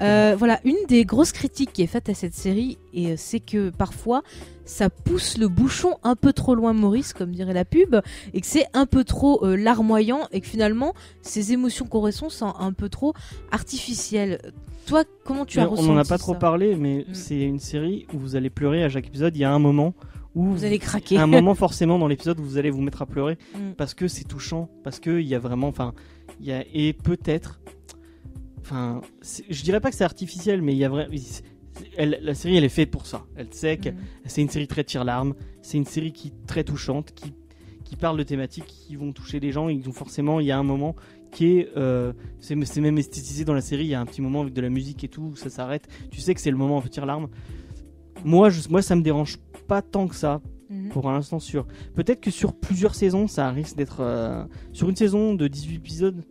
Euh, 0.00 0.34
voilà, 0.38 0.60
une 0.64 0.76
des 0.88 1.04
grosses 1.04 1.32
critiques 1.32 1.72
qui 1.72 1.82
est 1.82 1.86
faite 1.86 2.08
à 2.08 2.14
cette 2.14 2.34
série, 2.34 2.78
et 2.94 3.12
euh, 3.12 3.14
c'est 3.16 3.40
que 3.40 3.70
parfois 3.70 4.22
ça 4.64 4.90
pousse 4.90 5.38
le 5.38 5.46
bouchon 5.48 5.94
un 6.02 6.16
peu 6.16 6.32
trop 6.32 6.54
loin, 6.54 6.72
Maurice, 6.72 7.12
comme 7.12 7.30
dirait 7.30 7.52
la 7.54 7.64
pub, 7.64 7.96
et 8.34 8.40
que 8.40 8.46
c'est 8.46 8.66
un 8.74 8.86
peu 8.86 9.04
trop 9.04 9.44
euh, 9.44 9.56
larmoyant, 9.56 10.26
et 10.32 10.40
que 10.40 10.46
finalement 10.46 10.92
ces 11.22 11.52
émotions 11.52 11.86
qu'on 11.86 12.00
ressent 12.00 12.28
sont 12.30 12.52
un 12.58 12.72
peu 12.72 12.88
trop 12.88 13.14
artificielles. 13.52 14.40
Toi, 14.86 15.02
comment 15.24 15.44
tu 15.44 15.58
as 15.58 15.62
Mais 15.64 15.70
ressenti 15.70 15.88
on 15.88 15.94
en 15.94 15.98
a 15.98 16.04
pas 16.04 16.18
trop 16.18 16.34
parlé, 16.34 16.76
mais 16.76 17.04
Mm. 17.08 17.14
c'est 17.14 17.40
une 17.40 17.58
série 17.58 18.06
où 18.12 18.18
vous 18.18 18.36
allez 18.36 18.50
pleurer 18.50 18.84
à 18.84 18.88
chaque 18.88 19.06
épisode. 19.08 19.36
Il 19.36 19.40
y 19.40 19.44
a 19.44 19.52
un 19.52 19.58
moment 19.58 19.94
où 20.36 20.44
Vous 20.52 20.64
allez 20.64 20.78
craquer. 20.78 21.18
un 21.18 21.26
moment 21.26 21.54
forcément 21.64 21.98
dans 21.98 22.06
l'épisode 22.06 22.38
où 22.38 22.44
vous 22.44 22.58
allez 22.58 22.70
vous 22.70 22.82
mettre 22.82 23.02
à 23.02 23.06
pleurer 23.06 23.36
Mm. 23.54 23.72
parce 23.76 23.94
que 23.94 24.06
c'est 24.06 24.24
touchant, 24.24 24.68
parce 24.84 25.00
que 25.00 25.18
il 25.20 25.26
y 25.26 25.34
a 25.34 25.38
vraiment, 25.40 25.66
enfin, 25.68 25.92
il 26.40 26.46
y 26.46 26.52
a 26.52 26.64
et 26.72 26.92
peut-être, 26.92 27.60
enfin, 28.60 29.00
je 29.50 29.62
dirais 29.62 29.80
pas 29.80 29.90
que 29.90 29.96
c'est 29.96 30.04
artificiel, 30.04 30.62
mais 30.62 30.72
il 30.72 30.78
y 30.78 30.84
a 30.84 30.88
vraiment, 30.88 31.12
elle, 31.96 32.18
la 32.22 32.34
série 32.34 32.56
elle 32.56 32.64
est 32.64 32.68
faite 32.68 32.90
pour 32.90 33.06
ça. 33.06 33.24
Elle 33.36 33.52
sait 33.52 33.76
que 33.78 33.90
Mm. 33.90 33.96
c'est 34.26 34.42
une 34.42 34.48
série 34.50 34.66
très 34.68 34.84
tire-larme, 34.84 35.34
c'est 35.62 35.76
une 35.78 35.84
série 35.84 36.12
qui 36.12 36.28
est 36.28 36.46
très 36.46 36.64
touchante, 36.64 37.12
qui 37.14 37.32
qui 37.84 37.94
parle 37.94 38.18
de 38.18 38.24
thématiques 38.24 38.66
qui 38.66 38.96
vont 38.96 39.12
toucher 39.12 39.38
les 39.38 39.52
gens. 39.52 39.68
Ils 39.68 39.88
ont 39.88 39.92
forcément, 39.92 40.40
il 40.40 40.46
y 40.46 40.50
a 40.50 40.58
un 40.58 40.64
moment 40.64 40.96
qui 41.30 41.58
est, 41.58 41.68
euh, 41.76 42.12
c'est 42.40 42.56
c'est 42.64 42.80
même 42.80 42.98
esthétisé 42.98 43.44
dans 43.44 43.54
la 43.54 43.60
série. 43.60 43.84
Il 43.84 43.90
y 43.90 43.94
a 43.94 44.00
un 44.00 44.06
petit 44.06 44.20
moment 44.22 44.40
avec 44.40 44.52
de 44.54 44.60
la 44.60 44.70
musique 44.70 45.04
et 45.04 45.08
tout, 45.08 45.22
où 45.22 45.36
ça 45.36 45.50
s'arrête. 45.50 45.86
Tu 46.10 46.20
sais 46.20 46.34
que 46.34 46.40
c'est 46.40 46.50
le 46.50 46.56
moment 46.56 46.78
un 46.78 46.80
peu 46.80 46.88
tire-larme. 46.88 47.28
Moi, 48.24 48.50
je, 48.50 48.68
moi, 48.68 48.82
ça 48.82 48.96
me 48.96 49.02
dérange 49.02 49.38
pas 49.68 49.82
tant 49.82 50.06
que 50.08 50.14
ça 50.14 50.40
Mhm. 50.68 50.88
pour 50.88 51.08
l'instant 51.10 51.38
sur. 51.38 51.64
Peut-être 51.94 52.20
que 52.20 52.32
sur 52.32 52.52
plusieurs 52.52 52.96
saisons, 52.96 53.28
ça 53.28 53.50
risque 53.50 53.76
d'être 53.76 53.98
euh, 54.00 54.42
sur 54.72 54.88
une 54.88 54.96
saison 54.96 55.32
de 55.34 55.46
18 55.46 55.76
épisodes, 55.76 56.24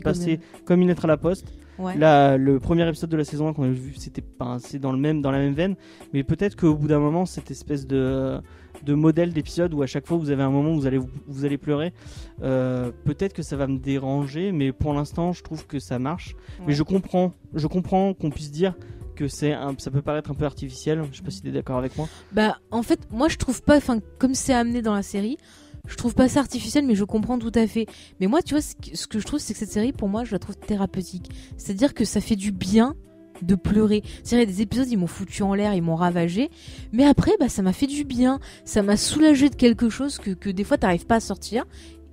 passé, 0.00 0.40
comme 0.64 0.80
une 0.80 0.88
lettre 0.88 1.04
à 1.04 1.08
la 1.08 1.16
poste. 1.16 1.46
Ouais. 1.78 1.96
Là, 1.96 2.36
le 2.38 2.58
premier 2.58 2.88
épisode 2.88 3.10
de 3.10 3.16
la 3.16 3.22
saison 3.24 3.46
1 3.48 3.52
qu'on 3.52 3.62
a 3.64 3.68
vu, 3.68 3.94
c'était 3.98 4.20
pas, 4.22 4.56
c'est 4.58 4.80
dans 4.80 4.90
le 4.90 4.98
même, 4.98 5.22
dans 5.22 5.30
la 5.30 5.38
même 5.38 5.52
veine, 5.52 5.76
mais 6.12 6.24
peut-être 6.24 6.56
qu'au 6.56 6.74
bout 6.74 6.88
d'un 6.88 6.98
moment, 6.98 7.24
cette 7.26 7.50
espèce 7.52 7.86
de, 7.86 8.40
de 8.84 8.94
modèle 8.94 9.32
d'épisode 9.32 9.74
où 9.74 9.82
à 9.82 9.86
chaque 9.86 10.06
fois 10.06 10.16
vous 10.16 10.30
avez 10.30 10.42
un 10.42 10.50
moment 10.50 10.72
où 10.72 10.76
vous 10.80 10.86
allez, 10.86 10.98
vous 11.28 11.44
allez 11.44 11.58
pleurer, 11.58 11.92
euh, 12.42 12.90
peut-être 13.04 13.34
que 13.34 13.42
ça 13.42 13.56
va 13.56 13.66
me 13.68 13.78
déranger, 13.78 14.50
mais 14.52 14.72
pour 14.72 14.92
l'instant, 14.94 15.32
je 15.32 15.42
trouve 15.44 15.66
que 15.66 15.78
ça 15.78 15.98
marche. 16.00 16.34
Mais 16.66 16.72
je 16.72 16.82
comprends, 16.82 17.32
je 17.54 17.66
comprends 17.68 18.12
qu'on 18.14 18.30
puisse 18.30 18.50
dire 18.50 18.74
que 19.16 19.26
c'est, 19.26 19.52
un- 19.52 19.74
ça 19.78 19.90
peut 19.90 20.02
paraître 20.02 20.30
un 20.30 20.34
peu 20.34 20.44
artificiel. 20.44 21.02
Je 21.10 21.16
sais 21.16 21.22
pas 21.24 21.30
si 21.32 21.40
tu 21.42 21.48
es 21.48 21.52
d'accord 21.52 21.78
avec 21.78 21.96
moi. 21.96 22.08
Bah, 22.32 22.58
en 22.70 22.82
fait, 22.84 23.00
moi 23.10 23.28
je 23.28 23.36
trouve 23.36 23.62
pas, 23.62 23.76
enfin, 23.76 23.98
comme 24.18 24.34
c'est 24.34 24.54
amené 24.54 24.82
dans 24.82 24.94
la 24.94 25.02
série, 25.02 25.36
je 25.88 25.96
trouve 25.96 26.14
pas 26.14 26.28
ça 26.28 26.40
artificiel, 26.40 26.84
mais 26.86 26.94
je 26.94 27.04
comprends 27.04 27.38
tout 27.38 27.52
à 27.54 27.66
fait. 27.66 27.86
Mais 28.20 28.26
moi, 28.26 28.42
tu 28.42 28.54
vois, 28.54 28.60
ce 28.62 29.06
que, 29.06 29.18
je 29.20 29.24
trouve, 29.26 29.38
c'est 29.40 29.52
que 29.52 29.58
cette 29.58 29.70
série, 29.70 29.92
pour 29.92 30.08
moi, 30.08 30.24
je 30.24 30.32
la 30.32 30.38
trouve 30.40 30.56
thérapeutique. 30.56 31.30
C'est-à-dire 31.56 31.94
que 31.94 32.04
ça 32.04 32.20
fait 32.20 32.34
du 32.36 32.50
bien 32.52 32.94
de 33.42 33.54
pleurer. 33.54 34.02
C'est 34.24 34.34
vrai, 34.36 34.46
des 34.46 34.62
épisodes, 34.62 34.88
ils 34.90 34.96
m'ont 34.98 35.06
foutu 35.06 35.42
en 35.44 35.54
l'air, 35.54 35.74
ils 35.74 35.82
m'ont 35.82 35.94
ravagé. 35.94 36.50
Mais 36.92 37.04
après, 37.04 37.32
bah, 37.38 37.48
ça 37.48 37.62
m'a 37.62 37.72
fait 37.72 37.86
du 37.86 38.02
bien. 38.02 38.40
Ça 38.64 38.82
m'a 38.82 38.96
soulagé 38.96 39.48
de 39.48 39.54
quelque 39.54 39.88
chose 39.88 40.18
que, 40.18 40.30
que 40.32 40.50
des 40.50 40.64
fois, 40.64 40.76
t'arrives 40.76 41.06
pas 41.06 41.16
à 41.16 41.20
sortir. 41.20 41.64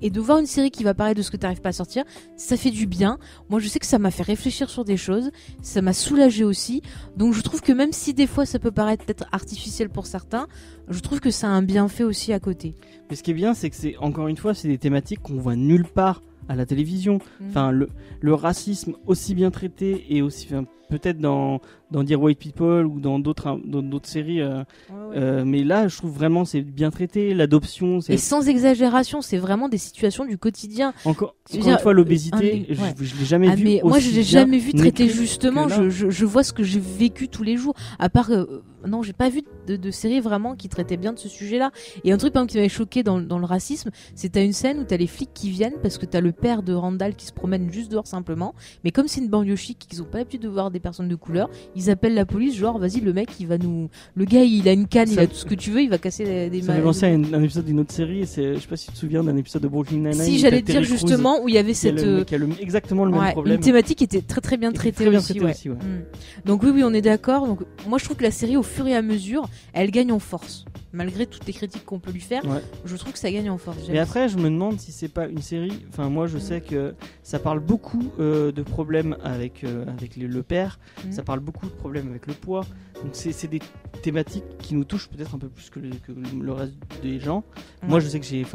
Et 0.03 0.09
de 0.09 0.19
voir 0.19 0.37
une 0.37 0.45
série 0.45 0.69
qui 0.69 0.83
va 0.83 0.93
parler 0.93 1.15
de 1.15 1.21
ce 1.21 1.31
que 1.31 1.37
t'arrives 1.37 1.61
pas 1.61 1.69
à 1.69 1.73
sortir, 1.73 2.03
ça 2.35 2.57
fait 2.57 2.71
du 2.71 2.85
bien. 2.85 3.17
Moi, 3.49 3.61
je 3.61 3.69
sais 3.69 3.79
que 3.79 3.85
ça 3.85 3.99
m'a 3.99 4.11
fait 4.11 4.23
réfléchir 4.23 4.69
sur 4.69 4.83
des 4.83 4.97
choses. 4.97 5.31
Ça 5.61 5.81
m'a 5.81 5.93
soulagé 5.93 6.43
aussi. 6.43 6.81
Donc, 7.15 7.33
je 7.33 7.41
trouve 7.41 7.61
que 7.61 7.71
même 7.71 7.93
si 7.93 8.13
des 8.13 8.27
fois, 8.27 8.45
ça 8.45 8.59
peut 8.59 8.71
paraître 8.71 9.05
peut-être 9.05 9.25
artificiel 9.31 9.89
pour 9.89 10.05
certains, 10.05 10.47
je 10.89 10.99
trouve 10.99 11.21
que 11.21 11.31
ça 11.31 11.47
a 11.47 11.51
un 11.51 11.63
bienfait 11.63 12.03
aussi 12.03 12.33
à 12.33 12.41
côté. 12.41 12.75
Mais 13.09 13.15
ce 13.15 13.23
qui 13.23 13.31
est 13.31 13.33
bien, 13.33 13.53
c'est 13.53 13.69
que 13.69 13.77
c'est 13.77 13.95
encore 13.97 14.27
une 14.27 14.35
fois, 14.35 14.53
c'est 14.53 14.67
des 14.67 14.77
thématiques 14.77 15.21
qu'on 15.21 15.37
voit 15.37 15.55
nulle 15.55 15.85
part 15.85 16.21
à 16.49 16.55
la 16.55 16.65
télévision. 16.65 17.19
Mm. 17.39 17.47
Enfin, 17.49 17.71
le, 17.71 17.87
le 18.19 18.33
racisme 18.33 18.95
aussi 19.07 19.35
bien 19.35 19.51
traité 19.51 20.05
et 20.09 20.21
aussi, 20.21 20.47
enfin, 20.51 20.65
peut-être 20.89 21.17
dans, 21.19 21.59
dans 21.91 22.03
Dear 22.03 22.21
White 22.21 22.39
People 22.39 22.85
ou 22.85 22.99
dans 22.99 23.19
d'autres, 23.19 23.47
hein, 23.47 23.59
d'autres 23.65 24.07
séries. 24.09 24.41
euh, 24.41 24.63
Ouais, 24.89 24.95
ouais. 24.95 25.17
euh, 25.17 25.43
mais 25.45 25.63
là, 25.63 25.87
je 25.87 25.97
trouve 25.97 26.11
vraiment 26.11 26.45
c'est 26.45 26.61
bien 26.61 26.91
traité. 26.91 27.33
L'adoption, 27.33 28.01
c'est 28.01 28.13
Et 28.13 28.17
sans 28.17 28.47
exagération, 28.47 29.21
c'est 29.21 29.37
vraiment 29.37 29.69
des 29.69 29.77
situations 29.77 30.25
du 30.25 30.37
quotidien. 30.37 30.93
encore, 31.05 31.35
une 31.53 31.61
fois 31.79 31.91
euh, 31.91 31.95
l'obésité. 31.95 32.65
un- 32.69 32.73
je, 32.73 32.81
ouais. 32.81 32.93
je 32.99 33.15
l'ai 33.17 33.25
jamais 33.25 33.47
Ah, 33.51 33.55
vu. 33.55 33.63
mais 33.63 33.81
moi, 33.83 33.99
je 33.99 34.09
l'ai 34.11 34.23
jamais 34.23 34.57
vu 34.59 34.73
traité 34.73 35.07
justement. 35.09 35.67
Je, 35.67 35.89
je, 35.89 36.09
je 36.09 36.25
vois 36.25 36.43
ce 36.43 36.53
que 36.53 36.63
j'ai 36.63 36.79
vécu 36.79 37.27
tous 37.27 37.43
les 37.43 37.57
jours. 37.57 37.73
À 37.99 38.09
part, 38.09 38.31
euh, 38.31 38.63
non, 38.87 39.01
j'ai 39.01 39.13
pas 39.13 39.29
vu 39.29 39.41
de, 39.67 39.75
de 39.77 39.91
série 39.91 40.19
vraiment 40.19 40.55
qui 40.55 40.67
traitait 40.69 40.97
bien 40.97 41.13
de 41.13 41.19
ce 41.19 41.29
sujet-là. 41.29 41.71
Et 42.03 42.11
un 42.11 42.17
truc 42.17 42.33
par 42.33 42.41
exemple, 42.41 42.51
qui 42.51 42.57
m'avait 42.57 42.69
choqué 42.69 43.03
dans, 43.03 43.19
dans 43.21 43.39
le 43.39 43.45
racisme, 43.45 43.89
c'est 44.15 44.29
t'as 44.33 44.43
une 44.43 44.53
scène 44.53 44.79
où 44.79 44.83
t'as 44.83 44.97
les 44.97 45.07
flics 45.07 45.33
qui 45.33 45.49
viennent 45.49 45.75
parce 45.81 45.97
que 45.97 46.05
t'as 46.05 46.21
le 46.21 46.31
père 46.33 46.63
de 46.63 46.73
Randall 46.73 47.15
qui 47.15 47.25
se 47.25 47.33
promène 47.33 47.71
juste 47.71 47.91
dehors 47.91 48.07
simplement. 48.07 48.53
Mais 48.83 48.91
comme 48.91 49.07
c'est 49.07 49.21
une 49.21 49.29
banlieue 49.29 49.55
chic, 49.55 49.79
qu'ils 49.79 50.01
ont 50.01 50.05
pas 50.05 50.17
l'habitude 50.19 50.41
de 50.41 50.49
voir 50.49 50.69
des 50.71 50.79
personnes 50.83 51.07
de 51.07 51.15
couleur, 51.15 51.49
ils 51.75 51.89
appellent 51.89 52.13
la 52.13 52.25
police. 52.27 52.55
Genre, 52.55 52.77
vas-y, 52.77 52.99
le 52.99 53.11
mec, 53.13 53.29
il 53.39 53.47
va 53.47 53.57
nous, 53.57 53.89
le 54.15 54.25
gars, 54.25 54.43
il 54.43 54.67
a 54.67 54.73
une 54.73 54.85
canne, 54.87 55.09
il 55.11 55.19
a 55.19 55.25
tout 55.25 55.33
ce 55.35 55.45
que 55.45 55.55
tu 55.55 55.71
veux, 55.71 55.81
il 55.81 55.89
va 55.89 55.97
casser 55.97 56.49
des 56.51 56.61
Ça 56.61 56.73
ma- 56.75 56.81
penser 56.81 57.05
à 57.07 57.09
une- 57.09 57.33
un 57.33 57.41
épisode 57.41 57.65
d'une 57.65 57.79
autre 57.79 57.91
série. 57.93 58.19
et 58.21 58.25
Je 58.25 58.59
sais 58.59 58.67
pas 58.69 58.75
si 58.75 58.87
tu 58.87 58.91
te 58.93 58.97
souviens 58.97 59.23
d'un 59.23 59.35
épisode 59.37 59.63
de 59.63 59.67
Brooklyn 59.67 59.97
Nine-Nine. 59.97 60.13
Si 60.13 60.37
j'allais 60.37 60.61
dire 60.61 60.83
justement 60.83 61.41
où 61.41 61.49
il 61.49 61.55
y 61.55 61.57
avait 61.57 61.71
qui 61.73 61.87
a 61.87 61.91
cette 61.91 62.01
le- 62.03 62.19
euh, 62.19 62.23
qui 62.23 62.35
a 62.35 62.37
le- 62.37 62.49
exactement 62.59 63.05
le 63.05 63.11
même 63.11 63.31
problème. 63.31 63.55
une 63.55 63.61
thématique 63.61 63.97
qui 63.97 64.03
était 64.03 64.21
très 64.21 64.41
très 64.41 64.57
bien 64.57 64.71
traitée 64.71 65.03
très 65.03 65.09
bien 65.09 65.19
aussi. 65.19 65.29
traité 65.33 65.45
ouais. 65.45 65.51
aussi, 65.51 65.69
ouais. 65.69 65.75
Mm. 65.75 66.45
Donc 66.45 66.61
oui 66.63 66.69
oui 66.73 66.83
on 66.83 66.93
est 66.93 67.01
d'accord. 67.01 67.47
Donc 67.47 67.61
moi 67.87 67.97
je 67.97 68.03
trouve 68.05 68.17
que 68.17 68.23
la 68.23 68.31
série 68.31 68.57
au 68.57 68.63
fur 68.63 68.85
et 68.87 68.95
à 68.95 69.01
mesure 69.01 69.47
elle 69.73 69.89
gagne 69.89 70.11
en 70.11 70.19
force. 70.19 70.65
Malgré 70.93 71.25
toutes 71.25 71.45
les 71.47 71.53
critiques 71.53 71.85
qu'on 71.85 71.99
peut 71.99 72.11
lui 72.11 72.19
faire, 72.21 72.45
Ouais. 72.45 72.61
je 72.85 72.95
trouve 72.95 73.13
que 73.13 73.19
ça 73.19 73.31
gagne 73.31 73.49
en 73.49 73.57
force. 73.57 73.89
Et 73.89 73.97
après, 73.97 74.29
je 74.29 74.37
me 74.37 74.43
demande 74.43 74.79
si 74.79 74.91
c'est 74.91 75.07
pas 75.07 75.27
une 75.27 75.41
série. 75.41 75.83
Enfin, 75.89 76.07
moi, 76.09 76.27
je 76.27 76.37
sais 76.37 76.61
que 76.61 76.93
ça 77.23 77.39
parle 77.39 77.59
beaucoup 77.59 78.11
euh, 78.19 78.51
de 78.51 78.61
problèmes 78.61 79.17
avec 79.23 79.63
euh, 79.63 79.85
avec 79.87 80.15
les- 80.15 80.27
le 80.27 80.43
père. 80.43 80.79
Mhm. 81.05 81.11
Ça 81.11 81.23
parle 81.23 81.39
beaucoup 81.39 81.65
de 81.65 81.71
problèmes 81.71 82.09
avec 82.09 82.27
le 82.27 82.33
poids. 82.33 82.61
Donc, 83.03 83.11
c'est 83.15 83.47
des 83.49 83.59
thématiques 84.03 84.43
qui 84.59 84.75
nous 84.75 84.85
touchent 84.85 85.09
peut-être 85.09 85.33
un 85.35 85.39
peu 85.39 85.49
plus 85.49 85.69
que 85.71 85.79
le, 85.79 85.89
que 85.89 86.11
le 86.11 86.51
reste 86.53 86.73
des 87.01 87.19
gens. 87.19 87.43
Ouais. 87.81 87.89
Moi, 87.89 87.99
je 87.99 88.07
sais 88.07 88.19
que 88.19 88.25
j'ai 88.25 88.45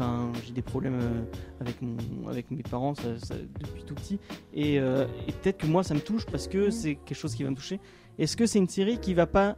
des 0.55 0.61
problèmes 0.61 0.97
euh, 0.99 1.21
avec 1.59 1.81
mon 1.81 1.97
avec 2.29 2.49
mes 2.51 2.63
parents 2.63 2.95
ça- 2.95 3.19
ça- 3.19 3.35
depuis 3.59 3.83
tout 3.83 3.95
petit. 3.95 4.17
Et, 4.53 4.75
et 4.75 5.31
peut-être 5.41 5.57
que 5.57 5.67
moi, 5.67 5.83
ça 5.83 5.93
me 5.93 5.99
touche 5.99 6.25
parce 6.25 6.47
que 6.47 6.65
Mhm. 6.67 6.71
c'est 6.71 6.95
quelque 6.95 7.17
chose 7.17 7.35
qui 7.35 7.43
va 7.43 7.49
me 7.49 7.55
toucher. 7.55 7.79
Est-ce 8.17 8.37
que 8.37 8.45
c'est 8.45 8.59
une 8.59 8.69
série 8.69 8.97
qui 8.97 9.13
va 9.13 9.27
pas 9.27 9.57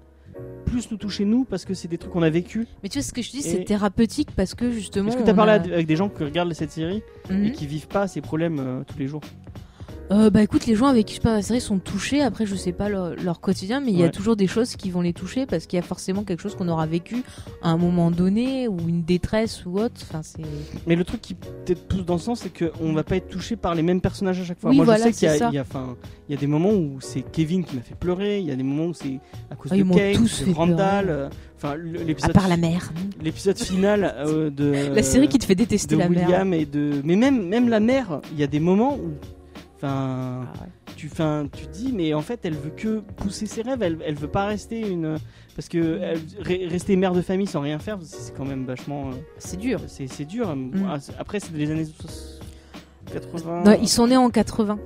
plus 0.66 0.90
nous 0.92 0.98
toucher 0.98 1.26
nous 1.26 1.44
parce 1.44 1.66
que 1.66 1.74
c'est 1.74 1.88
des 1.88 1.98
trucs 1.98 2.12
qu'on 2.14 2.22
a 2.22 2.30
vécu 2.30 2.66
Mais 2.84 2.90
tu 2.90 3.00
vois 3.00 3.04
ce 3.04 3.12
que 3.14 3.22
je 3.22 3.32
dis, 3.32 3.40
Et- 3.40 3.42
c'est 3.42 3.64
thérapeutique 3.66 4.30
parce 4.36 4.56
que 4.56 4.72
justement. 4.72 5.10
Est-ce 5.10 5.18
que 5.18 5.24
tu 5.24 5.30
as 5.30 5.34
on 5.34 5.36
parlé 5.36 5.52
a- 5.52 5.56
avec 5.56 5.86
des 5.88 5.96
gens 5.96 6.08
qui 6.10 6.24
regardent 6.24 6.54
cette 6.54 6.72
série 6.72 7.02
Mhm. 7.30 7.46
et 7.46 7.52
qui 7.52 7.68
vivent 7.68 7.88
pas 7.88 8.08
ces 8.08 8.22
problèmes 8.22 8.60
euh, 8.60 8.84
tous 8.88 8.98
les 8.98 9.08
jours. 9.08 9.22
Euh, 10.12 10.30
bah 10.30 10.44
écoute, 10.44 10.66
les 10.66 10.76
gens 10.76 10.88
avec 10.88 11.06
qui 11.06 11.16
je 11.16 11.22
parle 11.22 11.38
la 11.38 11.42
série 11.42 11.62
sont 11.62 11.80
touchés. 11.80 12.22
Après, 12.22 12.46
je 12.46 12.56
sais 12.56 12.74
pas 12.74 12.90
leur, 12.90 13.16
leur 13.16 13.40
quotidien, 13.40 13.80
mais 13.80 13.92
il 13.92 14.00
y 14.00 14.04
a 14.04 14.10
toujours 14.10 14.36
des 14.36 14.48
choses 14.48 14.76
qui 14.76 14.92
vont 14.92 15.02
les 15.02 15.14
toucher 15.14 15.46
parce 15.46 15.66
qu'il 15.66 15.78
y 15.78 15.80
a 15.80 15.86
forcément 15.86 16.24
quelque 16.24 16.42
chose 16.42 16.56
qu'on 16.56 16.68
aura 16.68 16.86
vécu 16.86 17.24
à 17.62 17.70
un 17.70 17.78
moment 17.78 18.12
donné 18.12 18.68
ou 18.68 18.78
une 18.88 19.04
détresse 19.04 19.66
ou 19.66 19.80
autre. 19.80 19.96
Enfin, 20.04 20.22
c'est. 20.22 20.42
Mais 20.86 20.96
le 20.96 21.06
truc 21.06 21.22
qui 21.22 21.36
peut-être 21.36 21.88
pousse 21.88 22.06
dans 22.06 22.18
ce 22.18 22.26
sens, 22.26 22.42
c'est 22.42 22.52
qu'on 22.52 22.92
va 22.94 23.04
pas 23.04 23.16
être 23.16 23.30
touché 23.30 23.56
par 23.56 23.74
les 23.74 23.84
mêmes 23.84 24.02
personnages 24.02 24.42
à 24.42 24.44
chaque 24.44 24.60
fois. 24.60 24.72
Oui, 24.72 24.76
Moi, 24.76 24.86
voilà, 24.86 25.08
je 25.08 25.14
sais 25.14 25.38
qu'il 25.38 25.54
y 25.54 25.58
a, 25.58 25.64
y 26.30 26.34
y 26.34 26.38
des 26.38 26.48
moments 26.48 26.74
où 26.74 26.98
c'est 27.00 27.22
Kevin 27.22 27.64
qui 27.64 27.76
m'a 27.78 27.82
fait 27.82 27.96
pleurer, 27.96 28.40
il 28.40 28.46
y 28.46 28.52
a 28.52 28.56
des 28.56 28.64
moments 28.64 28.88
où 28.88 28.94
c'est 28.94 29.20
à 29.50 29.56
cause 29.56 29.72
Ah, 29.74 29.78
de 29.78 29.84
Kate, 29.84 30.48
de 30.48 30.54
Randall, 30.54 31.06
euh, 31.10 31.30
enfin 31.58 31.76
le- 31.76 32.02
À 32.02 32.04
l'épisode, 32.04 32.34
part 32.34 32.48
la 32.48 32.58
mère. 32.58 32.92
l'épisode 33.22 33.58
final 33.58 34.14
euh, 34.18 34.50
de 34.50 34.72
la 34.96 35.04
série 35.04 35.28
qui 35.30 35.40
te 35.40 35.46
fait 35.46 35.56
détester 35.56 35.96
de 35.96 36.00
la 36.00 36.10
mère. 36.10 36.28
William 36.28 36.54
et 36.54 36.66
de, 36.66 37.02
mais 37.04 37.16
même 37.16 37.48
même 37.48 37.70
la 37.70 37.80
mère, 37.80 38.22
il 38.34 38.40
y 38.40 38.44
a 38.44 38.48
des 38.48 38.60
moments 38.60 38.96
où, 38.96 39.12
enfin, 39.82 40.42
Ah 40.54 40.62
ouais. 40.64 40.68
tu, 40.96 41.08
fin, 41.10 41.48
tu 41.52 41.66
dis, 41.68 41.92
mais 41.94 42.14
en 42.14 42.22
fait, 42.22 42.40
elle 42.44 42.54
veut 42.56 42.72
que 42.76 43.00
pousser 43.18 43.46
ses 43.46 43.62
rêves. 43.62 43.82
Elle, 43.82 43.98
elle 44.06 44.16
veut 44.16 44.28
pas 44.28 44.46
rester 44.46 44.88
une. 44.88 45.18
Parce 45.56 45.68
que 45.68 46.00
elle- 46.02 46.20
re- 46.44 46.68
rester 46.70 46.96
mère 46.96 47.14
de 47.14 47.22
famille 47.22 47.48
sans 47.48 47.62
rien 47.62 47.78
faire, 47.80 47.98
c'est 48.02 48.36
quand 48.36 48.46
même 48.46 48.66
vachement. 48.66 49.10
euh, 49.10 49.14
C'est 49.38 49.58
dur. 49.58 49.82
C'est 49.88 50.26
dur. 50.26 50.56
Ah, 50.88 51.00
c'est- 51.00 51.14
Après, 51.20 51.40
c'est 51.40 51.52
des 51.54 51.70
années 51.72 51.86
80. 53.12 53.64
Non, 53.66 53.78
ils 53.82 53.90
sont 53.90 54.08
nés 54.08 54.18
en 54.18 54.30
80. 54.30 54.80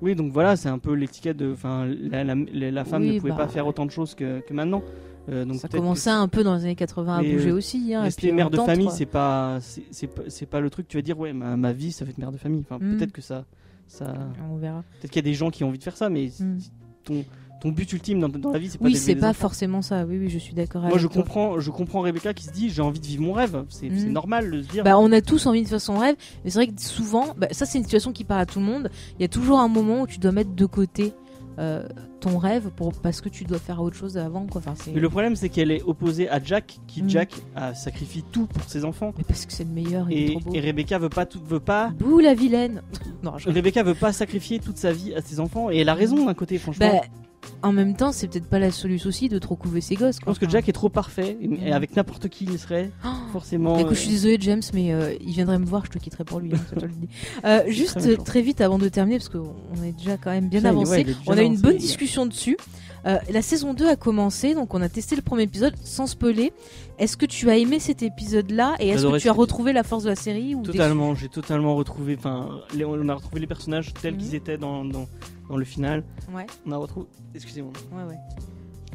Oui, 0.00 0.14
donc 0.14 0.32
voilà, 0.32 0.56
c'est 0.56 0.68
un 0.68 0.78
peu 0.78 0.94
l'étiquette 0.94 1.36
de. 1.36 1.52
Enfin, 1.52 1.86
la, 1.86 2.24
la, 2.24 2.34
la- 2.34 2.70
la 2.70 2.84
femme 2.84 3.02
Oui, 3.02 3.14
ne 3.14 3.20
pouvait 3.20 3.30
bah, 3.30 3.38
pas 3.38 3.48
faire 3.48 3.66
autant 3.66 3.86
de 3.86 3.90
choses 3.90 4.14
que, 4.14 4.40
que 4.40 4.52
maintenant. 4.54 4.82
Euh, 5.28 5.44
donc 5.44 5.56
Ça 5.60 5.68
commençait 5.68 6.10
un 6.10 6.26
peu 6.26 6.42
dans 6.42 6.56
les 6.56 6.64
années 6.64 6.74
80 6.74 7.18
à 7.18 7.22
bouger 7.22 7.50
euh, 7.50 7.54
aussi. 7.54 7.94
Hein, 7.94 8.00
et 8.00 8.04
Rester 8.06 8.26
puis 8.28 8.32
mère 8.32 8.50
de 8.50 8.56
famille, 8.58 8.90
c'est 8.90 9.06
pas, 9.06 9.58
c'est 9.60 9.82
c'est 9.92 10.08
pas, 10.08 10.22
pas 10.50 10.60
le 10.60 10.68
truc. 10.70 10.88
Tu 10.88 10.96
vas 10.96 11.02
dire, 11.02 11.16
ouais, 11.18 11.32
ma, 11.32 11.56
ma 11.56 11.72
vie, 11.72 11.92
ça 11.92 12.04
fait 12.04 12.10
être 12.10 12.18
mère 12.18 12.32
de 12.32 12.36
famille. 12.38 12.64
Enfin, 12.68 12.84
Mm. 12.84 12.96
peut-être 12.96 13.12
que 13.12 13.22
ça, 13.22 13.44
ça. 13.92 14.14
On 14.50 14.56
verra. 14.56 14.82
Peut-être 15.00 15.10
qu'il 15.12 15.22
y 15.24 15.26
a 15.26 15.30
des 15.30 15.34
gens 15.34 15.50
qui 15.50 15.64
ont 15.64 15.68
envie 15.68 15.78
de 15.78 15.84
faire 15.84 15.96
ça, 15.96 16.08
mais 16.08 16.30
Mm. 16.40 16.58
ton, 17.04 17.24
ton 17.60 17.68
but 17.70 17.92
ultime 17.92 18.18
dans, 18.20 18.28
dans 18.28 18.50
la 18.50 18.58
vie, 18.58 18.68
c'est 18.68 18.78
pas 18.78 18.84
Oui, 18.86 18.96
c'est 18.96 19.14
pas 19.14 19.28
enfants. 19.30 19.40
forcément 19.42 19.82
ça. 19.82 20.04
Oui, 20.04 20.18
oui, 20.18 20.28
je 20.28 20.38
suis 20.38 20.54
d'accord 20.54 20.80
Moi, 20.82 20.90
avec 20.90 21.00
je 21.00 21.06
toi. 21.06 21.22
comprends, 21.22 21.60
je 21.60 21.70
comprends 21.70 22.00
Rebecca 22.00 22.34
qui 22.34 22.44
se 22.44 22.50
dit 22.52 22.70
j'ai 22.70 22.82
envie 22.82 22.98
de 23.00 23.06
vivre 23.06 23.22
mon 23.22 23.32
rêve. 23.32 23.64
C'est 23.68 23.88
Mm. 23.88 23.98
c'est 23.98 24.08
normal 24.08 24.50
de 24.50 24.62
se 24.62 24.68
dire. 24.68 24.82
Bah, 24.84 24.98
on 24.98 25.12
a 25.12 25.20
tous 25.20 25.46
envie 25.46 25.62
de 25.62 25.68
faire 25.68 25.80
son 25.80 25.98
rêve, 25.98 26.16
mais 26.44 26.50
c'est 26.50 26.58
vrai 26.58 26.66
que 26.66 26.80
souvent, 26.80 27.34
bah, 27.36 27.46
ça 27.52 27.66
c'est 27.66 27.78
une 27.78 27.84
situation 27.84 28.12
qui 28.12 28.24
parle 28.24 28.40
à 28.40 28.46
tout 28.46 28.58
le 28.58 28.64
monde. 28.64 28.90
Il 29.18 29.22
y 29.22 29.24
a 29.24 29.28
toujours 29.28 29.60
un 29.60 29.68
moment 29.68 30.02
où 30.02 30.06
tu 30.06 30.18
dois 30.18 30.32
mettre 30.32 30.50
de 30.54 30.66
côté 30.66 31.12
euh, 31.58 31.86
ton 32.20 32.38
rêve 32.38 32.70
pour 32.74 32.92
parce 32.92 33.20
que 33.20 33.28
tu 33.28 33.44
dois 33.44 33.58
faire 33.58 33.80
autre 33.82 33.96
chose 33.96 34.16
avant, 34.16 34.46
quoi. 34.46 34.62
Enfin. 34.66 34.74
Mais 34.94 35.00
le 35.00 35.08
problème, 35.08 35.36
c'est 35.36 35.48
qu'elle 35.48 35.70
est 35.70 35.82
opposée 35.82 36.28
à 36.28 36.42
Jack, 36.42 36.78
qui 36.86 37.02
Mm. 37.02 37.08
Jack 37.10 37.32
a 37.56 37.74
sacrifie 37.74 38.24
tout 38.32 38.46
pour 38.46 38.62
ses 38.64 38.84
enfants. 38.84 39.12
Mais 39.18 39.24
parce 39.24 39.44
que 39.46 39.52
c'est 39.52 39.64
le 39.64 39.70
meilleur, 39.70 40.10
il 40.10 40.16
est 40.18 40.22
Et, 40.24 40.30
trop 40.32 40.40
beau. 40.40 40.54
et 40.54 40.60
Rebecca 40.60 40.98
veut 40.98 41.08
pas, 41.08 41.26
tout, 41.26 41.40
veut 41.44 41.60
pas. 41.60 41.90
Bouh 41.98 42.20
la 42.20 42.34
vilaine. 42.34 42.82
non, 43.22 43.38
je... 43.38 43.50
Rebecca 43.50 43.82
veut 43.82 43.94
pas 43.94 44.12
sacrifier 44.12 44.58
toute 44.60 44.76
sa 44.78 44.92
vie 44.92 45.14
à 45.14 45.20
ses 45.20 45.40
enfants, 45.40 45.70
et 45.70 45.78
elle 45.78 45.88
a 45.88 45.94
raison 45.94 46.24
d'un 46.26 46.34
côté, 46.34 46.58
franchement. 46.58 47.00
Bah, 47.00 47.06
en 47.62 47.72
même 47.72 47.94
temps, 47.96 48.12
c'est 48.12 48.28
peut-être 48.28 48.46
pas 48.48 48.58
la 48.58 48.70
solution 48.70 49.08
aussi 49.08 49.28
de 49.28 49.38
trop 49.38 49.56
couver 49.56 49.80
ses 49.80 49.94
gosses. 49.94 50.16
je 50.20 50.24
pense 50.24 50.38
que 50.38 50.48
Jack 50.48 50.68
est 50.68 50.72
trop 50.72 50.88
parfait, 50.88 51.36
et, 51.40 51.72
avec 51.72 51.94
n'importe 51.96 52.28
qui 52.28 52.44
il 52.44 52.58
serait 52.58 52.90
Oh. 53.04 53.08
forcément. 53.32 53.78
Écoute, 53.78 53.94
je 53.94 54.00
suis 54.00 54.08
euh, 54.10 54.12
désolée 54.12 54.36
James, 54.40 54.62
mais 54.74 54.92
euh, 54.92 55.14
il 55.20 55.32
viendrait 55.32 55.58
me 55.58 55.64
voir, 55.66 55.84
je 55.86 55.90
te 55.90 55.98
quitterai 55.98 56.24
pour 56.24 56.40
lui. 56.40 56.52
hein. 56.54 56.58
Euh, 57.44 57.62
juste 57.68 58.22
très 58.24 58.42
vite 58.42 58.60
avant 58.60 58.78
de 58.78 58.88
terminer, 58.88 59.18
parce 59.18 59.28
qu'on 59.28 59.82
est 59.84 59.92
déjà 59.96 60.16
quand 60.16 60.30
même 60.30 60.48
bien 60.48 60.64
avancé. 60.64 61.04
ouais, 61.04 61.06
on 61.26 61.36
a 61.36 61.42
eu 61.42 61.46
une 61.46 61.56
bonne 61.58 61.76
discussion 61.76 62.26
dessus. 62.26 62.56
Euh, 63.06 63.18
la 63.30 63.42
saison 63.42 63.74
2 63.74 63.88
a 63.88 63.96
commencé, 63.96 64.54
donc 64.54 64.74
on 64.74 64.80
a 64.82 64.88
testé 64.88 65.16
le 65.16 65.22
premier 65.22 65.42
épisode 65.42 65.74
sans 65.82 66.06
spoiler. 66.06 66.52
Est-ce 66.98 67.16
que 67.16 67.26
tu 67.26 67.50
as 67.50 67.56
aimé 67.56 67.80
cet 67.80 68.02
épisode-là 68.02 68.76
et 68.78 68.90
est-ce 68.90 69.06
que 69.06 69.18
tu 69.18 69.28
as 69.28 69.32
retrouvé 69.32 69.72
la 69.72 69.82
force 69.82 70.04
de 70.04 70.10
la 70.10 70.14
série 70.16 70.54
ou 70.54 70.62
Totalement, 70.62 71.14
j'ai 71.14 71.28
totalement 71.28 71.74
retrouvé. 71.74 72.14
Enfin, 72.16 72.60
on 72.78 73.08
a 73.08 73.14
retrouvé 73.14 73.40
les 73.40 73.46
personnages 73.46 73.92
tels 73.94 74.14
Mhm. 74.14 74.20
qu'ils 74.20 74.34
étaient 74.36 74.58
dans, 74.58 74.84
dans, 74.84 75.06
dans 75.48 75.56
le 75.56 75.64
final. 75.64 76.04
Ouais, 76.32 76.46
On 76.66 76.70
a 76.72 76.76
retrouvé. 76.76 77.06
Excusez-moi. 77.34 77.72
ouais, 77.92 78.04
ouais. 78.10 78.18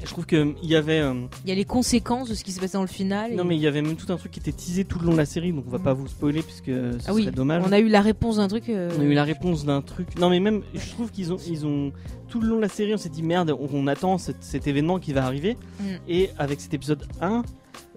Je 0.03 0.05
trouve 0.11 0.25
qu'il 0.25 0.53
y 0.63 0.75
avait. 0.75 0.99
euh, 0.99 1.13
Il 1.43 1.49
y 1.49 1.51
a 1.51 1.55
les 1.55 1.65
conséquences 1.65 2.29
de 2.29 2.35
ce 2.35 2.43
qui 2.43 2.51
s'est 2.51 2.59
passé 2.59 2.73
dans 2.73 2.81
le 2.81 2.87
final. 2.87 3.33
Non, 3.35 3.43
mais 3.43 3.55
il 3.55 3.61
y 3.61 3.67
avait 3.67 3.81
même 3.81 3.95
tout 3.95 4.11
un 4.11 4.17
truc 4.17 4.31
qui 4.31 4.39
était 4.39 4.51
teasé 4.51 4.85
tout 4.85 4.99
le 4.99 5.05
long 5.07 5.13
de 5.13 5.17
la 5.17 5.25
série, 5.25 5.51
donc 5.51 5.63
on 5.67 5.71
va 5.71 5.79
pas 5.79 5.93
vous 5.93 6.07
spoiler 6.07 6.41
puisque 6.43 6.65
ce 6.65 6.97
ah 7.07 7.13
oui, 7.13 7.23
serait 7.23 7.31
dommage. 7.35 7.63
on 7.65 7.71
a 7.71 7.79
eu 7.79 7.87
la 7.89 8.01
réponse 8.01 8.37
d'un 8.37 8.47
truc. 8.47 8.69
euh, 8.69 8.91
On 8.97 9.01
a 9.01 9.05
eu 9.05 9.13
la 9.13 9.23
réponse 9.23 9.65
d'un 9.65 9.81
truc. 9.81 10.17
Non, 10.19 10.29
mais 10.29 10.39
même, 10.39 10.61
je 10.73 10.89
trouve 10.91 11.11
qu'ils 11.11 11.33
ont, 11.33 11.37
ils 11.47 11.65
ont 11.65 11.91
tout 12.29 12.39
le 12.39 12.47
long 12.47 12.57
de 12.57 12.61
la 12.61 12.69
série, 12.69 12.93
on 12.93 12.97
s'est 12.97 13.09
dit 13.09 13.23
merde, 13.23 13.51
on, 13.51 13.67
on 13.73 13.87
attend 13.87 14.17
cet, 14.17 14.37
cet 14.43 14.67
événement 14.67 14.99
qui 14.99 15.13
va 15.13 15.25
arriver. 15.25 15.57
Mm. 15.79 15.83
Et 16.07 16.29
avec 16.37 16.61
cet 16.61 16.73
épisode 16.73 17.03
1, 17.21 17.43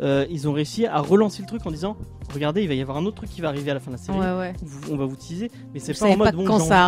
euh, 0.01 0.26
ils 0.31 0.49
ont 0.49 0.53
réussi 0.53 0.87
à 0.87 1.01
relancer 1.01 1.43
le 1.43 1.49
truc 1.49 1.64
en 1.66 1.70
disant 1.70 1.97
regardez, 2.33 2.62
il 2.62 2.68
va 2.68 2.74
y 2.74 2.81
avoir 2.81 2.97
un 2.97 3.05
autre 3.07 3.16
truc 3.16 3.31
qui 3.31 3.41
va 3.41 3.49
arriver 3.49 3.70
à 3.72 3.74
la 3.74 3.81
fin 3.81 3.91
de 3.91 3.97
la 3.97 4.03
série. 4.03 4.18
Ouais, 4.18 4.39
ouais. 4.39 4.53
Vous- 4.62 4.93
on 4.93 4.97
va 4.97 5.05
vous 5.05 5.16
teaser, 5.16 5.51
mais 5.74 5.81
c'est 5.81 5.99
pas 5.99 6.07
en 6.07 6.16
mode 6.16 6.26
pas 6.31 6.33
bon, 6.33 6.45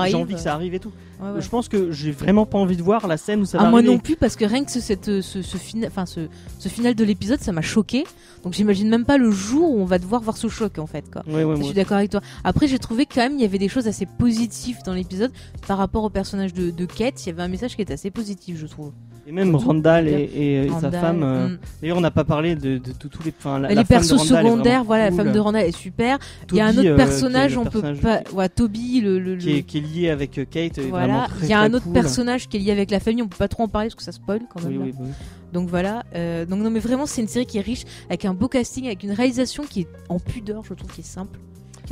j'ai 0.07 0.15
envie- 0.15 0.35
que 0.35 0.41
ça 0.41 0.55
arrive 0.55 0.75
et 0.75 0.79
tout. 0.79 0.93
ouais. 1.21 1.41
Je 1.41 1.49
pense 1.49 1.69
que 1.69 1.91
j'ai 1.91 2.13
vraiment 2.13 2.47
pas 2.47 2.59
envie 2.59 2.77
de 2.77 2.83
voir 2.83 3.09
la 3.09 3.17
scène 3.17 3.41
où 3.41 3.45
ça 3.45 3.59
Ah, 3.61 3.65
va 3.65 3.71
moi 3.71 3.79
arriver. 3.81 3.93
non 3.95 3.99
plus 3.99 4.15
parce 4.17 4.37
que 4.37 4.45
rien 4.45 4.65
que 4.65 4.71
ce, 4.71 4.81
cette, 4.81 5.21
ce, 5.21 5.43
ce, 5.43 5.57
fina- 5.57 5.89
enfin, 5.89 6.07
ce, 6.07 6.29
ce 6.59 6.69
final 6.69 6.95
de 6.95 7.05
l'épisode 7.05 7.41
ça 7.41 7.51
m'a 7.53 7.61
choqué 7.63 8.05
donc 8.45 8.53
j'imagine 8.55 8.89
même 8.89 9.05
pas 9.05 9.19
le 9.19 9.31
jour 9.31 9.71
où 9.71 9.81
on 9.81 9.85
va 9.85 9.99
devoir 9.99 10.21
voir 10.23 10.37
ce 10.37 10.49
choc 10.49 10.79
en 10.79 10.87
fait 10.87 11.11
quoi. 11.11 11.23
Ouais, 11.29 11.45
ouais, 11.45 11.57
Je 11.57 11.63
suis 11.63 11.75
d'accord 11.75 11.97
avec 11.97 12.11
toi. 12.11 12.21
Après, 12.45 12.67
j'ai 12.69 12.79
trouvé 12.79 13.07
quand 13.07 13.21
même 13.23 13.35
il 13.35 13.41
y 13.41 13.45
avait 13.45 13.59
des 13.59 13.69
choses 13.69 13.87
assez 13.89 14.07
positives 14.07 14.79
dans 14.85 14.95
l'épisode 14.95 15.33
par 15.67 15.79
rapport 15.79 16.03
au 16.05 16.11
personnage 16.11 16.53
de, 16.55 16.71
de 16.71 16.85
Kate. 16.87 17.25
Il 17.25 17.29
y 17.29 17.33
avait 17.33 17.43
un 17.43 17.49
message 17.49 17.77
qui 17.77 17.83
était 17.83 17.95
assez 17.95 18.11
positif, 18.11 18.59
je 18.59 18.67
trouve. 18.67 18.93
Et 19.27 19.31
même 19.33 19.55
Randall 19.55 20.09
et, 20.09 20.13
et- 20.13 20.67
et 20.67 20.71
sa 20.81 20.91
femme. 20.91 21.23
euh, 21.23 21.49
mm. 21.49 21.59
D'ailleurs, 21.81 21.97
on 21.99 22.01
n'a 22.01 22.11
pas 22.11 22.25
parlé 22.25 22.57
de, 22.57 22.79
de, 22.79 22.79
de 22.79 23.09
tous 23.09 23.23
les. 23.25 23.33
Enfin, 23.39 23.59
la, 23.61 23.69
les 23.69 23.75
la 23.77 23.85
persos 23.85 24.21
secondaires, 24.27 24.83
voilà, 24.85 25.11
la 25.11 25.17
femme 25.17 25.33
de 25.33 25.39
Randall 25.39 25.63
est 25.65 25.77
super. 25.77 26.19
Il 26.51 26.57
y 26.57 26.61
a 26.61 26.67
un 26.67 26.77
autre 26.77 26.89
euh, 26.89 26.97
personnage, 26.97 27.57
on 27.57 27.65
peut 27.65 27.81
personnage 27.83 28.01
pas. 28.01 28.23
Ouais, 28.33 28.49
Toby, 28.49 29.01
le. 29.01 29.19
le- 29.21 29.37
Qui 29.37 29.59
est, 29.59 29.63
qui 29.63 29.79
est 29.79 29.81
lié 29.81 30.11
avec 30.11 30.39
euh, 30.39 30.45
Kate. 30.45 30.79
Voilà. 30.81 31.29
très, 31.29 31.47
Il 31.47 31.51
y 31.51 31.53
a 31.53 31.61
un 31.61 31.73
autre 31.73 31.85
cool. 31.85 31.93
personnage 31.93 32.49
qui 32.49 32.57
est 32.57 32.61
lié 32.61 32.73
avec 32.73 32.91
la 32.91 32.99
famille. 33.01 33.23
On 33.23 33.29
peut 33.29 33.37
pas 33.37 33.49
trop 33.49 33.63
en 33.63 33.69
parler 33.69 33.89
parce 33.89 33.95
que 33.95 34.03
ça 34.03 34.13
spoil 34.13 34.41
quand 34.53 34.61
même. 34.63 34.73
Oui, 34.73 34.79
là. 34.91 34.95
oui, 34.99 35.07
oui. 35.07 35.13
Donc 35.53 35.69
voilà. 35.69 36.03
euh, 36.17 36.45
donc 36.47 36.61
non, 36.61 36.71
mais 36.71 36.81
vraiment, 36.81 37.07
c'est 37.07 37.21
une 37.21 37.29
série 37.29 37.47
qui 37.47 37.59
est 37.59 37.63
riche, 37.63 37.85
avec 38.09 38.25
un 38.25 38.35
beau 38.35 38.49
casting, 38.49 38.87
avec 38.87 39.03
une 39.05 39.13
réalisation 39.13 39.65
qui 39.69 39.83
est 39.83 39.89
en 40.09 40.19
pudeur, 40.19 40.63
je 40.69 40.75
trouve, 40.75 40.91
qui 40.91 41.03
est 41.03 41.05
simple. 41.05 41.39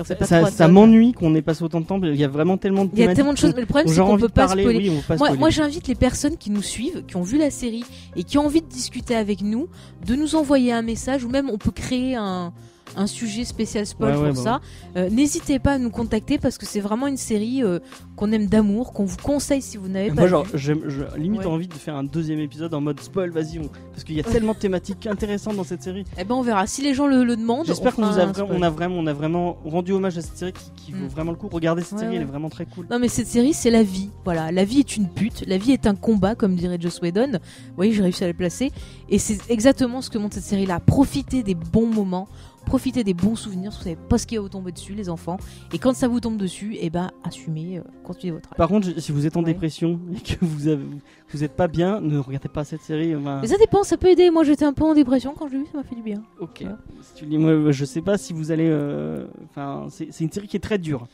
Ça, 0.05 0.15
pas 0.57 0.69
m'ennuie 0.69 1.13
qu'on 1.13 1.35
ait 1.35 1.43
passé 1.43 1.63
autant 1.63 1.81
de 1.81 1.87
temps. 1.87 2.01
Il 2.03 2.15
y 2.17 2.25
a 2.25 2.29
vraiment 2.29 2.57
tellement 2.57 2.85
de 2.85 2.91
Il 2.95 3.01
y 3.01 3.07
a 3.07 3.15
tellement 3.15 3.33
de 3.33 3.39
choses, 3.39 3.55
mais 3.55 3.61
le 3.63 3.67
problème 3.67 3.89
c'est 3.89 4.01
qu'on 4.01 4.13
envie 4.13 4.23
peut 4.23 4.29
pas 4.29 4.47
parler. 4.47 4.63
spoiler. 4.63 4.79
Oui, 4.79 4.91
on 4.91 5.01
peut 5.01 5.07
pas 5.07 5.17
Moi, 5.17 5.27
spoiler. 5.29 5.39
moi 5.41 5.51
j'invite 5.51 5.89
les 5.89 5.95
personnes 5.95 6.37
qui 6.37 6.51
nous 6.51 6.63
suivent, 6.63 7.05
qui 7.07 7.17
ont 7.17 7.23
vu 7.23 7.39
la 7.39 7.51
série 7.51 7.85
et 8.17 8.25
qui 8.25 8.39
ont 8.39 8.47
envie 8.47 8.63
de 8.63 8.69
discuter 8.69 9.15
avec 9.15 9.43
nous, 9.43 9.69
de 10.07 10.15
nous 10.15 10.35
envoyer 10.35 10.73
un 10.73 10.83
message 10.83 11.25
ou 11.25 11.29
même 11.29 11.51
on 11.51 11.59
peut 11.59 11.71
créer 11.71 12.15
un, 12.17 12.53
un 12.97 13.07
sujet 13.07 13.45
spécial 13.45 13.87
spoil 13.87 14.11
Ouais, 14.13 14.17
pour 14.17 14.25
ouais, 14.25 14.35
ça. 14.35 14.61
bah 14.95 15.01
Euh, 15.01 15.11
N'hésitez 15.11 15.59
pas 15.59 15.73
à 15.73 15.79
nous 15.79 15.91
contacter 15.91 16.39
parce 16.39 16.59
que 16.59 16.67
c'est 16.67 16.81
vraiment 16.81 17.07
une 17.07 17.17
série 17.17 17.63
euh, 17.63 17.79
qu'on 18.17 18.33
aime 18.33 18.47
d'amour, 18.47 18.93
qu'on 18.93 19.05
vous 19.05 19.17
conseille 19.17 19.63
si 19.63 19.77
vous 19.77 19.89
n'avez 19.89 20.09
pas 20.09 20.15
Moi, 20.15 20.27
genre, 20.27 20.47
je, 20.55 20.73
limite 21.17 21.47
envie 21.47 21.69
de 21.69 21.75
faire 21.75 21.95
un 21.97 22.05
deuxième 22.05 22.41
épisode 22.41 22.75
en 22.75 22.81
mode 22.81 23.01
spoil, 23.01 23.31
vas-y, 23.31 23.59
on- 23.59 23.69
parce 23.93 24.05
qu'il 24.05 24.17
y 24.17 24.21
a 24.21 24.25
tellement 24.25 24.53
de 24.55 24.59
thématiques 24.59 25.07
intéressantes 25.07 25.57
dans 25.57 25.65
cette 25.65 25.83
série. 25.83 26.05
Eh 26.19 26.25
ben 26.25 26.35
on 26.35 26.43
verra. 26.43 26.67
Si 26.67 26.83
les 26.83 26.95
gens 26.95 27.07
le, 27.07 27.25
le 27.25 27.37
demandent, 27.37 27.67
J'espère 27.67 27.93
on 27.99 28.03
qu'on 28.03 28.09
a, 28.09 28.27
on 28.43 28.63
a 28.63 28.71
vraiment, 28.71 28.97
on 28.97 29.07
a 29.07 29.13
vraiment 29.13 29.57
rendu 29.65 29.93
hommage 29.93 30.19
à 30.19 30.23
cette 30.23 30.37
série 30.37 30.53
qui, 30.53 30.71
qui 30.87 30.93
vaut 30.93 31.05
Mm. 31.05 31.09
vraiment 31.09 31.31
le 31.33 31.37
coup. 31.37 31.49
Regardez 31.51 31.83
cette 31.83 31.99
série, 31.99 32.17
elle 32.17 32.23
est 32.23 32.27
vraiment 32.27 32.51
très 32.51 32.67
cool. 32.67 32.87
Non 32.91 32.99
mais 32.99 33.09
cette 33.09 33.27
série 33.27 33.53
c'est 33.55 33.71
la 33.71 33.83
vie, 33.83 34.11
voilà. 34.25 34.51
La 34.53 34.65
vie 34.65 34.81
est 34.81 34.97
une 34.97 35.09
pute, 35.09 35.45
la 35.47 35.57
vie 35.59 35.73
est 35.73 35.87
un 35.87 35.95
combat 35.95 36.35
comme 36.35 36.57
dirait 36.57 36.79
Joss 36.81 37.01
Whedon. 37.01 37.33
Vous 37.33 37.77
voyez 37.77 37.93
j'ai 37.93 38.03
réussi 38.03 38.25
à 38.25 38.27
le 38.29 38.35
placer. 38.35 38.71
Et 39.09 39.19
c'est 39.19 39.39
exactement 39.51 40.03
ce 40.03 40.11
que 40.11 40.19
montre 40.19 40.35
cette 40.35 40.45
série 40.45 40.67
là. 40.67 40.81
Profitez 40.81 41.43
des 41.43 41.55
bons 41.55 41.87
moments, 41.87 42.29
profitez 42.71 43.03
des 43.03 43.15
bons 43.15 43.35
souvenirs, 43.35 43.73
vous 43.73 43.83
savez 43.83 43.97
pas 43.97 44.17
ce 44.17 44.29
qui 44.29 44.37
va 44.37 44.43
vous 44.43 44.49
tomber 44.49 44.71
dessus 44.71 44.95
les 44.95 45.09
enfants. 45.11 45.39
Et 45.73 45.79
quand 45.79 45.93
ça 45.93 46.07
vous 46.07 46.21
tombe 46.21 46.37
dessus, 46.37 46.77
et 46.81 46.89
ben 46.89 47.11
assumez, 47.25 47.79
euh, 47.79 47.83
continuez 48.05 48.35
votre 48.35 48.49
rêve. 48.49 48.57
Par 48.57 48.69
contre, 48.69 49.01
si 49.01 49.11
vous 49.11 49.27
êtes 49.27 49.37
en 49.37 49.41
Ouais. 49.41 49.47
dépression 49.53 49.99
et 50.15 50.21
que 50.21 50.45
vous 50.45 50.69
avez, 50.69 50.85
vous 51.33 51.43
êtes 51.45 51.57
pas 51.57 51.67
bien, 51.67 52.01
ne 52.01 52.17
regardez 52.19 52.49
pas 52.49 52.63
cette 52.63 52.83
série. 52.83 53.13
Mais 53.17 53.49
ça 53.49 53.59
dépend, 53.59 53.83
ça 53.83 53.97
peut 53.97 54.07
aider. 54.09 54.31
Moi 54.31 54.45
j'étais 54.45 54.65
un 54.65 54.73
peu 54.73 54.85
en 54.85 54.95
dépression 54.95 55.35
quand 55.37 55.49
je 55.49 55.55
l'ai 55.55 55.59
vu, 55.61 55.67
ça 55.73 55.79
m'a 55.79 55.83
fait 55.85 55.97
du 55.97 56.03
bien. 56.03 56.23
ok. 56.39 56.61
Ouais. 56.63 56.67
Si 57.03 57.15
tu 57.15 57.27
dis, 57.27 57.39
moi, 57.39 57.73
je 57.73 57.85
sais 57.85 58.03
pas 58.03 58.17
si 58.19 58.33
vous 58.33 58.53
allez. 58.53 58.69
euh, 58.71 59.27
Enfin, 59.51 59.87
c'est 59.91 60.09
c'est 60.13 60.23
une 60.23 60.31
série 60.31 60.47
qui 60.47 60.57
est 60.57 60.61
très 60.61 60.79
dure. 60.79 61.09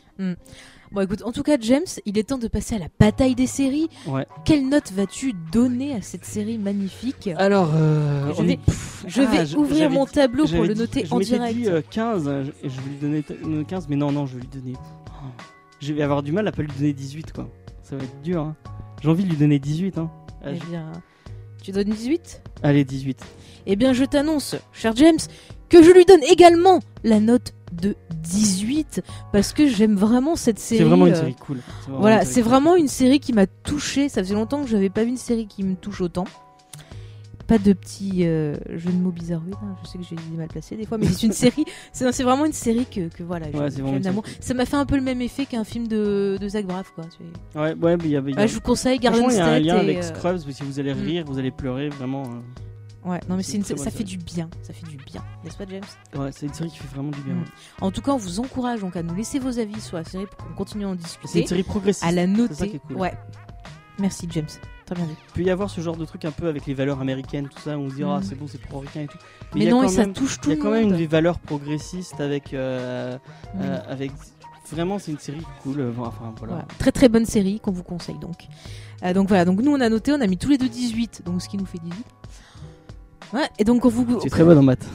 Bon 0.92 1.00
écoute, 1.02 1.22
en 1.24 1.32
tout 1.32 1.42
cas 1.42 1.56
James, 1.60 1.84
il 2.06 2.16
est 2.16 2.24
temps 2.28 2.38
de 2.38 2.48
passer 2.48 2.76
à 2.76 2.78
la 2.78 2.86
bataille 3.00 3.34
des 3.34 3.46
séries. 3.46 3.88
Ouais. 4.06 4.24
Quelle 4.44 4.68
note 4.68 4.92
vas-tu 4.92 5.32
donner 5.52 5.94
à 5.94 6.00
cette 6.00 6.24
série 6.24 6.58
magnifique? 6.58 7.28
Alors, 7.36 7.70
euh, 7.74 8.32
Je 8.36 8.42
vais- 8.42 8.56
pff, 8.56 9.04
Je 9.06 9.22
ah, 9.22 9.44
je- 9.44 9.56
ouvrir 9.56 9.90
mon 9.90 10.04
dit- 10.04 10.12
tableau 10.12 10.46
pour 10.46 10.62
le 10.62 10.74
dit- 10.74 10.80
noter 10.80 11.04
je 11.04 11.12
en 11.12 11.18
direct. 11.18 11.54
dit 11.56 11.68
euh, 11.68 11.82
15 11.90 12.28
euh, 12.28 12.44
et 12.62 12.68
je 12.70 12.80
vais 12.80 12.88
lui 12.90 12.96
donner 13.00 13.22
t- 13.22 13.36
euh, 13.44 13.64
15, 13.64 13.88
mais 13.88 13.96
non, 13.96 14.12
non, 14.12 14.26
je 14.26 14.36
vais 14.36 14.40
lui 14.42 14.48
donner. 14.48 14.74
oh, 15.08 15.26
je 15.80 15.92
vais 15.92 16.02
avoir 16.02 16.22
du 16.22 16.32
mal 16.32 16.46
à 16.48 16.52
pas 16.52 16.62
lui 16.62 16.70
donner 16.78 16.92
18, 16.92 17.32
quoi. 17.32 17.48
Ça 17.82 17.96
va 17.96 18.04
être 18.04 18.22
dur. 18.22 18.40
Hein. 18.42 18.56
J'ai 19.02 19.08
envie 19.08 19.24
de 19.24 19.28
lui 19.30 19.36
donner 19.36 19.58
18. 19.58 19.98
Hein. 19.98 20.10
Ah, 20.42 20.48
Eh 20.52 20.56
je- 20.58 20.64
bien, 20.66 20.92
tu 21.62 21.72
donnes 21.72 21.90
18 21.90 22.42
Allez, 22.62 22.84
18. 22.84 23.20
Eh 23.66 23.74
bien, 23.76 23.92
je 23.92 24.04
t'annonce, 24.04 24.54
cher 24.72 24.94
James, 24.96 25.18
que 25.68 25.82
je 25.82 25.90
lui 25.90 26.04
donne 26.04 26.22
également 26.30 26.78
la 27.04 27.18
note 27.20 27.52
de 27.72 27.96
18 28.28 29.02
parce 29.32 29.52
que 29.52 29.68
j'aime 29.68 29.96
vraiment 29.96 30.36
cette 30.36 30.58
série. 30.58 30.78
C'est 30.82 30.84
vraiment 30.88 31.06
une 31.06 31.12
euh, 31.14 31.20
série 31.20 31.34
cool. 31.36 31.58
C'est 31.80 31.84
vraiment 31.86 32.00
Voilà, 32.00 32.16
une 32.16 32.22
série 32.22 32.34
c'est 32.34 32.42
cool. 32.42 32.50
vraiment 32.50 32.76
une 32.76 32.88
série 32.88 33.20
qui 33.20 33.32
m'a 33.32 33.46
touchée. 33.46 34.08
Ça 34.08 34.22
faisait 34.22 34.34
longtemps 34.34 34.62
que 34.62 34.68
j'avais 34.68 34.90
pas 34.90 35.04
vu 35.04 35.10
une 35.10 35.16
série 35.16 35.46
qui 35.46 35.62
me 35.62 35.74
touche 35.74 36.00
autant. 36.00 36.24
Pas 37.46 37.58
de 37.58 37.72
petits 37.74 38.26
euh, 38.26 38.56
jeux 38.74 38.90
de 38.90 38.96
mots 38.96 39.12
bizarroïdes. 39.12 39.54
hein. 39.62 39.76
Je 39.84 39.88
sais 39.88 39.98
que 39.98 40.04
j'ai 40.04 40.16
des 40.16 40.36
mal 40.36 40.48
placés 40.48 40.74
des 40.74 40.84
fois, 40.84 40.98
mais 40.98 41.06
c'est 41.06 41.26
une 41.26 41.32
série. 41.32 41.64
C'est 41.92 42.24
vraiment 42.24 42.44
une 42.44 42.52
série 42.52 42.86
que, 42.86 43.06
que 43.08 43.22
voilà. 43.22 43.46
Ouais, 43.50 43.70
j'aime- 43.70 44.00
d'amour. 44.00 44.24
Ça 44.40 44.52
m'a 44.52 44.64
fait 44.66 44.74
un 44.74 44.84
peu 44.84 44.96
le 44.96 45.02
même 45.02 45.20
effet 45.22 45.46
qu'un 45.46 45.62
film 45.62 45.86
de, 45.86 46.38
de 46.40 46.48
Zach 46.48 46.66
Braff, 46.66 46.90
quoi. 46.92 47.04
Ouais, 47.54 47.74
ouais, 47.80 47.96
mais 47.98 48.04
il 48.06 48.10
y 48.10 48.16
avait. 48.16 48.36
a- 48.36 48.48
je 48.48 48.54
vous 48.54 48.60
conseille 48.60 48.98
Garden 48.98 49.20
Franchement, 49.20 49.36
il 49.36 49.38
y 49.38 49.40
a 49.40 49.46
un 49.46 49.54
State. 49.54 49.64
lien 49.64 49.76
et, 49.76 49.78
avec 49.80 49.98
euh, 49.98 50.02
Scrubs, 50.02 50.32
parce 50.32 50.44
que 50.44 50.50
si 50.50 50.64
vous 50.64 50.80
allez 50.80 50.92
mm. 50.92 51.00
rire, 51.04 51.24
vous 51.24 51.38
allez 51.38 51.52
pleurer, 51.52 51.88
vraiment. 51.88 52.24
euh, 52.24 52.40
Ouais, 53.06 53.20
non 53.28 53.36
mais 53.36 53.42
C'est 53.44 53.52
c'est 53.52 53.56
une 53.58 53.62
une- 53.62 53.76
très 53.76 53.76
ça 53.84 53.90
fait 53.92 54.02
du 54.04 54.16
bien, 54.18 54.50
ça 54.62 54.72
fait 54.72 54.86
du 54.86 54.96
bien, 54.96 55.22
n'est-ce 55.44 55.56
pas 55.56 55.64
James? 55.70 55.82
Ouais, 56.16 56.30
c'est 56.32 56.46
une 56.46 56.52
série 56.54 56.70
qui 56.70 56.78
fait 56.78 56.88
vraiment 56.94 57.10
du 57.12 57.20
bien. 57.20 57.34
Mm. 57.34 57.38
ouais. 57.40 57.44
En 57.80 57.90
tout 57.92 58.02
cas, 58.02 58.10
on 58.12 58.16
vous 58.16 58.40
encourage 58.40 58.80
donc 58.80 58.96
à 58.96 59.02
nous 59.04 59.14
laisser 59.14 59.38
vos 59.38 59.58
avis 59.60 59.80
sur 59.80 59.96
la 59.96 60.04
série 60.04 60.26
pour 60.26 60.36
qu'on 60.48 60.54
continue 60.54 60.84
à 60.84 60.88
en 60.88 60.92
C'est 60.96 60.98
discuter, 61.04 61.40
une 61.42 61.46
série 61.46 61.62
progressiste. 61.62 62.04
à 62.04 62.10
la 62.10 62.22
C'est 62.26 62.32
ça 62.32 62.36
noter. 62.36 62.68
qui 62.70 62.76
est 62.76 62.80
cool. 62.80 62.96
Ouais. 62.96 63.14
Merci 64.00 64.26
James, 64.32 64.46
très 64.84 64.94
bien 64.96 65.04
dit. 65.06 65.14
Il 65.28 65.32
peut 65.34 65.42
y 65.42 65.50
avoir 65.50 65.70
ce 65.70 65.80
genre 65.80 65.96
de 65.96 66.04
truc 66.04 66.24
un 66.24 66.30
peu 66.32 66.48
avec 66.48 66.66
les 66.66 66.74
valeurs 66.74 67.00
américaines, 67.00 67.48
tout 67.48 67.60
ça, 67.60 67.78
où 67.78 67.82
on 67.82 67.90
se 67.90 67.94
dit, 67.94 68.02
ah, 68.02 68.18
Mm. 68.18 68.22
c'est 68.24 68.34
bon, 68.34 68.46
c'est 68.48 68.60
pro-américain 68.60 69.02
et 69.02 69.06
tout. 69.06 69.18
Mais, 69.54 69.60
il 69.60 69.64
y 69.64 69.68
a 69.68 69.70
non, 69.70 69.82
quand 69.82 69.86
et 69.86 69.88
ça 69.90 70.06
touche 70.06 70.40
tout 70.40 70.50
Il 70.50 70.56
y 70.56 70.60
a 70.60 70.62
quand 70.62 70.70
même 70.72 70.92
des 70.96 71.06
valeurs 71.06 71.38
progressistes 71.38 72.20
avec. 72.20 72.52
euh, 72.54 73.16
Mm. 73.54 73.60
euh, 73.62 73.80
avec 73.88 74.10
vraiment, 74.72 74.98
c'est 74.98 75.12
une 75.12 75.18
série 75.20 75.42
cool. 75.62 75.78
euh, 75.80 75.92
Enfin, 75.98 76.34
voilà. 76.38 76.54
Voilà. 76.54 76.68
Très 76.78 76.90
très 76.90 77.08
bonne 77.08 77.24
série 77.24 77.60
qu'on 77.60 77.70
vous 77.70 77.84
conseille 77.84 78.18
donc. 78.18 78.48
Euh, 79.04 79.12
donc 79.12 79.28
voilà, 79.28 79.44
donc 79.44 79.60
nous 79.62 79.70
on 79.70 79.80
a 79.80 79.88
noté, 79.88 80.12
on 80.12 80.20
a 80.20 80.26
mis 80.26 80.38
tous 80.38 80.48
les 80.48 80.58
deux 80.58 80.68
18, 80.68 81.22
donc 81.24 81.40
ce 81.40 81.48
qui 81.48 81.56
nous 81.56 81.66
fait 81.66 81.78
18. 81.78 82.04
Ouais, 83.32 83.48
et 83.58 83.64
donc 83.64 83.84
on 83.84 83.88
vous. 83.88 84.20
Es 84.24 84.30
très 84.30 84.44
bonne 84.44 84.58
en 84.58 84.62
maths. 84.62 84.86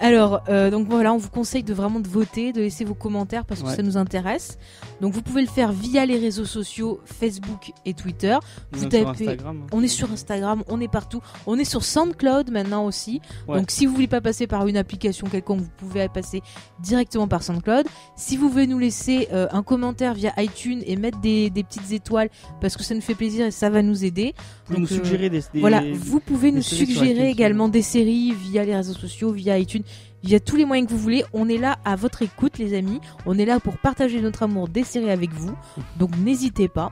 Alors, 0.00 0.42
euh, 0.48 0.70
donc 0.70 0.88
voilà, 0.88 1.12
on 1.12 1.16
vous 1.18 1.28
conseille 1.30 1.62
de 1.62 1.72
vraiment 1.72 2.00
de 2.00 2.08
voter, 2.08 2.52
de 2.52 2.60
laisser 2.60 2.84
vos 2.84 2.94
commentaires 2.94 3.44
parce 3.44 3.62
que 3.62 3.68
Ouais. 3.68 3.76
ça 3.76 3.82
nous 3.82 3.96
intéresse. 3.96 4.58
Donc 5.00 5.12
vous 5.12 5.22
pouvez 5.22 5.42
le 5.42 5.48
faire 5.48 5.72
via 5.72 6.04
les 6.06 6.18
réseaux 6.18 6.44
sociaux 6.44 7.00
Facebook 7.04 7.72
et 7.86 7.94
Twitter. 7.94 8.36
Vous 8.72 8.86
tapez- 8.86 9.28
Instagram. 9.28 9.60
hein. 9.62 9.66
On 9.72 9.82
est 9.82 9.88
sur 9.88 10.10
Instagram, 10.12 10.62
on 10.68 10.80
est 10.80 10.88
partout. 10.88 11.20
On 11.46 11.58
est 11.58 11.64
sur 11.64 11.84
SoundCloud 11.84 12.50
maintenant 12.50 12.84
aussi. 12.86 13.20
Ouais. 13.48 13.58
Donc 13.58 13.70
si 13.70 13.86
vous 13.86 13.94
voulez 13.94 14.08
pas 14.08 14.20
passer 14.20 14.46
par 14.46 14.66
une 14.66 14.76
application 14.76 15.26
quelconque, 15.28 15.60
vous 15.60 15.70
pouvez 15.76 16.08
passer 16.08 16.42
directement 16.82 17.28
par 17.28 17.42
SoundCloud. 17.42 17.86
Si 18.16 18.36
vous 18.36 18.48
voulez 18.48 18.66
nous 18.66 18.78
laisser 18.78 19.28
euh, 19.32 19.46
un 19.52 19.62
commentaire 19.62 20.14
via 20.14 20.32
iTunes 20.42 20.82
et 20.86 20.96
mettre 20.96 21.20
des, 21.20 21.50
des 21.50 21.62
petites 21.62 21.92
étoiles 21.92 22.30
parce 22.60 22.76
que 22.76 22.82
ça 22.82 22.94
nous 22.94 23.00
fait 23.00 23.14
plaisir 23.14 23.46
et 23.46 23.50
ça 23.50 23.70
va 23.70 23.82
nous 23.82 24.04
aider. 24.04 24.34
Vous 24.68 24.74
pouvez 24.74 24.80
nous 24.80 24.86
donc, 24.88 24.92
euh, 24.92 25.04
suggérer 25.04 25.30
des, 25.30 25.40
des- 25.52 25.60
Voilà, 25.60 25.82
vous 25.94 26.20
pouvez 26.20 26.52
nous 26.52 26.62
suggérer 26.62 27.30
également 27.30 27.68
des 27.68 27.82
séries 27.82 28.32
via 28.32 28.64
les 28.64 28.74
réseaux 28.74 28.92
sociaux, 28.94 29.30
via 29.32 29.58
iTunes, 29.58 29.82
via 30.24 30.40
tous 30.40 30.56
les 30.56 30.64
moyens 30.64 30.88
que 30.88 30.92
vous 30.94 30.98
voulez. 31.00 31.24
On 31.32 31.48
est 31.48 31.58
là 31.58 31.76
à 31.84 31.94
votre 31.94 32.22
écoute, 32.22 32.58
les 32.58 32.76
amis. 32.76 33.00
On 33.26 33.38
est 33.38 33.44
là 33.44 33.60
pour 33.60 33.76
partager 33.78 34.20
notre 34.20 34.42
amour 34.42 34.68
des 34.68 34.82
séries 34.82 35.10
avec 35.10 35.32
vous. 35.32 35.54
Donc 35.98 36.10
n'hésitez 36.18 36.66
pas. 36.68 36.90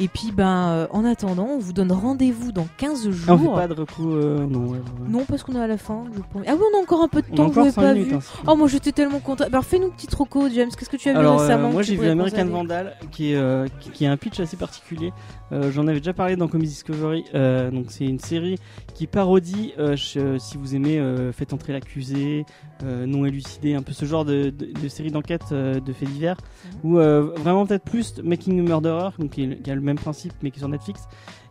Et 0.00 0.06
puis, 0.06 0.30
ben, 0.30 0.68
euh, 0.68 0.86
en 0.92 1.04
attendant, 1.04 1.48
on 1.54 1.58
vous 1.58 1.72
donne 1.72 1.90
rendez-vous 1.90 2.52
dans 2.52 2.68
15 2.76 3.08
Ah, 3.26 3.32
on 3.34 3.36
fait 3.38 3.44
jours. 3.44 3.54
pas 3.56 3.66
de 3.66 3.72
recours. 3.74 4.12
euh, 4.14 4.46
non, 4.48 4.60
ouais, 4.66 4.78
ouais. 4.78 5.08
Non, 5.08 5.24
parce 5.28 5.42
qu'on 5.42 5.56
est 5.56 5.60
à 5.60 5.66
la 5.66 5.76
fin. 5.76 6.04
je 6.14 6.20
pense. 6.20 6.42
Ah 6.46 6.52
oui, 6.54 6.60
on 6.72 6.78
a 6.78 6.82
encore 6.82 7.02
un 7.02 7.08
peu 7.08 7.20
de 7.20 7.26
On 7.30 7.34
a 7.34 7.36
temps, 7.36 7.46
encore 7.46 7.64
5 7.66 7.74
pas 7.74 7.94
minutes. 7.94 8.08
vu. 8.10 8.14
hein. 8.14 8.20
Oh, 8.46 8.54
moi 8.54 8.68
j'étais 8.68 8.92
tellement 8.92 9.18
content. 9.18 9.46
Alors, 9.46 9.64
fais-nous 9.64 9.90
petit 9.90 10.06
troco, 10.06 10.48
James. 10.54 10.68
Qu'est-ce 10.78 10.88
que 10.88 10.96
tu 10.96 11.08
as 11.08 11.14
vu 11.14 11.18
Alors, 11.18 11.40
euh, 11.40 11.42
récemment 11.42 11.70
moi 11.72 11.82
tu 11.82 11.88
j'ai 11.88 11.92
vu 11.94 11.98
pourrais 11.98 12.10
American 12.12 12.44
Vandal 12.46 12.94
qui, 13.10 13.32
est, 13.32 13.36
euh, 13.36 13.66
qui, 13.80 13.90
qui 13.90 14.06
a 14.06 14.12
un 14.12 14.16
pitch 14.16 14.38
assez 14.38 14.56
particulier. 14.56 15.12
Euh, 15.52 15.70
J'en 15.72 15.86
avais 15.86 15.98
déjà 16.00 16.12
parlé 16.12 16.36
dans 16.36 16.48
Comedy 16.48 16.68
Discovery. 16.70 17.24
Euh, 17.34 17.70
donc 17.70 17.86
c'est 17.88 18.04
une 18.04 18.18
série 18.18 18.56
qui 18.94 19.06
parodie, 19.06 19.72
euh, 19.78 19.96
je- 19.96 20.38
si 20.38 20.56
vous 20.56 20.74
aimez, 20.74 21.00
Faites 21.32 21.52
entrer 21.52 21.72
l'accusé, 21.72 22.44
Non 22.84 23.24
élucidé, 23.24 23.74
un 23.74 23.82
peu 23.82 23.92
ce 23.92 24.04
genre 24.04 24.24
de, 24.24 24.50
de, 24.50 24.66
de 24.80 24.88
série 24.88 25.10
d'enquête 25.10 25.52
de 25.52 25.92
faits 25.92 26.08
divers. 26.10 26.36
Mhm. 26.84 26.90
Ou 26.90 26.94
vraiment 27.40 27.66
peut-être 27.66 27.84
plus 27.84 28.18
Making 28.22 28.58
a 28.60 28.62
Murderer, 28.62 29.10
donc 29.18 29.30
qui, 29.30 29.44
est- 29.44 29.62
qui 29.62 29.70
a 29.70 29.74
le 29.74 29.80
même 29.80 29.98
principe 29.98 30.32
mais 30.42 30.50
qui 30.50 30.58
est 30.58 30.60
sur 30.60 30.68
Netflix. 30.68 31.02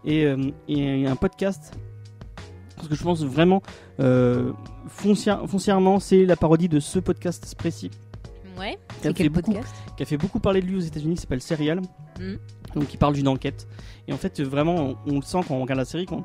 Et, 0.05 0.25
et 0.67 1.07
un 1.07 1.15
podcast. 1.15 1.77
Parce 2.75 2.87
que 2.87 2.95
je 2.95 3.03
pense 3.03 3.23
vraiment, 3.25 3.61
foncière- 4.87 5.47
foncièrement, 5.47 5.99
c'est 5.99 6.25
la 6.25 6.35
parodie 6.35 6.69
de 6.69 6.79
ce 6.79 6.99
podcast 6.99 7.55
précis. 7.57 7.89
Ouais. 8.59 8.77
Qui 9.01 9.07
a 9.07 9.13
fait 9.13 9.29
beaucoup 9.29 9.51
podcast 9.51 9.75
qui 9.95 10.03
a 10.03 10.05
fait 10.05 10.17
beaucoup 10.17 10.39
parler 10.39 10.61
de 10.61 10.67
lui 10.67 10.75
aux 10.75 10.81
États-Unis, 10.81 11.15
qui 11.15 11.21
s'appelle 11.21 11.41
Serial. 11.41 11.81
Mhm. 12.19 12.39
Donc, 12.75 12.93
il 12.93 12.97
parle 12.97 13.13
d'une 13.13 13.27
enquête. 13.27 13.67
Et 14.07 14.13
en 14.13 14.17
fait, 14.17 14.39
vraiment, 14.41 14.75
on, 14.75 14.97
on 15.07 15.15
le 15.15 15.21
sent 15.23 15.39
quand 15.47 15.55
on 15.55 15.61
regarde 15.61 15.79
la 15.79 15.85
série. 15.85 16.05
Quand... 16.05 16.23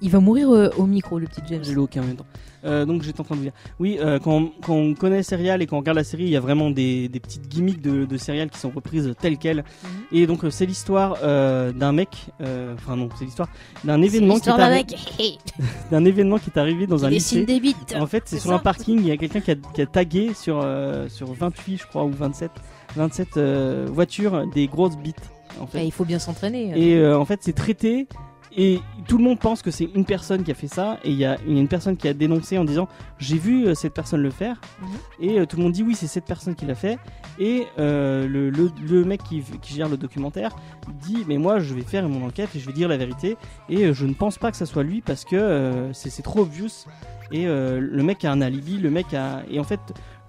Il 0.00 0.10
va 0.10 0.20
mourir 0.20 0.50
euh, 0.50 0.68
au 0.76 0.86
micro, 0.86 1.18
le 1.18 1.26
petit 1.26 1.40
James. 1.48 1.62
j'ai 1.62 1.74
le 1.74 1.80
hoquet 1.80 2.00
en 2.00 2.04
même 2.04 2.16
temps. 2.16 2.26
Euh, 2.64 2.84
donc, 2.84 3.02
j'étais 3.02 3.20
en 3.20 3.24
train 3.24 3.34
de 3.34 3.40
vous 3.40 3.46
dire. 3.46 3.52
Oui, 3.78 3.98
euh, 4.00 4.18
quand, 4.18 4.50
quand 4.64 4.74
on 4.74 4.94
connaît 4.94 5.22
Serial 5.22 5.62
et 5.62 5.66
qu'on 5.66 5.78
regarde 5.78 5.96
la 5.96 6.04
série, 6.04 6.24
il 6.24 6.30
y 6.30 6.36
a 6.36 6.40
vraiment 6.40 6.70
des, 6.70 7.08
des 7.08 7.20
petites 7.20 7.48
gimmicks 7.48 7.80
de, 7.80 8.04
de 8.04 8.16
Serial 8.16 8.50
qui 8.50 8.58
sont 8.58 8.70
reprises 8.70 9.14
telles 9.20 9.38
quelles. 9.38 9.58
Mhm. 9.58 9.90
Et 10.12 10.26
donc, 10.26 10.40
c'est 10.50 10.66
l'histoire 10.66 11.16
d'un 11.20 11.92
mec. 11.92 12.08
Enfin, 12.40 12.96
non, 12.96 13.08
c'est 13.18 13.24
l'histoire 13.24 13.48
d'un 13.84 14.02
événement, 14.02 14.38
qui 14.38 14.48
est 14.48 15.38
d'un 15.90 16.04
événement 16.04 16.38
qui 16.38 16.50
est 16.50 16.58
arrivé 16.58 16.86
dans 16.86 17.04
un 17.04 17.10
lycée. 17.10 17.44
des 17.44 17.60
bites. 17.60 17.94
En 17.98 18.06
fait, 18.06 18.24
c'est 18.26 18.38
sur 18.38 18.50
ça 18.50 18.56
un 18.56 18.58
parking, 18.58 18.98
il 18.98 19.06
y 19.06 19.12
a 19.12 19.16
quelqu'un 19.16 19.40
qui 19.40 19.52
a, 19.52 19.54
qui 19.54 19.82
a 19.82 19.86
tagué 19.86 20.34
sur, 20.34 20.66
sur 21.08 21.32
28, 21.32 21.78
je 21.78 21.86
crois, 21.86 22.04
ou 22.04 22.10
27, 22.10 22.50
27 22.96 23.36
euh, 23.36 23.86
voitures 23.90 24.46
des 24.48 24.66
grosses 24.66 24.96
bites. 24.96 25.30
En 25.60 25.66
fait. 25.66 25.86
il 25.86 25.92
faut 25.92 26.04
bien 26.04 26.18
s'entraîner. 26.18 26.72
Et 26.76 26.96
euh, 26.96 27.18
en 27.18 27.24
fait, 27.24 27.40
c'est 27.42 27.54
traité. 27.54 28.08
Et 28.56 28.80
tout 29.06 29.18
le 29.18 29.24
monde 29.24 29.38
pense 29.38 29.60
que 29.60 29.70
c'est 29.70 29.88
une 29.94 30.06
personne 30.06 30.42
qui 30.42 30.50
a 30.50 30.54
fait 30.54 30.66
ça. 30.66 30.98
Et 31.04 31.10
il 31.10 31.16
y 31.16 31.26
a, 31.26 31.36
il 31.46 31.52
y 31.52 31.58
a 31.58 31.60
une 31.60 31.68
personne 31.68 31.96
qui 31.96 32.08
a 32.08 32.14
dénoncé 32.14 32.56
en 32.56 32.64
disant 32.64 32.88
J'ai 33.18 33.36
vu 33.36 33.66
euh, 33.66 33.74
cette 33.74 33.92
personne 33.92 34.22
le 34.22 34.30
faire. 34.30 34.60
Mhm. 34.80 34.88
Et 35.20 35.38
euh, 35.38 35.46
tout 35.46 35.58
le 35.58 35.62
monde 35.64 35.72
dit 35.72 35.82
Oui, 35.82 35.94
c'est 35.94 36.06
cette 36.06 36.24
personne 36.24 36.54
qui 36.54 36.64
l'a 36.64 36.74
fait. 36.74 36.98
Et 37.38 37.66
euh, 37.78 38.26
le, 38.26 38.48
le, 38.48 38.70
le 38.88 39.04
mec 39.04 39.22
qui, 39.22 39.42
qui 39.60 39.74
gère 39.74 39.90
le 39.90 39.98
documentaire 39.98 40.56
dit 41.02 41.24
Mais 41.28 41.36
moi, 41.36 41.58
je 41.58 41.74
vais 41.74 41.82
faire 41.82 42.08
mon 42.08 42.26
enquête 42.26 42.48
et 42.54 42.58
je 42.58 42.66
vais 42.66 42.72
dire 42.72 42.88
la 42.88 42.96
vérité. 42.96 43.36
Et 43.68 43.92
je 43.92 44.06
ne 44.06 44.14
pense 44.14 44.38
pas 44.38 44.50
que 44.50 44.56
ça 44.56 44.66
soit 44.66 44.82
lui 44.82 45.02
parce 45.02 45.24
que 45.24 45.90
c'est 45.92 46.22
trop 46.22 46.40
obvious. 46.40 46.86
Et 47.32 47.44
le 47.44 48.02
mec 48.02 48.24
a 48.24 48.32
un 48.32 48.40
alibi. 48.40 48.78
Le 48.78 48.90
mec 48.90 49.12
a. 49.12 49.42
Et 49.50 49.60
en 49.60 49.64
fait, 49.64 49.80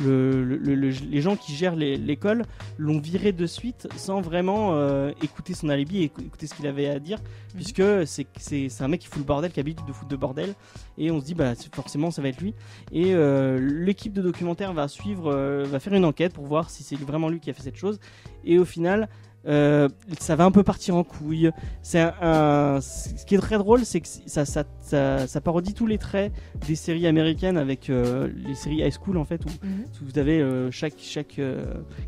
le, 0.04 0.44
le- 0.44 0.58
le- 0.58 0.76
le- 0.76 0.90
les 0.90 1.22
gens 1.22 1.36
qui 1.36 1.54
gèrent 1.56 1.76
l'école 1.76 2.44
l'ont 2.78 3.00
viré 3.00 3.32
de 3.32 3.46
suite 3.46 3.88
sans 3.96 4.22
vraiment 4.22 4.76
euh, 4.76 5.12
écouter 5.22 5.54
son 5.54 5.70
alibi 5.70 6.00
et 6.00 6.06
écou- 6.06 6.22
écouter 6.22 6.48
ce 6.48 6.54
qu'il 6.56 6.68
avait 6.68 6.88
à 6.88 7.00
dire, 7.00 7.20
puisque 7.56 7.84
c'est 8.06 8.70
un 8.82 8.88
mec 8.88 9.02
qui 9.02 9.08
fout 9.08 9.20
le 9.20 9.24
bordel, 9.26 9.52
qui 9.52 9.60
a 9.60 9.64
l'habitude 9.64 9.86
de 9.88 9.94
foutre 9.94 10.10
de 10.10 10.16
bordel, 10.16 10.54
et 10.98 11.12
on 11.12 11.20
se 11.20 11.26
dit 11.26 11.34
bah 11.34 11.54
forcément 11.74 12.12
ça 12.12 12.22
va 12.22 12.30
être 12.30 12.42
lui. 12.42 12.54
Et 12.92 13.14
euh, 13.14 13.60
l'équipe 13.60 14.14
de 14.14 14.22
documentaire 14.22 14.74
va 14.74 14.88
suivre, 14.88 15.32
euh, 15.34 15.64
va 15.66 15.80
faire 15.80 15.94
une 15.94 16.06
enquête 16.06 16.34
pour 16.34 16.46
voir 16.46 16.70
si 16.70 16.84
c'est 16.84 16.96
vraiment 17.00 17.30
lui 17.30 17.40
qui 17.40 17.50
a 17.50 17.54
fait 17.54 17.64
cette 17.64 17.78
chose, 17.78 18.00
et 18.46 18.60
au 18.60 18.66
final. 18.66 19.10
Euh, 19.48 19.88
ça 20.20 20.36
va 20.36 20.46
un 20.46 20.52
peu 20.52 20.64
partir 20.64 20.96
en 20.96 21.04
couille. 21.04 21.52
C'est 21.82 22.00
un, 22.00 22.14
un- 22.22 22.82
ce 22.82 23.26
qui 23.26 23.36
est 23.36 23.40
très 23.40 23.58
drôle, 23.58 23.86
c'est 23.86 24.02
que 24.02 24.08
ça, 24.08 24.46
ça, 24.46 24.64
ça, 24.82 25.28
ça 25.28 25.42
parodie 25.42 25.74
tous 25.74 25.88
les 25.88 25.98
traits 25.98 26.34
des 26.68 26.76
séries 26.76 27.08
américaines 27.08 27.58
avec 27.58 27.90
euh, 27.90 28.30
les 28.36 28.56
séries 28.56 28.80
high 28.82 28.92
school 28.94 29.18
en 29.18 29.26
fait, 29.26 29.42
où 29.46 29.50
Mhm. 29.66 29.86
vous 30.02 30.20
avez 30.20 30.42
euh, 30.42 30.70
chaque, 30.72 30.96
chaque 31.00 31.40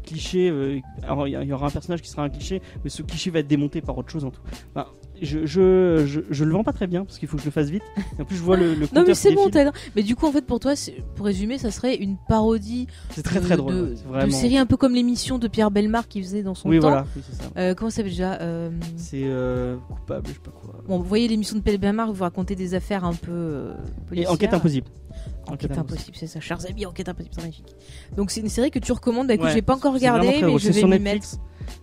cliché. 0.04 0.82
alors 1.04 1.28
il 1.28 1.32
y, 1.44 1.54
aura 1.54 1.68
un 1.68 1.72
personnage 1.72 2.02
qui 2.02 2.10
sera 2.10 2.24
un 2.24 2.30
cliché, 2.30 2.62
mais 2.84 2.90
ce 2.90 3.02
cliché 3.04 3.30
va 3.32 3.40
être 3.40 3.48
démonté 3.48 3.82
par 3.82 3.98
autre 3.98 4.10
chose 4.12 4.26
en 4.26 4.32
tout. 4.32 4.42
Enfin, 4.76 4.88
je, 5.22 5.45
je, 5.45 6.03
je, 6.05 6.20
je 6.30 6.43
le 6.43 6.51
vends 6.51 6.63
pas 6.63 6.74
très 6.74 6.88
bien 6.88 7.05
parce 7.05 7.17
qu'il 7.20 7.28
faut 7.28 7.36
que 7.38 7.41
je 7.43 7.47
le 7.47 7.51
fasse 7.51 7.70
vite. 7.70 7.84
Et 8.17 8.22
en 8.22 8.26
plus, 8.26 8.36
je 8.38 8.41
vois 8.41 8.57
le, 8.57 8.74
le 8.76 8.88
Non 8.93 9.01
mais 9.01 9.13
qui 9.13 9.15
c'est 9.15 9.34
bon, 9.34 9.49
Mais 9.95 10.03
du 10.03 10.15
coup, 10.15 10.26
en 10.28 10.32
fait, 10.32 10.45
pour 10.45 10.59
toi, 10.59 10.74
pour 11.15 11.26
résumer, 11.26 11.57
ça 11.57 11.72
serait 11.72 11.95
une 11.95 12.17
parodie 12.28 12.88
C'est 13.11 13.24
très 13.24 13.39
de- 13.39 13.45
très 13.45 13.57
drôle. 13.57 13.74
de, 13.74 13.95
c'est 13.95 14.26
de 14.26 14.32
série 14.32 14.57
un 14.57 14.65
peu 14.65 14.78
comme 14.78 14.93
l'émission 14.93 15.38
de 15.38 15.47
Pierre 15.47 15.72
Belmar 15.72 16.07
qu'il 16.07 16.24
faisait 16.24 16.43
dans 16.43 16.55
son 16.55 16.70
Oui, 16.70 16.80
temps. 16.80 16.88
voilà, 16.89 17.05
oui, 17.15 17.22
ça. 17.32 17.43
Euh, 17.57 17.74
comment 17.76 17.89
ça 17.89 17.97
s'appelle 17.97 18.11
déjà 18.11 18.34
Euh, 18.41 18.70
C'est 18.97 19.22
euh, 19.24 19.78
coupable, 19.89 20.28
je 20.28 20.34
sais 20.34 20.39
pas 20.39 20.51
quoi. 20.51 20.76
Bon, 20.88 20.97
vous 20.97 21.03
voyez 21.05 21.28
l'émission 21.28 21.55
de 21.55 21.61
Pierre 21.61 21.80
Belmar, 21.80 22.11
vous 22.13 22.24
racontez 22.24 22.55
des 22.55 22.74
affaires 22.74 23.05
un 23.05 23.13
peu 23.13 23.72
Et 24.13 24.28
enquête 24.28 24.53
impossible. 24.53 24.88
Enquête 25.47 25.78
impossible, 25.78 26.15
c'est 26.15 26.28
ça. 26.28 26.39
Chers 26.39 26.65
amis, 26.70 26.86
enquête 26.86 27.09
impossible, 27.09 27.34
c'est 27.36 27.41
magnifique. 27.41 27.76
Donc 28.15 28.30
c'est 28.32 28.41
une 28.41 28.49
série 28.49 28.70
que 28.72 28.80
tu 28.80 28.91
recommandes. 28.91 29.28
Bah 29.28 29.34
écoute, 29.34 29.47
Ouais, 29.47 29.53
j'ai 29.53 29.61
pas 29.63 29.76
encore 29.76 29.93
regardé, 29.93 30.28
mais 30.28 30.41
drôle. 30.41 30.59
je 30.59 30.72
vais 30.72 30.84
m'y 30.84 30.99
mettre. 30.99 31.28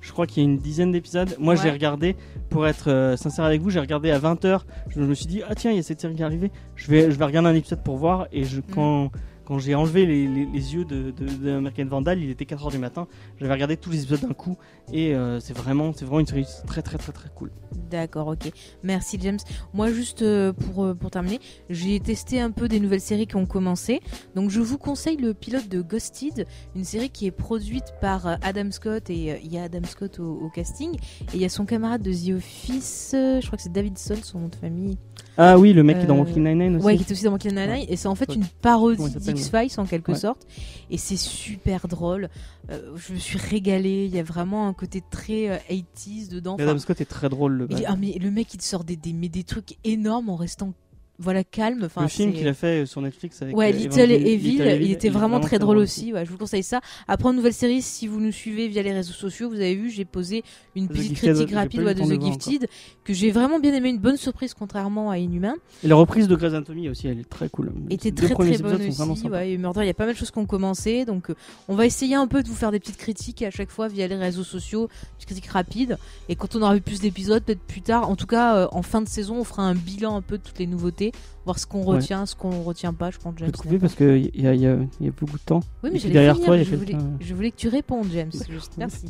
Je 0.01 0.13
crois 0.13 0.27
qu'il 0.27 0.43
y 0.43 0.47
a 0.47 0.49
une 0.49 0.59
dizaine 0.59 0.93
d'épisodes. 0.93 1.35
Moi, 1.39 1.55
Ouais. 1.55 1.61
j'ai 1.63 1.71
regardé, 1.71 2.17
pour 2.51 2.67
être 2.67 2.91
euh, 2.91 3.17
sincère 3.17 3.45
avec 3.45 3.61
vous, 3.61 3.71
j'ai 3.71 3.81
regardé 3.81 4.11
à 4.11 4.19
20h. 4.19 4.61
Je 4.89 5.01
me 5.01 5.15
suis 5.15 5.27
dit, 5.27 5.43
ah 5.49 5.55
tiens, 5.55 5.71
il 5.71 5.77
y 5.77 5.81
a 5.81 5.83
cette 5.83 6.01
série 6.01 6.15
qui 6.15 6.23
est 6.23 6.25
arrivée. 6.25 6.51
Je 6.75 6.91
vais, 6.91 7.11
je 7.11 7.17
vais 7.19 7.25
regarder 7.25 7.49
un 7.49 7.55
épisode 7.55 7.83
pour 7.83 7.97
voir. 7.97 8.27
Et 8.33 8.43
Mm. 8.43 8.45
je, 8.47 8.61
quand, 8.73 9.11
quand 9.47 9.59
j'ai 9.59 9.75
enlevé 9.75 10.05
les, 10.07 10.75
yeux 10.75 10.85
de, 10.85 11.13
de, 11.13 11.85
Vandal, 11.85 12.21
il 12.21 12.31
était 12.31 12.45
4h 12.45 12.71
du 12.73 12.79
matin. 12.79 13.07
J'avais 13.39 13.53
regardé 13.53 13.77
tous 13.77 13.91
les 13.91 14.03
épisodes 14.03 14.21
d'un 14.21 14.35
coup. 14.35 14.57
Et 14.93 15.15
euh, 15.15 15.39
c'est 15.41 15.57
vraiment, 15.57 15.93
vraiment 15.93 16.21
une 16.21 16.27
série 16.27 16.47
très, 16.67 16.83
très, 16.83 16.99
très, 16.99 17.13
très 17.13 17.29
cool. 17.35 17.53
D'accord, 17.91 18.27
ok. 18.29 18.51
Merci 18.83 19.19
James. 19.21 19.39
Moi, 19.73 19.93
juste 19.93 20.23
euh, 20.23 20.53
pour, 20.53 20.85
euh, 20.85 20.95
pour 20.95 21.11
terminer, 21.11 21.39
j'ai 21.71 22.01
testé 22.01 22.41
un 22.41 22.51
peu 22.51 22.67
des 22.67 22.81
nouvelles 22.81 23.01
séries 23.01 23.29
qui 23.29 23.37
ont 23.37 23.47
commencé. 23.47 24.01
Donc, 24.35 24.51
je 24.51 24.61
vous 24.61 24.79
conseille 24.79 25.17
le 25.17 25.33
pilote 25.33 25.69
de 25.69 25.81
Ghosted, 25.81 26.47
une 26.75 26.85
série 26.85 27.11
qui 27.11 27.27
est 27.27 27.31
produite 27.31 27.95
par 28.01 28.27
Adam 28.43 28.71
Scott 28.73 29.11
et 29.11 29.41
il 29.43 29.53
y 29.53 29.59
a 29.59 29.65
Adam 29.65 29.85
Scott 29.85 30.19
au, 30.19 30.51
casting 30.55 30.95
et 30.95 31.35
il 31.35 31.41
y 31.41 31.45
a 31.45 31.49
son 31.49 31.67
camarade 31.67 32.03
de 32.03 32.13
The 32.13 32.37
Office, 32.37 33.11
je 33.13 33.47
crois 33.47 33.57
que 33.57 33.63
c'est 33.63 33.73
Davidson, 33.73 34.17
son 34.23 34.41
nom 34.41 34.49
de 34.49 34.57
famille. 34.57 34.97
Ah 35.39 35.59
oui, 35.59 35.73
le 35.73 35.83
mec 35.83 35.99
qui 35.99 36.05
est 36.05 36.07
dans 36.07 36.15
Euh, 36.19 36.23
Brooklyn 36.23 36.43
Nine-Nine 36.55 36.77
aussi. 36.77 36.85
Ouais, 36.87 36.97
qui 36.97 37.03
est 37.03 37.13
aussi 37.13 37.25
dans 37.25 37.31
Brooklyn 37.31 37.51
Nine-Nine 37.53 37.87
et 37.89 37.97
c'est 37.97 38.09
en 38.09 38.15
fait 38.15 38.29
Ouais. 38.31 38.37
une 38.37 38.47
parodie 38.63 39.03
d'X-Files 39.17 39.79
en 39.79 39.85
quelque 39.85 40.13
Ouais. 40.13 40.19
sorte 40.19 40.47
et 40.91 40.97
c'est 40.99 41.17
super 41.19 41.89
drôle. 41.89 42.29
Euh, 42.71 42.81
je 42.97 43.13
me 43.13 43.19
suis 43.19 43.39
régalée. 43.39 44.07
Il 44.07 44.15
y 44.15 44.19
a 44.19 44.23
vraiment 44.23 44.67
un 44.67 44.73
côté 44.73 45.03
très 45.11 45.49
euh, 45.51 45.57
80s 45.71 46.29
dedans. 46.31 46.57
Mais 46.57 46.65
Enfin, 46.65 46.71
Adam 46.73 46.81
Scott 46.81 47.01
est 47.01 47.05
très 47.05 47.29
drôle. 47.29 47.53
Le, 47.53 47.69
ah, 47.87 47.97
mais 47.97 48.13
le 48.19 48.31
mec 48.31 48.53
il 48.55 48.59
te 48.59 48.65
sort 48.65 48.83
des, 48.85 48.97
des, 48.97 49.13
mais 49.13 49.29
des 49.29 49.45
trucs 49.45 49.77
énormes 49.85 50.31
en 50.31 50.37
restant 50.37 50.73
voilà 51.19 51.45
calme. 51.45 51.83
Enfin, 51.85 52.03
le 52.03 52.09
film 52.09 52.33
qu'il 52.33 52.47
a 52.49 52.55
fait 52.55 52.87
sur 52.87 53.01
Netflix 53.01 53.41
avec 53.43 53.57
Ouais, 53.57 53.73
euh, 53.73 53.77
Little 53.77 54.01
Evangel- 54.01 54.27
Evil, 54.27 54.63
il 54.83 54.91
était 54.93 55.09
vraiment 55.09 55.41
très 55.41 55.59
drôle 55.59 55.79
aussi. 55.79 56.13
Ouais, 56.13 56.25
je 56.25 56.31
vous 56.31 56.39
conseille 56.39 56.63
ça. 56.63 56.81
Après, 57.09 57.29
une 57.31 57.37
nouvelle 57.37 57.55
série, 57.55 57.83
si 57.83 58.07
vous 58.07 58.21
nous 58.21 58.33
suivez 58.33 58.69
via 58.69 58.83
les 58.83 58.93
réseaux 58.93 59.13
sociaux, 59.13 59.49
vous 59.49 59.57
avez 59.57 59.75
vu, 59.75 59.91
j'ai 59.91 60.05
posé 60.05 60.43
une 60.75 60.89
petite 60.89 61.15
critique 61.15 61.53
rapide 61.53 61.81
de 61.81 61.93
The 61.93 62.21
Gifted, 62.23 62.69
que 63.05 63.13
j'ai 63.13 63.31
vraiment 63.31 63.59
bien 63.59 63.73
aimé, 63.75 63.89
une 63.91 63.99
bonne 63.99 64.17
surprise 64.17 64.55
contrairement 64.55 65.11
à 65.11 65.19
Inhumain. 65.19 65.55
Et 65.83 65.89
la 65.89 65.95
reprise 65.97 66.29
de 66.29 66.37
Grey's 66.37 66.53
Anatomy 66.53 66.89
aussi, 66.89 67.09
elle 67.09 67.21
est 67.21 67.29
très 67.29 67.49
cool. 67.49 67.73
était 67.91 68.13
très 68.13 68.35
très 68.35 68.59
bonne 68.59 68.83
aussi. 68.89 69.29
Ouais, 69.29 69.53
et 69.53 69.59
Murder, 69.59 69.81
il 69.83 69.87
y 69.87 69.91
a 69.91 69.95
pas 69.95 70.05
mal 70.07 70.15
de 70.15 70.19
choses 70.19 70.31
qui 70.31 70.39
ont 70.39 70.47
commencé, 70.47 71.05
donc 71.05 71.31
euh, 71.31 71.35
on 71.69 71.75
va 71.75 71.87
essayer 71.87 72.15
un 72.15 72.27
peu 72.27 72.43
de 72.43 72.49
vous 72.49 72.55
faire 72.55 72.71
des 72.73 72.81
petites 72.81 72.97
critiques 72.97 73.43
à 73.43 73.51
chaque 73.51 73.71
fois 73.71 73.89
via 73.89 74.07
les 74.07 74.17
réseaux 74.17 74.45
sociaux, 74.45 74.89
petites 75.17 75.27
critiques 75.27 75.47
rapides. 75.51 75.99
Et 76.29 76.37
quand 76.37 76.57
on 76.57 76.63
aura 76.63 76.75
vu 76.75 76.81
plus 76.81 77.01
d'épisodes, 77.01 77.43
peut-être 77.43 77.61
plus 77.61 77.83
tard, 77.83 78.09
en 78.11 78.17
tout 78.17 78.27
cas 78.27 78.57
euh, 78.57 78.69
en 78.73 78.83
fin 78.83 79.01
de 79.03 79.09
saison, 79.09 79.37
on 79.39 79.45
fera 79.45 79.63
un 79.63 79.75
bilan 79.75 80.17
un 80.17 80.23
peu 80.23 80.39
de 80.39 80.43
toutes 80.43 80.59
les 80.59 80.67
nouveautés, 80.67 81.06
voir 81.45 81.59
ce 81.59 81.67
qu'on 81.67 81.85
Ouais. 81.85 81.97
retient, 81.97 82.27
ce 82.27 82.35
qu'on 82.37 82.63
retient 82.63 82.93
pas. 82.93 83.11
Je 83.11 83.19
pense 83.19 83.35
Je 83.35 83.39
James. 83.41 83.47
vais 83.49 83.53
te 83.53 83.59
couper 83.59 83.79
parce 83.79 83.95
qu'il 83.95 84.31
y 84.35 84.47
a, 84.47 84.55
y, 84.55 84.67
a, 84.67 84.77
y 85.01 85.09
a 85.09 85.11
beaucoup 85.19 85.39
de 85.39 85.45
temps. 85.45 85.61
Oui, 85.83 85.91
mais 85.93 85.99
j'allais 85.99 86.15
derrière 86.15 86.35
finir, 86.35 86.47
toi, 86.47 86.55
a 86.57 86.63
je, 86.63 86.77
voulais, 86.77 86.97
je 87.21 87.35
que 87.51 87.57
tu 87.57 87.69
répondes, 87.69 88.09
James. 88.13 88.33
Juste, 88.49 88.73
merci. 88.79 89.07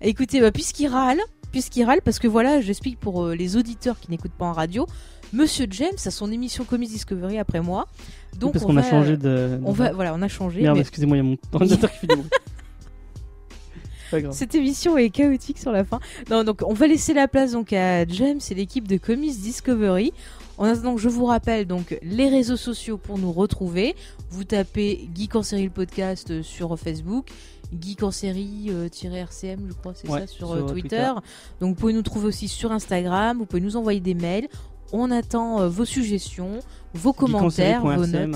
Écoutez, 0.00 0.40
bah, 0.40 0.50
puisqu'il 0.52 0.88
râle, 0.88 1.20
puisqu'il 1.52 1.84
râle 1.84 2.00
parce 2.04 2.18
que 2.18 2.28
voilà, 2.28 2.60
j'explique 2.60 2.98
pour 2.98 3.24
euh, 3.24 3.34
les 3.34 3.56
auditeurs 3.56 3.98
qui 4.00 4.10
n'écoutent 4.10 4.32
pas 4.32 4.46
en 4.46 4.52
radio, 4.52 4.86
Monsieur 5.32 5.66
James 5.70 5.90
a 6.04 6.10
son 6.10 6.30
émission 6.30 6.64
Comics 6.64 6.88
Discovery 6.88 7.38
après 7.38 7.60
moi. 7.60 7.86
Donc 8.38 8.52
Parce 8.52 8.64
on 8.64 8.68
qu'on 8.68 8.76
a 8.76 8.82
changé 8.82 9.16
de. 9.16 9.58
On 9.64 9.72
va, 9.72 9.92
voilà, 9.92 10.14
on 10.14 10.22
a 10.22 10.28
changé. 10.28 10.62
Merde, 10.62 10.76
mais 10.76 10.82
excusez-moi, 10.82 11.16
il 11.16 11.20
y 11.20 11.26
a 11.26 11.28
mon 11.28 11.36
ordinateur 11.52 11.90
qui 11.90 11.98
fait 11.98 12.06
du 12.06 12.16
bruit. 12.16 12.28
Cette 14.30 14.54
émission 14.54 14.96
est 14.96 15.10
chaotique 15.10 15.58
sur 15.58 15.72
la 15.72 15.84
fin. 15.84 15.98
Non, 16.30 16.44
donc 16.44 16.62
on 16.64 16.74
va 16.74 16.86
laisser 16.86 17.12
la 17.12 17.26
place 17.26 17.52
donc 17.52 17.72
à 17.72 18.06
James 18.06 18.38
et 18.50 18.54
l'équipe 18.54 18.86
de 18.86 18.98
Comics 18.98 19.36
Discovery. 19.40 20.12
En 20.58 20.64
attendant, 20.64 20.96
je 20.96 21.08
vous 21.08 21.26
rappelle 21.26 21.66
donc 21.66 21.98
les 22.02 22.28
réseaux 22.28 22.56
sociaux 22.56 22.96
pour 22.96 23.18
nous 23.18 23.32
retrouver. 23.32 23.94
Vous 24.30 24.44
tapez 24.44 25.08
Geek 25.14 25.36
en 25.36 25.42
série 25.42 25.64
le 25.64 25.70
podcast 25.70 26.30
euh, 26.30 26.42
sur 26.42 26.78
Facebook, 26.78 27.30
Geek 27.78 28.02
en 28.02 28.10
série 28.10 28.66
euh, 28.70 28.88
RCM, 28.88 29.66
je 29.68 29.72
crois, 29.74 29.92
c'est 29.94 30.08
Ouais, 30.08 30.20
ça, 30.20 30.26
sur, 30.26 30.48
sur, 30.48 30.52
euh, 30.52 30.62
Twitter. 30.62 30.88
Twitter. 30.88 31.12
Donc 31.60 31.70
vous 31.70 31.80
pouvez 31.80 31.92
nous 31.92 32.02
trouver 32.02 32.26
aussi 32.26 32.48
sur 32.48 32.72
Instagram. 32.72 33.38
Vous 33.38 33.46
pouvez 33.46 33.62
nous 33.62 33.76
envoyer 33.76 34.00
des 34.00 34.14
mails. 34.14 34.48
On 34.92 35.10
attend 35.10 35.60
euh, 35.60 35.68
vos 35.68 35.84
suggestions, 35.84 36.60
vos 36.96 37.12
commentaires, 37.12 37.82
vos 37.82 38.06
notes. 38.06 38.30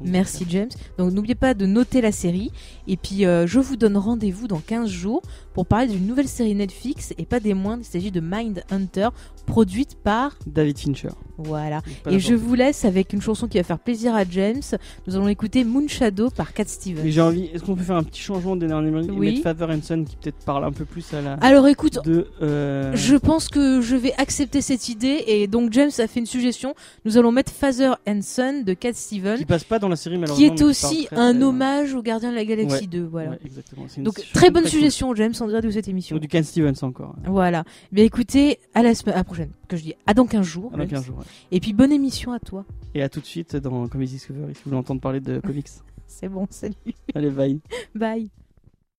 Merci 0.00 0.44
James. 0.48 0.68
Donc 0.98 1.12
n'oubliez 1.12 1.34
pas 1.34 1.54
de 1.54 1.66
noter 1.66 2.00
la 2.00 2.12
série. 2.12 2.50
Et 2.88 2.96
puis 2.96 3.24
euh, 3.26 3.46
je 3.46 3.58
vous 3.60 3.76
donne 3.76 3.96
rendez-vous 3.96 4.46
dans 4.48 4.60
15 4.60 4.88
jours 4.88 5.22
pour 5.54 5.66
parler 5.66 5.88
d'une 5.88 6.06
nouvelle 6.06 6.28
série 6.28 6.54
Netflix 6.54 7.14
et 7.18 7.24
pas 7.24 7.40
des 7.40 7.54
moindres. 7.54 7.82
Il 7.82 7.86
s'agit 7.86 8.10
de 8.10 8.20
Mind 8.20 8.62
Hunter, 8.70 9.08
produite 9.46 9.96
par. 10.02 10.36
David 10.46 10.78
Fincher. 10.78 11.08
Voilà. 11.38 11.82
Et 12.08 12.18
je 12.18 12.34
vous 12.34 12.54
laisse 12.54 12.84
avec 12.84 13.12
une 13.12 13.20
chanson 13.20 13.46
qui 13.48 13.58
va 13.58 13.64
faire 13.64 13.78
plaisir 13.78 14.14
à 14.14 14.24
James. 14.28 14.62
Nous 15.06 15.16
allons 15.16 15.28
écouter 15.28 15.64
Moonshadow 15.64 16.30
par 16.30 16.52
Cat. 16.54 16.64
Stevens. 16.66 17.02
J'ai 17.06 17.20
envie. 17.20 17.44
Est-ce 17.54 17.62
qu'on 17.62 17.74
peut 17.76 17.82
faire 17.84 17.96
un 17.96 18.02
petit 18.02 18.20
changement 18.20 18.56
des 18.56 18.66
derniers 18.66 18.90
minutes 18.90 19.10
Oui. 19.14 19.28
et 19.28 19.30
mettre 19.32 19.42
Father 19.42 19.66
and 19.72 19.80
Son 19.82 20.04
qui 20.04 20.16
peut-être 20.16 20.44
parle 20.44 20.64
un 20.64 20.72
peu 20.72 20.84
plus 20.84 21.12
à 21.14 21.20
la. 21.20 21.34
Alors 21.34 21.68
écoute, 21.68 21.98
de. 22.04 22.26
euh, 22.42 22.90
je 22.94 23.14
pense 23.16 23.48
que 23.48 23.80
je 23.80 23.94
vais 23.96 24.12
accepter 24.18 24.60
cette 24.62 24.88
idée. 24.88 25.24
Et 25.26 25.46
donc 25.46 25.72
James 25.72 25.90
a 25.98 26.06
fait 26.06 26.20
une 26.20 26.26
suggestion. 26.26 26.74
Nous 27.04 27.18
allons 27.18 27.32
mettre 27.32 27.52
Father 27.56 27.96
and 28.06 28.20
Son 28.22 28.62
de 28.64 28.74
Cat 28.74 28.92
Stevens. 28.94 29.36
Qui 29.38 29.44
passe 29.44 29.64
pas 29.64 29.78
dans 29.78 29.88
la 29.88 29.96
série 29.96 30.16
Qui 30.16 30.20
malheureusement. 30.20 30.46
est 30.52 30.54
qui 30.56 30.64
aussi 30.64 30.84
parle 30.84 31.06
très, 31.06 31.16
un 31.16 31.34
très- 31.34 31.42
hommage 31.44 31.94
aux 31.94 32.02
Gardiens 32.02 32.30
de 32.30 32.36
la 32.36 32.44
Galaxie 32.44 32.80
Ouais. 32.82 32.86
2. 32.86 33.04
Voilà. 33.04 33.30
Ouais, 33.30 33.38
exactement. 33.44 33.86
C'est 33.88 33.96
une 33.98 34.04
Donc 34.04 34.20
très 34.34 34.50
bonne 34.50 34.62
cool. 34.62 34.70
suggestion, 34.70 35.14
James, 35.14 35.32
en 35.40 35.46
direct 35.48 35.64
de 35.66 35.70
cette 35.70 35.88
émission. 35.88 36.16
Donc 36.16 36.22
du 36.22 36.28
Ken 36.28 36.44
Stevens 36.44 36.74
encore. 36.82 37.16
Voilà. 37.26 37.64
Bien 37.92 38.04
écoutez, 38.04 38.58
à 38.74 38.82
la 38.82 38.94
semaine 38.94 39.14
à 39.14 39.18
la 39.18 39.24
prochaine. 39.24 39.50
Que 39.68 39.76
je 39.76 39.82
dis 39.82 39.94
à 40.06 40.14
dans 40.14 40.26
15 40.26 40.46
jours. 40.46 40.70
Pendant 40.70 40.82
James. 40.84 40.90
15 40.90 41.04
jours. 41.04 41.18
ouais. 41.18 41.24
Et 41.50 41.60
puis 41.60 41.72
bonne 41.72 41.92
émission 41.92 42.32
à 42.32 42.38
toi. 42.40 42.64
Et 42.94 43.02
à 43.02 43.08
tout 43.08 43.20
de 43.20 43.26
suite 43.26 43.56
dans 43.56 43.86
Comics 43.88 44.10
Discovery 44.10 44.54
si 44.54 44.60
vous 44.64 44.70
voulez 44.70 44.76
entendre 44.78 45.00
parler 45.00 45.20
de 45.20 45.40
comics. 45.40 45.66
C'est 46.06 46.28
bon, 46.28 46.46
salut. 46.50 46.74
Allez, 47.14 47.30
bye. 47.30 47.58
Bye. 47.94 48.30